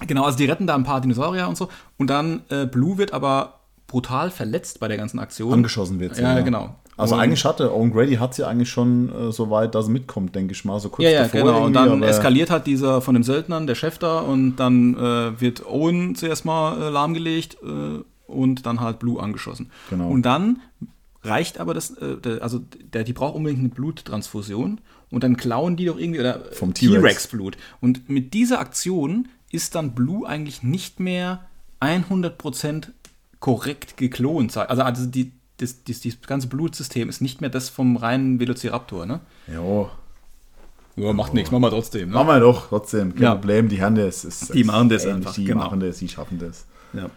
genau, 0.07 0.25
also 0.25 0.37
die 0.37 0.45
retten 0.45 0.67
da 0.67 0.75
ein 0.75 0.85
paar 0.85 1.01
Dinosaurier 1.01 1.49
und 1.49 1.57
so. 1.57 1.69
Und 1.97 2.09
dann 2.09 2.43
äh, 2.51 2.67
Blue 2.67 2.99
wird 2.99 3.13
aber 3.15 3.61
brutal 3.87 4.31
verletzt 4.31 4.81
bei 4.81 4.89
der 4.89 4.99
ganzen 4.99 5.19
Aktion. 5.19 5.53
Angeschossen 5.55 5.99
wird 5.99 6.15
sie, 6.17 6.23
Ja, 6.23 6.37
ja. 6.37 6.43
genau. 6.45 6.77
Also 7.01 7.15
Und- 7.15 7.21
eigentlich 7.21 7.45
hatte 7.45 7.75
Owen 7.75 7.93
Grady 7.93 8.17
hat 8.17 8.35
sie 8.35 8.47
eigentlich 8.47 8.71
schon 8.71 9.09
äh, 9.29 9.33
so 9.33 9.51
weit, 9.51 9.75
dass 9.75 9.87
sie 9.87 9.93
mitkommt, 9.93 10.35
denke 10.35 10.53
ich 10.53 10.65
mal, 10.65 10.79
so 10.81 10.89
kurz 10.89 11.05
Ja, 11.05 11.11
ja, 11.11 11.23
davor. 11.23 11.41
genau. 11.41 11.65
Und 11.65 11.73
dann 11.73 12.03
eskaliert 12.03 12.51
halt 12.51 12.67
dieser 12.67 13.01
von 13.01 13.15
den 13.15 13.23
Söldnern, 13.23 13.67
der 13.67 13.75
Chef 13.75 13.99
da, 13.99 14.21
und 14.21 14.57
dann 14.57 14.95
äh, 14.97 15.41
wird 15.41 15.67
Owen 15.67 16.15
zuerst 16.15 16.45
mal 16.45 16.81
äh, 16.81 16.89
lahmgelegt 16.91 17.57
äh, 17.63 18.03
und 18.27 18.67
dann 18.67 18.81
halt 18.81 18.99
Blue 19.01 19.21
angeschossen. 19.21 19.71
Genau. 19.91 20.09
Und 20.09 20.23
dann 20.23 20.61
reicht 21.23 21.59
aber 21.61 21.75
das, 21.75 21.91
äh, 21.99 22.39
also 22.41 22.61
der, 22.95 23.05
die 23.05 23.13
braucht 23.13 23.35
unbedingt 23.35 23.61
eine 23.61 23.69
Bluttransfusion 23.69 24.81
und 25.11 25.25
dann 25.25 25.37
klauen 25.37 25.77
die 25.77 25.85
doch 25.87 25.99
irgendwie 25.99 26.21
oder 26.21 26.41
Vom 26.53 26.73
T-Rex. 26.73 27.01
T-Rex-Blut. 27.01 27.57
Und 27.81 28.09
mit 28.09 28.33
dieser 28.35 28.61
Aktion 28.61 29.29
ist 29.51 29.75
dann 29.75 29.95
Blue 29.95 30.27
eigentlich 30.27 30.63
nicht 30.63 31.01
mehr 31.01 31.41
100% 31.81 32.89
korrekt 33.41 33.97
geklont. 33.97 34.57
Also, 34.57 34.83
also 34.83 35.07
die, 35.07 35.33
das, 35.61 35.85
das, 35.85 36.01
das 36.01 36.21
ganze 36.27 36.49
Blutsystem 36.49 37.09
ist 37.09 37.21
nicht 37.21 37.41
mehr 37.41 37.51
das 37.51 37.69
vom 37.69 37.97
reinen 37.97 38.41
Velociraptor, 38.41 39.07
ne? 39.07 39.21
Jo, 39.53 39.91
Ja, 40.97 41.13
macht 41.13 41.35
nichts, 41.35 41.51
machen 41.51 41.63
wir 41.63 41.71
trotzdem. 41.71 42.09
Ne? 42.09 42.15
machen 42.15 42.29
wir 42.29 42.41
doch 42.41 42.69
trotzdem. 42.69 43.15
Kein 43.15 43.23
Ja. 43.23 43.35
Problem, 43.35 43.69
die 43.69 43.83
haben 43.83 43.95
das. 43.95 44.25
Ist, 44.25 44.53
Die 44.55 44.65
machen 44.65 44.89
das 44.89 45.07
einfach, 45.07 45.35
Die 45.35 45.45
genau. 45.45 45.61
machen 45.65 45.81
das, 45.81 45.99
die 45.99 46.09
schaffen 46.09 46.39
das. 46.39 46.67
Ja. 46.93 47.11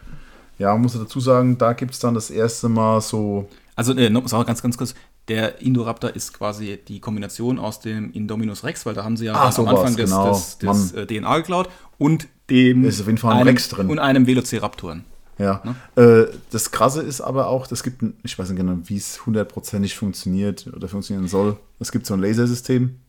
Ja, 0.60 0.78
muss 0.78 0.94
ich 0.94 1.02
dazu 1.02 1.20
sagen, 1.20 1.58
da 1.58 1.74
gibt 1.74 1.94
es 1.94 2.00
dann 2.00 2.14
das 2.14 2.30
erste 2.30 2.70
Mal 2.70 3.02
so. 3.02 3.50
Also, 3.76 3.94
äh, 3.96 4.10
noch, 4.10 4.24
ganz, 4.46 4.62
ganz 4.62 4.78
kurz, 4.78 4.94
der 5.28 5.62
Indoraptor 5.62 6.12
ist 6.12 6.34
quasi 6.34 6.80
die 6.88 7.00
Kombination 7.00 7.58
aus 7.58 7.80
dem 7.80 8.12
Indominus 8.12 8.64
Rex, 8.64 8.86
weil 8.86 8.94
da 8.94 9.04
haben 9.04 9.18
sie 9.18 9.26
ja 9.26 9.34
ganz 9.34 9.58
am 9.58 9.68
Anfang 9.68 9.96
des, 9.96 10.12
genau. 10.12 10.30
des, 10.30 10.58
des 10.60 10.94
Mann. 10.94 11.04
äh, 11.04 11.08
DNA 11.08 11.38
geklaut 11.40 11.70
und 11.98 12.28
dem 12.50 12.84
Ist 12.86 13.00
auf 13.02 13.08
jeden 13.08 13.18
Fall 13.18 13.32
ein 13.34 13.40
einem, 13.40 13.48
Rex 13.48 13.70
drin. 13.70 13.90
und 13.90 14.00
einem 14.00 14.28
Velociraptoren. 14.28 15.06
Ja. 15.38 15.62
Ne? 15.64 15.76
Äh, 16.02 16.38
das 16.52 16.72
Krasse 16.72 17.02
ist 17.02 17.22
aber 17.22 17.48
auch, 17.48 17.70
es 17.72 17.84
gibt, 17.84 18.04
ich 18.24 18.38
weiß 18.38 18.50
nicht 18.50 18.58
genau, 18.58 18.78
wie 18.86 18.98
es 18.98 19.26
hundertprozentig 19.26 19.96
funktioniert 19.96 20.68
oder 20.74 20.88
funktionieren 20.88 21.28
soll. 21.28 21.58
Es 21.80 21.92
gibt 21.92 22.06
so 22.06 22.14
ein 22.14 22.22
Lasersystem. 22.22 23.00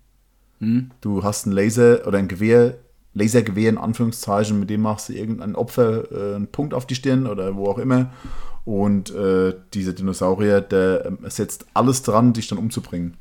Hm? 0.61 0.91
Du 1.01 1.23
hast 1.23 1.47
ein 1.47 1.53
Laser 1.53 2.07
oder 2.07 2.19
ein 2.19 2.29
Gewehr, 2.29 2.79
Lasergewehr 3.13 3.71
in 3.71 3.79
Anführungszeichen, 3.79 4.59
mit 4.59 4.71
dem 4.71 4.83
machst 4.83 5.09
du 5.09 5.13
irgendein 5.13 5.55
Opfer 5.55 6.11
äh, 6.11 6.37
einen 6.37 6.49
Punkt 6.49 6.75
auf 6.75 6.87
die 6.87 6.95
Stirn 6.95 7.27
oder 7.27 7.55
wo 7.57 7.67
auch 7.67 7.79
immer. 7.79 8.11
Und 8.65 9.15
äh, 9.15 9.55
dieser 9.75 9.93
Dinosaurier, 9.93 10.61
der 10.61 11.07
ähm, 11.07 11.19
setzt 11.29 11.67
alles 11.75 12.03
dran, 12.03 12.33
dich 12.33 12.49
dann 12.49 12.59
umzubringen. 12.59 13.17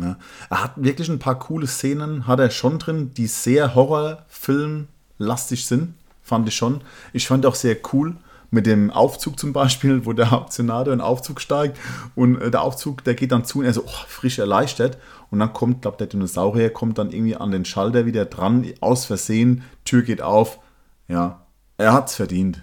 Ja. 0.00 0.16
Er 0.48 0.64
hat 0.64 0.72
wirklich 0.76 1.08
ein 1.08 1.18
paar 1.18 1.38
coole 1.38 1.66
Szenen, 1.66 2.26
hat 2.26 2.38
er 2.38 2.50
schon 2.50 2.78
drin, 2.78 3.12
die 3.14 3.26
sehr 3.26 3.74
Horrorfilm-lastig 3.74 5.66
sind, 5.66 5.94
fand 6.30 6.48
ich 6.48 6.54
schon. 6.54 6.80
Ich 7.12 7.26
fand 7.26 7.44
auch 7.44 7.56
sehr 7.56 7.76
cool 7.92 8.16
mit 8.52 8.66
dem 8.66 8.90
Aufzug 8.90 9.38
zum 9.38 9.52
Beispiel, 9.52 10.06
wo 10.06 10.12
der 10.12 10.32
Auktionator 10.32 10.92
in 10.92 11.00
den 11.00 11.04
Aufzug 11.04 11.40
steigt 11.40 11.78
und 12.14 12.40
äh, 12.40 12.50
der 12.50 12.62
Aufzug, 12.62 13.04
der 13.04 13.14
geht 13.14 13.32
dann 13.32 13.44
zu 13.44 13.58
und 13.58 13.64
er 13.64 13.72
so 13.72 13.84
oh, 13.84 14.04
frisch 14.06 14.38
erleichtert 14.38 14.96
und 15.30 15.40
dann 15.40 15.52
kommt, 15.52 15.82
glaube 15.82 15.98
der 15.98 16.06
Dinosaurier 16.06 16.70
kommt 16.70 16.98
dann 16.98 17.10
irgendwie 17.10 17.36
an 17.36 17.50
den 17.50 17.64
Schalter 17.64 18.06
wieder 18.06 18.24
dran, 18.24 18.64
aus 18.80 19.06
Versehen, 19.06 19.64
Tür 19.84 20.02
geht 20.02 20.22
auf. 20.22 20.60
Ja, 21.08 21.46
er 21.78 21.92
hat's 21.92 22.14
verdient, 22.14 22.62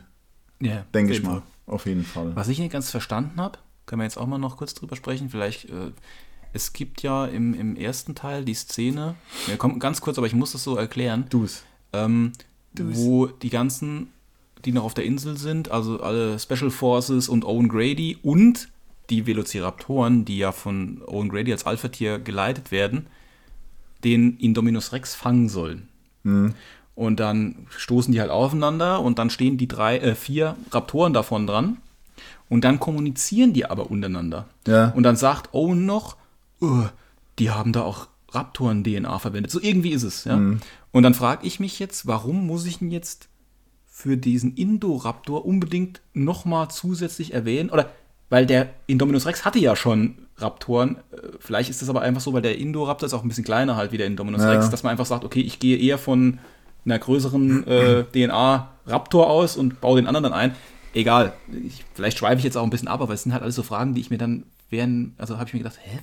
Ja, 0.62 0.86
denke 0.94 1.14
ich 1.14 1.22
mal. 1.24 1.42
Auf 1.66 1.86
jeden 1.86 2.06
Fall. 2.06 2.34
Was 2.36 2.48
ich 2.48 2.60
nicht 2.60 2.72
ganz 2.72 2.90
verstanden 2.90 3.42
habe, 3.42 3.60
können 3.86 4.00
wir 4.00 4.06
jetzt 4.06 4.18
auch 4.18 4.28
mal 4.28 4.38
noch 4.38 4.56
kurz 4.56 4.74
drüber 4.74 4.96
sprechen. 4.96 5.30
Vielleicht, 5.30 5.66
äh, 5.66 5.92
es 6.54 6.72
gibt 6.72 7.04
ja 7.04 7.26
im, 7.26 7.54
im 7.54 7.76
ersten 7.76 8.16
Teil 8.16 8.46
die 8.46 8.54
Szene, 8.54 9.16
ja, 9.48 9.58
kommt 9.58 9.82
ganz 9.82 10.00
kurz, 10.00 10.18
aber 10.18 10.28
ich 10.28 10.34
muss 10.34 10.54
das 10.54 10.64
so 10.64 10.78
erklären, 10.78 11.26
Du's. 11.30 11.64
ähm, 11.92 12.32
wo 12.80 13.28
die 13.28 13.50
ganzen, 13.50 14.08
die 14.66 14.72
noch 14.72 14.84
auf 14.84 14.94
der 14.94 15.06
Insel 15.06 15.38
sind, 15.38 15.72
also 15.72 16.00
alle 16.02 16.40
Special 16.40 16.70
Forces 16.70 17.30
und 17.30 17.46
Owen 17.46 17.70
Grady 17.70 18.18
und 18.24 18.70
die 19.10 19.26
Velociraptoren, 19.26 20.26
die 20.26 20.38
ja 20.38 20.52
von 20.52 21.02
Owen 21.06 21.30
Grady 21.30 21.52
als 21.52 21.66
Alpha-Tier 21.66 22.20
geleitet 22.20 22.72
werden, 22.72 23.08
den 24.04 24.38
Indominus 24.38 24.92
Rex 24.92 25.16
fangen 25.16 25.50
sollen. 25.50 25.88
Und 26.96 27.20
dann 27.20 27.68
stoßen 27.70 28.12
die 28.12 28.20
halt 28.20 28.32
aufeinander 28.32 29.02
und 29.02 29.20
dann 29.20 29.30
stehen 29.30 29.58
die 29.58 29.68
drei, 29.68 29.98
äh, 30.00 30.16
vier 30.16 30.56
Raptoren 30.72 31.14
davon 31.14 31.48
dran. 31.48 31.78
Und 32.50 32.64
dann 32.64 32.80
kommunizieren 32.80 33.54
die 33.54 33.66
aber 33.66 33.92
untereinander. 33.92 34.46
Ja. 34.66 34.90
Und 34.90 35.04
dann 35.04 35.16
sagt 35.16 35.54
Owen 35.54 35.86
noch, 35.86 36.18
"Oh, 36.60 36.86
die 37.40 37.52
haben 37.52 37.72
da 37.72 37.84
auch 37.84 38.08
Raptoren-DNA 38.38 39.20
verwendet. 39.20 39.52
So 39.52 39.60
irgendwie 39.62 39.92
ist 39.92 40.04
es, 40.04 40.24
ja. 40.26 40.36
Und 40.92 41.04
dann 41.04 41.14
frage 41.14 41.46
ich 41.46 41.60
mich 41.60 41.80
jetzt, 41.80 42.08
warum 42.08 42.48
muss 42.48 42.66
ich 42.66 42.82
ihn 42.82 42.92
jetzt 42.92 43.28
für 43.86 44.16
diesen 44.18 44.56
Indoraptor 44.56 45.46
unbedingt 45.46 46.02
nochmal 46.14 46.70
zusätzlich 46.70 47.34
erwähnen? 47.34 47.70
Oder 47.70 47.90
weil 48.30 48.46
der 48.46 48.70
Indominus 48.88 49.26
Rex 49.26 49.46
hatte 49.46 49.60
ja 49.60 49.76
schon 49.76 50.16
Raptoren. 50.38 50.98
Äh, 51.12 51.38
Vielleicht 51.40 51.70
ist 51.70 51.82
das 51.82 51.90
aber 51.90 52.02
einfach 52.02 52.22
so, 52.22 52.34
weil 52.34 52.42
der 52.42 52.58
Indoraptor 52.58 53.08
ist 53.08 53.14
auch 53.14 53.24
ein 53.24 53.28
bisschen 53.28 53.44
kleiner 53.46 53.76
halt 53.76 53.92
wie 53.92 53.98
der 53.98 54.08
Indominus 54.08 54.42
Ja. 54.42 54.52
Rex, 54.52 54.70
dass 54.70 54.84
man 54.84 54.92
einfach 54.92 55.06
sagt, 55.06 55.24
okay, 55.24 55.42
ich 55.42 55.60
gehe 55.60 55.78
eher 55.78 55.98
von 55.98 56.40
einer 56.86 57.00
größeren 57.00 57.66
äh, 57.68 58.04
DNA-Raptor 58.04 59.30
aus 59.30 59.58
und 59.58 59.82
baue 59.82 59.98
den 60.00 60.08
anderen 60.08 60.24
dann 60.24 60.34
ein. 60.34 60.56
Egal, 60.94 61.34
ich, 61.66 61.84
vielleicht 61.94 62.18
schweife 62.18 62.38
ich 62.38 62.44
jetzt 62.44 62.58
auch 62.58 62.64
ein 62.64 62.70
bisschen 62.70 62.88
ab, 62.88 63.02
aber 63.02 63.14
es 63.14 63.24
sind 63.24 63.34
halt 63.34 63.44
alles 63.44 63.56
so 63.56 63.64
Fragen, 63.64 63.94
die 63.94 64.02
ich 64.02 64.10
mir 64.10 64.18
dann 64.18 64.44
während, 64.70 65.20
also 65.20 65.38
habe 65.38 65.48
ich 65.48 65.54
mir 65.54 65.60
gedacht, 65.60 65.80
hä, 65.82 66.00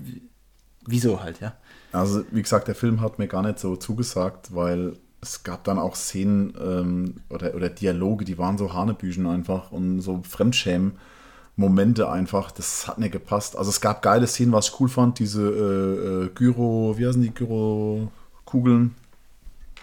wieso 0.86 1.22
halt, 1.22 1.40
ja? 1.40 1.54
Also, 1.94 2.24
wie 2.32 2.42
gesagt, 2.42 2.68
der 2.68 2.74
Film 2.74 3.00
hat 3.00 3.18
mir 3.18 3.28
gar 3.28 3.42
nicht 3.42 3.58
so 3.58 3.76
zugesagt, 3.76 4.54
weil 4.54 4.94
es 5.20 5.42
gab 5.44 5.64
dann 5.64 5.78
auch 5.78 5.94
Szenen 5.94 6.52
ähm, 6.60 7.14
oder, 7.30 7.54
oder 7.54 7.68
Dialoge, 7.70 8.24
die 8.24 8.36
waren 8.36 8.58
so 8.58 8.74
Hanebüchen 8.74 9.26
einfach 9.26 9.70
und 9.70 10.00
so 10.00 10.20
Fremdschämen-Momente 10.28 12.10
einfach. 12.10 12.50
Das 12.50 12.88
hat 12.88 12.98
nicht 12.98 13.12
gepasst. 13.12 13.56
Also, 13.56 13.70
es 13.70 13.80
gab 13.80 14.02
geile 14.02 14.26
Szenen, 14.26 14.52
was 14.52 14.68
ich 14.68 14.80
cool 14.80 14.88
fand. 14.88 15.18
Diese 15.20 15.42
äh, 15.42 16.24
äh, 16.24 16.30
Gyro, 16.34 16.94
wie 16.98 17.06
heißen 17.06 17.22
die 17.22 17.32
Gyro-Kugeln? 17.32 18.94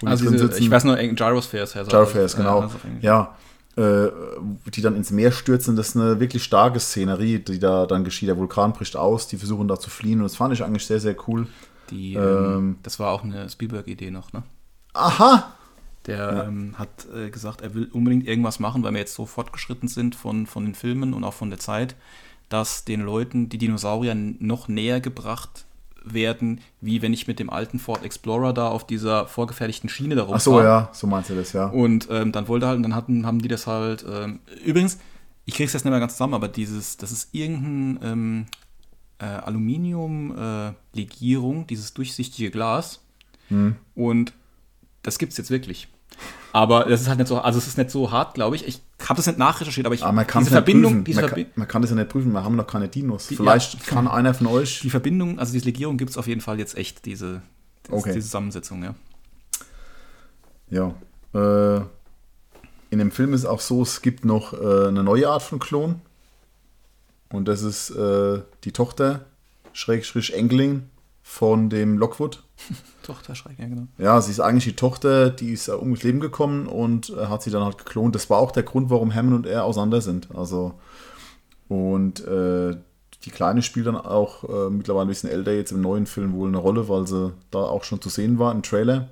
Die 0.02 0.08
Also 0.08 0.26
drin 0.26 0.34
diese, 0.34 0.60
ich 0.60 0.70
weiß 0.70 0.84
nur, 0.84 0.98
Gyrospheres 0.98 1.76
er. 1.76 1.86
Gyrospheres, 1.86 2.36
genau. 2.36 2.62
also. 2.62 2.76
Ja, 3.00 3.36
äh, 3.78 4.10
die 4.74 4.82
dann 4.82 4.98
ins 4.98 5.12
Meer 5.12 5.32
stürzen, 5.32 5.78
das 5.78 5.90
ist 5.90 5.96
eine 5.96 6.20
wirklich 6.20 6.44
starke 6.44 6.80
Szenerie, 6.80 7.40
die 7.40 7.58
da 7.58 7.86
dann 7.86 8.04
geschieht. 8.04 8.28
Der 8.28 8.38
Vulkan 8.38 8.74
bricht 8.74 8.98
aus, 8.98 9.28
die 9.28 9.38
versuchen 9.38 9.70
da 9.70 9.80
zu 9.80 9.90
fliehen 9.90 10.20
und 10.20 10.24
das 10.24 10.36
fand 10.36 10.54
ich 10.54 10.62
eigentlich 10.62 10.86
sehr, 10.86 11.00
sehr 11.00 11.16
cool. 11.28 11.48
Die, 11.92 12.14
Ähm, 12.16 12.46
ähm, 12.46 12.76
das 12.84 13.00
war 13.00 13.12
auch 13.12 13.24
eine 13.24 13.50
Spielberg-Idee 13.50 14.12
noch, 14.12 14.34
ne? 14.34 14.44
Aha! 14.94 15.54
Der 16.08 16.46
ähm, 16.48 16.80
hat 16.80 17.06
äh, 17.16 17.30
gesagt, 17.30 17.62
er 17.62 17.76
will 17.76 17.88
unbedingt 17.94 18.28
irgendwas 18.28 18.60
machen, 18.60 18.82
weil 18.84 18.92
wir 18.94 19.00
jetzt 19.00 19.14
so 19.14 19.28
fortgeschritten 19.28 19.88
sind 19.88 20.16
von, 20.16 20.48
von 20.48 20.66
den 20.66 20.74
Filmen 20.74 21.14
und 21.14 21.24
auch 21.24 21.34
von 21.34 21.52
der 21.52 21.60
Zeit, 21.60 21.96
dass 22.50 22.86
den 22.86 23.02
Leuten 23.02 23.50
die 23.50 23.60
Dinosaurier 23.60 24.16
noch 24.16 24.68
näher 24.68 25.00
gebracht 25.00 25.66
werden, 26.04 26.62
wie 26.82 27.04
wenn 27.04 27.14
ich 27.14 27.28
mit 27.28 27.38
dem 27.38 27.52
alten 27.52 27.78
Ford 27.78 28.04
Explorer 28.04 28.54
da 28.54 28.68
auf 28.70 28.88
dieser 28.88 29.28
vorgefertigten 29.28 29.90
Schiene 29.90 30.16
da 30.16 30.28
Ach 30.32 30.40
so, 30.40 30.54
rumfahre. 30.54 30.68
ja, 30.68 30.90
so 30.92 31.06
meinst 31.06 31.30
du 31.30 31.36
das, 31.36 31.54
ja. 31.54 31.68
Und 31.68 32.08
ähm, 32.10 32.32
dann 32.32 32.48
wollte 32.48 32.66
halt, 32.66 32.78
und 32.78 32.84
dann 32.84 32.96
hatten, 32.96 33.26
haben 33.28 33.40
die 33.40 33.48
das 33.48 33.68
halt. 33.68 34.04
Ähm, 34.10 34.40
übrigens, 34.66 34.98
ich 35.46 35.54
krieg's 35.54 35.74
jetzt 35.74 35.86
nicht 35.86 35.92
mehr 35.92 36.00
ganz 36.00 36.14
zusammen, 36.14 36.34
aber 36.34 36.48
dieses, 36.48 36.98
das 36.98 37.12
ist 37.12 37.30
irgendein 37.34 38.00
ähm, 38.12 38.46
äh, 39.22 39.26
Aluminium-Legierung, 39.26 41.68
dieses 41.68 41.94
durchsichtige 41.94 42.50
Glas. 42.52 43.02
Hm. 43.50 43.76
Und 43.96 44.34
das 45.04 45.18
gibt's 45.20 45.38
jetzt 45.38 45.52
wirklich. 45.52 45.88
Aber 46.54 46.84
das 46.86 47.02
ist 47.02 47.08
halt 47.08 47.20
nicht 47.20 47.28
so, 47.28 47.40
also 47.40 47.58
es 47.60 47.68
ist 47.68 47.78
nicht 47.78 47.92
so 47.92 48.12
hart, 48.12 48.34
glaube 48.34 48.56
ich. 48.58 48.68
Ich 48.68 48.82
habe 49.08 49.16
das 49.16 49.26
nicht 49.28 49.40
nachrecherchiert, 49.40 49.86
aber 49.86 49.96
ich 49.96 50.04
Aber 50.04 50.12
man 50.12 50.28
kann 50.28 50.42
es 50.44 50.50
diese 50.50 50.58
nicht 50.60 50.66
Verbindung, 50.66 51.04
diese 51.06 51.22
Man 51.22 51.30
Verbi 51.30 51.44
kann, 51.46 51.54
man 51.56 51.68
kann 51.68 51.82
das 51.82 51.92
ja 51.92 51.96
nicht 51.96 52.10
prüfen, 52.10 52.34
wir 52.34 52.44
haben 52.44 52.56
noch 52.58 52.68
keine 52.68 52.90
Dinos. 52.90 53.28
Die- 53.28 53.36
Vielleicht 53.38 53.76
ja. 53.76 53.80
kann 53.86 54.06
einer 54.08 54.34
von 54.34 54.48
euch. 54.48 54.82
die 54.82 54.90
Verbindung, 54.90 55.40
also 55.40 55.54
diese 55.54 55.64
Legierung 55.66 55.98
gibt's 55.98 56.18
auf 56.18 56.28
jeden 56.28 56.42
Fall 56.42 56.60
jetzt 56.60 56.76
echt, 56.78 57.06
diese, 57.06 57.42
diese, 57.88 57.96
Okay. 57.96 58.12
diese 58.14 58.26
Zusammensetzung, 58.26 58.84
ja. 58.84 58.96
Ja. 60.70 60.94
Äh, 61.34 61.82
in 62.90 63.00
dem 63.00 63.12
Film 63.12 63.34
ist 63.34 63.46
auch 63.46 63.62
so, 63.62 63.82
es 63.84 64.02
gibt 64.02 64.26
noch 64.26 64.52
äh, 64.54 64.88
eine 64.90 65.04
neue 65.04 65.30
Art 65.30 65.44
von 65.44 65.60
Klon. 65.60 66.02
Und 67.32 67.48
das 67.48 67.62
ist 67.62 67.92
äh, 67.92 68.42
die 68.64 68.72
Tochter, 68.72 69.26
Schrägstrich 69.74 70.34
Enkelin 70.34 70.90
von 71.24 71.70
dem 71.70 71.98
Lockwood. 71.98 72.44
Tochter 73.04 73.36
Schreck, 73.36 73.58
ja, 73.58 73.68
genau. 73.68 73.88
Ja, 73.98 74.22
sie 74.22 74.32
ist 74.32 74.40
eigentlich 74.40 74.66
die 74.66 74.76
Tochter, 74.76 75.30
die 75.30 75.54
ist 75.54 75.68
äh, 75.68 75.74
ums 75.74 76.04
Leben 76.04 76.20
gekommen 76.20 76.68
und 76.68 77.10
äh, 77.10 77.28
hat 77.28 77.42
sie 77.42 77.52
dann 77.52 77.64
halt 77.64 77.78
geklont. 77.78 78.16
Das 78.16 78.30
war 78.30 78.40
auch 78.40 78.52
der 78.52 78.64
Grund, 78.64 78.90
warum 78.90 79.14
Hammond 79.14 79.36
und 79.36 79.46
er 79.46 79.64
auseinander 79.64 80.02
sind. 80.02 80.28
Also, 80.36 80.74
und 81.68 82.26
äh, 82.26 82.76
die 83.24 83.32
Kleine 83.32 83.62
spielt 83.62 83.88
dann 83.88 83.96
auch 83.96 84.44
äh, 84.44 84.70
mittlerweile 84.70 85.06
ein 85.06 85.10
bisschen 85.10 85.30
älter 85.30 85.54
jetzt 85.54 85.72
im 85.72 85.82
neuen 85.82 86.06
Film 86.06 86.34
wohl 86.34 86.48
eine 86.48 86.58
Rolle, 86.58 86.90
weil 86.90 87.08
sie 87.08 87.34
da 87.50 87.60
auch 87.60 87.84
schon 87.84 88.02
zu 88.02 88.10
sehen 88.10 88.40
war 88.40 88.52
im 88.52 88.64
Trailer. 88.64 89.10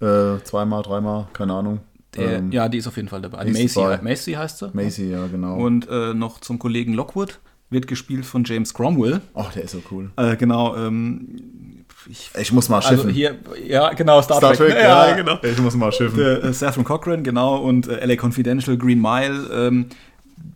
Äh, 0.00 0.42
zweimal, 0.44 0.82
dreimal, 0.82 1.28
keine 1.32 1.54
Ahnung. 1.54 1.80
Der, 2.16 2.38
Ähm, 2.38 2.52
ja, 2.52 2.68
die 2.68 2.78
ist 2.78 2.86
auf 2.86 2.96
jeden 2.96 3.08
Fall 3.08 3.22
dabei. 3.22 3.44
Macy. 3.44 3.80
Macy 4.02 4.32
heißt 4.32 4.58
sie. 4.58 4.70
Macy, 4.72 5.10
ja, 5.10 5.26
genau. 5.26 5.56
Und 5.56 5.88
äh, 5.88 6.14
noch 6.14 6.40
zum 6.40 6.58
Kollegen 6.58 6.94
Lockwood, 6.94 7.38
wird 7.70 7.86
gespielt 7.86 8.24
von 8.24 8.44
James 8.44 8.72
Cromwell. 8.74 9.20
Ach, 9.34 9.52
der 9.52 9.64
ist 9.64 9.72
so 9.72 9.82
cool. 9.90 10.10
Äh, 10.16 10.36
genau, 10.36 10.76
ähm, 10.76 11.84
ich, 12.08 12.30
Ich 12.38 12.52
muss 12.52 12.68
mal 12.68 12.76
also 12.76 12.90
schiffen. 12.90 13.10
hier, 13.10 13.36
ja, 13.66 13.92
genau, 13.92 14.22
Star, 14.22 14.38
Star 14.38 14.54
Trek, 14.54 14.74
ja, 14.74 15.14
genau. 15.14 15.38
Ich 15.42 15.58
muss 15.58 15.74
mal 15.74 15.90
schiffen. 15.92 16.18
Der, 16.18 16.44
äh, 16.44 16.52
Saffron 16.52 16.84
Cochran, 16.84 17.24
genau, 17.24 17.56
und 17.56 17.88
äh, 17.88 18.04
LA 18.04 18.14
Confidential, 18.22 18.76
Green 18.76 19.00
Mile, 19.00 19.48
ähm, 19.52 19.86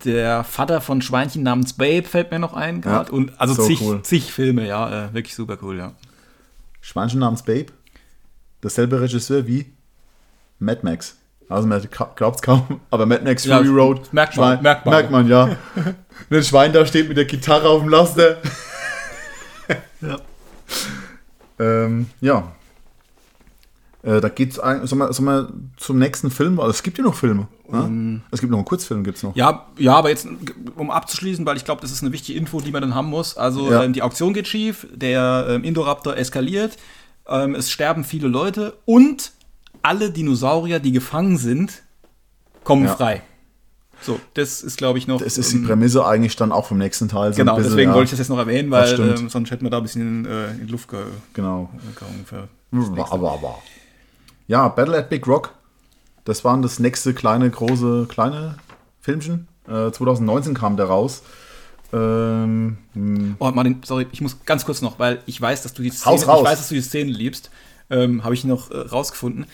der 0.04 0.44
Vater 0.44 0.80
von 0.80 1.02
Schweinchen 1.02 1.42
namens 1.42 1.72
Babe 1.72 2.04
fällt 2.04 2.30
mir 2.30 2.38
noch 2.38 2.54
ein 2.54 2.80
gerade. 2.80 3.11
Ja, 3.11 3.16
und 3.16 3.38
also 3.40 3.54
so 3.54 3.66
zig, 3.66 3.80
cool. 3.82 4.02
zig 4.02 4.32
Filme, 4.32 4.66
ja, 4.66 5.06
äh, 5.06 5.14
wirklich 5.14 5.34
super 5.34 5.58
cool, 5.62 5.78
ja. 5.78 5.92
Schweinchen 6.80 7.20
namens 7.20 7.42
Babe. 7.42 7.66
Dasselbe 8.61 9.00
Regisseur 9.00 9.46
wie 9.46 9.66
Mad 10.58 10.80
Max. 10.82 11.16
Also 11.51 11.66
man 11.68 11.82
glaubt 12.14 12.36
es 12.36 12.42
kaum, 12.42 12.80
aber 12.90 13.07
Mad 13.07 13.24
Max 13.24 13.44
Ja, 13.44 13.59
Fury 13.59 13.68
Road. 13.68 14.01
das 14.01 14.12
merkt 14.12 14.36
man, 14.36 14.53
Schwein, 14.55 14.62
merkt 14.62 14.86
man. 14.86 14.94
Merkt 14.94 15.11
man, 15.11 15.28
ja. 15.28 15.57
Ein 16.30 16.42
Schwein 16.44 16.72
da 16.72 16.86
steht 16.86 17.09
mit 17.09 17.16
der 17.16 17.24
Gitarre 17.26 17.68
auf 17.68 17.80
dem 17.82 17.88
Laster. 17.90 18.36
Ja. 20.03 20.16
ähm, 21.59 22.07
ja. 22.20 22.53
Äh, 24.03 24.20
da 24.22 24.28
geht's 24.30 24.59
eigentlich, 24.59 24.88
sollen 24.88 25.01
wir, 25.01 25.12
sollen 25.12 25.26
wir 25.26 25.53
zum 25.76 25.98
nächsten 25.98 26.30
Film? 26.30 26.59
Also 26.59 26.70
es 26.70 26.82
gibt 26.82 26.96
ja 26.96 27.05
noch 27.05 27.14
Filme. 27.14 27.48
Ne? 27.68 28.22
Es 28.30 28.40
gibt 28.40 28.51
noch 28.51 28.59
einen 28.59 28.64
Kurzfilm, 28.64 29.05
gibt's 29.05 29.22
noch. 29.22 29.36
Ja, 29.36 29.66
ja, 29.76 29.94
aber 29.94 30.09
jetzt, 30.09 30.26
um 30.76 30.90
abzuschließen, 30.90 31.44
weil 31.44 31.57
ich 31.59 31.64
glaube, 31.66 31.82
das 31.82 31.92
ist 31.92 32.03
eine 32.03 32.12
wichtige 32.12 32.38
Info, 32.38 32.61
die 32.62 32.72
man 32.72 32.80
dann 32.80 32.94
haben 32.94 33.09
muss. 33.09 33.36
Also 33.36 33.70
Ja. 33.70 33.84
ähm, 33.84 33.92
die 33.92 34.01
Auktion 34.03 34.32
geht 34.32 34.48
schief, 34.48 34.86
der 34.94 35.46
ähm, 35.51 35.64
Indoraptor 35.64 36.16
eskaliert, 36.16 36.78
ähm, 37.28 37.55
es 37.55 37.70
sterben 37.70 38.03
viele 38.05 38.26
Leute 38.28 38.78
und 38.86 39.32
alle 39.82 40.10
Dinosaurier, 40.10 40.80
die 40.80 40.92
gefangen 40.92 41.36
sind, 41.38 41.82
kommen 42.64 42.84
Ja. 42.84 42.94
frei. 42.96 43.22
So, 44.02 44.18
das 44.34 44.62
ist, 44.62 44.78
glaube 44.78 44.98
ich, 44.98 45.06
noch. 45.06 45.20
Das 45.20 45.36
ist 45.36 45.52
die 45.52 45.56
ähm, 45.58 45.66
Prämisse 45.66 46.06
eigentlich 46.06 46.34
dann 46.34 46.52
auch 46.52 46.66
vom 46.66 46.78
nächsten 46.78 47.08
Teil. 47.08 47.32
so 47.32 47.36
Genau, 47.36 47.56
bisschen, 47.56 47.72
deswegen 47.72 47.90
ja. 47.90 47.94
wollte 47.94 48.04
ich 48.06 48.10
das 48.10 48.18
jetzt 48.20 48.28
noch 48.30 48.38
erwähnen, 48.38 48.70
weil 48.70 48.98
ähm, 48.98 49.28
sonst 49.28 49.50
hätten 49.50 49.64
wir 49.64 49.70
da 49.70 49.76
ein 49.76 49.82
bisschen 49.82 50.24
äh, 50.24 50.52
in 50.52 50.68
Luft 50.68 50.88
ge 50.88 51.00
Genau. 51.34 51.68
Für 52.24 52.48
Aber, 53.10 53.32
aber. 53.32 53.58
Ja, 54.46 54.68
Battle 54.68 54.96
at 54.96 55.10
Big 55.10 55.26
Rock. 55.26 55.52
Das 56.24 56.44
war 56.44 56.56
das 56.62 56.78
nächste 56.78 57.12
kleine, 57.12 57.50
große, 57.50 58.06
kleine 58.08 58.56
Filmchen. 59.00 59.48
Äh, 59.68 59.90
2019 59.90 60.54
kam 60.54 60.76
der 60.78 60.86
raus. 60.86 61.22
Ähm, 61.92 62.78
mh, 62.94 63.34
Oh, 63.38 63.50
Martin, 63.50 63.80
sorry, 63.84 64.06
ich 64.12 64.20
muss 64.20 64.38
ganz 64.44 64.64
kurz 64.64 64.80
noch, 64.80 64.98
weil 64.98 65.22
ich 65.26 65.40
weiß, 65.40 65.62
dass 65.62 65.74
du 65.74 65.82
die 65.82 65.90
Szene, 65.90 66.16
ich 66.16 66.26
weiß, 66.26 66.58
dass 66.58 66.68
du 66.68 66.74
die 66.74 66.80
Szene 66.82 67.10
liebst, 67.10 67.50
ähm, 67.90 68.22
habe 68.24 68.34
ich 68.34 68.44
noch 68.44 68.70
äh, 68.70 68.78
rausgefunden. 68.78 69.46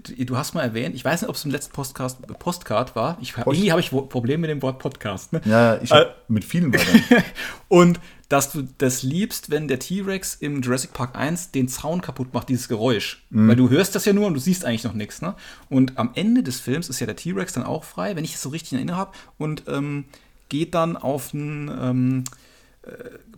Du, 0.00 0.38
hast 0.38 0.54
mal 0.54 0.62
erwähnt, 0.62 0.94
ich 0.94 1.04
weiß 1.04 1.20
nicht, 1.20 1.28
ob 1.28 1.36
es 1.36 1.44
im 1.44 1.50
letzten 1.50 1.72
Postcast, 1.74 2.26
Postcard 2.38 2.96
war. 2.96 3.18
Ich, 3.20 3.34
Post- 3.34 3.46
irgendwie 3.46 3.70
habe 3.72 3.80
ich 3.82 3.90
Probleme 3.90 4.42
mit 4.42 4.50
dem 4.50 4.62
Wort 4.62 4.78
Podcast. 4.78 5.34
Ne? 5.34 5.42
ja, 5.44 5.80
ich 5.82 5.90
hab 5.92 6.28
mit 6.30 6.46
vielen 6.46 6.72
Wörtern. 6.72 7.02
Und 7.68 8.00
dass 8.30 8.50
du 8.50 8.66
das 8.78 9.02
liebst, 9.02 9.50
wenn 9.50 9.68
der 9.68 9.78
T-Rex 9.78 10.36
im 10.36 10.62
Jurassic 10.62 10.94
Park 10.94 11.14
1 11.14 11.50
den 11.50 11.68
Zaun 11.68 12.00
kaputt 12.00 12.32
macht, 12.32 12.48
dieses 12.48 12.68
Geräusch. 12.68 13.22
Weil 13.28 13.56
du 13.56 13.68
hörst 13.68 13.94
das 13.94 14.06
ja 14.06 14.14
nur 14.14 14.26
und 14.26 14.32
du 14.32 14.40
siehst 14.40 14.64
eigentlich 14.64 14.84
noch 14.84 14.94
nichts. 14.94 15.20
Ne? 15.20 15.34
Und 15.68 15.98
am 15.98 16.12
Ende 16.14 16.42
des 16.42 16.58
Films 16.58 16.88
ist 16.88 16.98
ja 17.00 17.06
der 17.06 17.16
T-Rex 17.16 17.52
dann 17.52 17.64
auch 17.64 17.84
frei, 17.84 18.16
wenn 18.16 18.24
ich 18.24 18.34
es 18.34 18.40
so 18.40 18.48
richtig 18.48 18.72
in 18.72 18.78
Erinnerung 18.78 18.98
habe, 19.00 19.12
und 19.36 19.64
ähm, 19.68 20.06
geht 20.48 20.74
dann 20.74 20.96
auf 20.96 21.34
ein, 21.34 21.68
ähm, 21.68 22.24
äh, 22.24 22.41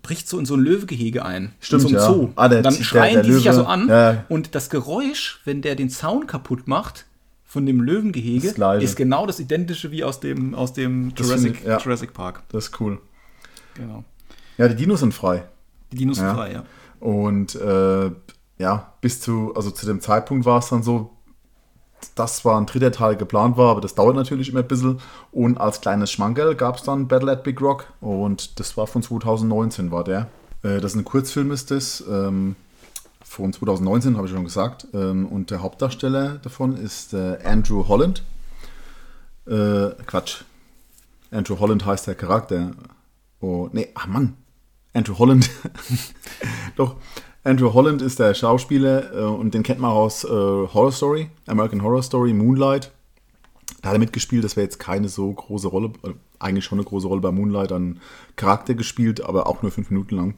bricht 0.03 0.29
so 0.29 0.39
in 0.39 0.47
so 0.47 0.55
ein 0.55 0.61
Löwegehege 0.61 1.25
ein. 1.25 1.53
Stimmt, 1.61 1.83
in 1.85 1.89
so 1.91 1.97
einem 1.97 2.07
ja. 2.07 2.13
Zoo. 2.13 2.29
Ah, 2.37 2.49
der- 2.49 2.63
dann 2.63 2.75
der- 2.75 2.83
schreien 2.83 3.15
der 3.15 3.23
die 3.25 3.33
sich 3.33 3.45
ja 3.45 3.53
Löwe. 3.53 3.63
so 3.63 3.67
an. 3.69 3.89
Ja. 3.89 4.25
Und 4.29 4.55
das 4.55 4.71
Geräusch, 4.71 5.41
wenn 5.45 5.63
der 5.63 5.75
den 5.77 5.91
Zaun 5.91 6.27
kaputt 6.27 6.67
macht, 6.67 7.07
von 7.45 7.67
dem 7.67 7.81
Löwengehege 7.81 8.49
ist 8.81 8.97
genau 8.97 9.27
das 9.27 9.39
identische 9.39 9.91
wie 9.93 10.03
aus 10.03 10.19
dem, 10.19 10.55
aus 10.55 10.73
dem 10.73 11.13
Jurassic, 11.17 11.59
ich, 11.61 11.67
ja. 11.67 11.79
Jurassic 11.79 12.13
Park. 12.13 12.43
Das 12.49 12.67
ist 12.69 12.81
cool. 12.81 13.01
Genau. 13.75 14.03
Ja, 14.59 14.67
die 14.69 14.75
Dinos 14.75 15.01
sind 15.01 15.15
frei. 15.15 15.45
Die 15.93 15.99
Dinos 15.99 16.17
sind 16.17 16.31
frei, 16.31 16.53
ja. 16.53 16.65
Und 17.01 17.55
äh, 17.55 18.11
ja, 18.59 18.93
bis 19.01 19.21
zu, 19.21 19.53
also 19.55 19.71
zu 19.71 19.87
dem 19.87 20.01
Zeitpunkt 20.01 20.47
war 20.47 20.59
es 20.59 20.69
dann 20.69 20.83
so, 20.83 21.11
dass 22.15 22.39
zwar 22.39 22.61
ein 22.61 22.67
dritter 22.67 22.93
Teil 22.93 23.17
geplant 23.17 23.57
war, 23.57 23.71
aber 23.71 23.81
das 23.81 23.95
dauert 23.95 24.17
natürlich 24.17 24.51
immer 24.51 24.61
ein 24.61 24.69
bisschen. 24.69 25.01
Und 25.33 25.59
als 25.59 25.81
kleines 25.81 26.11
Schmankerl 26.11 26.55
gab 26.55 26.77
es 26.77 26.83
dann 26.83 27.09
Battle 27.09 27.33
at 27.33 27.43
Big 27.45 27.61
Rock 27.61 27.87
und 28.01 28.59
das 28.61 28.77
war 28.77 28.87
von 28.87 29.03
2019, 29.03 29.91
war 29.91 30.05
der. 30.05 30.29
Äh, 30.63 30.81
das 30.81 30.93
ist 30.93 30.97
ein 30.97 31.05
Kurzfilm, 31.05 31.51
ist 31.51 31.71
das. 31.71 32.05
Ähm, 32.09 32.57
von 33.23 33.53
2019, 33.53 34.17
habe 34.17 34.27
ich 34.27 34.33
schon 34.33 34.45
gesagt. 34.45 34.87
Ähm, 34.95 35.27
und 35.27 35.51
der 35.51 35.63
Hauptdarsteller 35.63 36.39
davon 36.43 36.77
ist 36.77 37.15
äh, 37.15 37.39
Andrew 37.45 37.89
Holland. 37.89 38.23
Äh, 39.47 39.91
Quatsch. 40.07 40.45
Andrew 41.31 41.59
Holland 41.59 41.85
heißt 41.85 42.07
der 42.07 42.15
Charakter. 42.15 42.73
Oh, 43.41 43.69
nee, 43.73 43.89
ach 43.95 44.07
Mann. 44.07 44.37
Andrew 44.93 45.19
Holland. 45.19 45.51
Doch, 46.77 46.97
Andrew 47.45 47.75
Holland 47.75 48.01
ist 48.01 48.19
der 48.19 48.33
Schauspieler 48.35 49.15
äh, 49.15 49.25
und 49.25 49.53
den 49.53 49.63
kennt 49.63 49.79
man 49.79 49.91
aus 49.91 50.25
äh, 50.25 50.29
Horror 50.29 50.93
Story, 50.93 51.29
American 51.47 51.83
Horror 51.83 52.03
Story, 52.03 52.33
Moonlight. 52.33 52.91
Da 53.83 53.91
hat 53.91 53.97
er 53.97 53.99
mitgespielt, 53.99 54.45
das 54.45 54.57
wäre 54.57 54.65
jetzt 54.65 54.79
keine 54.79 55.09
so 55.09 55.31
große 55.31 55.69
Rolle, 55.69 55.93
äh, 56.05 56.13
eigentlich 56.39 56.65
schon 56.65 56.79
eine 56.79 56.87
große 56.87 57.07
Rolle 57.07 57.21
bei 57.21 57.31
Moonlight, 57.31 57.71
einen 57.73 58.01
Charakter 58.37 58.75
gespielt, 58.75 59.23
aber 59.23 59.47
auch 59.47 59.63
nur 59.63 59.71
fünf 59.71 59.91
Minuten 59.91 60.17
lang. 60.17 60.35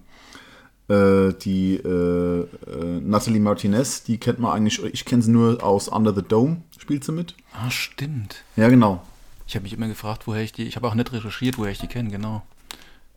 Äh, 0.89 1.33
die 1.35 1.77
äh, 1.77 2.41
äh, 2.41 3.01
Natalie 3.01 3.41
Martinez, 3.41 4.03
die 4.03 4.19
kennt 4.19 4.41
man 4.41 4.53
eigentlich, 4.53 4.83
ich 4.83 5.05
kenne 5.05 5.23
sie 5.23 5.31
nur 5.31 5.63
aus 5.63 5.89
Under 5.89 6.13
the 6.13 6.23
Dome, 6.23 6.63
spielt 6.77 7.05
sie 7.05 7.13
mit. 7.13 7.35
Ah, 7.53 7.71
stimmt. 7.71 8.43
Ja, 8.57 8.69
genau. 8.69 9.03
Ich 9.47 9.55
habe 9.55 9.63
mich 9.63 9.73
immer 9.73 9.87
gefragt, 9.87 10.27
woher 10.27 10.43
ich 10.43 10.53
die. 10.53 10.65
Ich 10.65 10.75
habe 10.75 10.89
auch 10.89 10.95
nicht 10.95 11.13
recherchiert, 11.13 11.57
woher 11.57 11.71
ich 11.71 11.79
die 11.79 11.87
kenne, 11.87 12.11
genau. 12.11 12.43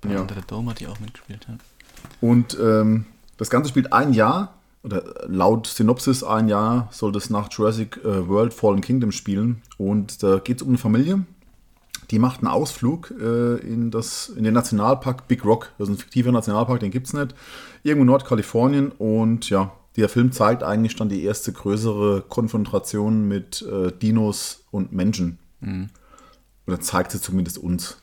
Bei 0.02 0.12
Ja. 0.12 0.22
Unter 0.22 0.36
the 0.36 0.42
Dome 0.46 0.70
hat 0.70 0.80
die 0.80 0.88
auch 0.88 1.00
mitgespielt, 1.00 1.48
ja. 1.48 1.58
Und 2.22 2.56
ähm, 2.60 3.06
das 3.40 3.50
Ganze 3.50 3.70
spielt 3.70 3.94
ein 3.94 4.14
Jahr, 4.14 4.54
oder 4.84 5.04
laut 5.28 5.68
Synopsis 5.68 6.24
ein 6.24 6.48
Jahr 6.48 6.90
soll 6.92 7.12
das 7.12 7.30
nach 7.30 7.50
Jurassic 7.52 7.98
äh, 8.04 8.28
World 8.28 8.54
Fallen 8.54 8.82
Kingdom 8.82 9.12
spielen. 9.12 9.62
Und 9.78 10.24
da 10.24 10.40
geht 10.40 10.58
es 10.58 10.64
um 10.64 10.70
eine 10.70 10.78
Familie, 10.78 11.26
die 12.12 12.20
macht 12.20 12.40
einen 12.40 12.48
Ausflug 12.48 13.12
äh, 13.12 13.56
in, 13.58 13.92
das, 13.92 14.30
in 14.30 14.44
den 14.44 14.54
Nationalpark 14.54 15.28
Big 15.28 15.46
Rock. 15.46 15.72
Das 15.78 15.88
ist 15.88 15.96
ein 15.96 15.98
fiktiver 15.98 16.32
Nationalpark, 16.32 16.80
den 16.82 16.92
gibt 16.92 17.08
es 17.08 17.14
nicht. 17.14 17.34
Irgendwo 17.84 18.04
in 18.04 18.08
Nordkalifornien. 18.08 18.92
Und 18.92 19.50
ja, 19.50 19.72
der 19.96 20.10
Film 20.10 20.32
zeigt 20.32 20.64
eigentlich 20.64 20.96
dann 20.96 21.10
die 21.10 21.24
erste 21.24 21.54
größere 21.54 22.24
Konfrontation 22.28 23.28
mit 23.28 23.62
äh, 23.62 23.92
Dinos 23.92 24.66
und 24.72 24.92
Menschen. 24.92 25.40
Oder 26.68 26.80
zeigt 26.80 27.12
sie 27.12 27.22
zumindest 27.22 27.58
uns. 27.58 28.02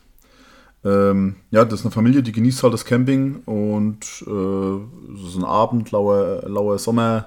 Ähm, 0.87 1.37
ja, 1.51 1.65
das 1.65 1.81
ist 1.81 1.87
eine 1.87 1.93
Familie, 1.93 2.23
die 2.23 2.31
genießt 2.33 2.63
halt 2.63 2.73
das 2.73 2.85
Camping 2.85 3.43
und 3.47 3.99
äh, 4.27 5.15
es 5.15 5.29
ist 5.31 5.37
ein 5.37 5.45
Abend, 5.45 5.91
lauer, 5.91 6.43
lauer 6.47 6.79
Sommerabend 6.79 7.27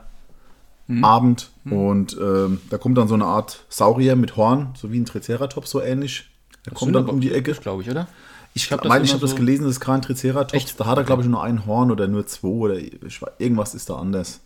und 1.66 2.18
ähm, 2.20 2.60
da 2.70 2.78
kommt 2.78 2.98
dann 2.98 3.08
so 3.08 3.14
eine 3.16 3.26
Art 3.26 3.66
Saurier 3.70 4.16
mit 4.16 4.38
Horn, 4.38 4.70
so 4.76 4.92
wie 4.92 5.00
ein 5.00 5.06
Triceratops, 5.06 5.70
so 5.70 5.82
ähnlich. 5.82 6.30
Der 6.66 6.74
kommt 6.74 6.96
dann 6.96 7.06
um 7.06 7.20
die 7.22 7.32
Ecke. 7.34 7.52
glaube 7.54 7.84
ich, 7.84 7.90
oder? 7.90 8.08
Ich 8.56 8.72
hab 8.72 8.82
das 8.82 8.90
meine, 8.90 9.06
ich 9.06 9.12
habe 9.12 9.22
das 9.22 9.32
so- 9.32 9.36
gelesen, 9.36 9.64
das 9.64 9.74
ist 9.74 9.80
kein 9.80 10.02
Triceratops. 10.02 10.54
Echt? 10.54 10.80
Da 10.80 10.86
hat 10.86 10.98
er, 10.98 11.04
glaube 11.04 11.22
ich, 11.22 11.28
nur 11.28 11.44
ein 11.44 11.66
Horn 11.66 11.92
oder 11.92 12.08
nur 12.08 12.26
zwei 12.26 12.48
oder 12.48 12.76
ich, 12.78 12.94
weiß- 13.20 13.32
irgendwas 13.38 13.76
ist 13.76 13.90
da 13.90 13.96
anders. 13.98 14.40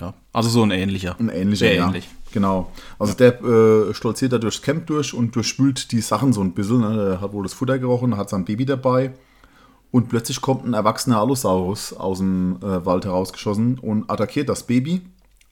Ja. 0.00 0.14
Also 0.32 0.48
so 0.48 0.62
ein 0.62 0.70
ähnlicher. 0.70 1.16
Ein 1.18 1.28
ähnlicher, 1.28 1.66
Sehr 1.66 1.74
ja. 1.74 1.86
ähnlich. 1.86 2.08
Genau. 2.32 2.72
Also 2.98 3.14
der 3.14 3.42
äh, 3.42 3.94
stolziert 3.94 4.32
da 4.32 4.38
durchs 4.38 4.62
Camp 4.62 4.86
durch 4.86 5.12
und 5.12 5.36
durchspült 5.36 5.92
die 5.92 6.00
Sachen 6.00 6.32
so 6.32 6.40
ein 6.40 6.52
bisschen. 6.52 6.80
Ne? 6.80 6.96
Der 6.96 7.20
hat 7.20 7.32
wohl 7.32 7.42
das 7.42 7.52
Futter 7.52 7.78
gerochen, 7.78 8.16
hat 8.16 8.30
sein 8.30 8.44
Baby 8.44 8.64
dabei. 8.64 9.12
Und 9.90 10.08
plötzlich 10.08 10.40
kommt 10.40 10.64
ein 10.64 10.72
erwachsener 10.72 11.18
Allosaurus 11.20 11.92
aus 11.92 12.18
dem 12.18 12.56
äh, 12.62 12.84
Wald 12.86 13.04
herausgeschossen 13.04 13.78
und 13.78 14.10
attackiert 14.10 14.48
das 14.48 14.66
Baby. 14.66 15.02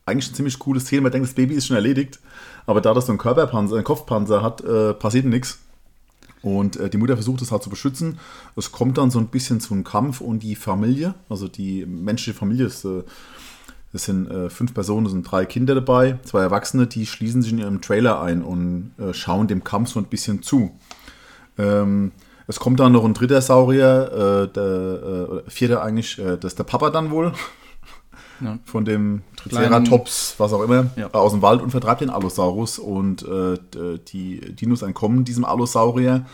Eigentlich 0.06 0.30
ein 0.30 0.34
ziemlich 0.34 0.58
cooles 0.58 0.84
Szene. 0.84 1.02
Man 1.02 1.12
denkt, 1.12 1.28
das 1.28 1.34
Baby 1.34 1.54
ist 1.54 1.66
schon 1.66 1.76
erledigt. 1.76 2.18
Aber 2.64 2.80
da 2.80 2.94
das 2.94 3.06
so 3.06 3.12
einen 3.12 3.18
Körperpanzer, 3.18 3.74
einen 3.74 3.84
Kopfpanzer 3.84 4.42
hat, 4.42 4.62
äh, 4.62 4.94
passiert 4.94 5.26
nichts. 5.26 5.58
Und 6.42 6.76
äh, 6.76 6.88
die 6.88 6.96
Mutter 6.96 7.16
versucht 7.16 7.42
es 7.42 7.52
halt 7.52 7.62
zu 7.62 7.68
beschützen. 7.68 8.18
Es 8.56 8.72
kommt 8.72 8.96
dann 8.96 9.10
so 9.10 9.18
ein 9.18 9.26
bisschen 9.26 9.60
zu 9.60 9.74
einem 9.74 9.84
Kampf 9.84 10.22
und 10.22 10.42
die 10.42 10.56
Familie, 10.56 11.14
also 11.28 11.48
die 11.48 11.84
menschliche 11.84 12.38
Familie, 12.38 12.66
ist, 12.66 12.86
das 13.92 14.04
sind 14.04 14.30
äh, 14.30 14.50
fünf 14.50 14.72
Personen, 14.72 15.06
es 15.06 15.12
sind 15.12 15.22
drei 15.30 15.44
Kinder 15.44 15.74
dabei, 15.74 16.18
zwei 16.22 16.42
Erwachsene, 16.42 16.86
die 16.86 17.06
schließen 17.06 17.42
sich 17.42 17.52
in 17.52 17.58
ihrem 17.58 17.80
Trailer 17.80 18.20
ein 18.22 18.42
und 18.42 18.92
äh, 18.98 19.12
schauen 19.12 19.48
dem 19.48 19.64
Kampf 19.64 19.90
so 19.90 19.98
ein 19.98 20.06
bisschen 20.06 20.42
zu. 20.42 20.70
Ähm, 21.58 22.12
es 22.46 22.58
kommt 22.58 22.80
dann 22.80 22.92
noch 22.92 23.04
ein 23.04 23.14
dritter 23.14 23.40
Saurier, 23.42 24.46
äh, 24.48 24.52
der 24.52 24.62
äh, 24.64 25.30
oder 25.30 25.42
vierter 25.48 25.82
eigentlich, 25.82 26.18
äh, 26.18 26.36
das 26.36 26.52
ist 26.52 26.58
der 26.58 26.64
Papa 26.64 26.90
dann 26.90 27.10
wohl. 27.10 27.32
Ja. 28.40 28.58
Von 28.64 28.86
dem 28.86 29.20
Triceratops, 29.36 30.36
was 30.38 30.52
auch 30.54 30.62
immer, 30.62 30.86
Ja. 30.96 31.08
äh, 31.08 31.16
aus 31.16 31.32
dem 31.32 31.42
Wald 31.42 31.60
und 31.60 31.70
vertreibt 31.70 32.00
den 32.00 32.08
Allosaurus. 32.10 32.78
Und 32.78 33.22
die 33.22 34.54
Dinos 34.54 34.82
entkommen 34.82 35.24
diesem 35.24 35.44
Allosaurier. 35.44 36.24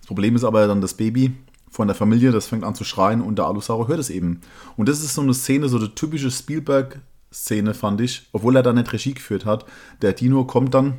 Das 0.00 0.06
Problem 0.06 0.36
ist 0.36 0.44
aber 0.44 0.66
dann 0.66 0.82
das 0.82 0.92
Baby 0.94 1.32
von 1.74 1.88
der 1.88 1.96
Familie, 1.96 2.30
das 2.30 2.46
fängt 2.46 2.62
an 2.62 2.76
zu 2.76 2.84
schreien 2.84 3.20
und 3.20 3.36
der 3.36 3.46
Allosaurier 3.46 3.88
hört 3.88 3.98
es 3.98 4.08
eben. 4.08 4.42
Und 4.76 4.88
das 4.88 5.00
ist 5.02 5.14
so 5.14 5.22
eine 5.22 5.34
Szene, 5.34 5.68
so 5.68 5.76
eine 5.76 5.92
typische 5.92 6.30
Spielberg-Szene, 6.30 7.74
fand 7.74 8.00
ich, 8.00 8.28
obwohl 8.30 8.54
er 8.54 8.62
da 8.62 8.72
nicht 8.72 8.92
Regie 8.92 9.14
geführt 9.14 9.44
hat. 9.44 9.66
Der 10.00 10.12
Dino 10.12 10.44
kommt 10.44 10.72
dann 10.72 10.98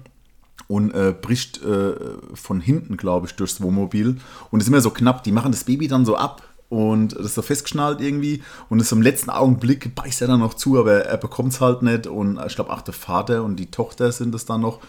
und 0.68 0.94
äh, 0.94 1.16
bricht 1.20 1.64
äh, 1.64 1.94
von 2.34 2.60
hinten, 2.60 2.98
glaube 2.98 3.28
ich, 3.28 3.36
durchs 3.36 3.62
Wohnmobil 3.62 4.18
und 4.52 4.60
ist 4.60 4.68
immer 4.68 4.82
so 4.82 4.90
knapp. 4.90 5.24
Die 5.24 5.32
machen 5.32 5.54
das 5.54 5.64
Baby 5.64 5.88
dann 5.88 6.04
so 6.04 6.18
ab 6.18 6.44
und 6.68 7.14
das 7.14 7.28
ist 7.28 7.36
so 7.36 7.42
festgeschnallt 7.42 8.02
irgendwie 8.02 8.44
und 8.68 8.82
ist 8.82 8.92
im 8.92 9.02
letzten 9.02 9.30
Augenblick 9.30 9.96
beißt 9.96 10.24
er 10.24 10.28
dann 10.28 10.42
noch 10.42 10.56
zu, 10.56 10.78
aber 10.78 11.06
er 11.06 11.18
bekommt 11.18 11.54
es 11.54 11.62
halt 11.62 11.84
nicht 11.84 12.06
und 12.06 12.38
ich 12.46 12.56
glaube 12.56 12.74
auch 12.74 12.82
der 12.82 12.94
Vater 12.94 13.46
und 13.46 13.56
die 13.56 13.72
Tochter 13.72 14.12
sind 14.12 14.36
es 14.36 14.44
dann 14.44 14.60
noch, 14.60 14.82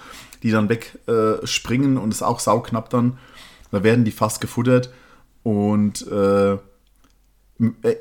die 0.43 0.51
dann 0.51 0.69
wegspringen 0.69 1.97
äh, 1.97 2.01
und 2.01 2.11
ist 2.11 2.25
auch 2.25 2.41
sauknapp 2.41 2.91
dann. 2.91 3.19
Da 3.71 3.85
werden 3.85 4.05
die 4.05 4.11
fast 4.11 4.41
gefuttert 4.41 4.91
und 5.47 6.05
äh, 6.09 6.55
äh, 6.55 6.59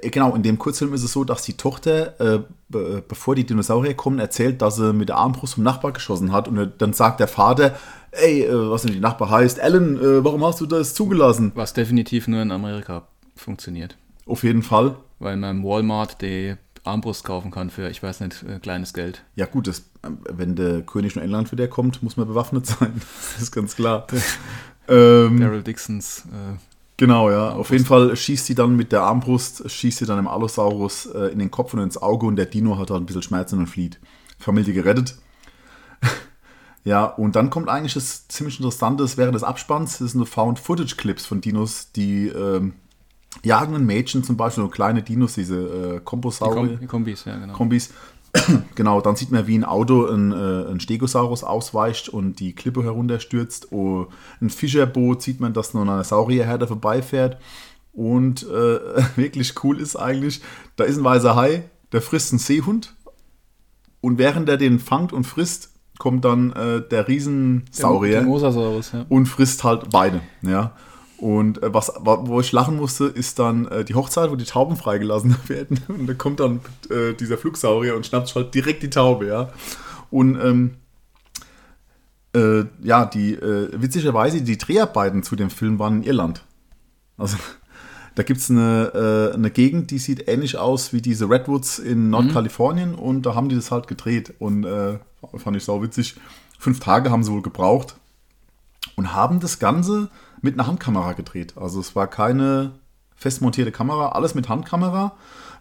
Genau, 0.10 0.34
in 0.34 0.42
dem 0.42 0.58
Kurzfilm 0.58 0.96
ist 0.96 1.04
es 1.04 1.12
so, 1.12 1.24
dass 1.24 1.44
die 1.44 1.56
Tochter, 1.56 2.20
äh, 2.20 2.40
be 2.70 3.04
bevor 3.08 3.36
die 3.36 3.46
Dinosaurier 3.46 3.94
kommen, 3.94 4.18
erzählt, 4.18 4.64
dass 4.64 4.78
sie 4.78 4.94
mit 4.94 5.10
der 5.10 5.18
Armbrust 5.18 5.54
vom 5.54 5.64
Nachbar 5.64 5.92
geschossen 5.92 6.32
hat. 6.32 6.48
Und 6.48 6.74
dann 6.80 6.94
sagt 6.94 7.20
der 7.20 7.28
Vater, 7.28 7.78
ey, 8.10 8.46
äh, 8.46 8.70
was 8.72 8.82
denn 8.82 8.94
die 8.94 9.00
Nachbar 9.00 9.30
heißt, 9.30 9.60
Alan, 9.60 9.98
äh, 9.98 10.24
warum 10.24 10.44
hast 10.44 10.60
du 10.60 10.66
das 10.66 10.96
zugelassen? 10.96 11.52
Was 11.54 11.74
definitiv 11.74 12.28
nur 12.28 12.42
in 12.42 12.52
Amerika 12.52 13.08
funktioniert. 13.36 13.96
Auf 14.26 14.44
jeden 14.44 14.64
Fall. 14.64 14.96
Weil 15.20 15.38
man 15.38 15.58
im 15.58 15.64
Walmart 15.64 16.24
die 16.24 16.56
Armbrust 16.84 17.24
kaufen 17.26 17.52
kann 17.52 17.70
für, 17.70 17.90
ich 17.90 18.02
weiß 18.02 18.22
nicht, 18.22 18.42
äh, 18.42 18.58
kleines 18.58 18.92
Geld. 18.92 19.24
Ja 19.36 19.46
gut, 19.46 19.68
das, 19.68 19.82
äh, 20.02 20.10
wenn 20.34 20.56
der 20.56 20.82
König 20.82 21.14
von 21.14 21.22
England 21.22 21.52
wieder 21.52 21.68
kommt, 21.68 22.02
muss 22.02 22.18
man 22.18 22.28
bewaffnet 22.28 22.66
sein. 22.80 23.00
Das 23.34 23.44
ist 23.44 23.52
ganz 23.52 23.76
klar. 23.76 24.08
ähm, 24.88 25.40
Daryl 25.40 25.62
Dixons 25.62 26.24
Genau, 26.98 27.30
ja. 27.30 27.52
Auf 27.52 27.72
jeden 27.72 27.86
Fall 27.86 28.16
schießt 28.16 28.46
sie 28.46 28.56
dann 28.56 28.76
mit 28.76 28.92
der 28.92 29.02
Armbrust, 29.02 29.70
schießt 29.70 30.00
sie 30.00 30.06
dann 30.06 30.18
dem 30.18 30.28
Allosaurus 30.28 31.08
äh, 31.08 31.32
in 31.32 31.40
den 31.40 31.52
Kopf 31.52 31.74
und 31.74 31.82
ins 31.82 31.98
Auge 31.98 32.26
und 32.26 32.38
der 32.38 32.46
Dino 32.46 32.78
hat 32.78 32.90
halt 32.90 33.02
ein 33.02 33.06
bisschen 33.06 33.22
Schmerzen 33.22 33.60
und 33.60 33.68
flieht. 33.68 34.00
Familie 34.40 34.74
gerettet. 34.74 35.16
ja, 36.84 37.06
und 37.06 37.36
dann 37.36 37.50
kommt 37.50 37.70
eigentlich 37.70 37.96
das 37.96 38.28
ziemlich 38.28 38.60
Interessante, 38.60 39.04
das 39.04 39.18
während 39.18 39.36
des 39.36 39.44
Abspanns, 39.44 39.98
das 39.98 40.12
sind 40.12 40.20
so 40.20 40.26
Found-Footage-Clips 40.26 41.26
von 41.26 41.42
Dinos, 41.42 41.92
die 41.92 42.28
ähm, 42.28 42.74
jagenden 43.44 43.86
Mädchen 43.86 44.24
zum 44.24 44.38
Beispiel, 44.38 44.64
so 44.64 44.70
kleine 44.70 45.04
Dinos, 45.04 45.34
diese 45.34 45.56
äh, 45.56 45.94
die, 45.96 46.00
Komposaurier. 46.06 46.70
Kom 46.70 46.80
die 46.80 46.88
Kombis, 46.88 47.26
ja 47.26 47.38
genau. 47.38 47.54
Kombis. 47.54 47.92
genau, 48.76 49.02
dann 49.02 49.16
sieht 49.16 49.32
man, 49.32 49.48
wie 49.48 49.58
ein 49.58 49.64
Auto 49.64 50.06
ein, 50.06 50.32
äh, 50.32 50.72
ein 50.72 50.80
Stegosaurus 50.80 51.44
ausweicht 51.44 52.10
und 52.10 52.40
die 52.40 52.54
Klippe 52.54 52.84
herunterstürzt. 52.84 53.72
Oh, 53.72 54.08
ein 54.42 54.50
Fischerboot 54.50 55.22
sieht 55.22 55.40
man, 55.40 55.54
dass 55.54 55.74
nur 55.74 55.84
eine 55.84 56.04
Saurierherde 56.04 56.68
vorbeifährt. 56.68 57.38
Und 57.94 58.44
äh, 58.44 58.80
wirklich 59.16 59.54
cool 59.64 59.80
ist 59.80 59.96
eigentlich, 59.96 60.42
da 60.76 60.84
ist 60.84 60.98
ein 60.98 61.04
weißer 61.04 61.36
Hai, 61.36 61.70
der 61.92 62.02
frisst 62.02 62.32
einen 62.32 62.40
Seehund. 62.40 62.94
Und 64.02 64.18
während 64.18 64.50
er 64.50 64.58
den 64.58 64.80
fangt 64.80 65.14
und 65.14 65.24
frisst, 65.24 65.72
kommt 65.98 66.26
dann 66.26 66.52
äh, 66.54 66.82
der 66.82 67.08
Riesensaurier 67.08 68.18
Der 68.18 68.24
Mosasaurus, 68.24 68.92
ja. 68.92 69.06
und 69.10 69.28
frisst 69.28 69.64
halt 69.64 69.90
beide. 69.90 70.22
Ja. 70.42 70.74
Und 71.26 71.64
äh, 71.64 71.74
was, 71.74 71.92
wa- 72.02 72.20
wo 72.28 72.40
ich 72.40 72.52
lachen 72.52 72.76
musste, 72.76 73.06
ist 73.06 73.40
dann 73.40 73.66
äh, 73.70 73.84
die 73.84 73.96
Hochzeit, 73.96 74.30
wo 74.30 74.36
die 74.36 74.46
Tauben 74.46 74.76
freigelassen 74.76 75.36
werden. 75.48 75.80
Und 75.88 76.06
da 76.06 76.14
kommt 76.14 76.40
dann 76.40 76.60
äh, 76.92 77.14
dieser 77.16 77.40
Flugsaurier 77.40 77.96
und 77.96 78.06
schnappt 78.06 78.36
halt 78.36 78.54
direkt 78.54 78.84
die 78.84 78.92
Taube, 78.92 79.26
ja. 79.26 79.50
Und 80.12 80.36
ähm, 80.40 80.76
äh, 82.36 82.66
ja, 82.84 83.06
die 83.06 83.34
äh, 83.34 83.70
witzigerweise, 83.74 84.44
die 84.44 84.58
Dreharbeiten 84.60 85.24
zu 85.24 85.36
dem 85.36 85.50
Film 85.50 85.80
waren 85.80 85.98
in 85.98 86.04
Irland. 86.04 86.44
Also 87.18 87.38
da 88.14 88.22
gibt 88.22 88.40
es 88.42 88.52
eine, 88.52 88.92
äh, 88.94 89.34
eine 89.34 89.50
Gegend, 89.50 89.90
die 89.90 89.98
sieht 89.98 90.28
ähnlich 90.28 90.58
aus 90.60 90.94
wie 90.94 91.02
diese 91.02 91.28
Redwoods 91.28 91.80
in 91.80 92.12
Nordkalifornien 92.12 92.94
und 92.94 93.26
da 93.26 93.34
haben 93.34 93.50
die 93.50 93.56
das 93.56 93.72
halt 93.72 93.88
gedreht 93.88 94.34
und 94.38 94.66
fand 95.38 95.58
ich 95.58 95.64
sau 95.64 95.82
witzig. 95.82 96.16
Fünf 96.60 96.80
Tage 96.82 97.10
haben 97.10 97.24
sie 97.24 97.32
wohl 97.32 97.42
gebraucht 97.42 97.96
und 98.96 99.14
haben 99.14 99.40
das 99.40 99.60
Ganze 99.60 100.10
mit 100.42 100.54
einer 100.54 100.68
Handkamera 100.68 101.14
gedreht. 101.14 101.54
Also 101.58 101.80
es 101.80 101.96
war 101.96 102.08
keine 102.08 102.74
festmontierte 103.16 103.72
Kamera, 103.72 104.10
alles 104.10 104.36
mit 104.36 104.50
Handkamera, 104.50 105.14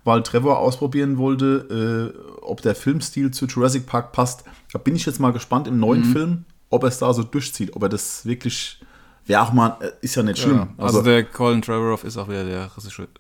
weil 0.05 0.23
Trevor 0.23 0.59
ausprobieren 0.59 1.17
wollte, 1.17 2.13
äh, 2.15 2.43
ob 2.43 2.61
der 2.63 2.75
Filmstil 2.75 3.31
zu 3.31 3.47
Jurassic 3.47 3.87
Park 3.87 4.13
passt. 4.13 4.45
Da 4.73 4.79
bin 4.79 4.97
ich 4.97 5.07
jetzt 5.07 5.21
mal 5.21 5.33
gespannt 5.33 5.67
im 5.67 5.79
neuen 5.79 6.09
mhm. 6.09 6.13
Film, 6.13 6.45
ob 6.71 6.83
er 6.83 6.89
es 6.89 6.99
da 6.99 7.13
so 7.15 7.23
durchzieht, 7.23 7.75
ob 7.75 7.83
er 7.83 7.89
das 7.89 8.27
wirklich. 8.27 8.81
Wäre 9.27 9.41
auch 9.41 9.55
mal, 9.55 9.79
äh, 9.81 9.91
ist 10.03 10.17
ja 10.17 10.23
nicht 10.23 10.39
schlimm. 10.39 10.57
Ja, 10.57 10.69
also, 10.77 10.99
also, 10.99 11.03
der 11.03 11.25
Colin 11.25 11.63
Trevorrow 11.63 12.05
ist 12.05 12.19
auch 12.19 12.29
wieder 12.29 12.45
der 12.45 12.71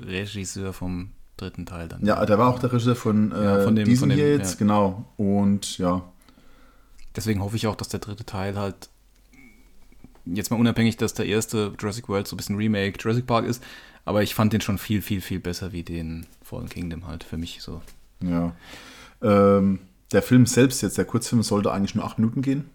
Regisseur 0.00 0.74
vom 0.74 1.12
dritten 1.38 1.64
Teil 1.64 1.88
dann. 1.88 2.04
Ja, 2.04 2.24
der 2.26 2.38
war 2.38 2.48
auch 2.48 2.58
der 2.58 2.70
Regisseur 2.70 2.94
von, 2.94 3.32
äh, 3.32 3.42
ja, 3.42 3.62
von 3.62 3.74
dem, 3.74 3.86
diesem 3.86 4.00
von 4.00 4.08
dem, 4.10 4.18
hier 4.18 4.30
jetzt, 4.36 4.52
ja. 4.52 4.58
genau. 4.58 5.06
Und 5.16 5.78
ja. 5.78 6.02
Deswegen 7.16 7.42
hoffe 7.42 7.56
ich 7.56 7.66
auch, 7.68 7.76
dass 7.76 7.88
der 7.88 8.00
dritte 8.00 8.26
Teil 8.26 8.58
halt 8.58 8.90
jetzt 10.26 10.50
mal 10.50 10.58
unabhängig, 10.58 10.96
dass 10.96 11.14
der 11.14 11.26
erste 11.26 11.72
Jurassic 11.78 12.08
World 12.08 12.26
so 12.26 12.34
ein 12.34 12.38
bisschen 12.38 12.56
Remake 12.56 12.98
Jurassic 13.00 13.26
Park 13.26 13.46
ist, 13.46 13.62
aber 14.04 14.22
ich 14.22 14.34
fand 14.34 14.52
den 14.52 14.60
schon 14.60 14.78
viel, 14.78 15.02
viel, 15.02 15.20
viel 15.20 15.40
besser 15.40 15.72
wie 15.72 15.82
den 15.82 16.26
Fallen 16.42 16.68
Kingdom 16.68 17.06
halt 17.06 17.24
für 17.24 17.36
mich 17.36 17.62
so. 17.62 17.80
Ja. 18.22 18.52
Ähm, 19.22 19.80
der 20.12 20.22
Film 20.22 20.46
selbst, 20.46 20.82
jetzt 20.82 20.98
der 20.98 21.04
Kurzfilm, 21.04 21.42
sollte 21.42 21.72
eigentlich 21.72 21.94
nur 21.94 22.04
acht 22.04 22.18
Minuten 22.18 22.42
gehen. 22.42 22.70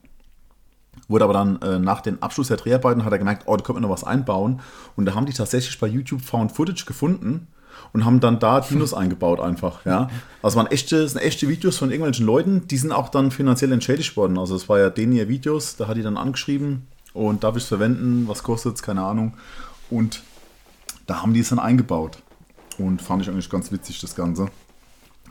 Wurde 1.08 1.24
aber 1.24 1.34
dann 1.34 1.62
äh, 1.62 1.80
nach 1.80 2.02
dem 2.02 2.22
Abschluss 2.22 2.50
der 2.50 2.58
Dreharbeiten 2.58 3.06
hat 3.06 3.12
er 3.12 3.20
gemerkt, 3.20 3.44
oh, 3.46 3.56
da 3.56 3.64
könnte 3.64 3.82
man 3.82 3.84
noch 3.84 3.96
was 3.96 4.04
einbauen. 4.04 4.62
Und 4.96 5.06
da 5.06 5.16
haben 5.16 5.26
die 5.26 5.34
tatsächlich 5.34 5.80
bei 5.80 5.88
YouTube 5.88 6.22
Found 6.22 6.52
Footage 6.52 6.86
gefunden 6.86 7.48
und 7.94 8.06
haben 8.06 8.20
dann 8.20 8.40
da 8.40 8.60
Dinos 8.60 8.94
eingebaut 8.96 9.40
einfach. 9.40 9.86
Ja? 9.86 10.10
Also 10.42 10.58
waren 10.58 10.68
echte, 10.68 11.08
sind 11.08 11.22
echte 11.22 11.48
Videos 11.48 11.78
von 11.78 11.92
irgendwelchen 11.92 12.26
Leuten, 12.26 12.68
die 12.68 12.78
sind 12.78 12.92
auch 12.92 13.10
dann 13.10 13.32
finanziell 13.32 13.72
entschädigt 13.72 14.18
worden. 14.18 14.38
Also 14.38 14.56
es 14.56 14.68
war 14.68 14.80
ja 14.80 14.90
denen 14.90 15.14
ihr 15.14 15.30
Videos, 15.30 15.78
da 15.78 15.88
hat 15.88 15.98
die 15.98 16.04
dann 16.04 16.18
angeschrieben 16.18 16.88
und 17.14 17.44
darf 17.44 17.56
ich 17.56 17.64
es 17.64 17.70
verwenden, 17.70 18.28
was 18.28 18.44
kostet 18.44 18.76
es, 18.76 18.84
keine 18.84 19.04
Ahnung. 19.04 19.34
Und 19.90 20.24
da 21.08 21.22
haben 21.22 21.34
die 21.34 21.40
es 21.40 21.50
dann 21.50 21.60
eingebaut. 21.60 22.22
Und 22.78 23.02
fand 23.02 23.22
ich 23.22 23.30
eigentlich 23.30 23.50
ganz 23.50 23.72
witzig, 23.72 24.00
das 24.00 24.16
Ganze. 24.16 24.50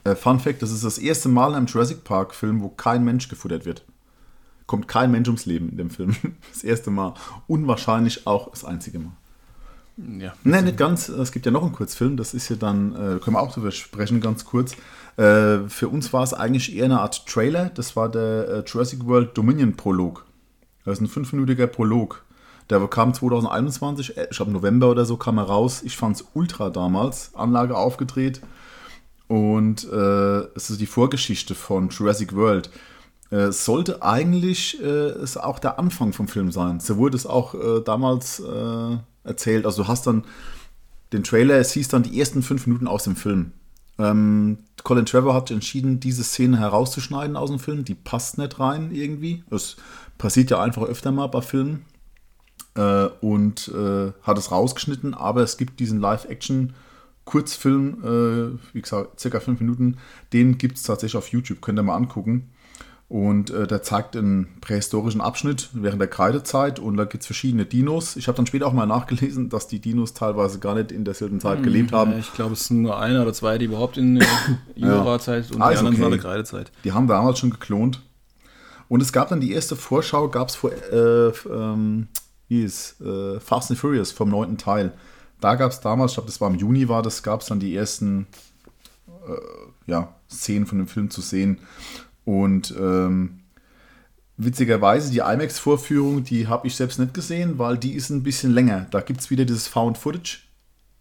Äh, 0.05 0.14
Fun 0.14 0.41
Fact: 0.41 0.62
Das 0.62 0.70
ist 0.70 0.85
das 0.85 0.99
erste 0.99 1.29
Mal 1.29 1.51
in 1.51 1.55
einem 1.55 1.66
Jurassic 1.66 2.05
Park-Film, 2.05 2.61
wo 2.61 2.68
kein 2.68 3.05
Mensch 3.05 3.29
gefuttert 3.29 3.64
wird. 3.64 3.85
Kommt 4.66 4.87
kein 4.87 5.11
Mensch 5.11 5.29
ums 5.29 5.47
Leben 5.47 5.70
in 5.70 5.76
dem 5.76 5.91
Film. 5.91 6.14
Das 6.53 6.62
erste 6.64 6.91
Mal. 6.91 7.14
Unwahrscheinlich 7.47 8.26
auch 8.26 8.51
das 8.51 8.64
einzige 8.64 8.99
Mal. 8.99 9.12
Ja. 10.18 10.35
Nein, 10.45 10.64
nicht 10.64 10.76
ganz. 10.76 11.09
Es 11.09 11.33
gibt 11.33 11.47
ja 11.47 11.53
noch 11.53 11.62
einen 11.62 11.72
Kurzfilm, 11.72 12.16
das 12.16 12.33
ist 12.33 12.49
ja 12.49 12.57
dann, 12.57 12.93
äh, 12.93 13.18
können 13.18 13.35
wir 13.37 13.41
auch 13.41 13.51
darüber 13.51 13.72
sprechen, 13.72 14.20
ganz 14.20 14.45
kurz. 14.45 14.74
Äh, 15.16 15.68
für 15.68 15.89
uns 15.89 16.12
war 16.12 16.22
es 16.22 16.35
eigentlich 16.35 16.76
eher 16.76 16.85
eine 16.85 17.01
Art 17.01 17.26
Trailer. 17.26 17.70
Das 17.70 17.97
war 17.97 18.09
der 18.09 18.49
äh, 18.49 18.62
Jurassic 18.64 19.07
World 19.07 19.37
Dominion 19.37 19.74
Prolog. 19.74 20.24
Das 20.89 20.99
ist 20.99 21.03
ein 21.03 21.09
fünfminütiger 21.09 21.66
Prolog. 21.66 22.24
Der 22.70 22.80
kam 22.89 23.12
2021, 23.12 24.16
äh, 24.16 24.28
ich 24.30 24.36
glaube 24.36 24.53
November 24.53 24.91
oder 24.91 25.05
so, 25.05 25.16
kam 25.16 25.39
er 25.39 25.45
raus. 25.45 25.82
Ich 25.84 25.97
fand 25.97 26.16
es 26.16 26.24
ultra 26.34 26.70
damals. 26.70 27.34
Anlage 27.34 27.76
aufgedreht. 27.76 28.41
Und 29.26 29.84
äh, 29.84 30.39
es 30.57 30.70
ist 30.70 30.80
die 30.80 30.86
Vorgeschichte 30.86 31.55
von 31.55 31.91
Jurassic 31.91 32.34
World. 32.34 32.70
Äh, 33.30 33.53
sollte 33.53 34.03
eigentlich 34.03 34.82
äh, 34.82 34.86
es 34.86 35.36
auch 35.36 35.59
der 35.59 35.78
Anfang 35.78 36.14
vom 36.14 36.26
Film 36.26 36.51
sein. 36.51 36.80
So 36.80 36.97
wurde 36.97 37.18
es 37.18 37.26
auch 37.26 37.55
äh, 37.55 37.82
damals 37.84 38.41
äh, 38.41 38.97
erzählt. 39.24 39.66
Also 39.66 39.82
du 39.82 39.89
hast 39.89 40.07
dann 40.07 40.24
den 41.12 41.22
Trailer, 41.22 41.57
es 41.57 41.72
hieß 41.72 41.89
dann 41.89 42.03
die 42.03 42.18
ersten 42.18 42.43
fünf 42.43 42.66
Minuten 42.66 42.86
aus 42.86 43.05
dem 43.05 43.16
Film. 43.16 43.53
Ähm, 43.99 44.59
Colin 44.85 45.07
Trevor 45.07 45.35
hat 45.35 45.51
entschieden, 45.51 46.01
diese 46.01 46.25
Szene 46.25 46.59
herauszuschneiden 46.59 47.37
aus 47.37 47.51
dem 47.51 47.59
Film. 47.59 47.85
Die 47.85 47.95
passt 47.95 48.39
nicht 48.39 48.59
rein 48.61 48.91
irgendwie. 48.93 49.45
Das 49.51 49.77
passiert 50.19 50.51
ja 50.51 50.63
einfach 50.63 50.83
öfter 50.83 51.13
mal 51.13 51.27
bei 51.27 51.41
Filmen. 51.41 51.85
Äh, 52.75 53.07
und 53.21 53.69
äh, 53.69 54.13
hat 54.23 54.39
es 54.39 54.51
rausgeschnitten, 54.51 55.15
aber 55.15 55.43
es 55.43 55.57
gibt 55.57 55.81
diesen 55.81 56.01
Live-Action- 56.01 56.75
Kurzfilm, 57.29 57.99
äh, 58.03 58.75
wie 58.75 58.81
gesagt, 58.81 59.21
circa 59.21 59.39
fünf 59.39 59.61
Minuten, 59.61 59.99
den 60.33 60.57
gibt 60.57 60.79
es 60.79 60.85
tatsächlich 60.85 61.19
auf 61.19 61.29
YouTube, 61.29 61.61
könnt 61.61 61.79
ihr 61.79 61.83
mal 61.83 61.95
angucken. 61.95 62.49
Und 63.09 63.49
äh, 63.49 63.67
der 63.67 63.83
zeigt 63.83 64.17
einen 64.17 64.61
prähistorischen 64.61 65.23
Abschnitt 65.23 65.71
während 65.73 65.99
der 65.99 66.09
Kreidezeit 66.09 66.79
und 66.79 66.99
da 66.99 67.05
gibt 67.05 67.23
es 67.23 67.27
verschiedene 67.27 67.65
Dinos. 67.65 68.17
Ich 68.17 68.29
habe 68.29 68.37
dann 68.37 68.45
später 68.45 68.67
auch 68.67 68.75
mal 68.75 68.85
nachgelesen, 68.85 69.49
dass 69.49 69.67
die 69.67 69.81
Dinos 69.81 70.13
teilweise 70.13 70.59
gar 70.59 70.75
nicht 70.75 70.93
in 70.93 71.07
derselben 71.07 71.41
Zeit 71.41 71.57
hm, 71.57 71.63
gelebt 71.65 71.93
haben. 71.93 72.13
Ja, 72.13 72.19
ich 72.19 72.35
glaube, 72.35 72.53
es 72.53 72.67
sind 72.67 72.83
nur 72.83 72.99
einer 72.99 73.23
oder 73.23 73.33
zwei, 73.33 73.57
die 73.57 73.65
überhaupt 73.65 73.97
in 73.97 74.17
der 74.17 74.29
Jura-Zeit 74.75 75.51
und 75.53 75.63
ah, 75.63 75.71
die 75.71 75.79
anderen 75.79 75.95
okay. 75.95 76.05
in 76.05 76.11
der 76.11 76.21
Kreidezeit. 76.21 76.71
Die 76.85 76.93
haben 76.93 77.07
damals 77.07 77.39
schon 77.39 77.49
geklont. 77.49 78.03
Und 78.89 79.03
es 79.03 79.13
gab 79.13 79.29
dann 79.29 79.41
die 79.41 79.53
erste 79.53 79.77
Vorschau, 79.77 80.29
gab 80.29 80.49
es 80.49 80.57
vor, 80.57 80.71
äh, 80.71 81.29
ähm, 81.51 82.09
wie 82.49 82.63
ist, 82.63 83.01
äh, 83.01 83.41
Fast 83.41 83.71
and 83.71 83.81
Furious 83.81 84.13
vom 84.13 84.29
neunten 84.29 84.59
Teil. 84.59 84.93
Da 85.41 85.55
gab 85.55 85.71
es 85.71 85.81
damals, 85.81 86.13
ich 86.13 86.17
glaube, 86.17 86.29
das 86.29 86.41
war 86.43 86.51
im 86.51 86.57
Juni, 86.57 86.89
war 86.89 87.03
das, 87.03 87.23
gab 87.23 87.41
es 87.41 87.47
dann 87.47 87.61
die 87.61 87.75
ersten 87.75 88.27
äh, 89.07 89.91
ja, 89.91 90.15
Szenen 90.31 90.67
von 90.67 90.77
dem 90.77 90.89
Film 90.89 91.11
zu 91.11 91.23
sehen. 91.23 91.59
Und 92.29 92.74
ähm, 92.79 93.41
witzigerweise, 94.37 95.11
die 95.11 95.20
IMAX-Vorführung, 95.20 96.24
die 96.24 96.47
habe 96.47 96.66
ich 96.66 96.76
selbst 96.76 96.99
nicht 96.99 97.14
gesehen, 97.14 97.59
weil 97.59 97.79
die 97.79 97.95
ist 97.95 98.11
ein 98.11 98.22
bisschen 98.22 98.53
länger. 98.53 98.87
Da 98.91 99.01
gibt 99.01 99.20
es 99.20 99.31
wieder 99.31 99.47
dieses 99.47 99.66
Found 99.68 99.97
Footage, 99.97 100.41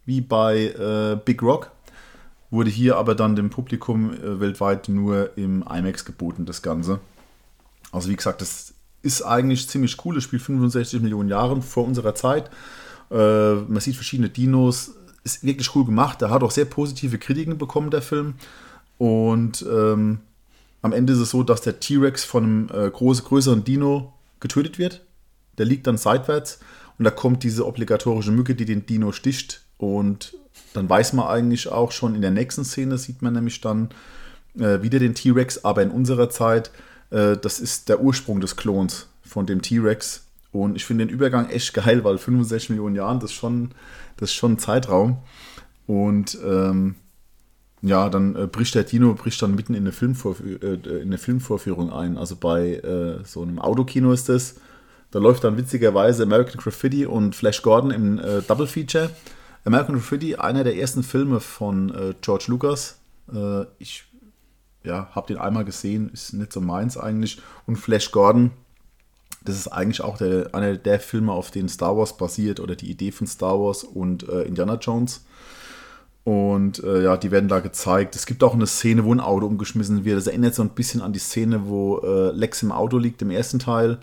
wie 0.06 0.22
bei 0.22 0.68
äh, 0.68 1.20
Big 1.22 1.42
Rock. 1.42 1.70
Wurde 2.48 2.70
hier 2.70 2.96
aber 2.96 3.14
dann 3.14 3.36
dem 3.36 3.50
Publikum 3.50 4.10
äh, 4.14 4.40
weltweit 4.40 4.88
nur 4.88 5.36
im 5.36 5.62
IMAX 5.70 6.06
geboten, 6.06 6.46
das 6.46 6.62
Ganze. 6.62 6.98
Also 7.92 8.08
wie 8.08 8.16
gesagt, 8.16 8.40
das 8.40 8.72
ist 9.02 9.20
eigentlich 9.20 9.68
ziemlich 9.68 10.02
cool. 10.06 10.16
Es 10.16 10.24
spielt 10.24 10.40
65 10.40 11.02
Millionen 11.02 11.28
Jahre 11.28 11.60
vor 11.60 11.84
unserer 11.84 12.14
Zeit. 12.14 12.48
Äh, 13.10 13.54
man 13.54 13.80
sieht 13.80 13.96
verschiedene 13.96 14.30
Dinos. 14.30 14.92
Ist 15.24 15.44
wirklich 15.44 15.76
cool 15.76 15.84
gemacht. 15.84 16.22
Der 16.22 16.30
hat 16.30 16.42
auch 16.42 16.52
sehr 16.52 16.64
positive 16.64 17.18
Kritiken 17.18 17.58
bekommen, 17.58 17.90
der 17.90 18.00
Film. 18.00 18.36
Und 18.96 19.62
ähm, 19.70 20.20
am 20.82 20.92
Ende 20.92 21.12
ist 21.12 21.18
es 21.18 21.30
so, 21.30 21.42
dass 21.42 21.60
der 21.60 21.80
T-Rex 21.80 22.24
von 22.24 22.44
einem 22.44 22.68
äh, 22.72 22.90
groß, 22.90 23.24
größeren 23.24 23.64
Dino 23.64 24.12
getötet 24.40 24.78
wird. 24.78 25.04
Der 25.58 25.66
liegt 25.66 25.86
dann 25.86 25.98
seitwärts 25.98 26.60
und 26.98 27.04
da 27.04 27.10
kommt 27.10 27.42
diese 27.42 27.66
obligatorische 27.66 28.30
Mücke, 28.30 28.54
die 28.54 28.64
den 28.64 28.86
Dino 28.86 29.12
sticht. 29.12 29.62
Und 29.76 30.36
dann 30.74 30.88
weiß 30.88 31.12
man 31.12 31.26
eigentlich 31.26 31.68
auch 31.68 31.92
schon 31.92 32.14
in 32.14 32.22
der 32.22 32.30
nächsten 32.30 32.64
Szene, 32.64 32.98
sieht 32.98 33.22
man 33.22 33.34
nämlich 33.34 33.60
dann 33.60 33.90
äh, 34.58 34.82
wieder 34.82 34.98
den 34.98 35.14
T-Rex, 35.14 35.64
aber 35.64 35.82
in 35.82 35.90
unserer 35.90 36.30
Zeit, 36.30 36.70
äh, 37.10 37.36
das 37.36 37.60
ist 37.60 37.88
der 37.88 38.00
Ursprung 38.00 38.40
des 38.40 38.56
Klons 38.56 39.08
von 39.22 39.46
dem 39.46 39.62
T-Rex. 39.62 40.24
Und 40.52 40.76
ich 40.76 40.84
finde 40.84 41.06
den 41.06 41.14
Übergang 41.14 41.48
echt 41.50 41.74
geil, 41.74 42.04
weil 42.04 42.18
65 42.18 42.70
Millionen 42.70 42.94
Jahren, 42.94 43.20
das 43.20 43.30
ist 43.30 43.36
schon, 43.36 43.72
das 44.16 44.30
ist 44.30 44.34
schon 44.34 44.52
ein 44.52 44.58
Zeitraum. 44.58 45.18
Und 45.86 46.38
ähm, 46.44 46.96
ja, 47.82 48.08
dann 48.08 48.34
äh, 48.34 48.46
bricht 48.46 48.74
der 48.74 48.84
Dino 48.84 49.14
bricht 49.14 49.40
dann 49.40 49.54
mitten 49.54 49.74
in 49.74 49.84
eine, 49.84 49.92
Filmvorf 49.92 50.40
äh, 50.40 50.74
in 50.74 51.02
eine 51.02 51.18
Filmvorführung 51.18 51.92
ein. 51.92 52.18
Also 52.18 52.36
bei 52.36 52.74
äh, 52.74 53.24
so 53.24 53.42
einem 53.42 53.58
Autokino 53.58 54.12
ist 54.12 54.28
das. 54.28 54.56
Da 55.10 55.18
läuft 55.18 55.44
dann 55.44 55.56
witzigerweise 55.56 56.24
American 56.24 56.60
Graffiti 56.60 57.06
und 57.06 57.34
Flash 57.34 57.62
Gordon 57.62 57.90
im 57.90 58.18
äh, 58.18 58.42
Double 58.42 58.66
Feature. 58.66 59.10
American 59.64 59.94
Graffiti, 59.94 60.36
einer 60.36 60.64
der 60.64 60.76
ersten 60.76 61.02
Filme 61.02 61.40
von 61.40 61.94
äh, 61.94 62.14
George 62.20 62.46
Lucas. 62.48 62.98
Äh, 63.32 63.64
ich 63.78 64.04
ja, 64.84 65.08
habe 65.14 65.28
den 65.28 65.38
einmal 65.38 65.64
gesehen, 65.64 66.10
ist 66.12 66.32
nicht 66.32 66.52
so 66.52 66.60
meins 66.60 66.96
eigentlich. 66.96 67.40
Und 67.66 67.76
Flash 67.76 68.10
Gordon, 68.10 68.50
das 69.44 69.56
ist 69.56 69.68
eigentlich 69.68 70.02
auch 70.02 70.18
der, 70.18 70.54
einer 70.54 70.76
der 70.76 70.98
Filme, 71.00 71.32
auf 71.32 71.50
denen 71.50 71.68
Star 71.68 71.96
Wars 71.96 72.16
basiert 72.16 72.60
oder 72.60 72.74
die 72.74 72.90
Idee 72.90 73.12
von 73.12 73.26
Star 73.26 73.58
Wars 73.58 73.84
und 73.84 74.24
Indiana 74.24 74.74
Jones. 74.74 75.24
Und 76.28 76.84
äh, 76.84 77.04
ja, 77.04 77.16
die 77.16 77.30
werden 77.30 77.48
da 77.48 77.60
gezeigt. 77.60 78.14
Es 78.14 78.26
gibt 78.26 78.44
auch 78.44 78.52
eine 78.52 78.66
Szene, 78.66 79.02
wo 79.06 79.14
ein 79.14 79.20
Auto 79.20 79.46
umgeschmissen 79.46 80.04
wird. 80.04 80.18
Das 80.18 80.26
erinnert 80.26 80.54
so 80.54 80.60
ein 80.60 80.68
bisschen 80.68 81.00
an 81.00 81.14
die 81.14 81.18
Szene, 81.18 81.68
wo 81.68 82.00
äh, 82.00 82.32
Lex 82.32 82.62
im 82.62 82.70
Auto 82.70 82.98
liegt 82.98 83.22
im 83.22 83.30
ersten 83.30 83.58
Teil. 83.58 83.96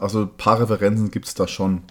Also 0.00 0.22
ein 0.22 0.36
paar 0.36 0.60
Referenzen 0.60 1.12
gibt 1.12 1.28
es 1.28 1.34
da 1.34 1.46
schon. 1.46 1.82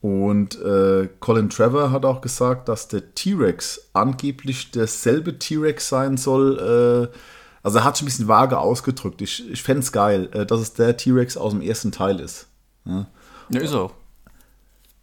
Und 0.00 0.54
äh, 0.62 1.08
Colin 1.18 1.50
Trevor 1.50 1.90
hat 1.90 2.04
auch 2.04 2.20
gesagt, 2.20 2.68
dass 2.68 2.86
der 2.86 3.12
T-Rex 3.12 3.90
angeblich 3.92 4.70
derselbe 4.70 5.36
T-Rex 5.36 5.88
sein 5.88 6.16
soll. 6.16 7.10
Äh, 7.10 7.16
also 7.64 7.78
er 7.78 7.84
hat 7.84 7.98
schon 7.98 8.04
ein 8.04 8.10
bisschen 8.10 8.28
vage 8.28 8.56
ausgedrückt. 8.56 9.20
Ich, 9.20 9.50
ich 9.50 9.64
fände 9.64 9.80
es 9.80 9.90
geil, 9.90 10.28
äh, 10.30 10.46
dass 10.46 10.60
es 10.60 10.74
der 10.74 10.96
T-Rex 10.96 11.36
aus 11.36 11.50
dem 11.50 11.60
ersten 11.60 11.90
Teil 11.90 12.20
ist. 12.20 12.46
Ja, 12.84 13.08
ja 13.48 13.60
ist 13.62 13.74
er. 13.74 13.90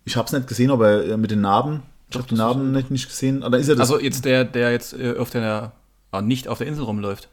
Ich 0.06 0.16
habe 0.16 0.26
es 0.26 0.32
nicht 0.32 0.48
gesehen, 0.48 0.72
aber 0.72 1.04
äh, 1.04 1.18
mit 1.18 1.32
den 1.32 1.42
Narben 1.42 1.84
ich 2.10 2.16
habe 2.18 2.28
den 2.28 2.38
Namen 2.38 2.72
nicht, 2.72 2.92
nicht 2.92 3.08
gesehen. 3.08 3.44
Oder 3.44 3.58
ist 3.58 3.68
er 3.70 3.76
das 3.76 3.90
also 3.92 4.02
jetzt 4.04 4.26
der, 4.26 4.44
der 4.46 4.72
jetzt 4.72 4.94
äh, 4.94 5.16
auf 5.18 5.30
der, 5.30 5.72
ah, 6.12 6.22
nicht 6.22 6.48
auf 6.48 6.58
der 6.60 6.68
Insel 6.68 6.84
rumläuft, 6.84 7.30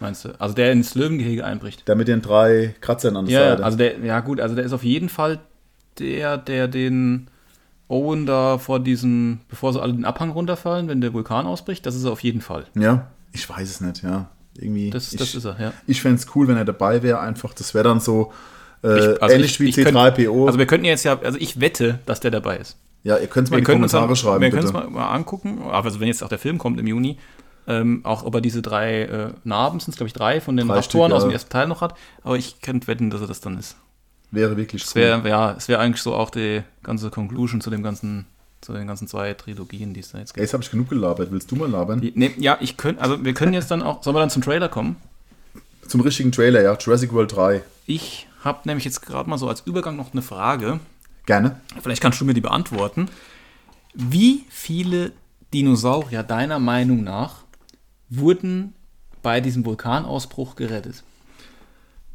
meinst 0.00 0.24
du? 0.24 0.30
Also 0.40 0.54
der 0.54 0.72
ins 0.72 0.94
Löwengehege 0.94 1.44
einbricht. 1.44 1.86
Der 1.88 1.94
mit 1.96 2.08
den 2.08 2.22
drei 2.22 2.74
Kratzern 2.80 3.16
an 3.16 3.26
der 3.26 3.34
ja, 3.40 3.50
Seite. 3.50 3.64
Also 3.64 3.78
der, 3.78 3.98
ja 4.00 4.20
gut, 4.20 4.40
also 4.40 4.54
der 4.54 4.64
ist 4.64 4.72
auf 4.72 4.82
jeden 4.84 5.08
Fall 5.08 5.38
der, 5.98 6.38
der 6.38 6.68
den 6.68 7.28
Owen 7.88 8.26
da 8.26 8.58
vor 8.58 8.80
diesem, 8.80 9.40
bevor 9.48 9.72
sie 9.72 9.80
alle 9.80 9.92
den 9.92 10.04
Abhang 10.04 10.30
runterfallen, 10.30 10.88
wenn 10.88 11.00
der 11.00 11.12
Vulkan 11.14 11.46
ausbricht, 11.46 11.86
das 11.86 11.94
ist 11.94 12.04
er 12.04 12.10
auf 12.10 12.20
jeden 12.24 12.40
Fall. 12.40 12.64
Ja, 12.74 13.06
ich 13.32 13.48
weiß 13.48 13.68
es 13.70 13.80
nicht, 13.80 14.02
ja. 14.02 14.28
Irgendwie, 14.58 14.90
Das, 14.90 15.12
ich 15.12 15.18
das 15.18 15.34
ist 15.34 15.44
er, 15.44 15.56
ja. 15.60 15.72
ich 15.86 16.00
fände 16.02 16.16
es 16.20 16.26
cool, 16.34 16.48
wenn 16.48 16.56
er 16.56 16.64
dabei 16.64 17.02
wäre. 17.02 17.20
Einfach, 17.20 17.52
das 17.54 17.74
wäre 17.74 17.84
dann 17.84 18.00
so 18.00 18.32
äh, 18.82 18.98
Ich- 19.14 19.22
also 19.22 19.34
ähnlich 19.34 19.50
ich- 19.52 19.60
wie 19.60 19.68
ich 19.68 19.76
könnt- 19.76 19.96
C3PO. 19.96 20.46
Also 20.46 20.58
wir 20.58 20.66
könnten 20.66 20.86
jetzt 20.86 21.04
ja, 21.04 21.18
also 21.20 21.38
ich 21.38 21.60
wette, 21.60 22.00
dass 22.06 22.20
der 22.20 22.30
dabei 22.30 22.56
ist. 22.56 22.76
Ja, 23.06 23.18
ihr 23.18 23.28
könnt 23.28 23.46
es 23.46 23.50
mal 23.52 23.56
Wir 23.56 23.60
in 23.60 23.64
die 23.64 23.72
Kommentare 23.72 24.08
mal, 24.08 24.16
schreiben, 24.16 24.40
wir 24.42 24.50
können 24.50 24.64
es 24.64 24.72
mal, 24.72 24.90
mal 24.90 25.08
angucken, 25.10 25.62
also 25.70 26.00
wenn 26.00 26.08
jetzt 26.08 26.24
auch 26.24 26.28
der 26.28 26.40
Film 26.40 26.58
kommt 26.58 26.80
im 26.80 26.88
Juni, 26.88 27.18
ähm, 27.68 28.00
auch 28.02 28.24
ob 28.24 28.34
er 28.34 28.40
diese 28.40 28.62
drei 28.62 29.02
äh, 29.02 29.30
Narben, 29.44 29.78
sind 29.78 29.92
es 29.92 29.96
glaube 29.96 30.08
ich 30.08 30.12
drei 30.12 30.40
von 30.40 30.56
den 30.56 30.66
Drei 30.66 30.74
Raptoren 30.74 31.12
aus 31.12 31.22
dem 31.22 31.30
ersten 31.30 31.50
Teil 31.50 31.68
noch 31.68 31.82
hat, 31.82 31.94
aber 32.24 32.36
ich 32.36 32.60
könnte 32.62 32.88
wetten, 32.88 33.10
dass 33.10 33.20
er 33.20 33.28
das 33.28 33.40
dann 33.40 33.58
ist. 33.58 33.76
Wäre 34.32 34.56
wirklich 34.56 34.82
Es 34.82 34.94
wäre, 34.96 35.26
ja, 35.28 35.52
es 35.52 35.68
wäre 35.68 35.80
eigentlich 35.80 36.02
so 36.02 36.14
auch 36.14 36.30
die 36.30 36.62
ganze 36.82 37.10
Conclusion 37.10 37.60
zu 37.60 37.70
dem 37.70 37.84
ganzen, 37.84 38.26
zu 38.60 38.72
den 38.72 38.88
ganzen 38.88 39.06
zwei 39.06 39.34
Trilogien, 39.34 39.94
die 39.94 40.00
es 40.00 40.10
da 40.10 40.18
jetzt 40.18 40.34
gibt. 40.34 40.42
jetzt 40.42 40.52
habe 40.52 40.64
ich 40.64 40.70
genug 40.72 40.90
gelabert. 40.90 41.30
Willst 41.30 41.48
du 41.52 41.54
mal 41.54 41.70
labern? 41.70 42.00
Nee, 42.14 42.32
ja, 42.38 42.58
ich 42.60 42.76
könnte, 42.76 43.00
also 43.00 43.24
wir 43.24 43.34
können 43.34 43.54
jetzt 43.54 43.70
dann 43.70 43.82
auch, 43.82 44.02
sollen 44.02 44.16
wir 44.16 44.20
dann 44.20 44.30
zum 44.30 44.42
Trailer 44.42 44.68
kommen? 44.68 44.96
Zum 45.86 46.00
richtigen 46.00 46.32
Trailer, 46.32 46.60
ja. 46.60 46.76
Jurassic 46.76 47.12
World 47.12 47.36
3. 47.36 47.62
Ich 47.86 48.26
habe 48.42 48.60
nämlich 48.64 48.84
jetzt 48.84 49.02
gerade 49.02 49.30
mal 49.30 49.38
so 49.38 49.48
als 49.48 49.60
Übergang 49.60 49.94
noch 49.94 50.12
eine 50.12 50.22
Frage. 50.22 50.80
Gerne. 51.26 51.60
Vielleicht 51.82 52.00
kannst 52.00 52.20
du 52.20 52.24
mir 52.24 52.34
die 52.34 52.40
beantworten. 52.40 53.08
Wie 53.94 54.44
viele 54.48 55.12
Dinosaurier 55.52 56.22
deiner 56.22 56.58
Meinung 56.58 57.02
nach 57.02 57.44
wurden 58.08 58.74
bei 59.22 59.40
diesem 59.40 59.64
Vulkanausbruch 59.64 60.54
gerettet? 60.54 61.02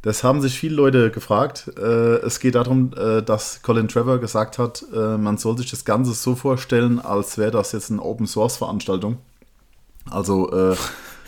Das 0.02 0.24
haben 0.24 0.40
sich 0.40 0.58
viele 0.58 0.74
Leute 0.74 1.10
gefragt. 1.12 1.70
Äh, 1.78 2.16
es 2.24 2.40
geht 2.40 2.56
darum, 2.56 2.92
äh, 2.96 3.22
dass 3.22 3.62
Colin 3.62 3.86
Trevor 3.86 4.18
gesagt 4.18 4.58
hat, 4.58 4.84
äh, 4.92 5.16
man 5.16 5.38
soll 5.38 5.56
sich 5.58 5.70
das 5.70 5.84
Ganze 5.84 6.12
so 6.12 6.34
vorstellen, 6.34 6.98
als 6.98 7.38
wäre 7.38 7.52
das 7.52 7.70
jetzt 7.70 7.90
eine 7.90 8.02
Open-Source-Veranstaltung. 8.02 9.18
Also, 10.10 10.50
äh, 10.52 10.76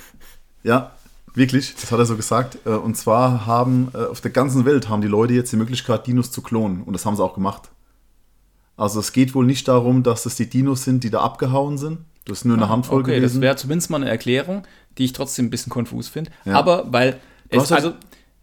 ja, 0.64 0.90
wirklich, 1.34 1.76
das 1.76 1.92
hat 1.92 2.00
er 2.00 2.06
so 2.06 2.16
gesagt. 2.16 2.66
Und 2.66 2.96
zwar 2.96 3.46
haben 3.46 3.92
auf 3.94 4.20
der 4.20 4.30
ganzen 4.32 4.64
Welt 4.64 4.88
haben 4.88 5.02
die 5.02 5.08
Leute 5.08 5.34
jetzt 5.34 5.52
die 5.52 5.56
Möglichkeit, 5.56 6.06
Dinos 6.06 6.32
zu 6.32 6.42
klonen. 6.42 6.82
Und 6.82 6.94
das 6.94 7.06
haben 7.06 7.14
sie 7.16 7.22
auch 7.22 7.34
gemacht. 7.34 7.70
Also 8.76 9.00
es 9.00 9.12
geht 9.12 9.34
wohl 9.34 9.46
nicht 9.46 9.68
darum, 9.68 10.02
dass 10.02 10.26
es 10.26 10.36
die 10.36 10.48
Dinos 10.48 10.84
sind, 10.84 11.04
die 11.04 11.10
da 11.10 11.20
abgehauen 11.20 11.78
sind. 11.78 11.98
Das 12.24 12.38
ist 12.38 12.44
nur 12.44 12.56
eine 12.56 12.68
Handvoll 12.68 12.98
Ah, 12.98 13.00
Okay, 13.02 13.16
gewesen. 13.16 13.34
das 13.36 13.40
wäre 13.42 13.56
zumindest 13.56 13.90
mal 13.90 13.98
eine 13.98 14.08
Erklärung, 14.10 14.62
die 14.98 15.04
ich 15.04 15.12
trotzdem 15.12 15.46
ein 15.46 15.50
bisschen 15.50 15.70
konfus 15.70 16.08
finde. 16.08 16.30
Ja. 16.44 16.54
Aber 16.54 16.90
weil 16.92 17.20
es, 17.50 17.70
also 17.70 17.92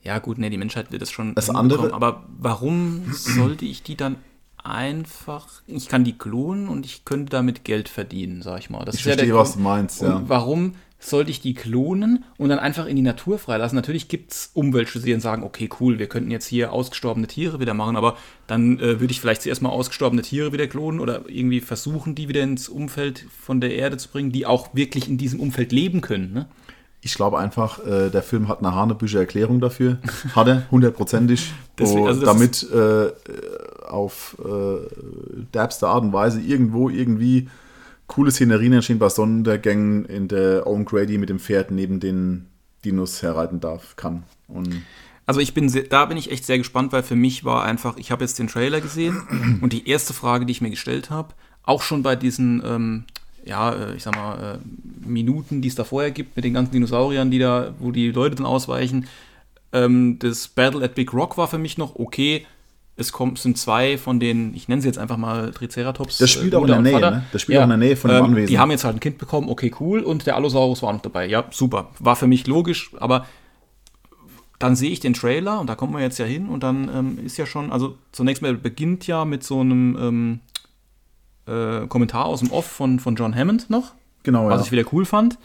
ja 0.04 0.20
gut, 0.20 0.38
nee, 0.38 0.50
die 0.50 0.58
Menschheit 0.58 0.92
wird 0.92 1.02
das 1.02 1.12
schon 1.12 1.36
Das 1.36 1.50
andere- 1.50 1.94
aber 1.94 2.24
warum 2.38 3.04
sollte 3.12 3.66
ich 3.66 3.84
die 3.84 3.96
dann 3.98 4.16
einfach 4.64 5.48
ich 5.68 5.88
kann 5.90 6.04
die 6.04 6.18
klonen 6.18 6.68
und 6.70 6.86
ich 6.86 7.04
könnte 7.06 7.32
damit 7.32 7.64
Geld 7.64 7.90
verdienen, 7.90 8.42
sag 8.42 8.60
ich 8.60 8.70
mal. 8.70 8.86
Das 8.86 8.96
Ich 8.96 9.02
ist 9.02 9.08
ja 9.08 9.14
verstehe, 9.14 9.36
was 9.36 9.54
du 9.54 9.60
meinst, 9.60 10.02
ja. 10.02 10.22
warum 10.28 10.76
sollte 11.04 11.32
ich 11.32 11.42
die 11.42 11.54
klonen 11.56 12.24
und 12.38 12.50
dann 12.50 12.60
einfach 12.60 12.86
in 12.86 12.96
die 12.96 13.02
Natur 13.02 13.40
freilassen? 13.40 13.76
Natürlich 13.76 14.08
gibt 14.08 14.32
es 14.32 14.52
Umweltschützer, 14.54 15.06
die 15.08 15.12
dann 15.12 15.20
sagen, 15.20 15.44
okay, 15.44 15.68
cool, 15.80 16.00
wir 16.00 16.08
könnten 16.08 16.32
jetzt 16.32 16.46
hier 16.48 16.72
ausgestorbene 16.72 17.28
Tiere 17.28 17.60
wieder 17.60 17.74
machen, 17.74 17.96
aber 17.98 18.16
dann 18.48 18.80
äh, 18.80 19.00
würde 19.00 19.12
ich 19.12 19.20
vielleicht 19.20 19.42
zuerst 19.42 19.62
mal 19.62 19.70
ausgestorbene 19.70 20.22
Tiere 20.22 20.54
wieder 20.54 20.68
klonen 20.68 21.00
oder 21.00 21.24
irgendwie 21.28 21.60
versuchen, 21.60 22.16
die 22.16 22.30
wieder 22.30 22.42
ins 22.44 22.70
Umfeld 22.70 23.26
von 23.42 23.60
der 23.60 23.74
Erde 23.76 23.98
zu 23.98 24.10
bringen, 24.10 24.32
die 24.32 24.46
auch 24.46 24.74
wirklich 24.76 25.10
in 25.10 25.18
diesem 25.18 25.40
Umfeld 25.40 25.72
leben 25.72 26.02
können. 26.02 26.34
Ne? 26.34 26.46
Ich 27.04 27.16
glaube 27.16 27.40
einfach, 27.40 27.84
äh, 27.84 28.12
der 28.12 28.22
Film 28.22 28.48
hat 28.48 28.60
eine 28.60 28.76
hanebüche 28.76 29.18
Erklärung 29.18 29.60
dafür. 29.60 29.98
Hat 30.36 30.48
er, 30.48 30.70
hundertprozentig. 30.70 31.52
Deswegen- 31.80 32.06
also 32.08 32.24
damit 32.24 32.62
äh, 32.72 33.10
auf 33.90 34.38
äh, 34.46 35.46
derbste 35.54 35.88
Art 35.88 36.04
und 36.04 36.14
Weise 36.14 36.40
irgendwo 36.40 36.90
irgendwie 36.90 37.50
coole 38.12 38.30
Szenerien 38.32 38.74
entstehen 38.74 39.00
bei 39.00 39.08
Sonnenuntergängen, 39.08 40.04
in 40.04 40.28
der 40.28 40.68
Owen 40.68 40.84
Grady 40.84 41.18
mit 41.18 41.30
dem 41.30 41.40
Pferd 41.40 41.72
neben 41.72 42.02
den 42.02 42.48
Dinos 42.84 43.22
herreiten 43.22 43.62
darf, 43.62 43.96
kann. 43.96 44.24
Und 44.50 44.82
Also 45.26 45.40
ich 45.40 45.54
bin 45.54 45.70
sehr, 45.70 45.84
da 45.84 46.06
bin 46.06 46.18
ich 46.18 46.30
echt 46.30 46.46
sehr 46.46 46.58
gespannt, 46.58 46.92
weil 46.92 47.04
für 47.04 47.16
mich 47.16 47.46
war 47.46 47.64
einfach, 47.64 47.96
ich 47.96 48.12
habe 48.12 48.26
jetzt 48.26 48.38
den 48.38 48.48
Trailer 48.48 48.82
gesehen 48.82 49.60
und 49.62 49.72
die 49.72 49.88
erste 49.88 50.14
Frage, 50.14 50.46
die 50.46 50.52
ich 50.52 50.60
mir 50.60 50.72
gestellt 50.72 51.10
habe, 51.10 51.34
auch 51.64 51.82
schon 51.82 52.04
bei 52.04 52.18
diesen, 52.18 52.62
ähm, 52.66 53.06
ja, 53.46 53.72
äh, 53.72 53.96
ich 53.96 54.04
sag 54.04 54.14
mal, 54.14 54.56
äh, 54.56 55.08
Minuten, 55.08 55.62
die 55.62 55.70
es 55.70 55.76
da 55.76 55.86
vorher 55.86 56.12
gibt, 56.12 56.36
mit 56.36 56.44
den 56.44 56.54
ganzen 56.54 56.74
Dinosauriern, 56.74 57.32
die 57.32 57.40
da, 57.40 57.74
wo 57.80 57.92
die 57.92 58.12
Leute 58.12 58.36
dann 58.36 58.46
ausweichen, 58.46 59.08
ähm, 59.72 60.20
das 60.20 60.50
Battle 60.50 60.84
at 60.84 60.96
Big 60.96 61.14
Rock 61.14 61.38
war 61.38 61.48
für 61.48 61.60
mich 61.60 61.78
noch 61.78 61.96
okay. 61.96 62.46
Es 62.98 63.12
kommt, 63.12 63.40
sind 63.40 63.58
zwei 63.58 63.98
von 63.98 64.20
den, 64.20 64.54
ich 64.54 64.68
nenne 64.68 64.82
sie 64.82 64.88
jetzt 64.88 64.98
einfach 64.98 65.18
mal 65.18 65.52
Triceratops. 65.52 66.18
Das 66.18 66.30
spielt 66.30 66.54
äh, 66.54 66.58
auch 66.58 66.62
in 66.62 66.68
der 66.68 66.82
Nähe, 66.82 66.94
Vater. 66.94 67.12
ne? 67.12 67.26
Das 67.32 67.42
spielt 67.42 67.60
auch 67.60 67.64
in 67.64 67.70
der 67.70 67.78
Nähe 67.78 67.96
von 67.96 68.10
dem 68.12 68.18
ähm, 68.18 68.26
Anwesen. 68.26 68.48
Die 68.48 68.60
haben 68.60 68.70
jetzt 68.70 68.84
halt 68.84 68.98
ein 68.98 69.00
Kind 69.00 69.18
bekommen, 69.18 69.50
okay, 69.50 69.74
cool. 69.80 70.02
Und 70.02 70.26
der 70.28 70.36
Allosaurus 70.36 70.82
war 70.82 70.90
auch 70.90 70.94
noch 70.94 71.02
dabei. 71.02 71.26
Ja, 71.28 71.46
super. 71.52 71.90
War 72.00 72.16
für 72.16 72.28
mich 72.28 72.48
logisch, 72.48 72.92
aber 73.00 73.26
dann 74.62 74.76
sehe 74.76 74.92
ich 74.92 75.00
den 75.00 75.14
Trailer 75.14 75.60
und 75.60 75.68
da 75.68 75.76
kommen 75.76 75.94
wir 75.94 76.02
jetzt 76.02 76.20
ja 76.20 76.26
hin 76.26 76.48
und 76.48 76.64
dann 76.64 76.90
ähm, 76.94 77.26
ist 77.26 77.38
ja 77.38 77.46
schon, 77.46 77.72
also 77.72 77.98
zunächst 78.12 78.42
mal 78.42 78.54
beginnt 78.54 79.08
ja 79.08 79.26
mit 79.26 79.44
so 79.44 79.62
einem 79.62 79.98
ähm, 80.00 80.40
äh, 81.48 81.88
Kommentar 81.88 82.26
aus 82.26 82.42
dem 82.42 82.52
Off 82.52 82.68
von, 82.68 83.00
von 83.00 83.16
John 83.16 83.36
Hammond 83.36 83.70
noch, 83.70 83.94
genau, 84.24 84.48
was 84.48 84.62
ja. 84.62 84.66
ich 84.66 84.72
wieder 84.72 84.84
cool 84.94 85.06
fand. 85.06 85.40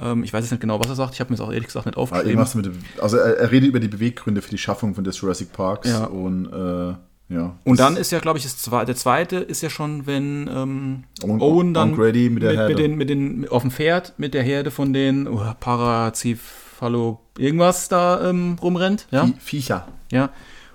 Ähm, 0.00 0.24
ich 0.24 0.32
weiß 0.32 0.44
jetzt 0.44 0.50
nicht 0.50 0.60
genau, 0.60 0.80
was 0.80 0.88
er 0.88 0.96
sagt, 0.96 1.14
ich 1.14 1.20
habe 1.20 1.30
mir 1.30 1.36
das 1.36 1.46
auch 1.46 1.52
ehrlich 1.52 1.66
gesagt 1.68 1.86
nicht 1.86 1.96
Ja, 1.96 2.02
aufgeschrieben. 2.02 2.44
mit, 2.54 2.64
dem- 2.66 2.78
also 3.00 3.16
er, 3.16 3.38
er 3.38 3.50
redet 3.52 3.68
über 3.68 3.80
die 3.80 3.88
Beweggründe 3.88 4.42
für 4.42 4.50
die 4.50 4.58
Schaffung 4.58 4.94
von 4.94 5.04
des 5.04 5.20
Jurassic 5.20 5.52
Parks 5.52 5.88
Ja. 5.88 6.04
und 6.06 6.46
äh, 6.52 6.94
ja. 7.34 7.56
und 7.64 7.78
dann 7.80 7.96
ist 7.96 8.10
ja, 8.12 8.18
glaube 8.18 8.38
ich, 8.38 8.48
zwe 8.48 8.84
der 8.84 8.96
zweite 8.96 9.36
ist 9.36 9.62
ja 9.62 9.70
schon, 9.70 10.06
wenn 10.06 10.48
ähm, 10.52 11.04
Owen- 11.22 11.40
Owen 11.40 11.74
dann 11.74 11.94
Grady 11.96 12.28
mit 12.28 12.42
der 12.42 12.50
mit, 12.50 12.58
Herde. 12.58 12.74
den, 12.74 12.96
mit 12.96 13.08
den, 13.08 13.48
auf 13.48 13.62
dem 13.62 13.70
Pferd 13.70 14.14
mit 14.18 14.34
der 14.34 14.42
Herde 14.42 14.70
von 14.70 14.92
den 14.92 15.26
oh, 15.28 15.40
Paracephalo 15.58 17.20
irgendwas 17.38 17.88
da 17.88 18.28
ähm, 18.28 18.56
rumrennt. 18.62 19.06
Ja? 19.10 19.24
Vie- 19.24 19.34
Viecher. 19.38 19.88
Ja. 20.10 20.30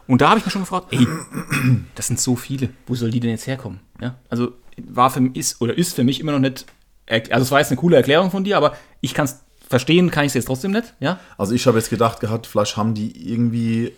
Und 0.08 0.22
da 0.22 0.30
habe 0.30 0.40
ich 0.40 0.46
mir 0.46 0.52
schon 0.52 0.64
gefragt, 0.64 0.88
ey, 0.92 1.06
das 1.96 2.08
sind 2.08 2.20
so 2.20 2.36
viele. 2.36 2.70
Wo 2.88 2.96
soll 2.96 3.12
die 3.12 3.20
denn 3.20 3.30
jetzt 3.30 3.46
herkommen? 3.48 3.80
Ja. 4.02 4.16
Also 4.30 4.54
war 4.88 5.10
für 5.12 5.22
mich, 5.22 5.36
ist 5.36 5.62
oder 5.62 5.78
ist 5.78 5.96
für 5.96 6.04
mich 6.04 6.20
immer 6.20 6.32
noch 6.32 6.40
nicht. 6.40 6.66
Also 7.10 7.44
es 7.44 7.52
war 7.52 7.60
jetzt 7.60 7.72
eine 7.72 7.80
coole 7.80 7.98
Erklärung 7.98 8.32
von 8.32 8.44
dir, 8.44 8.58
aber 8.58 8.76
ich 9.02 9.14
kann 9.14 9.26
es 9.26 9.40
verstehen, 9.68 10.12
kann 10.12 10.26
ich 10.26 10.30
es 10.30 10.34
jetzt 10.36 10.46
trotzdem 10.46 10.72
nicht. 10.72 10.94
Ja. 11.00 11.20
Also 11.38 11.54
ich 11.54 11.66
habe 11.68 11.78
jetzt 11.78 11.90
gedacht 11.90 12.20
gehabt, 12.20 12.48
vielleicht 12.48 12.76
haben 12.78 12.94
die 12.94 13.32
irgendwie 13.32 13.94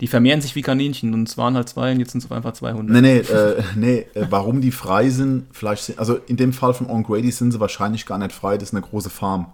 Die 0.00 0.06
vermehren 0.06 0.40
sich 0.40 0.54
wie 0.54 0.62
Kaninchen 0.62 1.12
und 1.12 1.28
es 1.28 1.36
waren 1.36 1.56
halt 1.56 1.68
zwei 1.68 1.90
und 1.90 1.98
jetzt 1.98 2.12
sind 2.12 2.22
es 2.22 2.30
einfach 2.30 2.52
200. 2.52 2.88
Nee, 2.88 3.00
nee, 3.00 3.18
äh, 3.18 3.62
nee, 3.76 4.06
äh, 4.14 4.26
warum 4.30 4.60
die 4.60 4.70
frei 4.70 5.08
sind, 5.10 5.46
vielleicht 5.52 5.84
sind, 5.84 5.98
also 5.98 6.18
in 6.26 6.36
dem 6.36 6.52
Fall 6.52 6.72
von 6.72 6.88
On 6.88 7.02
Grady 7.02 7.32
sind 7.32 7.50
sie 7.50 7.58
wahrscheinlich 7.58 8.06
gar 8.06 8.18
nicht 8.18 8.32
frei, 8.32 8.56
das 8.58 8.68
ist 8.68 8.74
eine 8.74 8.82
große 8.82 9.10
Farm. 9.10 9.52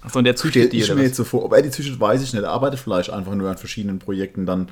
Achso, 0.00 0.18
und 0.18 0.24
der 0.24 0.36
züchtet 0.36 0.72
die 0.72 0.78
ich 0.78 0.94
mir 0.94 1.02
jetzt 1.02 1.16
so 1.16 1.24
vor, 1.24 1.44
ob 1.44 1.52
er 1.52 1.62
die 1.62 1.70
züchtet, 1.70 1.98
weiß 2.00 2.22
ich 2.22 2.32
nicht, 2.32 2.42
er 2.42 2.50
arbeitet 2.50 2.80
vielleicht 2.80 3.10
einfach 3.10 3.34
nur 3.34 3.50
an 3.50 3.58
verschiedenen 3.58 3.98
Projekten 3.98 4.46
dann. 4.46 4.68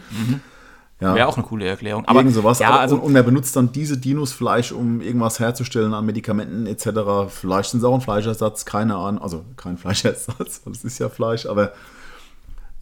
Ja, 1.00 1.14
Wäre 1.14 1.26
auch 1.26 1.36
eine 1.36 1.44
coole 1.44 1.66
Erklärung. 1.66 2.04
Aber 2.06 2.20
irgend 2.20 2.34
sowas. 2.34 2.60
ja, 2.60 2.68
aber, 2.68 2.80
also 2.80 2.96
und, 2.96 3.02
und 3.02 3.16
er 3.16 3.24
benutzt 3.24 3.56
dann 3.56 3.72
diese 3.72 3.98
Dinos 3.98 4.32
vielleicht, 4.32 4.72
um 4.72 5.00
irgendwas 5.00 5.40
herzustellen 5.40 5.92
an 5.92 6.06
Medikamenten 6.06 6.66
etc. 6.66 7.28
Vielleicht 7.28 7.70
sind 7.70 7.80
sie 7.80 7.88
auch 7.88 7.94
ein 7.94 8.00
Fleischersatz, 8.00 8.64
keine 8.64 8.96
Ahnung. 8.96 9.20
Also 9.20 9.44
kein 9.56 9.76
Fleischersatz, 9.78 10.62
das 10.64 10.84
ist 10.84 10.98
ja 10.98 11.08
Fleisch, 11.08 11.46
aber 11.46 11.72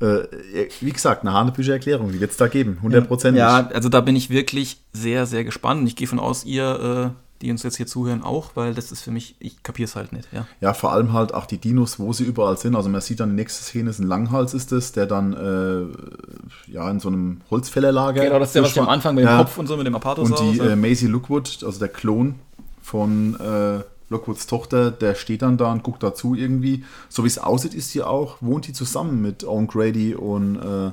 äh, 0.00 0.68
wie 0.80 0.90
gesagt, 0.90 1.22
eine 1.22 1.32
hanebüche 1.32 1.72
Erklärung, 1.72 2.12
die 2.12 2.20
wird 2.20 2.32
es 2.32 2.36
da 2.36 2.48
geben, 2.48 2.78
hundertprozentig. 2.82 3.38
Ja, 3.38 3.68
also 3.72 3.88
da 3.88 4.00
bin 4.00 4.16
ich 4.16 4.30
wirklich 4.30 4.82
sehr, 4.92 5.26
sehr 5.26 5.44
gespannt. 5.44 5.88
Ich 5.88 5.96
gehe 5.96 6.06
von 6.06 6.18
aus, 6.18 6.44
ihr, 6.44 7.12
äh, 7.14 7.31
die 7.42 7.50
uns 7.50 7.62
jetzt 7.64 7.76
hier 7.76 7.86
zuhören, 7.86 8.22
auch, 8.22 8.52
weil 8.54 8.72
das 8.74 8.92
ist 8.92 9.02
für 9.02 9.10
mich, 9.10 9.34
ich 9.40 9.62
kapiere 9.62 9.86
es 9.86 9.96
halt 9.96 10.12
nicht. 10.12 10.28
Ja. 10.32 10.46
Ja, 10.60 10.72
vor 10.74 10.92
allem 10.92 11.12
halt 11.12 11.34
auch 11.34 11.44
die 11.46 11.58
Dinos, 11.58 11.98
wo 11.98 12.12
sie 12.12 12.24
überall 12.24 12.56
sind. 12.56 12.74
Also 12.76 12.88
man 12.88 13.00
sieht 13.00 13.20
dann 13.20 13.30
die 13.30 13.34
nächste 13.36 13.62
Szene, 13.64 13.90
ist 13.90 13.98
ein 13.98 14.06
Langhals 14.06 14.54
ist 14.54 14.72
es, 14.72 14.92
der 14.92 15.06
dann 15.06 15.32
äh, 15.34 16.72
ja 16.72 16.90
in 16.90 17.00
so 17.00 17.08
einem 17.08 17.40
Holzfällerlager. 17.50 18.22
Genau, 18.24 18.38
das 18.38 18.50
ist 18.50 18.54
ja, 18.54 18.62
was 18.62 18.70
ich 18.70 18.80
am 18.80 18.88
Anfang 18.88 19.14
mit 19.14 19.24
dem 19.24 19.28
Ja. 19.28 19.38
Kopf 19.38 19.58
und 19.58 19.66
so, 19.66 19.76
mit 19.76 19.86
dem 19.86 19.94
Und 19.94 20.00
Apatosaurus. 20.00 20.52
die 20.52 20.58
ja. 20.58 20.70
äh, 20.70 20.76
Maisie 20.76 21.08
Lookwood, 21.08 21.62
also 21.64 21.78
der 21.78 21.88
Klon 21.88 22.36
von 22.80 23.38
äh, 23.40 23.80
Lockwoods 24.08 24.46
Tochter, 24.46 24.90
der 24.90 25.14
steht 25.14 25.42
dann 25.42 25.56
da 25.56 25.72
und 25.72 25.82
guckt 25.82 26.02
dazu 26.02 26.34
irgendwie. 26.34 26.84
So 27.08 27.24
wie 27.24 27.28
es 27.28 27.38
aussieht, 27.38 27.74
ist 27.74 27.90
sie 27.90 28.02
auch, 28.02 28.36
wohnt 28.40 28.66
die 28.66 28.72
zusammen 28.72 29.22
mit 29.22 29.44
Owen 29.44 29.66
Grady 29.66 30.14
und 30.14 30.56
äh, 30.56 30.90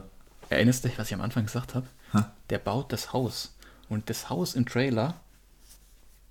Erinnerst 0.51 0.83
du 0.83 0.87
dich, 0.87 0.97
was 0.97 1.07
ich 1.07 1.13
am 1.13 1.21
Anfang 1.21 1.45
gesagt 1.45 1.75
habe? 1.75 1.85
Der 2.49 2.57
baut 2.57 2.91
das 2.91 3.13
Haus. 3.13 3.53
Und 3.89 4.09
das 4.09 4.29
Haus 4.31 4.55
im 4.55 4.65
Trailer 4.65 5.13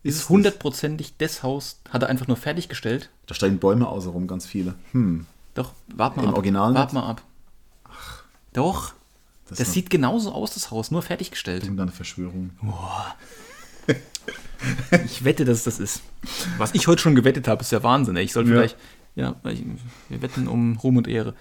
Ist 0.09 0.29
hundertprozentig 0.29 1.15
das 1.19 1.43
Haus, 1.43 1.81
hat 1.91 2.03
er 2.03 2.09
einfach 2.09 2.27
nur 2.27 2.37
fertiggestellt. 2.37 3.11
da 3.27 3.35
steigen 3.35 3.59
Bäume 3.59 3.87
außenrum, 3.89 4.27
ganz 4.27 4.47
viele. 4.47 4.75
Hm, 4.93 5.27
Doch, 5.55 5.73
wart 5.95 6.17
mal 6.17 6.23
Im 6.25 6.29
ab. 6.31 6.35
Original 6.37 6.75
Wart 6.75 6.93
mal 6.93 7.09
ab. 7.09 7.23
Doch, 8.53 8.93
das, 9.49 9.59
das 9.59 9.73
sieht 9.73 9.91
genauso 9.91 10.33
aus, 10.33 10.55
das 10.55 10.71
Haus, 10.71 10.91
nur 10.91 11.03
fertiggestellt. 11.03 11.65
eine 11.65 11.91
Verschwörung. 11.93 12.51
Ich 15.07 15.25
wette, 15.25 15.45
dass 15.45 15.59
es 15.59 15.65
das 15.65 15.79
ist. 15.79 16.03
Was 16.59 16.75
ich 16.75 16.87
heute 16.89 17.01
schon 17.01 17.15
gewettet 17.15 17.47
habe, 17.49 17.63
ist 17.63 17.71
ja 17.73 17.83
Wahnsinn. 17.83 18.17
ey. 18.17 18.25
Ich 18.25 18.33
soll 18.33 18.45
Ja. 18.49 18.55
vielleicht, 18.55 18.77
ja, 19.15 19.37
wir 20.09 20.23
wetten 20.23 20.49
um 20.49 20.77
Ruhm 20.77 20.97
und 20.97 21.07
Ehre. 21.09 21.35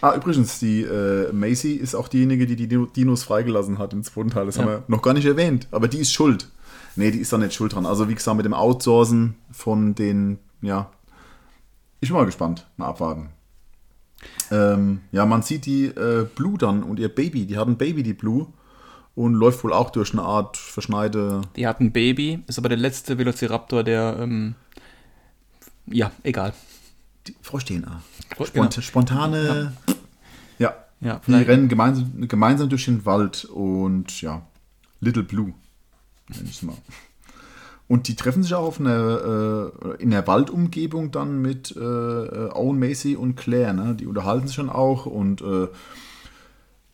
Ah, 0.00 0.14
übrigens, 0.14 0.58
die 0.58 0.82
äh, 0.82 1.32
Macy 1.32 1.72
ist 1.72 1.94
auch 1.94 2.08
diejenige, 2.08 2.46
die 2.46 2.56
die 2.56 2.68
Dino- 2.68 2.86
Dinos 2.86 3.24
freigelassen 3.24 3.78
hat 3.78 3.92
im 3.92 4.02
zweiten 4.04 4.30
Teil. 4.30 4.46
Das 4.46 4.56
Ja. 4.56 4.62
haben 4.62 4.68
wir 4.70 4.82
noch 4.88 5.02
gar 5.02 5.14
nicht 5.14 5.24
erwähnt. 5.26 5.68
Aber 5.70 5.88
die 5.88 5.98
ist 5.98 6.12
schuld. 6.12 6.48
Nee, 6.96 7.10
die 7.10 7.18
ist 7.18 7.32
da 7.32 7.38
nicht 7.38 7.54
schuld 7.54 7.72
dran. 7.74 7.86
Also, 7.86 8.08
wie 8.08 8.14
gesagt, 8.14 8.36
mit 8.36 8.44
dem 8.46 8.54
Outsourcen 8.54 9.34
von 9.50 9.94
den, 9.94 10.38
ja. 10.60 10.90
Ich 12.00 12.08
bin 12.08 12.16
mal 12.18 12.26
gespannt. 12.26 12.66
Mal 12.76 12.88
abwarten. 12.88 13.30
Ähm, 14.50 15.00
ja, 15.12 15.24
man 15.26 15.42
sieht 15.42 15.66
die 15.66 15.86
äh, 15.86 16.26
Blue 16.34 16.58
dann 16.58 16.82
und 16.82 16.98
ihr 16.98 17.08
Baby. 17.08 17.46
Die 17.46 17.56
hat 17.58 17.68
ein 17.68 17.76
Baby, 17.78 18.02
die 18.02 18.12
Blue. 18.14 18.46
Und 19.14 19.34
läuft 19.34 19.62
wohl 19.62 19.72
auch 19.74 19.90
durch 19.90 20.12
eine 20.12 20.22
Art 20.22 20.56
verschneite. 20.56 21.42
Die 21.56 21.66
hat 21.66 21.80
ein 21.80 21.92
Baby, 21.92 22.42
ist 22.46 22.58
aber 22.58 22.70
der 22.70 22.78
letzte 22.78 23.18
Velociraptor, 23.18 23.84
der, 23.84 24.16
ähm, 24.18 24.54
ja, 25.86 26.10
egal. 26.22 26.54
Die. 27.26 27.34
Frosch- 27.42 27.66
Spont 27.66 28.54
genau. 28.54 28.70
Spontane. 28.80 29.72
Ja. 30.58 30.74
Ja, 31.00 31.16
Die 31.16 31.24
vielleicht- 31.24 31.48
rennen 31.48 31.68
gemeinsam, 31.68 32.26
gemeinsam 32.28 32.68
durch 32.70 32.84
den 32.86 33.04
Wald 33.04 33.44
und 33.44 34.22
ja, 34.22 34.42
Little 35.00 35.24
Blue. 35.24 35.52
Nenn 36.28 36.44
ich's 36.46 36.62
mal. 36.62 36.76
Und 37.88 38.08
die 38.08 38.16
treffen 38.16 38.42
sich 38.42 38.54
auch 38.54 38.64
auf 38.66 38.80
einer, 38.80 39.70
äh, 39.98 40.02
in 40.02 40.10
der 40.10 40.26
Waldumgebung 40.26 41.10
dann 41.10 41.42
mit 41.42 41.74
äh, 41.76 41.80
äh, 41.80 42.50
Owen 42.54 42.78
Macy 42.78 43.16
und 43.16 43.36
Claire. 43.36 43.74
Ne? 43.74 43.94
Die 43.94 44.06
unterhalten 44.06 44.46
sich 44.46 44.56
dann 44.56 44.70
auch 44.70 45.04
und 45.06 45.42
äh, 45.42 45.68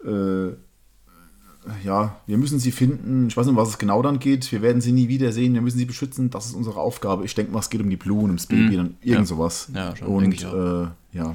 äh, 0.09 0.55
ja, 1.85 2.17
wir 2.27 2.39
müssen 2.39 2.59
sie 2.59 2.73
finden. 2.73 3.29
Ich 3.29 3.37
weiß 3.37 3.47
nicht, 3.47 3.53
um 3.55 3.61
was 3.61 3.69
es 3.69 3.79
genau 3.79 4.01
dann 4.03 4.19
geht. 4.19 4.51
Wir 4.51 4.63
werden 4.63 4.81
sie 4.81 4.93
nie 4.93 5.09
wiedersehen. 5.09 5.53
Wir 5.55 5.61
müssen 5.61 5.79
sie 5.79 5.85
beschützen. 5.85 6.31
Das 6.31 6.47
ist 6.47 6.55
unsere 6.55 6.81
Aufgabe. 6.81 7.25
Ich 7.27 7.35
denke 7.35 7.53
mal, 7.53 7.59
es 7.61 7.69
geht 7.71 7.81
um 7.83 7.91
die 7.91 7.97
Blue 7.97 8.19
und 8.21 8.27
ums 8.27 8.47
Baby. 8.47 8.77
Dann 8.77 8.97
irgend 9.03 9.05
Mhm. 9.05 9.13
Ja. 9.13 9.25
sowas. 9.25 9.69
Ja, 9.75 9.95
schon, 9.97 10.09
und 10.09 10.33
ich 10.33 10.45
äh, 10.45 10.87
ja. 11.13 11.33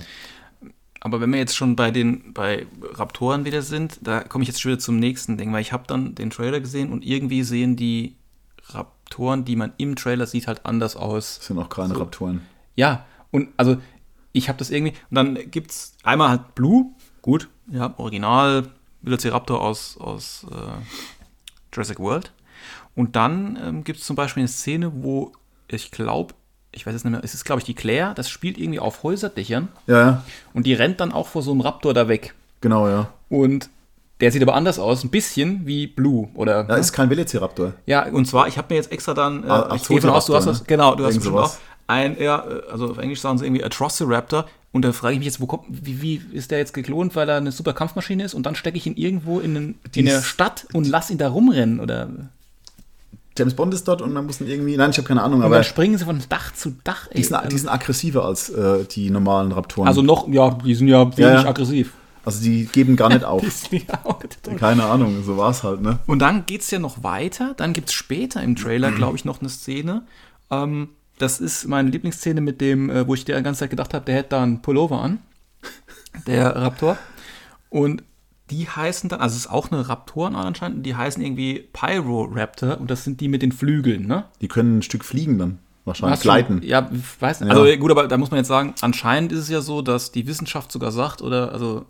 Aber 1.03 1.19
wenn 1.19 1.33
wir 1.33 1.39
jetzt 1.39 1.57
schon 1.57 1.75
bei 1.75 1.91
den 1.91 2.31
bei 2.31 2.65
Raptoren 2.81 3.43
wieder 3.43 3.61
sind, 3.61 3.99
da 4.03 4.21
komme 4.21 4.43
ich 4.43 4.47
jetzt 4.47 4.61
schon 4.61 4.71
wieder 4.71 4.79
zum 4.79 4.95
nächsten 4.95 5.37
Ding, 5.37 5.51
weil 5.51 5.59
ich 5.59 5.73
habe 5.73 5.83
dann 5.85 6.15
den 6.15 6.29
Trailer 6.29 6.61
gesehen 6.61 6.93
und 6.93 7.03
irgendwie 7.03 7.43
sehen 7.43 7.75
die 7.75 8.15
Raptoren, 8.67 9.43
die 9.43 9.57
man 9.57 9.73
im 9.75 9.97
Trailer 9.97 10.27
sieht, 10.27 10.47
halt 10.47 10.65
anders 10.65 10.95
aus. 10.95 11.39
Das 11.39 11.47
sind 11.47 11.59
auch 11.59 11.67
keine 11.67 11.93
So. 11.93 11.99
Raptoren. 11.99 12.43
Ja, 12.77 13.05
und 13.31 13.49
also 13.57 13.81
ich 14.31 14.47
habe 14.47 14.57
das 14.57 14.69
irgendwie. 14.69 14.93
Und 15.09 15.15
dann 15.15 15.51
gibt 15.51 15.71
es 15.71 15.97
einmal 16.03 16.29
halt 16.29 16.55
Blue, 16.55 16.93
gut, 17.21 17.49
ja, 17.69 17.93
Original 17.97 18.69
Velociraptor 19.01 19.61
aus, 19.61 19.97
aus 19.97 20.45
äh, 20.49 20.55
Jurassic 21.73 21.99
World. 21.99 22.31
Und 22.95 23.17
dann 23.17 23.59
ähm, 23.61 23.83
gibt 23.83 23.99
es 23.99 24.05
zum 24.05 24.15
Beispiel 24.15 24.39
eine 24.39 24.47
Szene, 24.47 25.03
wo 25.03 25.33
ich 25.67 25.91
glaube, 25.91 26.33
ich 26.73 26.85
weiß 26.85 26.93
es 26.95 27.03
nicht 27.03 27.11
mehr, 27.11 27.21
es 27.23 27.33
ist 27.33 27.45
glaube 27.45 27.59
ich 27.59 27.65
die 27.65 27.73
Claire, 27.75 28.13
das 28.15 28.29
spielt 28.29 28.57
irgendwie 28.57 28.79
auf 28.79 29.03
Häuserdächern 29.03 29.67
Ja, 29.87 29.99
ja, 30.01 30.23
und 30.53 30.65
die 30.65 30.73
rennt 30.73 30.99
dann 30.99 31.11
auch 31.11 31.27
vor 31.27 31.41
so 31.41 31.51
einem 31.51 31.61
Raptor 31.61 31.93
da 31.93 32.07
weg. 32.07 32.33
genau, 32.61 32.87
ja. 32.87 33.09
Und 33.29 33.69
der 34.21 34.31
sieht 34.31 34.41
aber 34.41 34.53
anders 34.55 34.79
aus, 34.79 35.03
ein 35.03 35.09
bisschen 35.09 35.65
wie 35.65 35.87
Blue, 35.87 36.29
oder? 36.35 36.65
Ja, 36.69 36.75
ist 36.75 36.93
kein 36.93 37.09
Velociraptor. 37.09 37.73
Ja, 37.85 38.05
und 38.05 38.25
zwar, 38.25 38.47
ich 38.47 38.57
habe 38.57 38.67
mir 38.69 38.75
jetzt 38.75 38.91
extra 38.91 39.13
dann, 39.13 39.43
äh, 39.43 39.47
Ah, 39.47 39.73
ich 39.75 39.87
gehe 39.87 39.99
von 39.99 40.11
aus, 40.11 40.27
du 40.27 40.35
hast 40.35 40.45
das, 40.45 40.59
ne? 40.61 40.65
genau, 40.67 40.95
du 40.95 41.03
hast 41.03 41.15
Irgend 41.15 41.23
bestimmt 41.23 41.37
auch 41.37 41.47
sowas. 41.47 41.59
ein, 41.87 42.17
ja, 42.21 42.45
äh, 42.47 42.71
also 42.71 42.91
auf 42.91 42.97
Englisch 42.99 43.19
sagen 43.21 43.37
sie 43.37 43.45
irgendwie 43.45 43.63
Atrociraptor 43.63 44.45
und 44.71 44.83
da 44.85 44.93
frage 44.93 45.13
ich 45.13 45.19
mich 45.19 45.25
jetzt, 45.25 45.41
wo 45.41 45.45
kommt, 45.47 45.65
wie, 45.67 46.01
wie 46.01 46.21
ist 46.31 46.51
der 46.51 46.59
jetzt 46.59 46.73
geklont, 46.73 47.15
weil 47.15 47.27
er 47.27 47.37
eine 47.37 47.51
super 47.51 47.73
Kampfmaschine 47.73 48.23
ist 48.23 48.33
und 48.33 48.45
dann 48.45 48.55
stecke 48.55 48.77
ich 48.77 48.85
ihn 48.87 48.95
irgendwo 48.95 49.39
in, 49.39 49.57
einen, 49.57 49.79
in 49.93 50.05
der 50.05 50.21
Stadt 50.21 50.67
und 50.73 50.87
lass 50.87 51.09
ihn 51.09 51.17
da 51.17 51.27
rumrennen 51.29 51.79
oder 51.81 52.07
James 53.37 53.55
Bond 53.55 53.73
ist 53.73 53.87
dort 53.87 54.01
und 54.01 54.13
dann 54.13 54.25
mussten 54.25 54.47
irgendwie, 54.47 54.77
nein, 54.77 54.91
ich 54.91 54.97
habe 54.97 55.07
keine 55.07 55.23
Ahnung, 55.23 55.41
aber 55.41 55.55
dann 55.55 55.63
springen 55.63 55.97
sie 55.97 56.05
von 56.05 56.21
Dach 56.29 56.53
zu 56.53 56.75
Dach. 56.83 57.07
ey. 57.09 57.17
die 57.17 57.23
sind, 57.23 57.37
die 57.51 57.57
sind 57.57 57.69
aggressiver 57.69 58.25
als 58.25 58.49
äh, 58.49 58.85
die 58.85 59.09
normalen 59.09 59.51
Raptoren. 59.51 59.87
also 59.87 60.01
noch, 60.01 60.27
ja, 60.27 60.51
die 60.63 60.75
sind 60.75 60.87
ja 60.87 61.05
wenig 61.05 61.17
Ja, 61.17 61.41
ja. 61.41 61.49
aggressiv. 61.49 61.93
Also 62.25 62.41
die 62.43 62.65
geben 62.67 62.95
gar 62.95 63.09
nicht 63.09 63.23
auf. 63.25 63.43
Keine 64.57 64.85
Ahnung, 64.85 65.23
so 65.25 65.35
war 65.37 65.49
es 65.51 65.63
halt, 65.63 65.81
ne? 65.81 65.99
Und 66.05 66.19
dann 66.19 66.45
geht 66.45 66.61
es 66.61 66.71
ja 66.71 66.79
noch 66.79 67.03
weiter. 67.03 67.53
Dann 67.57 67.73
gibt 67.73 67.89
es 67.89 67.93
später 67.95 68.41
im 68.41 68.55
Trailer, 68.55 68.91
glaube 68.95 69.17
ich, 69.17 69.25
noch 69.25 69.41
eine 69.41 69.49
Szene. 69.49 70.03
Ähm, 70.49 70.89
das 71.17 71.39
ist 71.41 71.67
meine 71.67 71.89
Lieblingsszene 71.89 72.39
mit 72.41 72.61
dem, 72.61 72.89
äh, 72.89 73.07
wo 73.07 73.13
ich 73.13 73.25
die 73.25 73.31
ganze 73.33 73.59
Zeit 73.61 73.69
gedacht 73.71 73.93
habe, 73.93 74.05
der 74.05 74.15
hätte 74.15 74.29
da 74.29 74.43
einen 74.43 74.61
Pullover 74.61 75.01
an. 75.01 75.19
Der 76.27 76.55
Raptor. 76.55 76.97
Und 77.69 78.03
die 78.53 78.67
heißen 78.69 79.09
dann, 79.09 79.19
also 79.19 79.33
es 79.33 79.45
ist 79.45 79.51
auch 79.51 79.71
eine 79.71 79.89
Raptorenart 79.89 80.45
anscheinend, 80.45 80.85
die 80.85 80.95
heißen 80.95 81.23
irgendwie 81.23 81.67
Pyroraptor 81.73 82.79
und 82.79 82.91
das 82.91 83.03
sind 83.03 83.19
die 83.19 83.27
mit 83.27 83.41
den 83.41 83.51
Flügeln, 83.51 84.05
ne? 84.05 84.25
Die 84.41 84.47
können 84.47 84.77
ein 84.77 84.81
Stück 84.83 85.03
fliegen 85.03 85.39
dann. 85.39 85.59
Wahrscheinlich 85.85 86.13
Hast 86.13 86.23
du- 86.23 86.27
gleiten. 86.29 86.61
Ja, 86.63 86.87
weiß 87.19 87.41
nicht. 87.41 87.51
Ja. 87.51 87.59
Also 87.59 87.77
gut, 87.77 87.89
aber 87.91 88.07
da 88.07 88.17
muss 88.17 88.29
man 88.31 88.37
jetzt 88.37 88.47
sagen, 88.47 88.75
anscheinend 88.81 89.31
ist 89.31 89.39
es 89.39 89.49
ja 89.49 89.61
so, 89.61 89.81
dass 89.81 90.11
die 90.11 90.27
Wissenschaft 90.27 90.71
sogar 90.71 90.91
sagt, 90.91 91.21
oder 91.23 91.51
also, 91.51 91.85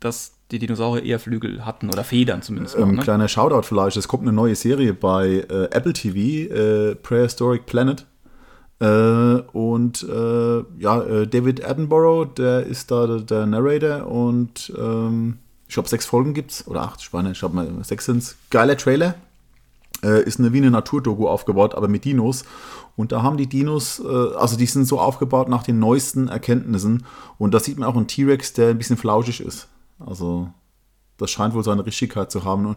dass 0.00 0.32
die 0.52 0.58
Dinosaurier 0.60 1.02
eher 1.04 1.18
Flügel 1.18 1.66
hatten 1.66 1.88
oder 1.90 2.04
Federn 2.04 2.40
zumindest. 2.42 2.78
Ähm, 2.78 2.94
ne? 2.94 3.02
Kleiner 3.02 3.26
Shoutout 3.28 3.62
vielleicht, 3.62 3.96
es 3.96 4.06
kommt 4.08 4.22
eine 4.22 4.32
neue 4.32 4.54
Serie 4.54 4.94
bei 4.94 5.44
äh, 5.50 5.64
Apple 5.72 5.92
TV, 5.94 6.54
äh, 6.54 6.94
Prehistoric 6.94 7.66
Planet. 7.66 8.06
Äh, 8.80 8.86
und 9.52 10.02
äh, 10.04 10.62
ja, 10.78 11.02
äh, 11.02 11.26
David 11.26 11.64
Attenborough, 11.64 12.34
der 12.34 12.64
ist 12.66 12.90
da 12.90 13.06
der, 13.06 13.20
der 13.20 13.46
Narrator 13.46 14.06
und 14.06 14.72
ähm, 14.78 15.38
ich 15.74 15.76
glaube 15.76 15.88
sechs 15.88 16.06
Folgen 16.06 16.34
gibt's 16.34 16.68
oder 16.68 16.82
acht, 16.82 17.00
nicht, 17.00 17.32
ich 17.32 17.38
glaube 17.40 17.56
mal 17.56 17.82
sechs 17.82 18.04
sind's. 18.04 18.36
Geiler 18.50 18.76
Trailer. 18.76 19.16
Äh, 20.04 20.22
ist 20.22 20.38
eine 20.38 20.52
wie 20.52 20.58
eine 20.58 20.70
Naturdoku 20.70 21.26
aufgebaut, 21.26 21.74
aber 21.74 21.88
mit 21.88 22.04
Dinos. 22.04 22.44
Und 22.94 23.10
da 23.10 23.24
haben 23.24 23.36
die 23.36 23.48
Dinos, 23.48 23.98
äh, 23.98 24.36
also 24.36 24.56
die 24.56 24.66
sind 24.66 24.84
so 24.84 25.00
aufgebaut 25.00 25.48
nach 25.48 25.64
den 25.64 25.80
neuesten 25.80 26.28
Erkenntnissen. 26.28 27.04
Und 27.38 27.54
da 27.54 27.58
sieht 27.58 27.76
man 27.76 27.88
auch 27.88 27.96
einen 27.96 28.06
T-Rex, 28.06 28.52
der 28.52 28.68
ein 28.68 28.78
bisschen 28.78 28.96
flauschig 28.96 29.40
ist. 29.40 29.66
Also 29.98 30.48
das 31.16 31.32
scheint 31.32 31.54
wohl 31.54 31.64
seine 31.64 31.84
Richtigkeit 31.84 32.30
zu 32.30 32.44
haben. 32.44 32.66
Und 32.66 32.76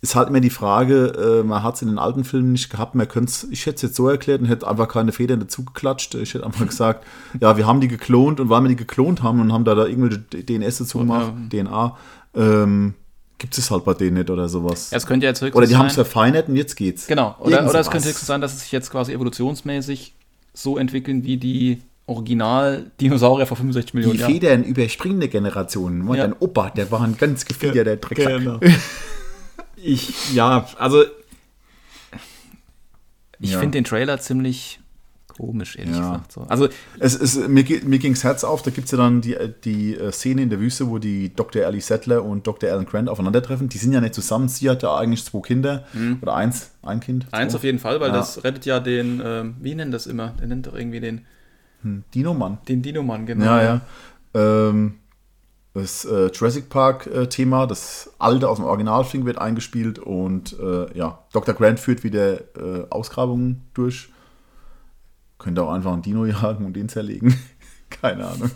ist 0.00 0.14
halt 0.14 0.28
immer 0.28 0.40
die 0.40 0.50
Frage, 0.50 1.40
äh, 1.40 1.42
man 1.42 1.62
hat 1.62 1.74
es 1.74 1.82
in 1.82 1.88
den 1.88 1.98
alten 1.98 2.22
Filmen 2.22 2.52
nicht 2.52 2.70
gehabt, 2.70 2.94
man 2.94 3.08
könnte 3.08 3.32
ich 3.50 3.66
hätte 3.66 3.76
es 3.76 3.82
jetzt 3.82 3.96
so 3.96 4.08
erklärt 4.08 4.40
und 4.40 4.46
hätte 4.46 4.68
einfach 4.68 4.88
keine 4.88 5.10
Federn 5.10 5.40
dazu 5.40 5.64
geklatscht. 5.64 6.14
Ich 6.14 6.34
hätte 6.34 6.46
einfach 6.46 6.66
gesagt, 6.68 7.04
ja, 7.40 7.56
wir 7.56 7.66
haben 7.66 7.80
die 7.80 7.88
geklont 7.88 8.38
und 8.38 8.48
weil 8.48 8.62
wir 8.62 8.68
die 8.68 8.76
geklont 8.76 9.22
haben 9.22 9.40
und 9.40 9.52
haben 9.52 9.64
da, 9.64 9.74
da 9.74 9.86
irgendwelche 9.86 10.18
DNS 10.20 10.78
dazu 10.78 10.98
gemacht, 10.98 11.32
DNA, 11.50 11.96
ähm, 12.34 12.94
gibt 13.38 13.58
es 13.58 13.70
halt 13.70 13.84
bei 13.84 13.94
denen 13.94 14.18
nicht 14.18 14.30
oder 14.30 14.48
sowas. 14.48 14.90
Ja, 14.90 14.98
es 14.98 15.06
könnte 15.06 15.26
ja 15.26 15.30
jetzt 15.30 15.42
oder 15.42 15.66
die 15.66 15.76
haben 15.76 15.86
es 15.86 15.94
verfeinert 15.94 16.48
und 16.48 16.56
jetzt 16.56 16.76
geht's. 16.76 17.06
Genau. 17.08 17.34
Oder, 17.40 17.68
oder 17.68 17.80
es 17.80 17.90
könnte 17.90 18.08
höchstens 18.08 18.26
sein, 18.26 18.40
dass 18.40 18.54
es 18.54 18.60
sich 18.60 18.72
jetzt 18.72 18.90
quasi 18.90 19.12
evolutionsmäßig 19.12 20.14
so 20.54 20.78
entwickeln 20.78 21.24
wie 21.24 21.36
die 21.36 21.82
Original-Dinosaurier 22.06 23.46
vor 23.46 23.56
65 23.56 23.94
Millionen 23.94 24.14
Die 24.14 24.20
Jahren. 24.20 24.32
Federn 24.32 24.64
überspringende 24.64 25.28
Generationen. 25.28 26.06
Ja. 26.08 26.14
Ja. 26.14 26.22
Dein 26.22 26.34
Opa, 26.38 26.70
der 26.70 26.90
war 26.90 27.02
ein 27.02 27.16
ganz 27.16 27.44
gefiederter 27.44 27.96
Drecksack. 27.96 28.38
Genau. 28.38 28.60
Ich, 29.82 30.34
ja, 30.34 30.66
also 30.78 31.04
ich 33.40 33.50
Ja. 33.52 33.60
finde 33.60 33.78
den 33.78 33.84
Trailer 33.84 34.18
ziemlich 34.18 34.80
komisch, 35.28 35.76
ehrlich 35.76 35.94
Ja. 35.94 36.00
gesagt. 36.00 36.32
So. 36.32 36.40
Also, 36.48 36.68
Es, 36.98 37.14
es, 37.14 37.36
mir, 37.36 37.64
mir 37.84 37.98
ging 38.00 38.14
das 38.14 38.24
Herz 38.24 38.42
auf, 38.42 38.62
da 38.62 38.70
gibt 38.72 38.86
es 38.86 38.90
ja 38.90 38.98
dann 38.98 39.20
die, 39.20 39.36
die 39.64 39.94
äh, 39.94 40.10
Szene 40.10 40.42
in 40.42 40.50
der 40.50 40.58
Wüste, 40.58 40.88
wo 40.88 40.98
die 40.98 41.32
Dr. 41.32 41.62
Ellie 41.62 41.80
Sattler 41.80 42.24
und 42.24 42.44
Dr. 42.46 42.68
Alan 42.72 42.84
Grant 42.86 43.08
aufeinandertreffen. 43.08 43.68
Die 43.68 43.78
sind 43.78 43.92
ja 43.92 44.00
nicht 44.00 44.14
zusammen. 44.14 44.48
Sie 44.48 44.68
hat 44.68 44.82
ja 44.82 44.96
eigentlich 44.96 45.24
zwei 45.24 45.40
Kinder. 45.40 45.86
Oder 46.20 46.34
eins, 46.34 46.72
ein 46.82 46.98
Kind. 46.98 47.26
Mhm. 47.26 47.34
eins 47.34 47.52
zwei. 47.52 47.58
auf 47.58 47.64
jeden 47.64 47.78
Fall, 47.78 48.00
weil 48.00 48.08
Ja. 48.08 48.16
das 48.16 48.42
rettet 48.42 48.66
ja 48.66 48.80
den, 48.80 49.22
ähm, 49.24 49.54
wie 49.60 49.76
nennt 49.76 49.94
das 49.94 50.08
immer? 50.08 50.34
Der 50.40 50.48
nennt 50.48 50.66
doch 50.66 50.74
irgendwie 50.74 50.98
den, 51.00 51.24
Dino-Mann. 51.84 52.58
den 52.66 52.82
Dino-Mann, 52.82 53.24
genau. 53.26 53.44
Ja, 53.44 53.62
ja. 53.62 53.80
Ähm, 54.34 54.96
das 55.78 56.04
äh, 56.04 56.30
Jurassic 56.32 56.68
Park-Thema, 56.68 57.66
das 57.66 58.10
alte 58.18 58.48
aus 58.48 58.56
dem 58.58 58.64
Originalfilm 58.66 59.24
wird 59.26 59.38
eingespielt 59.38 59.98
und 59.98 60.58
äh, 60.58 60.96
ja, 60.96 61.18
Dr. 61.32 61.54
Grant 61.54 61.80
führt 61.80 62.04
wieder 62.04 62.40
äh, 62.56 62.86
Ausgrabungen 62.90 63.62
durch. 63.74 64.08
Könnte 65.38 65.62
auch 65.62 65.72
einfach 65.72 65.92
einen 65.92 66.02
Dino 66.02 66.24
jagen 66.26 66.64
und 66.66 66.74
den 66.74 66.88
zerlegen. 66.88 67.34
Keine 67.90 68.26
Ahnung. 68.26 68.50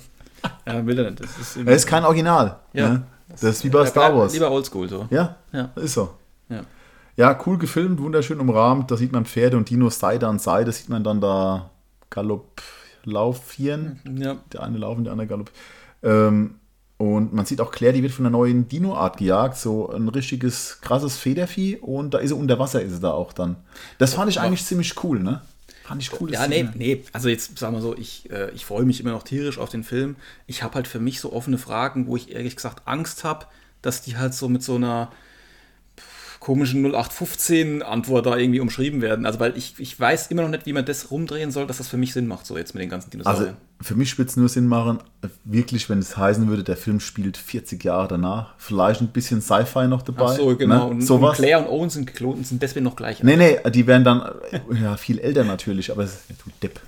Ja, 0.66 0.84
will 0.84 0.98
er 0.98 1.10
nicht. 1.10 1.22
Das 1.22 1.38
ist, 1.38 1.56
Er 1.56 1.74
ist 1.74 1.86
kein 1.86 2.04
Original. 2.04 2.58
Ja. 2.72 2.88
ne? 2.88 3.02
Das 3.28 3.42
ist 3.44 3.64
wie 3.64 3.68
bei 3.70 3.86
Star 3.86 4.14
Wars. 4.16 4.32
Lieber 4.32 4.50
Oldschool 4.50 4.88
so. 4.88 5.06
Ja, 5.10 5.36
Ja. 5.52 5.70
ist 5.76 5.94
so. 5.94 6.10
Ja. 6.48 6.62
Ja, 7.16 7.38
cool 7.46 7.58
gefilmt, 7.58 8.00
wunderschön 8.00 8.40
umrahmt. 8.40 8.90
Da 8.90 8.96
sieht 8.96 9.12
man 9.12 9.24
Pferde 9.24 9.56
und 9.56 9.70
Dinos 9.70 9.98
Seite 10.00 10.26
an 10.26 10.38
Seite. 10.38 10.72
Sieht 10.72 10.88
man 10.88 11.04
dann 11.04 11.20
da 11.20 11.70
Galopp 12.10 12.60
laufieren. 13.04 14.00
Ja. 14.18 14.36
Der 14.52 14.62
eine 14.62 14.78
laufen, 14.78 15.04
der 15.04 15.12
andere 15.12 15.28
Galopp. 15.28 15.50
Ähm, 16.02 16.56
und 17.02 17.32
man 17.32 17.44
sieht 17.46 17.60
auch 17.60 17.72
Claire, 17.72 17.92
die 17.92 18.04
wird 18.04 18.12
von 18.12 18.24
einer 18.24 18.30
neuen 18.38 18.68
Dino-Art 18.68 19.16
gejagt. 19.16 19.56
So 19.56 19.90
ein 19.90 20.06
richtiges, 20.06 20.78
krasses 20.82 21.16
Federvieh. 21.16 21.76
Und 21.78 22.14
da 22.14 22.18
ist 22.18 22.28
sie 22.28 22.36
unter 22.36 22.60
Wasser, 22.60 22.80
ist 22.80 22.92
sie 22.92 23.00
da 23.00 23.10
auch 23.10 23.32
dann. 23.32 23.56
Das 23.98 24.14
fand 24.14 24.30
ich 24.30 24.38
eigentlich 24.38 24.64
ziemlich 24.64 25.02
cool, 25.02 25.18
ne? 25.18 25.42
Fand 25.82 26.00
ich 26.00 26.20
cool. 26.20 26.32
Ja, 26.32 26.46
nee, 26.46 26.68
nee, 26.76 27.02
also 27.12 27.28
jetzt 27.28 27.58
sagen 27.58 27.74
wir 27.74 27.80
so, 27.80 27.96
ich, 27.96 28.30
äh, 28.30 28.52
ich 28.52 28.64
freue 28.64 28.84
mich 28.84 29.00
immer 29.00 29.10
noch 29.10 29.24
tierisch 29.24 29.58
auf 29.58 29.68
den 29.68 29.82
Film. 29.82 30.14
Ich 30.46 30.62
habe 30.62 30.76
halt 30.76 30.86
für 30.86 31.00
mich 31.00 31.18
so 31.18 31.32
offene 31.32 31.58
Fragen, 31.58 32.06
wo 32.06 32.14
ich 32.14 32.30
ehrlich 32.30 32.54
gesagt 32.54 32.82
Angst 32.84 33.24
habe, 33.24 33.46
dass 33.82 34.02
die 34.02 34.16
halt 34.16 34.32
so 34.32 34.48
mit 34.48 34.62
so 34.62 34.76
einer 34.76 35.10
komischen 36.38 36.86
0815-Antwort 36.86 38.26
da 38.26 38.36
irgendwie 38.36 38.60
umschrieben 38.60 39.02
werden. 39.02 39.26
Also, 39.26 39.40
weil 39.40 39.56
ich, 39.56 39.74
ich 39.78 39.98
weiß 39.98 40.28
immer 40.28 40.42
noch 40.42 40.50
nicht, 40.50 40.66
wie 40.66 40.72
man 40.72 40.84
das 40.84 41.10
rumdrehen 41.10 41.50
soll, 41.50 41.66
dass 41.66 41.78
das 41.78 41.88
für 41.88 41.96
mich 41.96 42.12
Sinn 42.12 42.28
macht, 42.28 42.46
so 42.46 42.56
jetzt 42.56 42.74
mit 42.74 42.82
den 42.82 42.90
ganzen 42.90 43.10
Also 43.10 43.24
Dinosauriern. 43.24 43.56
Für 43.82 43.94
mich 43.94 44.16
würde 44.18 44.28
es 44.30 44.36
nur 44.36 44.48
Sinn 44.48 44.66
machen, 44.66 44.98
wirklich, 45.44 45.88
wenn 45.90 45.98
es 45.98 46.16
heißen 46.16 46.48
würde, 46.48 46.62
der 46.64 46.76
Film 46.76 47.00
spielt 47.00 47.36
40 47.36 47.82
Jahre 47.84 48.08
danach. 48.08 48.54
Vielleicht 48.58 49.00
ein 49.00 49.08
bisschen 49.08 49.40
Sci-Fi 49.42 49.86
noch 49.88 50.02
dabei. 50.02 50.24
Ach 50.26 50.36
so, 50.36 50.56
genau. 50.56 50.74
Ne? 50.76 50.84
Und, 50.84 50.90
und 50.92 51.00
Sowas. 51.02 51.36
Claire 51.36 51.58
und 51.60 51.66
Owen 51.68 51.90
sind 51.90 52.06
geklont 52.06 52.36
und 52.38 52.46
sind 52.46 52.62
deswegen 52.62 52.84
noch 52.84 52.96
gleich. 52.96 53.22
Nee, 53.22 53.36
nee, 53.36 53.58
die 53.70 53.86
werden 53.86 54.04
dann 54.04 54.22
äh, 54.50 54.82
ja, 54.82 54.96
viel 54.96 55.18
älter 55.18 55.44
natürlich, 55.44 55.90
aber 55.90 56.04
es- 56.04 56.24
ja, 56.28 56.34
du 56.44 56.50
Depp. 56.62 56.80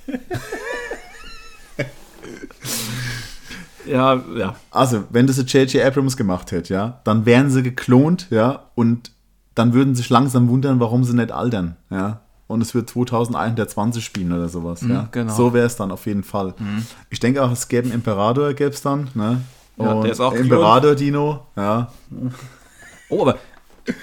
Ja, 3.87 4.23
ja. 4.37 4.57
Also, 4.71 5.05
wenn 5.11 5.27
das 5.27 5.37
J.J. 5.37 5.85
Abrams 5.85 6.17
gemacht 6.17 6.53
hätte, 6.53 6.73
ja, 6.73 7.01
dann 7.05 7.27
wären 7.27 7.51
sie 7.51 7.63
geklont, 7.63 8.29
ja, 8.31 8.71
und 8.75 9.11
dann 9.55 9.75
würden 9.75 9.95
sich 9.95 10.09
langsam 10.09 10.49
wundern, 10.49 10.81
warum 10.81 11.05
sie 11.05 11.15
nicht 11.15 11.31
altern, 11.33 11.77
ja. 11.91 12.21
Und 12.47 12.61
es 12.61 12.75
wird 12.75 12.91
2120 12.91 14.05
spielen 14.05 14.33
oder 14.33 14.49
sowas, 14.49 14.83
ja. 14.87 15.09
genau. 15.11 15.35
So 15.35 15.55
wäre 15.55 15.67
es 15.67 15.77
dann 15.77 15.91
auf 15.91 16.05
jeden 16.07 16.25
Fall. 16.25 16.55
Ich 17.09 17.19
denke 17.19 17.43
auch, 17.43 17.51
es 17.51 17.69
gäbe 17.69 17.87
einen 17.87 17.95
Imperator, 17.95 18.53
gäbe 18.53 18.71
es 18.71 18.83
dann, 18.83 19.09
ne? 19.15 19.41
Ja, 19.77 20.01
der 20.03 20.13
ist 20.13 20.21
auch 20.21 20.35
Imperator-Dino, 20.35 21.47
ja. 21.57 21.93
Oh, 23.09 23.23
aber 23.23 23.39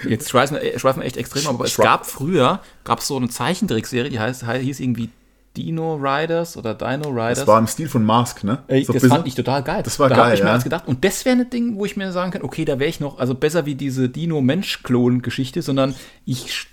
jetzt 0.08 0.28
schweifen 0.28 0.58
wir, 0.60 0.78
schweifen 0.78 1.00
wir 1.00 1.06
echt 1.06 1.16
extrem, 1.16 1.46
ab, 1.46 1.54
aber 1.54 1.64
es 1.64 1.76
gab 1.76 2.04
früher, 2.04 2.60
gab 2.84 2.98
es 2.98 3.06
so 3.06 3.16
eine 3.16 3.28
Zeichentrickserie, 3.28 4.10
die 4.10 4.20
heißt, 4.20 4.44
hieß 4.44 4.80
irgendwie 4.80 5.10
Dino 5.56 5.96
Riders 5.96 6.56
oder 6.56 6.74
Dino 6.74 7.10
Riders. 7.10 7.40
Das 7.40 7.46
war 7.46 7.58
im 7.58 7.66
Stil 7.66 7.88
von 7.88 8.04
Mask, 8.04 8.42
ne? 8.42 8.58
Ey, 8.68 8.84
So 8.84 8.92
das 8.92 9.04
fand 9.04 9.26
ich 9.26 9.34
total 9.34 9.62
geil. 9.62 9.82
Das 9.82 9.98
war 9.98 10.08
da 10.08 10.16
geil, 10.16 10.24
hab 10.24 10.34
ich 10.34 10.40
mir 10.40 10.48
ja. 10.48 10.54
eins 10.54 10.64
gedacht. 10.64 10.88
Und 10.88 11.04
das 11.04 11.24
wäre 11.24 11.36
ein 11.36 11.50
Ding, 11.50 11.76
wo 11.76 11.84
ich 11.84 11.96
mir 11.96 12.10
sagen 12.12 12.30
kann, 12.30 12.42
okay, 12.42 12.64
da 12.64 12.78
wäre 12.78 12.88
ich 12.88 13.00
noch, 13.00 13.18
also 13.18 13.34
besser 13.34 13.66
wie 13.66 13.74
diese 13.74 14.08
Dino-Mensch-Klon-Geschichte, 14.08 15.62
sondern 15.62 15.94
ich 16.24 16.68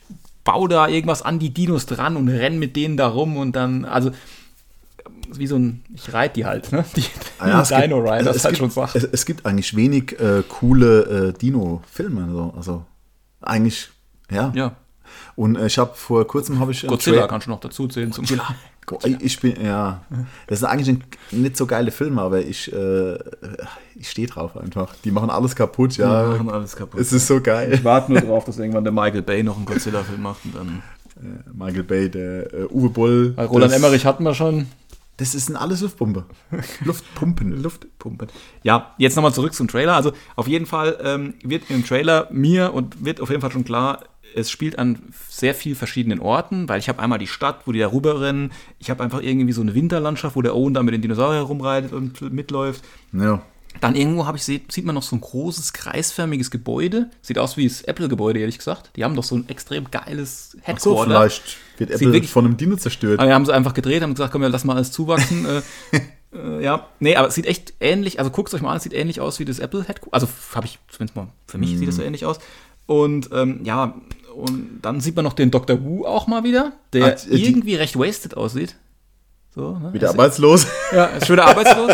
baue 0.51 0.67
da 0.69 0.87
irgendwas 0.87 1.21
an 1.21 1.39
die 1.39 1.53
Dinos 1.53 1.85
dran 1.85 2.15
und 2.17 2.27
renn 2.29 2.59
mit 2.59 2.75
denen 2.75 2.97
da 2.97 3.07
rum 3.07 3.37
und 3.37 3.55
dann, 3.55 3.85
also 3.85 4.11
wie 5.33 5.45
so 5.47 5.57
ein, 5.57 5.83
ich 5.93 6.11
reite 6.13 6.33
die 6.35 6.45
halt, 6.45 6.71
ne? 6.71 6.83
Die, 6.95 7.03
Ah 7.39 7.47
ja, 7.49 7.61
es 7.61 7.67
Dino 7.69 7.97
gibt- 8.01 8.11
Riders 8.11 8.35
es 8.35 8.43
halt 8.43 8.55
gibt, 8.55 8.57
schon 8.57 8.69
sagt. 8.71 8.95
Es, 8.95 9.03
es 9.03 9.25
gibt 9.25 9.45
eigentlich 9.45 9.75
wenig 9.75 10.19
äh, 10.19 10.43
coole 10.47 11.29
äh, 11.29 11.33
Dino-Filme. 11.37 12.29
So. 12.31 12.53
Also 12.57 12.85
eigentlich, 13.41 13.89
ja. 14.31 14.51
Ja, 14.55 14.75
Und 15.35 15.55
äh, 15.55 15.67
ich 15.67 15.77
habe 15.77 15.91
vor 15.95 16.25
kurzem 16.27 16.59
habe 16.59 16.71
ich 16.71 16.81
einen 16.83 16.89
Godzilla 16.89 17.27
kannst 17.27 17.45
du 17.47 17.51
noch 17.51 17.59
dazu 17.59 17.87
zählen 17.87 18.11
zum 18.11 18.25
Go- 18.25 18.35
Ich 19.19 19.39
bin, 19.39 19.63
ja. 19.63 20.01
Das 20.47 20.59
ist 20.59 20.65
eigentlich 20.65 20.89
ein, 20.89 21.03
nicht 21.31 21.57
so 21.57 21.65
geile 21.65 21.91
Filme, 21.91 22.21
aber 22.21 22.39
ich, 22.39 22.71
äh, 22.73 23.15
ich 23.95 24.09
stehe 24.09 24.27
drauf 24.27 24.57
einfach. 24.57 24.95
Die 25.03 25.11
machen 25.11 25.29
alles 25.29 25.55
kaputt, 25.55 25.97
ja. 25.97 26.23
Die 26.23 26.37
machen 26.37 26.49
alles 26.49 26.75
kaputt. 26.75 26.99
Es 26.99 27.13
ist 27.13 27.27
so 27.27 27.41
geil. 27.41 27.73
Ich 27.73 27.83
warte 27.83 28.11
nur 28.11 28.21
drauf, 28.21 28.45
dass 28.45 28.57
irgendwann 28.57 28.83
der 28.83 28.93
Michael 28.93 29.21
Bay 29.21 29.43
noch 29.43 29.57
einen 29.57 29.65
Godzilla-Film 29.65 30.21
macht 30.21 30.45
und 30.45 30.55
dann. 30.55 30.83
Michael 31.53 31.83
Bay, 31.83 32.09
der 32.09 32.53
äh, 32.53 32.65
Uwe 32.69 32.89
Boll. 32.89 33.35
Weil 33.35 33.47
Roland 33.47 33.71
das, 33.71 33.77
Emmerich 33.77 34.05
hatten 34.05 34.23
wir 34.23 34.33
schon. 34.33 34.67
Das 35.19 35.35
ist 35.35 35.49
ein 35.49 35.57
alles 35.57 35.81
Luftpumpe. 35.81 36.23
Luftpumpen. 36.85 37.51
Luftpumpe. 37.61 38.27
Ja, 38.63 38.95
jetzt 38.97 39.17
nochmal 39.17 39.33
zurück 39.33 39.53
zum 39.53 39.67
Trailer. 39.67 39.95
Also 39.95 40.13
auf 40.37 40.47
jeden 40.47 40.65
Fall 40.65 40.97
ähm, 41.03 41.33
wird 41.43 41.69
im 41.69 41.85
Trailer 41.85 42.29
mir 42.31 42.73
und 42.73 43.03
wird 43.03 43.19
auf 43.19 43.29
jeden 43.29 43.41
Fall 43.41 43.51
schon 43.51 43.65
klar, 43.65 43.99
es 44.35 44.49
spielt 44.51 44.77
an 44.79 44.99
sehr 45.29 45.55
vielen 45.55 45.75
verschiedenen 45.75 46.19
Orten, 46.19 46.67
weil 46.69 46.79
ich 46.79 46.89
habe 46.89 47.01
einmal 47.01 47.19
die 47.19 47.27
Stadt, 47.27 47.61
wo 47.65 47.71
die 47.71 47.79
da 47.79 47.91
rüberrennen. 47.91 48.51
Ich 48.79 48.89
habe 48.89 49.03
einfach 49.03 49.21
irgendwie 49.21 49.53
so 49.53 49.61
eine 49.61 49.73
Winterlandschaft, 49.75 50.35
wo 50.35 50.41
der 50.41 50.55
Owen 50.55 50.73
da 50.73 50.83
mit 50.83 50.93
den 50.93 51.01
Dinosauriern 51.01 51.45
herumreitet 51.45 51.93
und 51.93 52.21
mitläuft. 52.33 52.83
Ja. 53.13 53.41
Dann 53.81 53.95
irgendwo 53.95 54.25
habe 54.25 54.35
ich 54.37 54.43
sieht, 54.43 54.83
man 54.83 54.95
noch 54.95 55.03
so 55.03 55.15
ein 55.15 55.21
großes 55.21 55.73
kreisförmiges 55.73 56.51
Gebäude. 56.51 57.09
Sieht 57.21 57.37
aus 57.37 57.55
wie 57.55 57.67
das 57.67 57.81
Apple-Gebäude, 57.83 58.39
ehrlich 58.39 58.57
gesagt. 58.57 58.91
Die 58.95 59.03
haben 59.03 59.15
doch 59.15 59.23
so 59.23 59.35
ein 59.35 59.47
extrem 59.47 59.89
geiles 59.91 60.57
Ach 60.65 60.79
so, 60.79 60.91
Headquarter. 60.91 61.05
vielleicht 61.11 61.57
wird 61.77 61.91
Apple 61.91 62.13
wirklich- 62.13 62.31
von 62.31 62.45
einem 62.45 62.57
Dino 62.57 62.75
zerstört. 62.75 63.19
Aber 63.19 63.27
wir 63.27 63.35
haben 63.35 63.45
sie 63.45 63.53
einfach 63.53 63.73
gedreht, 63.73 64.01
haben 64.01 64.13
gesagt, 64.15 64.31
komm, 64.31 64.41
wir 64.41 64.49
lassen 64.49 64.67
mal 64.67 64.75
alles 64.75 64.91
zuwachsen. 64.91 65.45
äh, 65.45 65.61
äh, 66.35 66.63
ja, 66.63 66.87
nee, 66.99 67.15
aber 67.15 67.27
es 67.27 67.35
sieht 67.35 67.45
echt 67.45 67.73
ähnlich, 67.79 68.19
also 68.19 68.31
guckt 68.31 68.49
es 68.49 68.55
euch 68.55 68.61
mal 68.61 68.71
an, 68.71 68.77
es 68.77 68.83
sieht 68.83 68.93
ähnlich 68.93 69.21
aus 69.21 69.39
wie 69.39 69.45
das 69.45 69.59
Apple 69.59 69.83
Headquarter. 69.87 70.13
Also 70.13 70.27
habe 70.55 70.65
ich 70.65 70.79
zumindest 70.89 71.15
mal, 71.15 71.27
für 71.47 71.57
mich 71.59 71.77
sieht 71.77 71.87
es 71.89 71.95
so 71.95 72.01
ähnlich 72.01 72.25
aus. 72.25 72.39
Und 72.87 73.29
ähm, 73.31 73.61
ja, 73.63 73.93
und 74.39 74.79
dann 74.81 74.99
sieht 75.01 75.15
man 75.15 75.25
noch 75.25 75.33
den 75.33 75.51
Dr. 75.51 75.83
Wu 75.83 76.05
auch 76.05 76.27
mal 76.27 76.43
wieder, 76.43 76.73
der 76.93 77.05
Ah, 77.05 77.11
die- 77.11 77.45
irgendwie 77.45 77.75
recht 77.75 77.97
wasted 77.97 78.35
aussieht. 78.37 78.75
So, 79.55 79.79
ne? 79.79 79.91
Wieder 79.93 80.07
Ist- 80.09 80.13
arbeitslos. 80.13 80.67
Ja, 80.93 81.05
ist 81.05 81.25
schon 81.25 81.35
wieder 81.35 81.47
arbeitslos. 81.47 81.91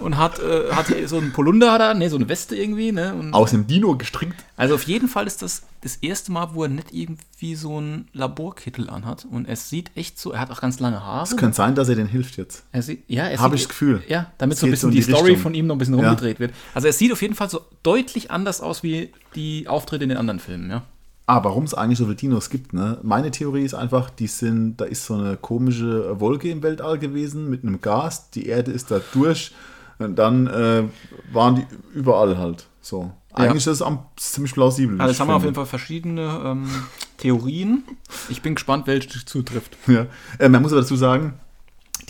und 0.00 0.18
hat, 0.18 0.40
äh, 0.40 0.72
hat 0.72 0.86
so 1.06 1.18
einen 1.18 1.32
Polunder, 1.32 1.70
hat 1.72 1.80
er, 1.80 1.94
nee, 1.94 2.08
so 2.08 2.16
eine 2.16 2.28
Weste 2.28 2.56
irgendwie, 2.56 2.90
ne? 2.90 3.14
Und 3.14 3.32
Aus 3.32 3.52
dem 3.52 3.66
Dino 3.68 3.96
gestrickt. 3.96 4.34
also 4.56 4.74
auf 4.74 4.82
jeden 4.82 5.08
Fall 5.08 5.26
ist 5.28 5.40
das 5.42 5.62
das 5.82 5.96
erste 5.96 6.32
Mal, 6.32 6.48
wo 6.54 6.64
er 6.64 6.68
nicht 6.68 6.92
irgendwie 6.92 7.54
so 7.54 7.76
einen 7.78 8.08
Laborkittel 8.12 8.90
anhat. 8.90 9.24
Und 9.30 9.46
es 9.46 9.70
sieht 9.70 9.92
echt 9.94 10.18
so, 10.18 10.32
er 10.32 10.40
hat 10.40 10.50
auch 10.50 10.60
ganz 10.60 10.80
lange 10.80 11.00
Haare. 11.04 11.22
Es 11.24 11.36
könnte 11.36 11.54
sein, 11.56 11.74
dass 11.76 11.88
er 11.88 11.94
den 11.94 12.08
hilft 12.08 12.36
jetzt. 12.38 12.64
Er 12.72 12.82
sieht, 12.82 13.04
ja, 13.06 13.24
er 13.28 13.38
Hab 13.38 13.50
sieht- 13.52 13.56
ich 13.60 13.62
das 13.62 13.68
Gefühl. 13.68 14.02
Ja, 14.08 14.32
damit 14.38 14.54
Es 14.54 14.60
so 14.60 14.66
ein 14.66 14.70
bisschen 14.72 14.90
so 14.90 14.94
die, 14.98 15.04
die 15.04 15.12
Story 15.12 15.36
von 15.36 15.54
ihm 15.54 15.66
noch 15.68 15.76
ein 15.76 15.78
bisschen 15.78 15.96
Ja. 15.98 16.08
rumgedreht 16.08 16.40
wird. 16.40 16.52
Also 16.74 16.88
es 16.88 16.98
sieht 16.98 17.12
auf 17.12 17.22
jeden 17.22 17.34
Fall 17.36 17.48
so 17.50 17.60
deutlich 17.84 18.30
anders 18.32 18.60
aus 18.60 18.82
wie 18.82 19.12
die 19.36 19.68
Auftritte 19.68 20.02
in 20.04 20.08
den 20.08 20.18
anderen 20.18 20.40
Filmen, 20.40 20.70
ja. 20.70 20.82
Ah, 21.26 21.42
warum 21.42 21.64
es 21.64 21.72
eigentlich 21.72 21.98
so 21.98 22.04
viele 22.04 22.16
Dinos 22.16 22.50
gibt, 22.50 22.74
ne? 22.74 22.98
Meine 23.02 23.30
Theorie 23.30 23.64
ist 23.64 23.72
einfach, 23.74 24.10
die 24.10 24.26
sind, 24.26 24.76
da 24.76 24.84
ist 24.84 25.06
so 25.06 25.14
eine 25.14 25.36
komische 25.38 26.20
Wolke 26.20 26.50
im 26.50 26.62
Weltall 26.62 26.98
gewesen 26.98 27.48
mit 27.48 27.62
einem 27.62 27.80
Gas, 27.80 28.28
die 28.30 28.46
Erde 28.46 28.72
ist 28.72 28.90
da 28.90 29.00
durch 29.14 29.52
und 29.98 30.16
dann 30.16 30.46
äh, 30.48 30.84
waren 31.32 31.54
die 31.56 31.66
überall 31.94 32.36
halt. 32.36 32.66
So. 32.82 33.10
Eigentlich 33.32 33.66
ist 33.66 33.66
das 33.68 33.82
am- 33.82 34.04
ziemlich 34.16 34.52
plausibel. 34.52 35.00
Also 35.00 35.12
jetzt 35.12 35.20
haben 35.20 35.28
wir 35.28 35.36
auf 35.36 35.42
jeden 35.44 35.54
Fall 35.54 35.64
verschiedene 35.66 36.40
ähm, 36.44 36.68
Theorien. 37.16 37.84
Ich 38.28 38.42
bin 38.42 38.54
gespannt, 38.54 38.86
welche 38.86 39.24
zutrifft. 39.24 39.76
Ja. 39.86 40.06
Äh, 40.38 40.48
man 40.50 40.60
muss 40.62 40.72
aber 40.72 40.82
dazu 40.82 40.96
sagen, 40.96 41.34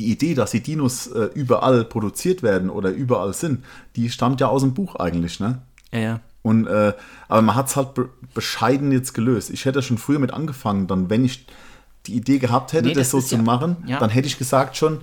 die 0.01 0.11
Idee, 0.11 0.35
dass 0.35 0.51
die 0.51 0.61
Dinos 0.61 1.07
äh, 1.07 1.29
überall 1.35 1.85
produziert 1.85 2.43
werden 2.43 2.69
oder 2.69 2.91
überall 2.91 3.33
sind, 3.33 3.65
die 3.95 4.11
stammt 4.11 4.41
ja 4.41 4.49
aus 4.49 4.63
dem 4.63 4.75
Buch 4.75 4.97
eigentlich, 4.97 5.39
ne? 5.39 5.63
Ja, 5.93 5.99
ja. 6.01 6.21
Und, 6.45 6.67
äh, 6.69 6.93
aber 7.27 7.43
man 7.43 7.57
hat 7.57 7.67
es 7.69 7.75
halt 7.77 7.95
be 7.95 8.09
bescheiden 8.35 8.93
jetzt 8.93 9.15
gelöst. 9.15 9.51
Ich 9.51 9.65
hätte 9.65 9.81
schon 9.83 9.97
früher 9.99 10.19
mit 10.19 10.33
angefangen, 10.33 10.87
dann, 10.87 11.09
wenn 11.11 11.25
ich 11.25 11.47
die 12.07 12.15
Idee 12.15 12.39
gehabt 12.39 12.73
hätte, 12.73 12.89
Nee, 12.89 12.95
das, 12.95 13.11
das 13.11 13.11
so 13.11 13.21
zu 13.21 13.37
ja- 13.37 13.43
machen, 13.43 13.77
ja. 13.87 13.99
dann 13.99 14.11
hätte 14.11 14.27
ich 14.27 14.37
gesagt 14.39 14.77
schon, 14.77 15.01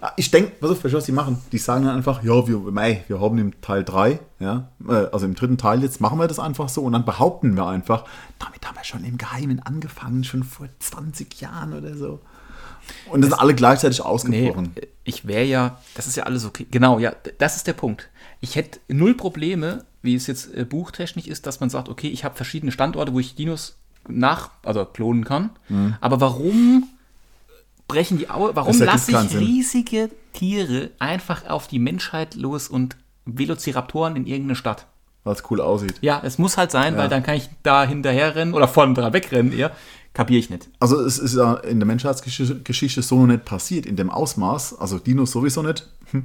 ah, 0.00 0.12
ich 0.16 0.30
denke, 0.30 0.52
pass 0.60 0.70
auf, 0.70 0.84
was 0.84 1.04
die 1.04 1.12
machen? 1.12 1.38
Die 1.52 1.58
sagen 1.58 1.84
dann 1.84 1.96
einfach, 1.96 2.22
ja, 2.22 2.46
wir, 2.48 2.58
mei, 2.58 3.04
wir 3.08 3.20
haben 3.20 3.36
im 3.38 3.60
Teil 3.60 3.84
3, 3.84 4.20
ja, 4.38 4.68
äh, 4.88 4.92
also 5.12 5.26
im 5.26 5.34
dritten 5.34 5.58
Teil 5.58 5.82
jetzt 5.82 6.00
machen 6.00 6.18
wir 6.18 6.28
das 6.28 6.38
einfach 6.38 6.68
so 6.70 6.82
und 6.82 6.92
dann 6.94 7.04
behaupten 7.04 7.56
wir 7.56 7.66
einfach, 7.66 8.04
damit 8.38 8.66
haben 8.66 8.76
wir 8.76 8.84
schon 8.84 9.04
im 9.04 9.18
Geheimen 9.18 9.60
angefangen, 9.60 10.24
schon 10.24 10.44
vor 10.44 10.68
20 10.78 11.40
Jahren 11.42 11.74
oder 11.74 11.94
so. 11.96 12.20
Und 13.10 13.20
das 13.20 13.30
sind 13.30 13.38
alle 13.40 13.54
gleichzeitig 13.54 13.98
Nee, 13.98 14.04
ausgebrochen. 14.04 14.74
ich 15.04 15.26
wäre 15.26 15.44
ja, 15.44 15.78
das 15.94 16.06
ist 16.06 16.16
ja 16.16 16.22
alles 16.24 16.44
okay. 16.46 16.66
Genau, 16.70 16.98
ja, 16.98 17.12
das 17.38 17.56
ist 17.56 17.66
der 17.66 17.74
Punkt. 17.74 18.08
Ich 18.40 18.56
hätte 18.56 18.78
null 18.88 19.14
Probleme, 19.14 19.84
wie 20.02 20.14
es 20.14 20.26
jetzt 20.26 20.54
äh, 20.54 20.64
buchtechnisch 20.64 21.26
ist, 21.26 21.46
dass 21.46 21.60
man 21.60 21.70
sagt, 21.70 21.88
okay, 21.88 22.08
ich 22.08 22.24
habe 22.24 22.34
verschiedene 22.36 22.72
Standorte, 22.72 23.12
wo 23.12 23.20
ich 23.20 23.34
Dinos 23.34 23.76
nach, 24.08 24.50
also 24.64 24.84
klonen 24.84 25.24
kann. 25.24 25.50
Aber 26.00 26.20
warum 26.22 26.88
brechen 27.86 28.18
die 28.18 28.30
Au 28.30 28.50
warum 28.54 28.76
Mhm. 28.76 28.84
Lasse 28.84 29.12
ich 29.12 29.36
riesige 29.38 30.10
Tiere 30.32 30.90
einfach 30.98 31.46
auf 31.48 31.68
die 31.68 31.78
Menschheit 31.78 32.34
los 32.34 32.68
und 32.68 32.96
Velociraptoren 33.26 34.16
in 34.16 34.26
irgendeine 34.26 34.56
Stadt? 34.56 34.86
Weil 35.24 35.34
es 35.34 35.42
cool 35.50 35.60
aussieht. 35.60 35.96
Ja, 36.00 36.22
es 36.24 36.38
muss 36.38 36.56
halt 36.56 36.70
sein, 36.70 36.96
weil 36.96 37.10
dann 37.10 37.22
kann 37.22 37.36
ich 37.36 37.50
da 37.62 37.84
hinterher 37.84 38.34
rennen 38.36 38.54
oder 38.54 38.66
vorne 38.68 38.94
dran 38.94 39.12
wegrennen 39.12 39.52
eher. 39.52 39.72
Kapiere 40.14 40.40
ich 40.40 40.48
nicht. 40.50 40.68
Also 40.80 40.98
es 40.98 41.18
ist 41.18 41.36
ja 41.36 41.54
in 41.54 41.78
der 41.78 41.86
Menschheitsgeschichte 41.86 42.60
Geschichte 42.60 43.02
so 43.02 43.18
noch 43.20 43.26
nicht 43.26 43.44
passiert, 43.44 43.84
in 43.86 43.96
dem 43.96 44.08
Ausmaß. 44.08 44.78
Also 44.80 44.98
Dinos 44.98 45.30
sowieso 45.30 45.62
nicht. 45.62 45.86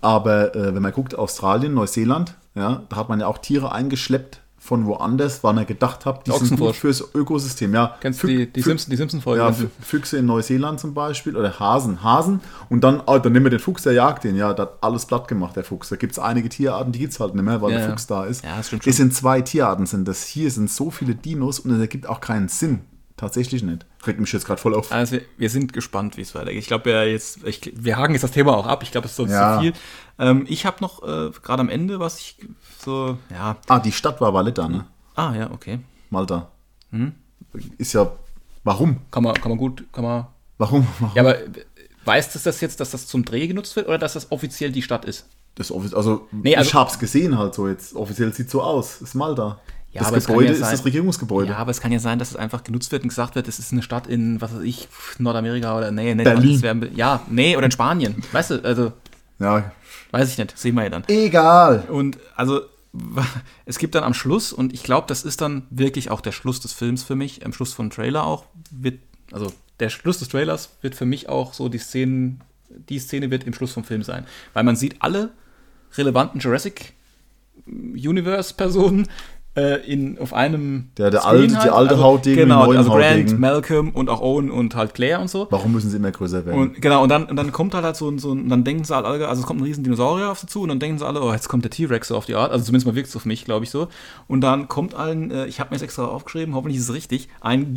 Aber 0.00 0.56
äh, 0.56 0.74
wenn 0.74 0.82
man 0.82 0.92
guckt, 0.92 1.14
Australien, 1.14 1.74
Neuseeland, 1.74 2.34
ja, 2.54 2.82
da 2.88 2.96
hat 2.96 3.08
man 3.08 3.20
ja 3.20 3.26
auch 3.26 3.38
Tiere 3.38 3.72
eingeschleppt 3.72 4.40
von 4.58 4.86
woanders, 4.86 5.42
weil 5.42 5.54
man 5.54 5.66
gedacht 5.66 6.06
hat, 6.06 6.24
die 6.28 6.30
sind 6.30 6.60
gut 6.60 6.76
fürs 6.76 7.02
Ökosystem. 7.16 7.74
Ja, 7.74 7.96
Kennst 8.00 8.22
du 8.22 8.28
die, 8.28 8.46
die 8.52 8.62
Simpson- 8.62 8.90
die 8.90 8.96
Simpson-Folge? 8.96 9.42
Ja, 9.42 9.48
Fü- 9.50 9.66
Füchse 9.80 10.18
in 10.18 10.26
Neuseeland 10.26 10.78
zum 10.78 10.94
Beispiel 10.94 11.36
oder 11.36 11.58
Hasen. 11.58 12.04
Hasen 12.04 12.40
und 12.68 12.84
dann, 12.84 13.02
ah, 13.06 13.18
dann 13.18 13.32
nehmen 13.32 13.46
wir 13.46 13.50
den 13.50 13.58
Fuchs, 13.58 13.82
der 13.82 13.94
jagt 13.94 14.22
den. 14.22 14.36
Ja, 14.36 14.52
der 14.54 14.66
hat 14.66 14.78
alles 14.80 15.04
platt 15.06 15.26
gemacht, 15.26 15.56
der 15.56 15.64
Fuchs. 15.64 15.88
Da 15.88 15.96
gibt 15.96 16.12
es 16.12 16.20
einige 16.20 16.48
Tierarten, 16.48 16.92
die 16.92 17.00
gibt 17.00 17.12
es 17.12 17.18
halt 17.18 17.34
nicht 17.34 17.42
mehr, 17.44 17.60
weil 17.60 17.72
Ja, 17.72 17.78
der 17.78 17.86
ja. 17.86 17.90
Fuchs 17.92 18.06
da 18.06 18.24
ist. 18.24 18.44
Ja, 18.44 18.56
das 18.58 18.68
stimmt 18.68 18.84
schon. 18.84 18.90
Es 18.90 18.96
sind 18.98 19.12
zwei 19.14 19.40
Tierarten, 19.40 19.86
sind 19.86 20.06
das. 20.06 20.22
Hier 20.22 20.48
sind 20.52 20.70
so 20.70 20.92
viele 20.92 21.16
Dinos 21.16 21.58
und 21.58 21.72
es 21.72 21.80
ergibt 21.80 22.06
auch 22.08 22.20
keinen 22.20 22.46
Sinn. 22.46 22.82
Tatsächlich 23.22 23.62
nicht. 23.62 23.86
Regt 24.04 24.18
mich 24.18 24.32
jetzt 24.32 24.44
gerade 24.46 24.60
voll 24.60 24.74
auf. 24.74 24.90
Also 24.90 25.18
wir, 25.38 25.48
sind 25.48 25.72
gespannt, 25.72 26.16
wie 26.16 26.22
es 26.22 26.34
weitergeht. 26.34 26.58
Ich 26.58 26.66
glaube, 26.66 26.90
ja, 26.90 27.04
jetzt, 27.04 27.44
ich, 27.44 27.72
wir 27.76 27.96
haken 27.96 28.14
jetzt 28.14 28.24
das 28.24 28.32
Thema 28.32 28.56
auch 28.56 28.66
ab. 28.66 28.82
Ich 28.82 28.90
glaube, 28.90 29.04
es 29.04 29.12
ist 29.12 29.16
sonst 29.16 29.30
Ja. 29.30 29.54
zu 29.54 29.60
viel. 29.60 29.72
Ähm, 30.18 30.44
ich 30.48 30.66
habe 30.66 30.78
noch 30.80 31.04
äh, 31.04 31.30
gerade 31.40 31.60
am 31.60 31.68
Ende, 31.68 32.00
was 32.00 32.18
ich 32.18 32.36
so, 32.80 33.16
ja, 33.30 33.58
Ah, 33.68 33.78
die 33.78 33.92
Stadt 33.92 34.20
war 34.20 34.34
Valletta, 34.34 34.68
ne? 34.68 34.86
ah 35.14 35.32
ja, 35.36 35.52
okay. 35.52 35.78
Malta. 36.10 36.50
Hm? 36.90 37.12
Ist 37.78 37.92
ja. 37.92 38.10
Warum? 38.64 38.98
Kann 39.12 39.22
man, 39.22 39.34
kann 39.34 39.50
man 39.50 39.58
gut, 39.58 39.84
kann 39.92 40.02
man. 40.02 40.26
Warum? 40.58 40.84
warum? 40.98 41.14
Ja, 41.14 41.22
aber 41.22 41.38
äh, 41.38 41.48
weiß 42.04 42.32
das, 42.32 42.60
jetzt, 42.60 42.80
dass 42.80 42.90
das 42.90 43.06
zum 43.06 43.24
Dreh 43.24 43.46
genutzt 43.46 43.76
wird 43.76 43.86
oder 43.86 43.98
dass 43.98 44.14
das 44.14 44.32
offiziell 44.32 44.72
die 44.72 44.82
Stadt 44.82 45.04
ist? 45.04 45.28
Das 45.54 45.70
offiz 45.70 45.94
also, 45.94 46.26
Nee, 46.32 46.56
also- 46.56 46.68
ich 46.68 46.74
hab's 46.74 46.98
gesehen 46.98 47.38
halt 47.38 47.54
so 47.54 47.68
jetzt. 47.68 47.94
Offiziell 47.94 48.32
sieht 48.32 48.50
so 48.50 48.62
aus. 48.62 49.00
Ist 49.00 49.14
Malta. 49.14 49.60
Ja, 49.92 50.00
das 50.00 50.08
aber 50.08 50.16
es 50.16 50.24
kann 50.26 50.34
Gebäude 50.34 50.46
ja 50.48 50.52
ist 50.54 50.60
sein- 50.60 50.70
das 50.72 50.84
Regierungsgebäude. 50.84 51.50
Ja, 51.50 51.58
aber 51.58 51.70
es 51.70 51.80
kann 51.80 51.92
ja 51.92 51.98
sein, 51.98 52.18
dass 52.18 52.30
es 52.30 52.36
einfach 52.36 52.64
genutzt 52.64 52.90
wird 52.92 53.02
und 53.02 53.08
gesagt 53.10 53.34
wird, 53.34 53.46
es 53.46 53.58
ist 53.58 53.72
eine 53.72 53.82
Stadt 53.82 54.06
in, 54.06 54.40
was 54.40 54.54
weiß 54.54 54.62
ich, 54.62 54.88
Nordamerika 55.18 55.76
oder 55.76 55.90
nee, 55.90 56.14
nicht 56.14 56.24
Berlin. 56.24 56.52
das 56.52 56.62
wär- 56.62 56.90
ja, 56.94 57.20
nee, 57.28 57.56
oder 57.56 57.66
in 57.66 57.72
Spanien. 57.72 58.22
Weißt 58.32 58.50
du, 58.52 58.64
also, 58.64 58.92
ja. 59.38 59.70
weiß 60.10 60.30
ich 60.30 60.38
nicht, 60.38 60.56
sehen 60.58 60.74
wir 60.76 60.84
ja 60.84 60.88
dann. 60.90 61.04
Egal. 61.08 61.84
Und 61.90 62.18
also 62.36 62.62
es 63.66 63.78
gibt 63.78 63.94
dann 63.94 64.04
am 64.04 64.14
Schluss, 64.14 64.52
und 64.52 64.72
ich 64.72 64.82
glaube, 64.82 65.06
das 65.08 65.24
ist 65.24 65.40
dann 65.42 65.66
wirklich 65.70 66.10
auch 66.10 66.20
der 66.22 66.32
Schluss 66.32 66.60
des 66.60 66.72
Films 66.72 67.02
für 67.02 67.14
mich, 67.16 67.44
am 67.44 67.52
Schluss 67.52 67.72
vom 67.74 67.90
Trailer 67.90 68.24
auch, 68.24 68.46
wird, 68.70 68.98
also 69.30 69.52
der 69.80 69.88
Schluss 69.90 70.18
des 70.20 70.28
Trailers 70.28 70.70
wird 70.80 70.94
für 70.94 71.06
mich 71.06 71.28
auch 71.28 71.52
so 71.54 71.68
die 71.68 71.78
Szenen, 71.78 72.40
die 72.88 72.98
Szene 72.98 73.30
wird 73.30 73.44
im 73.44 73.52
Schluss 73.52 73.72
vom 73.72 73.84
Film 73.84 74.02
sein. 74.02 74.26
Weil 74.54 74.64
man 74.64 74.76
sieht 74.76 74.96
alle 75.00 75.30
relevanten 75.96 76.40
Jurassic 76.40 76.92
Universe-Personen 77.66 79.08
äh, 79.54 79.84
in, 79.86 80.18
auf 80.18 80.32
einem 80.32 80.88
Der- 80.96 81.10
der 81.10 81.26
alte- 81.26 81.46
die 81.48 81.54
alte 81.56 81.94
also, 81.96 82.12
mit 82.14 82.24
genau, 82.24 82.64
neuen 82.66 82.78
also 82.78 82.90
Grant, 82.90 83.04
Hautdegen. 83.04 83.40
Malcolm 83.40 83.90
und 83.90 84.08
auch 84.08 84.22
Owen 84.22 84.50
und 84.50 84.74
halt 84.74 84.94
Claire 84.94 85.20
und 85.20 85.28
so. 85.28 85.46
Warum 85.50 85.72
müssen 85.72 85.90
sie 85.90 85.98
immer 85.98 86.10
größer 86.10 86.46
werden? 86.46 86.58
Und 86.58 86.80
genau, 86.80 87.02
und 87.02 87.10
dann, 87.10 87.24
und 87.26 87.36
dann 87.36 87.52
kommt 87.52 87.74
halt, 87.74 87.84
halt 87.84 87.96
so, 87.96 88.08
ein- 88.08 88.18
so 88.18 88.32
ein, 88.32 88.44
und 88.44 88.48
dann 88.48 88.64
denken 88.64 88.84
sie 88.84 88.94
halt 88.94 89.04
alle, 89.04 89.28
also 89.28 89.42
es 89.42 89.46
kommt 89.46 89.60
ein 89.60 89.64
riesen 89.64 89.84
Dinosaurier 89.84 90.30
auf 90.30 90.38
sie 90.38 90.46
zu 90.46 90.62
und 90.62 90.68
dann 90.70 90.78
denken 90.80 90.98
sie 90.98 91.06
alle, 91.06 91.22
oh, 91.22 91.32
jetzt 91.32 91.48
kommt 91.48 91.64
der 91.64 91.70
T-Rex 91.70 92.08
so 92.08 92.16
auf 92.16 92.24
die 92.24 92.34
Art, 92.34 92.50
also 92.50 92.64
zumindest 92.64 92.86
mal 92.86 92.94
wirkt 92.94 93.08
es 93.08 93.16
auf 93.16 93.26
mich, 93.26 93.44
glaube 93.44 93.64
ich 93.66 93.70
so. 93.70 93.88
Und 94.26 94.40
dann 94.40 94.68
kommt 94.68 94.94
allen, 94.94 95.30
äh, 95.30 95.44
ich 95.46 95.60
habe 95.60 95.68
mir 95.70 95.74
das 95.76 95.82
extra 95.82 96.06
aufgeschrieben, 96.06 96.54
hoffentlich 96.54 96.78
ist 96.78 96.88
es 96.88 96.94
richtig, 96.94 97.28
ein 97.42 97.74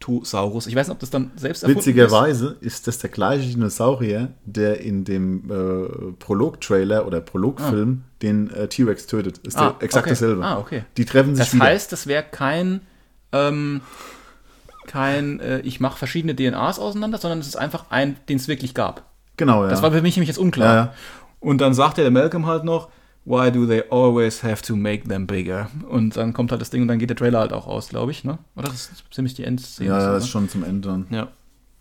Giganotosaurus. 0.00 0.66
Ich 0.66 0.74
weiß 0.74 0.88
nicht, 0.88 0.94
ob 0.94 1.00
das 1.00 1.10
dann 1.10 1.30
selbst 1.36 1.62
erfunden 1.62 1.78
Witzigerweise 1.80 2.56
ist 2.60 2.86
das 2.86 2.98
der 2.98 3.10
gleiche 3.10 3.48
Dinosaurier, 3.48 4.28
der 4.44 4.80
in 4.80 5.04
dem 5.04 5.50
äh, 5.50 6.12
Prolog-Trailer 6.18 7.06
oder 7.06 7.20
Prolog-Film 7.20 8.02
den 8.22 8.50
äh, 8.50 8.68
T-Rex 8.68 9.06
tötet. 9.06 9.38
Ist 9.38 9.56
Ah, 9.58 9.70
der 9.70 9.82
exakt 9.84 10.06
okay. 10.06 10.10
dasselbe. 10.10 10.44
Ah, 10.44 10.58
okay. 10.58 10.84
Die 10.96 11.04
treffen 11.04 11.34
sich 11.34 11.44
Das 11.44 11.54
wieder. 11.54 11.64
heißt, 11.64 11.92
das 11.92 12.06
wäre 12.06 12.22
kein, 12.22 12.80
ähm, 13.32 13.80
kein, 14.86 15.40
äh, 15.40 15.60
ich 15.60 15.80
mache 15.80 15.98
verschiedene 15.98 16.34
DNAs 16.34 16.78
auseinander, 16.78 17.18
sondern 17.18 17.40
es 17.40 17.46
ist 17.48 17.56
einfach 17.56 17.86
ein, 17.90 18.16
den 18.28 18.36
es 18.36 18.48
wirklich 18.48 18.74
gab. 18.74 19.04
genau, 19.36 19.64
ja. 19.64 19.70
Das 19.70 19.82
war 19.82 19.92
für 19.92 20.02
mich 20.02 20.16
nämlich 20.16 20.28
jetzt 20.28 20.38
unklar. 20.38 20.74
Ja, 20.74 20.80
ja. 20.84 20.94
Und 21.40 21.60
dann 21.60 21.74
sagt 21.74 21.98
der 21.98 22.10
Malcolm 22.10 22.46
halt 22.46 22.64
noch, 22.64 22.88
why 23.28 23.50
do 23.52 23.66
they 23.66 23.82
always 23.90 24.42
have 24.42 24.62
to 24.62 24.74
make 24.74 25.06
them 25.06 25.26
bigger? 25.26 25.70
Und 25.88 26.16
dann 26.16 26.32
kommt 26.32 26.50
halt 26.50 26.60
das 26.60 26.70
Ding 26.70 26.82
und 26.82 26.88
dann 26.88 26.98
geht 26.98 27.10
der 27.10 27.16
Trailer 27.16 27.40
halt 27.40 27.52
auch 27.52 27.66
aus, 27.66 27.90
glaube 27.90 28.10
ich, 28.10 28.24
ne? 28.24 28.38
Oder 28.56 28.68
das 28.68 28.90
ist 28.90 29.04
ziemlich 29.10 29.34
die 29.34 29.44
Endszene. 29.44 29.90
ja, 29.90 30.00
so, 30.00 30.06
das 30.08 30.24
ist 30.24 30.28
ne? 30.28 30.30
schon 30.32 30.48
zum 30.48 30.64
Ende 30.64 30.88
dann. 30.88 31.06
ja. 31.10 31.28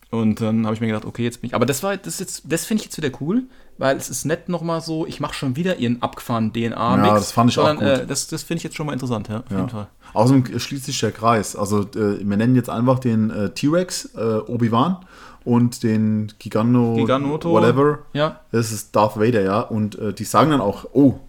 Und 0.09 0.39
dann 0.39 0.65
habe 0.65 0.73
ich 0.73 0.79
mir 0.79 0.87
gedacht, 0.87 1.03
okay, 1.03 1.23
jetzt 1.23 1.41
bin 1.41 1.49
ich. 1.49 1.53
Aber 1.53 1.65
das 1.65 1.83
war, 1.83 1.97
das 1.97 2.13
ist 2.13 2.19
jetzt, 2.21 2.43
das 2.45 2.63
finde 2.63 2.79
ich 2.81 2.85
jetzt 2.85 2.97
wieder 2.97 3.09
cool, 3.19 3.43
weil 3.77 3.97
es 3.97 4.09
ist 4.09 4.23
nicht 4.23 4.47
nochmal 4.47 4.79
so, 4.79 5.05
ich 5.05 5.19
mache 5.19 5.33
schon 5.33 5.57
wieder 5.57 5.77
ihren 5.77 6.01
abgefahrenen 6.01 6.53
DNA-Mix. 6.53 7.07
Ja, 7.07 7.13
das 7.15 7.31
fand 7.33 7.51
ich 7.51 7.59
auch 7.59 7.67
sondern, 7.67 7.93
gut. 7.95 8.03
Äh, 8.03 8.07
das 8.07 8.27
das 8.27 8.43
finde 8.43 8.59
ich 8.59 8.63
jetzt 8.63 8.77
schon 8.77 8.85
mal 8.85 8.93
interessant, 8.93 9.27
ja, 9.27 9.39
auf 9.39 9.51
jeden 9.51 9.67
Fall. 9.69 9.87
Außerdem 10.13 10.59
schließt 10.59 10.85
sich 10.85 10.99
der 11.01 11.11
Kreis. 11.11 11.57
Also 11.57 11.81
äh, 11.81 12.25
wir 12.25 12.37
nennen 12.37 12.55
jetzt 12.55 12.69
einfach 12.69 12.99
den 12.99 13.29
äh, 13.31 13.49
T-Rex, 13.49 14.15
äh, 14.15 14.37
Obi-Wan 14.47 14.99
und 15.43 15.83
den 15.83 16.31
Gigano, 16.39 16.95
Giganoto. 16.95 17.51
whatever. 17.51 17.99
Ja, 18.13 18.39
Das 18.51 18.71
ist 18.71 18.95
Darth 18.95 19.19
Vader, 19.19 19.41
ja. 19.41 19.59
Und 19.59 19.99
äh, 19.99 20.13
die 20.13 20.23
sagen 20.23 20.51
dann 20.51 20.61
auch, 20.61 20.85
oh, 20.93 21.19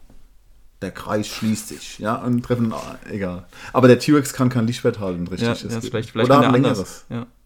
der 0.82 0.90
Kreis 0.92 1.26
schließt 1.26 1.68
sich, 1.68 1.98
ja, 1.98 2.14
und 2.16 2.42
treffen, 2.42 2.72
egal. 3.10 3.46
Aber 3.72 3.88
der 3.88 3.98
T-Rex 3.98 4.32
kann 4.32 4.48
kein 4.48 4.66
Lichtschwert 4.66 5.00
halten, 5.00 5.26
richtig? 5.26 5.48
ja, 5.48 5.54
Das 5.54 5.62
geht- 5.62 5.90
vielleicht, 5.90 6.10
vielleicht 6.10 6.30
Oder 6.30 6.40
ein 6.40 6.52
längeres. 6.52 7.04
Ja. 7.08 7.26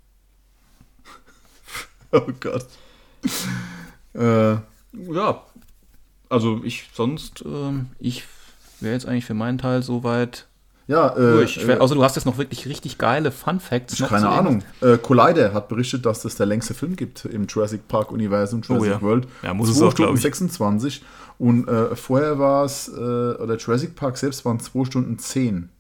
Oh 2.15 2.29
Gott. 2.41 2.67
äh, 4.15 4.53
ja, 4.53 5.43
also 6.29 6.61
ich 6.63 6.91
sonst, 6.93 7.43
ähm, 7.47 7.87
ich 7.99 8.25
wäre 8.81 8.93
jetzt 8.95 9.07
eigentlich 9.07 9.25
für 9.25 9.33
meinen 9.35 9.57
Teil 9.59 9.83
soweit 9.83 10.47
ja, 10.93 11.09
äh, 11.17 11.33
durch. 11.33 11.57
Ich 11.57 11.69
äh, 11.69 11.79
außer 11.79 11.95
du 11.95 12.05
hast 12.05 12.17
jetzt 12.17 12.25
noch 12.27 12.39
wirklich 12.39 12.67
richtig 12.67 12.99
geile 12.99 13.33
Fun 13.33 13.59
Facts. 13.61 13.99
noch 13.99 14.09
keine 14.11 14.29
Ahnung. 14.29 14.63
Äh, 14.81 14.99
Collider 14.99 15.53
hat 15.55 15.69
berichtet, 15.69 16.05
dass 16.07 16.21
das 16.23 16.37
der 16.37 16.47
längste 16.47 16.75
Film 16.75 16.95
gibt 16.97 17.25
im 17.25 17.47
Jurassic 17.47 17.89
Park 17.89 18.13
Universum, 18.13 18.61
Jurassic 18.63 18.91
Oh 18.93 18.95
ja. 18.95 19.03
World. 19.03 19.27
Ja, 19.43 19.55
muss 19.55 19.69
es 19.71 19.79
2 19.79 19.87
auch, 19.87 19.95
glaub 19.95 20.09
Stunden 20.09 20.17
ich. 20.17 20.23
26 20.23 21.03
und 21.39 21.67
äh, 21.69 21.97
vorher 21.97 22.39
war 22.39 22.65
es, 22.65 22.89
äh, 22.89 22.93
oder 22.93 23.57
Jurassic 23.57 23.97
Park 23.97 24.17
selbst 24.19 24.45
waren 24.45 24.61
2 24.61 24.85
Stunden 24.85 25.19
10. 25.19 25.71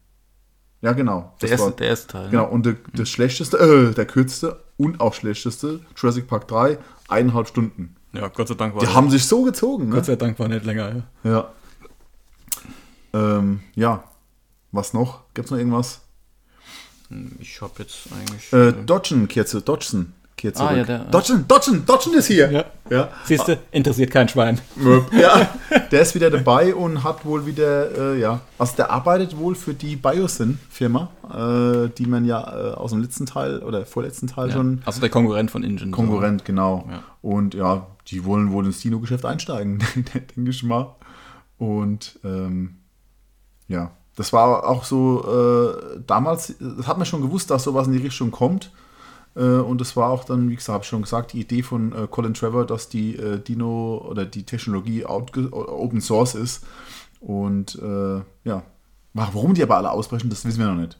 Ja, 0.80 0.92
genau. 0.92 1.32
Der 1.40 1.50
erste, 1.50 1.66
war- 1.66 1.72
der 1.72 1.86
erste 1.88 2.06
Teil. 2.08 2.24
ne? 2.24 2.30
Genau, 2.30 2.48
und 2.48 2.66
der, 2.66 2.74
das 2.94 3.08
schlechteste, 3.08 3.56
äh, 3.58 3.94
der 3.94 4.04
kürzeste 4.06 4.58
und 4.76 5.00
auch 5.00 5.14
schlechteste, 5.14 5.78
Jurassic 5.96 6.26
Park 6.26 6.48
3, 6.48 6.78
eineinhalb 7.08 7.46
Stunden. 7.46 7.94
Ja, 8.14 8.26
Gott 8.28 8.48
sei 8.48 8.54
Dank 8.54 8.74
war 8.74 8.82
Die 8.82 8.88
haben 8.88 9.08
sich 9.08 9.24
so 9.24 9.42
gezogen, 9.44 9.90
Gott 9.90 10.00
ne? 10.00 10.04
sei 10.04 10.16
Dank 10.16 10.38
war 10.40 10.48
nicht 10.48 10.64
länger. 10.64 11.04
Ja. 11.22 11.30
Ja. 11.30 11.52
Ähm, 13.14 13.60
ja. 13.74 14.04
Was 14.72 14.92
noch? 14.94 15.20
Gibt's 15.34 15.50
noch 15.50 15.58
irgendwas? 15.58 16.00
Ich 17.40 17.60
habe 17.60 17.72
jetzt 17.78 18.08
eigentlich. 18.18 18.52
Äh, 18.52 18.72
Dodgen 18.86 19.28
kehrt 19.28 19.48
zu, 19.48 19.60
Dodgson 19.60 20.14
kehrt 20.36 20.56
Ah, 20.56 20.68
zurück. 20.68 20.76
ja, 20.78 20.84
der- 20.84 20.98
Dodgen, 21.10 21.44
Dodgen, 21.46 21.84
Dodgen 21.84 22.14
ist 22.14 22.26
hier. 22.26 22.50
Ja. 22.50 22.64
Ja. 22.88 23.10
Siehst 23.26 23.48
du, 23.48 23.58
interessiert 23.70 24.10
kein 24.10 24.28
Schwein. 24.30 24.58
ja, 25.12 25.48
der 25.90 26.00
ist 26.00 26.14
wieder 26.14 26.30
dabei 26.30 26.74
und 26.74 27.04
hat 27.04 27.24
wohl 27.26 27.44
wieder, 27.44 28.14
äh, 28.14 28.18
ja, 28.20 28.40
also 28.58 28.76
der 28.76 28.90
arbeitet 28.90 29.36
wohl 29.36 29.54
für 29.54 29.74
die 29.74 29.94
Biosyn-Firma, 29.96 31.10
äh, 31.84 31.90
die 31.90 32.06
man 32.06 32.24
ja 32.24 32.40
äh, 32.40 32.72
aus 32.74 32.92
dem 32.92 33.02
letzten 33.02 33.26
Teil 33.26 33.62
oder 33.62 33.84
vorletzten 33.84 34.26
Teil 34.26 34.50
schon 34.50 34.80
Also 34.86 35.00
der 35.02 35.10
Konkurrent 35.10 35.50
von 35.50 35.62
Ingen. 35.62 35.90
Konkurrent, 35.90 36.46
genau. 36.46 36.88
Ja. 36.90 37.02
Und 37.20 37.52
ja, 37.54 37.86
die 38.08 38.24
wollen 38.24 38.52
wohl 38.52 38.64
ins 38.64 38.80
Dino-Geschäft 38.80 39.26
einsteigen, 39.26 39.80
denke 40.36 40.50
ich 40.50 40.62
mal. 40.62 40.96
Und 41.58 42.18
ähm, 42.24 42.78
ja, 43.68 43.92
das 44.16 44.32
war 44.32 44.68
auch 44.68 44.84
so, 44.84 45.24
äh, 45.24 46.00
damals, 46.06 46.54
das 46.58 46.86
hat 46.86 46.98
man 46.98 47.06
schon 47.06 47.22
gewusst, 47.22 47.50
dass 47.50 47.64
sowas 47.64 47.86
in 47.86 47.92
die 47.94 47.98
Richtung 47.98 48.30
kommt. 48.30 48.70
Äh, 49.34 49.40
und 49.40 49.80
das 49.80 49.96
war 49.96 50.10
auch 50.10 50.24
dann, 50.24 50.50
wie 50.50 50.56
gesagt, 50.56 50.74
habe 50.74 50.84
ich 50.84 50.88
schon 50.88 51.02
gesagt, 51.02 51.32
die 51.32 51.40
Idee 51.40 51.62
von 51.62 51.92
äh, 51.92 52.06
Colin 52.10 52.34
Trevor, 52.34 52.66
dass 52.66 52.88
die 52.88 53.16
äh, 53.16 53.38
Dino 53.38 54.04
oder 54.08 54.26
die 54.26 54.44
Technologie 54.44 55.04
Open 55.06 56.00
Source 56.00 56.34
ist. 56.34 56.64
Und 57.20 57.76
äh, 57.80 58.20
ja, 58.44 58.62
warum 59.14 59.54
die 59.54 59.62
aber 59.62 59.76
alle 59.76 59.90
ausbrechen, 59.90 60.28
das 60.28 60.44
wissen 60.44 60.58
wir 60.58 60.66
noch 60.66 60.80
nicht. 60.80 60.98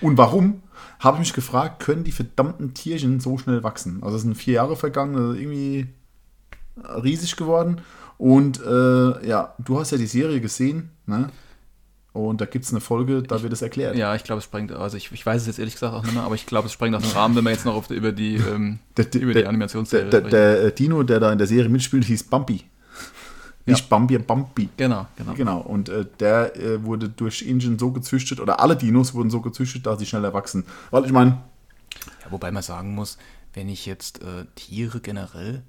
Und 0.00 0.18
warum, 0.18 0.62
habe 0.98 1.16
ich 1.16 1.20
mich 1.20 1.32
gefragt, 1.32 1.80
können 1.80 2.02
die 2.02 2.12
verdammten 2.12 2.74
Tierchen 2.74 3.20
so 3.20 3.38
schnell 3.38 3.62
wachsen? 3.62 4.02
Also 4.02 4.16
es 4.16 4.22
sind 4.22 4.36
vier 4.36 4.54
Jahre 4.54 4.76
vergangen, 4.76 5.16
also 5.16 5.32
irgendwie 5.34 5.86
riesig 6.76 7.36
geworden. 7.36 7.80
Und 8.16 8.60
äh, 8.60 9.28
ja, 9.28 9.54
du 9.58 9.78
hast 9.78 9.92
ja 9.92 9.98
die 9.98 10.06
Serie 10.06 10.40
gesehen, 10.40 10.90
ne? 11.06 11.30
Und 12.12 12.40
da 12.40 12.46
gibt 12.46 12.64
es 12.64 12.70
eine 12.72 12.80
Folge, 12.80 13.22
da 13.22 13.42
wird 13.42 13.52
es 13.52 13.62
erklärt. 13.62 13.94
Ja, 13.94 14.14
ich 14.14 14.24
glaube, 14.24 14.38
es 14.38 14.44
sprengt, 14.44 14.72
also 14.72 14.96
ich, 14.96 15.12
ich 15.12 15.24
weiß 15.24 15.42
es 15.42 15.46
jetzt 15.46 15.58
ehrlich 15.58 15.74
gesagt 15.74 15.94
auch 15.94 16.02
nicht 16.02 16.14
mehr, 16.14 16.24
aber 16.24 16.34
ich 16.34 16.46
glaube, 16.46 16.66
es 16.66 16.72
sprengt 16.72 16.96
aus 16.96 17.02
dem 17.02 17.12
Rahmen, 17.12 17.36
wenn 17.36 17.44
wir 17.44 17.50
jetzt 17.50 17.64
noch 17.64 17.74
auf, 17.74 17.90
über 17.90 18.12
die, 18.12 18.36
ähm, 18.36 18.78
Der, 18.96 19.04
der, 19.04 19.20
über 19.20 19.34
die 19.34 19.46
Animationsserie 19.46 20.08
der, 20.10 20.22
der, 20.22 20.64
äh, 20.64 20.72
Dino, 20.72 21.02
der 21.02 21.20
da 21.20 21.30
in 21.32 21.38
der 21.38 21.46
Serie 21.46 21.68
mitspielt, 21.68 22.04
hieß 22.06 22.24
Bumpy. 22.24 22.64
Nicht 23.66 23.88
Bambi, 23.88 24.18
Bumpy. 24.18 24.68
Genau, 24.76 25.06
genau. 25.16 25.34
Genau, 25.34 25.60
und 25.60 25.88
äh, 25.90 26.06
der 26.20 26.56
äh, 26.56 26.82
wurde 26.84 27.08
durch 27.10 27.42
Ingen 27.42 27.78
so 27.78 27.92
gezüchtet, 27.92 28.40
oder 28.40 28.60
alle 28.60 28.76
Dinos 28.76 29.14
wurden 29.14 29.30
so 29.30 29.40
gezüchtet, 29.40 29.84
dass 29.86 29.98
sie 29.98 30.06
schneller 30.06 30.32
wachsen. 30.32 30.64
Weil 30.90 31.04
ich 31.04 31.12
meine, 31.12 31.42
Ja, 32.24 32.30
wobei 32.30 32.50
man 32.50 32.62
sagen 32.62 32.94
muss, 32.94 33.18
wenn 33.52 33.68
ich 33.68 33.84
jetzt 33.86 34.22
äh, 34.22 34.46
Tiere 34.54 35.00
generell 35.00 35.62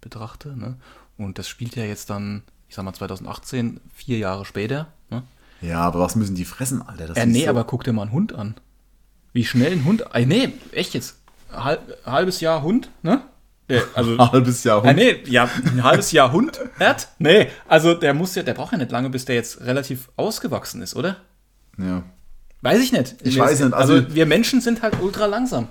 betrachte, 0.00 0.56
ne, 0.58 0.76
und 1.16 1.38
das 1.38 1.48
spielt 1.48 1.76
ja 1.76 1.84
jetzt 1.84 2.10
dann, 2.10 2.42
ich 2.68 2.74
sag 2.74 2.84
mal 2.84 2.92
2018, 2.92 3.80
vier 3.94 4.18
Jahre 4.18 4.44
später, 4.44 4.88
ne? 5.10 5.22
Ja, 5.60 5.80
aber 5.80 6.00
was 6.00 6.16
müssen 6.16 6.34
die 6.34 6.44
fressen, 6.44 6.82
Alter? 6.82 7.06
Das 7.08 7.16
Ja, 7.16 7.24
ist 7.24 7.30
nee, 7.30 7.44
so- 7.44 7.50
aber 7.50 7.64
guck 7.64 7.84
dir 7.84 7.92
mal 7.92 8.02
einen 8.02 8.12
Hund 8.12 8.32
an. 8.34 8.54
Wie 9.32 9.44
schnell 9.44 9.72
ein 9.72 9.84
Hund. 9.84 10.04
Äh, 10.12 10.26
nee, 10.26 10.52
echt 10.72 10.94
jetzt. 10.94 11.16
Halb, 11.52 11.80
halbes 12.06 12.40
Jahr 12.40 12.62
Hund, 12.62 12.90
ne? 13.02 13.22
Der, 13.68 13.82
also. 13.94 14.12
Ein 14.18 14.18
halbes 14.32 14.62
Jahr 14.64 14.78
Ah, 14.84 14.88
Hund. 14.88 14.96
nee, 14.96 15.22
ja, 15.26 15.48
ein 15.66 15.82
halbes 15.82 16.12
Jahr 16.12 16.32
Hund 16.32 16.60
hat? 16.78 17.08
Nee, 17.18 17.48
also 17.66 17.94
der 17.94 18.12
muss 18.14 18.34
ja, 18.34 18.42
der 18.42 18.54
braucht 18.54 18.72
ja 18.72 18.78
nicht 18.78 18.90
lange, 18.90 19.10
bis 19.10 19.24
der 19.24 19.36
jetzt 19.36 19.60
relativ 19.62 20.10
ausgewachsen 20.16 20.82
ist, 20.82 20.94
oder? 20.94 21.16
Ja. 21.78 22.02
Weiß 22.60 22.80
ich 22.82 22.92
nicht. 22.92 23.16
Ich 23.22 23.36
Wir- 23.36 23.42
weiß 23.42 23.60
nicht, 23.60 23.72
Also, 23.74 23.94
also- 23.94 24.14
wir 24.14 24.26
Menschen 24.26 24.60
sind 24.60 24.82
halt 24.82 25.00
ultra 25.00 25.26
langsam. 25.26 25.68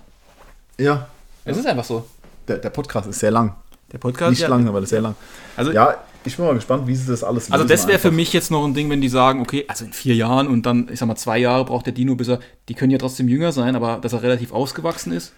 ja, 0.77 1.07
Es 1.45 1.57
ist 1.57 1.65
einfach 1.67 1.83
so. 1.83 2.07
der, 2.47 2.57
der 2.57 2.69
Podcast 2.69 3.07
ist 3.07 3.19
sehr 3.19 3.31
lang. 3.31 3.55
Der 3.91 3.97
Podcast. 3.99 4.31
Nicht 4.31 4.41
ja, 4.41 4.47
lang, 4.47 4.67
aber 4.67 4.79
das 4.79 4.85
ist 4.87 4.89
sehr 4.91 5.01
lang. 5.01 5.15
Also, 5.55 5.71
Ja, 5.71 5.95
ich 6.25 6.37
bin 6.37 6.45
mal 6.45 6.53
gespannt, 6.53 6.87
wie 6.87 6.95
sie 6.95 7.09
das 7.09 7.23
alles 7.23 7.51
also 7.51 7.63
lösen 7.63 7.69
das 7.69 7.87
wäre 7.87 7.99
für 7.99 8.11
mich 8.11 8.33
jetzt 8.33 8.51
noch 8.51 8.65
ein 8.65 8.73
Ding, 8.73 8.89
wenn 8.89 9.01
die 9.01 9.09
sagen, 9.09 9.41
okay, 9.41 9.65
also 9.67 9.85
in 9.85 9.93
vier 9.93 10.15
Jahren 10.15 10.47
und 10.47 10.65
dann, 10.65 10.87
ich 10.91 10.99
sag 10.99 11.07
mal, 11.07 11.15
zwei 11.15 11.37
Jahre 11.37 11.65
braucht 11.65 11.85
der 11.85 11.93
Dino, 11.93 12.15
bis 12.15 12.27
er, 12.27 12.39
die 12.69 12.73
können 12.73 12.91
ja 12.91 12.97
trotzdem 12.97 13.27
jünger 13.27 13.51
sein, 13.51 13.75
aber 13.75 13.99
dass 13.99 14.13
er 14.13 14.23
relativ 14.23 14.51
ausgewachsen 14.51 15.11
ist. 15.13 15.33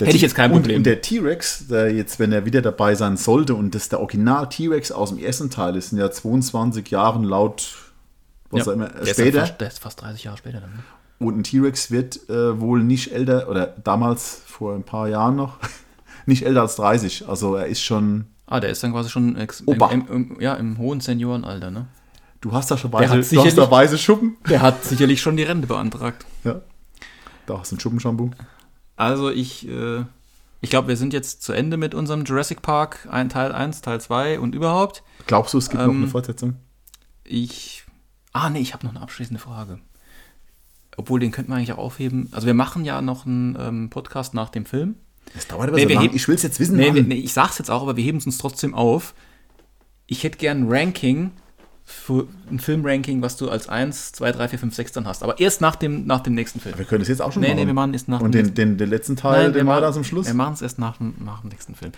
Der 0.00 0.06
hätte 0.06 0.16
ich 0.16 0.22
jetzt 0.22 0.34
kein 0.34 0.50
und, 0.50 0.62
Problem. 0.62 0.78
Und 0.78 0.86
der 0.86 1.00
T-Rex, 1.00 1.68
der 1.68 1.92
jetzt, 1.94 2.18
wenn 2.18 2.32
er 2.32 2.44
wieder 2.46 2.62
dabei 2.62 2.94
sein 2.94 3.16
sollte, 3.16 3.54
und 3.54 3.74
das 3.74 3.88
der 3.88 4.00
Original 4.00 4.48
T-Rex 4.48 4.90
aus 4.90 5.10
dem 5.10 5.18
ersten 5.18 5.50
Teil 5.50 5.76
ist, 5.76 5.90
sind 5.90 5.98
ja 5.98 6.10
22 6.10 6.90
Jahren 6.90 7.22
laut, 7.22 7.74
was 8.50 8.66
Ja, 8.66 8.72
auch 8.72 8.76
immer, 8.76 8.88
der 8.88 9.02
ist 9.02 9.10
später. 9.10 9.40
fast, 9.40 9.60
der 9.60 9.68
ist 9.68 9.78
fast 9.78 10.02
30 10.02 10.24
Jahre 10.24 10.38
später 10.38 10.60
dann. 10.60 10.70
Ne? 10.70 10.78
Und 11.20 11.38
ein 11.38 11.44
T-Rex 11.44 11.90
wird 11.90 12.28
äh, 12.28 12.60
wohl 12.60 12.82
nicht 12.82 13.12
älter, 13.12 13.48
oder 13.48 13.66
damals 13.66 14.40
vor 14.46 14.74
ein 14.74 14.82
paar 14.82 15.08
Jahren 15.08 15.36
noch, 15.36 15.58
nicht 16.26 16.44
älter 16.44 16.62
als 16.62 16.76
30. 16.76 17.28
Also 17.28 17.54
er 17.54 17.66
ist 17.66 17.82
schon, 17.82 18.26
Ah, 18.46 18.60
der 18.60 18.70
ist 18.70 18.82
dann 18.82 18.92
quasi 18.92 19.08
schon 19.10 19.36
Opa. 19.66 19.90
im, 19.90 20.06
im, 20.08 20.40
ja, 20.40 20.54
im 20.54 20.78
hohen 20.78 21.00
Seniorenalter, 21.00 21.70
ne? 21.70 21.86
du 22.44 22.52
hast 22.52 22.70
da 22.70 22.76
schon 22.76 22.92
hat 22.92 23.32
du 23.32 23.44
hast 23.44 23.58
da 23.58 23.70
weiße 23.70 23.98
Schuppen. 23.98 24.36
Der 24.48 24.60
hat 24.60 24.84
sicherlich 24.84 25.20
schon 25.22 25.36
die 25.36 25.42
Rente 25.44 25.66
beantragt. 25.66 26.26
Ja. 26.44 26.60
Da 27.46 27.58
hast 27.58 27.72
du 27.72 27.76
ein 27.76 27.80
Schuppenshampoo. 27.80 28.30
Also 28.96 29.30
ich, 29.30 29.66
äh, 29.68 30.04
ich 30.60 30.70
glaube, 30.70 30.88
wir 30.88 30.96
sind 30.96 31.12
jetzt 31.12 31.42
zu 31.42 31.52
Ende 31.52 31.76
mit 31.76 31.94
unserem 31.94 32.24
Jurassic 32.24 32.62
Park, 32.62 33.08
ein 33.10 33.28
Teil 33.28 33.52
1, 33.52 33.80
Teil 33.80 34.00
2 34.00 34.38
und 34.38 34.54
überhaupt. 34.54 35.02
Glaubst 35.26 35.54
du, 35.54 35.58
es 35.58 35.70
gibt 35.70 35.82
noch 35.82 35.90
Ähm, 35.90 36.02
eine 36.02 36.08
Fortsetzung? 36.08 36.56
Ich. 37.24 37.84
Ah, 38.32 38.50
nee, 38.50 38.60
ich 38.60 38.74
habe 38.74 38.84
noch 38.84 38.94
eine 38.94 39.02
abschließende 39.02 39.40
Frage. 39.40 39.78
Obwohl, 40.96 41.20
den 41.20 41.32
könnten 41.32 41.50
wir 41.50 41.56
eigentlich 41.56 41.72
auch 41.72 41.78
aufheben. 41.78 42.28
Also, 42.32 42.46
wir 42.46 42.54
machen 42.54 42.84
ja 42.84 43.00
noch 43.00 43.26
einen 43.26 43.56
ähm, 43.58 43.90
Podcast 43.90 44.34
nach 44.34 44.50
dem 44.50 44.66
Film. 44.66 44.96
Das 45.34 45.46
dauert 45.48 45.68
aber 45.68 45.76
nee, 45.76 45.82
so 45.84 45.88
wir 45.88 45.94
lang. 45.96 46.04
heben- 46.04 46.16
Ich 46.16 46.28
will 46.28 46.34
es 46.34 46.42
jetzt 46.42 46.60
wissen. 46.60 46.76
Nee, 46.76 46.90
nee 46.90 47.14
ich 47.14 47.32
sag's 47.32 47.58
jetzt 47.58 47.70
auch, 47.70 47.82
aber 47.82 47.96
wir 47.96 48.04
heben 48.04 48.18
es 48.18 48.26
uns 48.26 48.38
trotzdem 48.38 48.74
auf. 48.74 49.14
ich 50.06 50.22
hätte 50.22 50.36
gern 50.38 50.64
ein 50.64 50.68
Ranking 50.72 51.30
für 51.86 52.28
ein 52.50 52.58
Filmranking, 52.58 53.20
was 53.22 53.36
du 53.36 53.48
als 53.50 53.68
1, 53.68 54.12
2, 54.12 54.32
3, 54.32 54.48
4, 54.48 54.58
5, 54.58 54.74
6 54.74 54.92
dann 54.92 55.06
hast. 55.06 55.22
Aber 55.22 55.38
erst 55.40 55.60
nach 55.60 55.76
dem, 55.76 56.06
nach 56.06 56.20
dem 56.20 56.34
nächsten 56.34 56.60
Film. 56.60 56.76
Wir 56.78 56.84
können 56.84 57.00
das 57.00 57.08
jetzt 57.08 57.20
auch 57.22 57.32
schon 57.32 57.42
Nee, 57.42 57.48
machen. 57.48 57.60
nee, 57.60 57.66
wir 57.66 57.74
machen 57.74 57.94
es 57.94 58.06
nach 58.08 58.20
Und 58.20 58.32
dem 58.34 58.46
den, 58.48 58.54
den, 58.54 58.78
den 58.78 58.90
letzten 58.90 59.16
Teil, 59.16 59.52
den 59.52 59.66
machen 59.66 59.76
wir 59.78 59.80
dann 59.82 59.92
zum 59.94 60.04
Schluss. 60.04 60.26
Wir 60.26 60.34
machen 60.34 60.54
es 60.54 60.62
erst 60.62 60.78
nach, 60.78 60.98
dem- 60.98 61.14
nach 61.24 61.40
dem 61.40 61.48
nächsten 61.50 61.74
Film. 61.74 61.92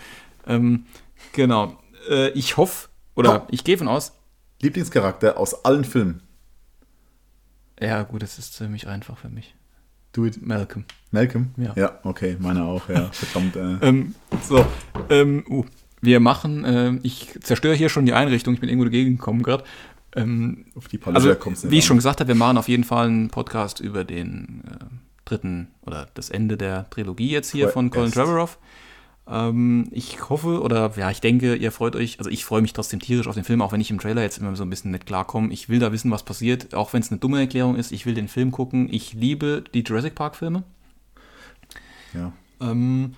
Ähm, 0.47 0.86
genau. 1.32 1.77
Äh, 2.09 2.31
ich 2.31 2.57
hoffe, 2.57 2.89
oder 3.16 3.43
Oh. 3.43 3.47
ich 3.51 3.65
gehe 3.65 3.77
von 3.77 3.89
aus, 3.89 4.12
Lieblingscharakter 4.62 5.36
aus 5.36 5.65
allen 5.65 5.85
Filmen. 5.85 6.23
ja 7.81 8.03
gut, 8.05 8.23
das 8.23 8.39
ist 8.39 8.55
ziemlich 8.55 8.86
einfach 8.86 9.19
für 9.19 9.28
mich. 9.28 9.55
Do 10.16 10.24
it. 10.24 10.44
Malcolm. 10.44 10.86
Malcolm? 11.10 11.51
Ja. 11.59 11.74
Ja, 11.76 11.98
okay, 12.02 12.38
meine 12.40 12.64
auch, 12.64 12.88
ja. 12.88 13.09
Verdammt. 13.12 13.55
Äh. 13.55 13.86
Ähm, 13.86 14.14
so, 14.43 14.64
ähm, 15.10 15.44
uh, 15.51 15.66
wir 16.01 16.20
machen, 16.20 16.64
ähm, 16.66 17.01
ich 17.02 17.38
zerstöre 17.43 17.74
hier 17.74 17.90
schon 17.90 18.06
die 18.06 18.14
Einrichtung, 18.14 18.55
ich 18.55 18.60
bin 18.60 18.70
irgendwo 18.70 18.84
dagegen 18.84 19.18
gekommen 19.18 19.43
gerade. 19.43 19.64
Ähm, 20.14 20.64
Auf 20.74 20.88
die 20.88 20.97
Palette 20.97 21.28
also, 21.28 21.38
kommst 21.38 21.64
du 21.64 21.70
wie 21.70 21.78
ich 21.78 21.84
schon 21.84 21.98
gesagt 21.98 22.20
habe, 22.20 22.28
wir 22.28 22.34
machen 22.34 22.56
auf 22.56 22.68
jeden 22.68 22.84
Fall 22.84 23.09
einen 23.09 23.28
Podcast 23.28 23.80
über 23.80 24.05
den 24.05 24.62
äh, 24.66 24.84
dritten 25.26 25.68
oder 25.82 26.09
das 26.14 26.30
Ende 26.30 26.56
der 26.56 26.88
Trilogie 26.88 27.30
jetzt 27.30 27.52
hier 27.52 27.68
von 27.68 27.90
Colin. 27.90 28.10
Trevorrow. 28.10 28.56
Ähm, 29.28 29.89
ich 29.90 30.28
hoffe 30.28 30.62
oder 30.62 30.93
ja, 30.97 31.11
ich 31.11 31.20
denke, 31.20 31.57
ihr 31.57 31.73
freut 31.73 31.97
euch, 31.97 32.19
also 32.19 32.31
ich 32.31 32.44
freue 32.44 32.62
mich 32.62 32.73
trotzdem 32.73 33.01
tierisch 33.01 33.27
auf 33.27 33.35
den 33.35 33.44
Film, 33.44 33.61
auch 33.61 33.73
wenn 33.73 33.81
ich 33.81 33.90
im 33.90 33.98
Trailer 33.98 34.23
jetzt 34.23 34.39
immer 34.39 34.55
so 34.55 34.62
ein 34.62 34.70
bisschen 34.70 34.93
nicht 34.93 35.07
klarkomme. 35.07 35.53
Ich 35.53 35.69
will 35.69 35.81
da 35.81 35.90
wissen, 35.93 36.11
was 36.11 36.23
passiert, 36.23 36.74
auch 36.74 36.93
wenn 36.93 37.03
es 37.03 37.11
eine 37.11 37.19
dumme 37.19 37.40
Erklärung 37.40 37.77
ist. 37.77 37.90
Ich 37.90 38.07
will 38.07 38.15
den 38.15 38.28
Film 38.28 38.53
gucken. 38.53 38.89
Ich 38.90 39.15
liebe 39.15 39.65
die 39.74 39.82
Jurassic 39.82 40.15
Park 40.15 40.36
Filme. 40.36 40.62
Ja. 42.15 42.32
Ähm, 42.61 43.15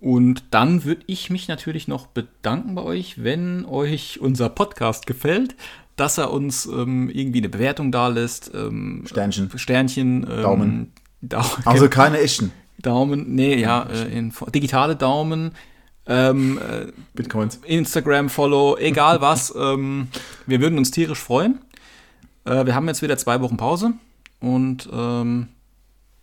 und 0.00 0.44
dann 0.50 0.84
würde 0.84 1.02
ich 1.06 1.30
mich 1.30 1.46
natürlich 1.46 1.86
noch 1.86 2.08
bedanken 2.08 2.74
bei 2.74 2.82
euch, 2.82 3.22
wenn 3.22 3.64
euch 3.64 4.18
unser 4.20 4.48
Podcast 4.48 5.06
gefällt, 5.06 5.54
dass 5.94 6.18
er 6.18 6.32
uns 6.32 6.66
ähm, 6.66 7.08
irgendwie 7.08 7.38
eine 7.38 7.48
Bewertung 7.48 7.92
da 7.92 8.08
lässt. 8.08 8.50
Ähm, 8.52 9.04
Sternchen. 9.06 9.48
Sternchen. 9.56 10.26
Ähm, 10.28 10.42
Daumen. 10.42 10.92
Dau 11.20 11.44
Also 11.64 11.88
keine 11.88 12.18
echten 12.18 12.50
Daumen, 12.82 13.34
nee, 13.34 13.56
ja, 13.56 13.84
äh, 13.84 14.16
in, 14.16 14.32
digitale 14.54 14.96
Daumen. 14.96 15.52
Ähm, 16.06 16.58
äh, 16.58 16.92
Bitcoins. 17.14 17.60
Instagram, 17.64 18.28
Follow, 18.28 18.76
egal 18.76 19.20
was. 19.20 19.54
ähm, 19.58 20.08
wir 20.46 20.60
würden 20.60 20.78
uns 20.78 20.90
tierisch 20.90 21.20
freuen. 21.20 21.60
Äh, 22.44 22.66
wir 22.66 22.74
haben 22.74 22.88
jetzt 22.88 23.02
wieder 23.02 23.16
zwei 23.16 23.40
Wochen 23.40 23.56
Pause 23.56 23.92
und 24.40 24.88
ähm, 24.92 25.48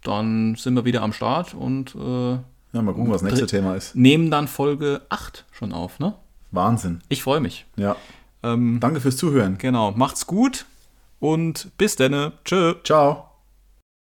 dann 0.03 0.55
sind 0.55 0.75
wir 0.75 0.85
wieder 0.85 1.01
am 1.01 1.13
Start 1.13 1.53
und 1.53 1.95
äh, 1.95 2.31
Ja, 2.31 2.81
mal 2.81 2.93
gucken, 2.93 3.11
was 3.11 3.21
das 3.21 3.31
nächste 3.31 3.47
Thema 3.47 3.75
ist. 3.75 3.95
nehmen 3.95 4.29
dann 4.31 4.47
Folge 4.47 5.01
8 5.09 5.45
schon 5.51 5.71
auf, 5.71 5.99
ne? 5.99 6.13
Wahnsinn. 6.51 7.01
Ich 7.09 7.23
freue 7.23 7.39
mich. 7.39 7.65
Ja. 7.75 7.95
Ähm, 8.43 8.79
Danke 8.79 9.01
fürs 9.01 9.17
Zuhören. 9.17 9.57
genau, 9.57 9.91
macht's 9.91 10.27
gut 10.27 10.65
und 11.19 11.69
bis 11.77 11.95
denne. 11.95 12.33
Tschö. 12.43 12.75
Ciao. 12.83 13.28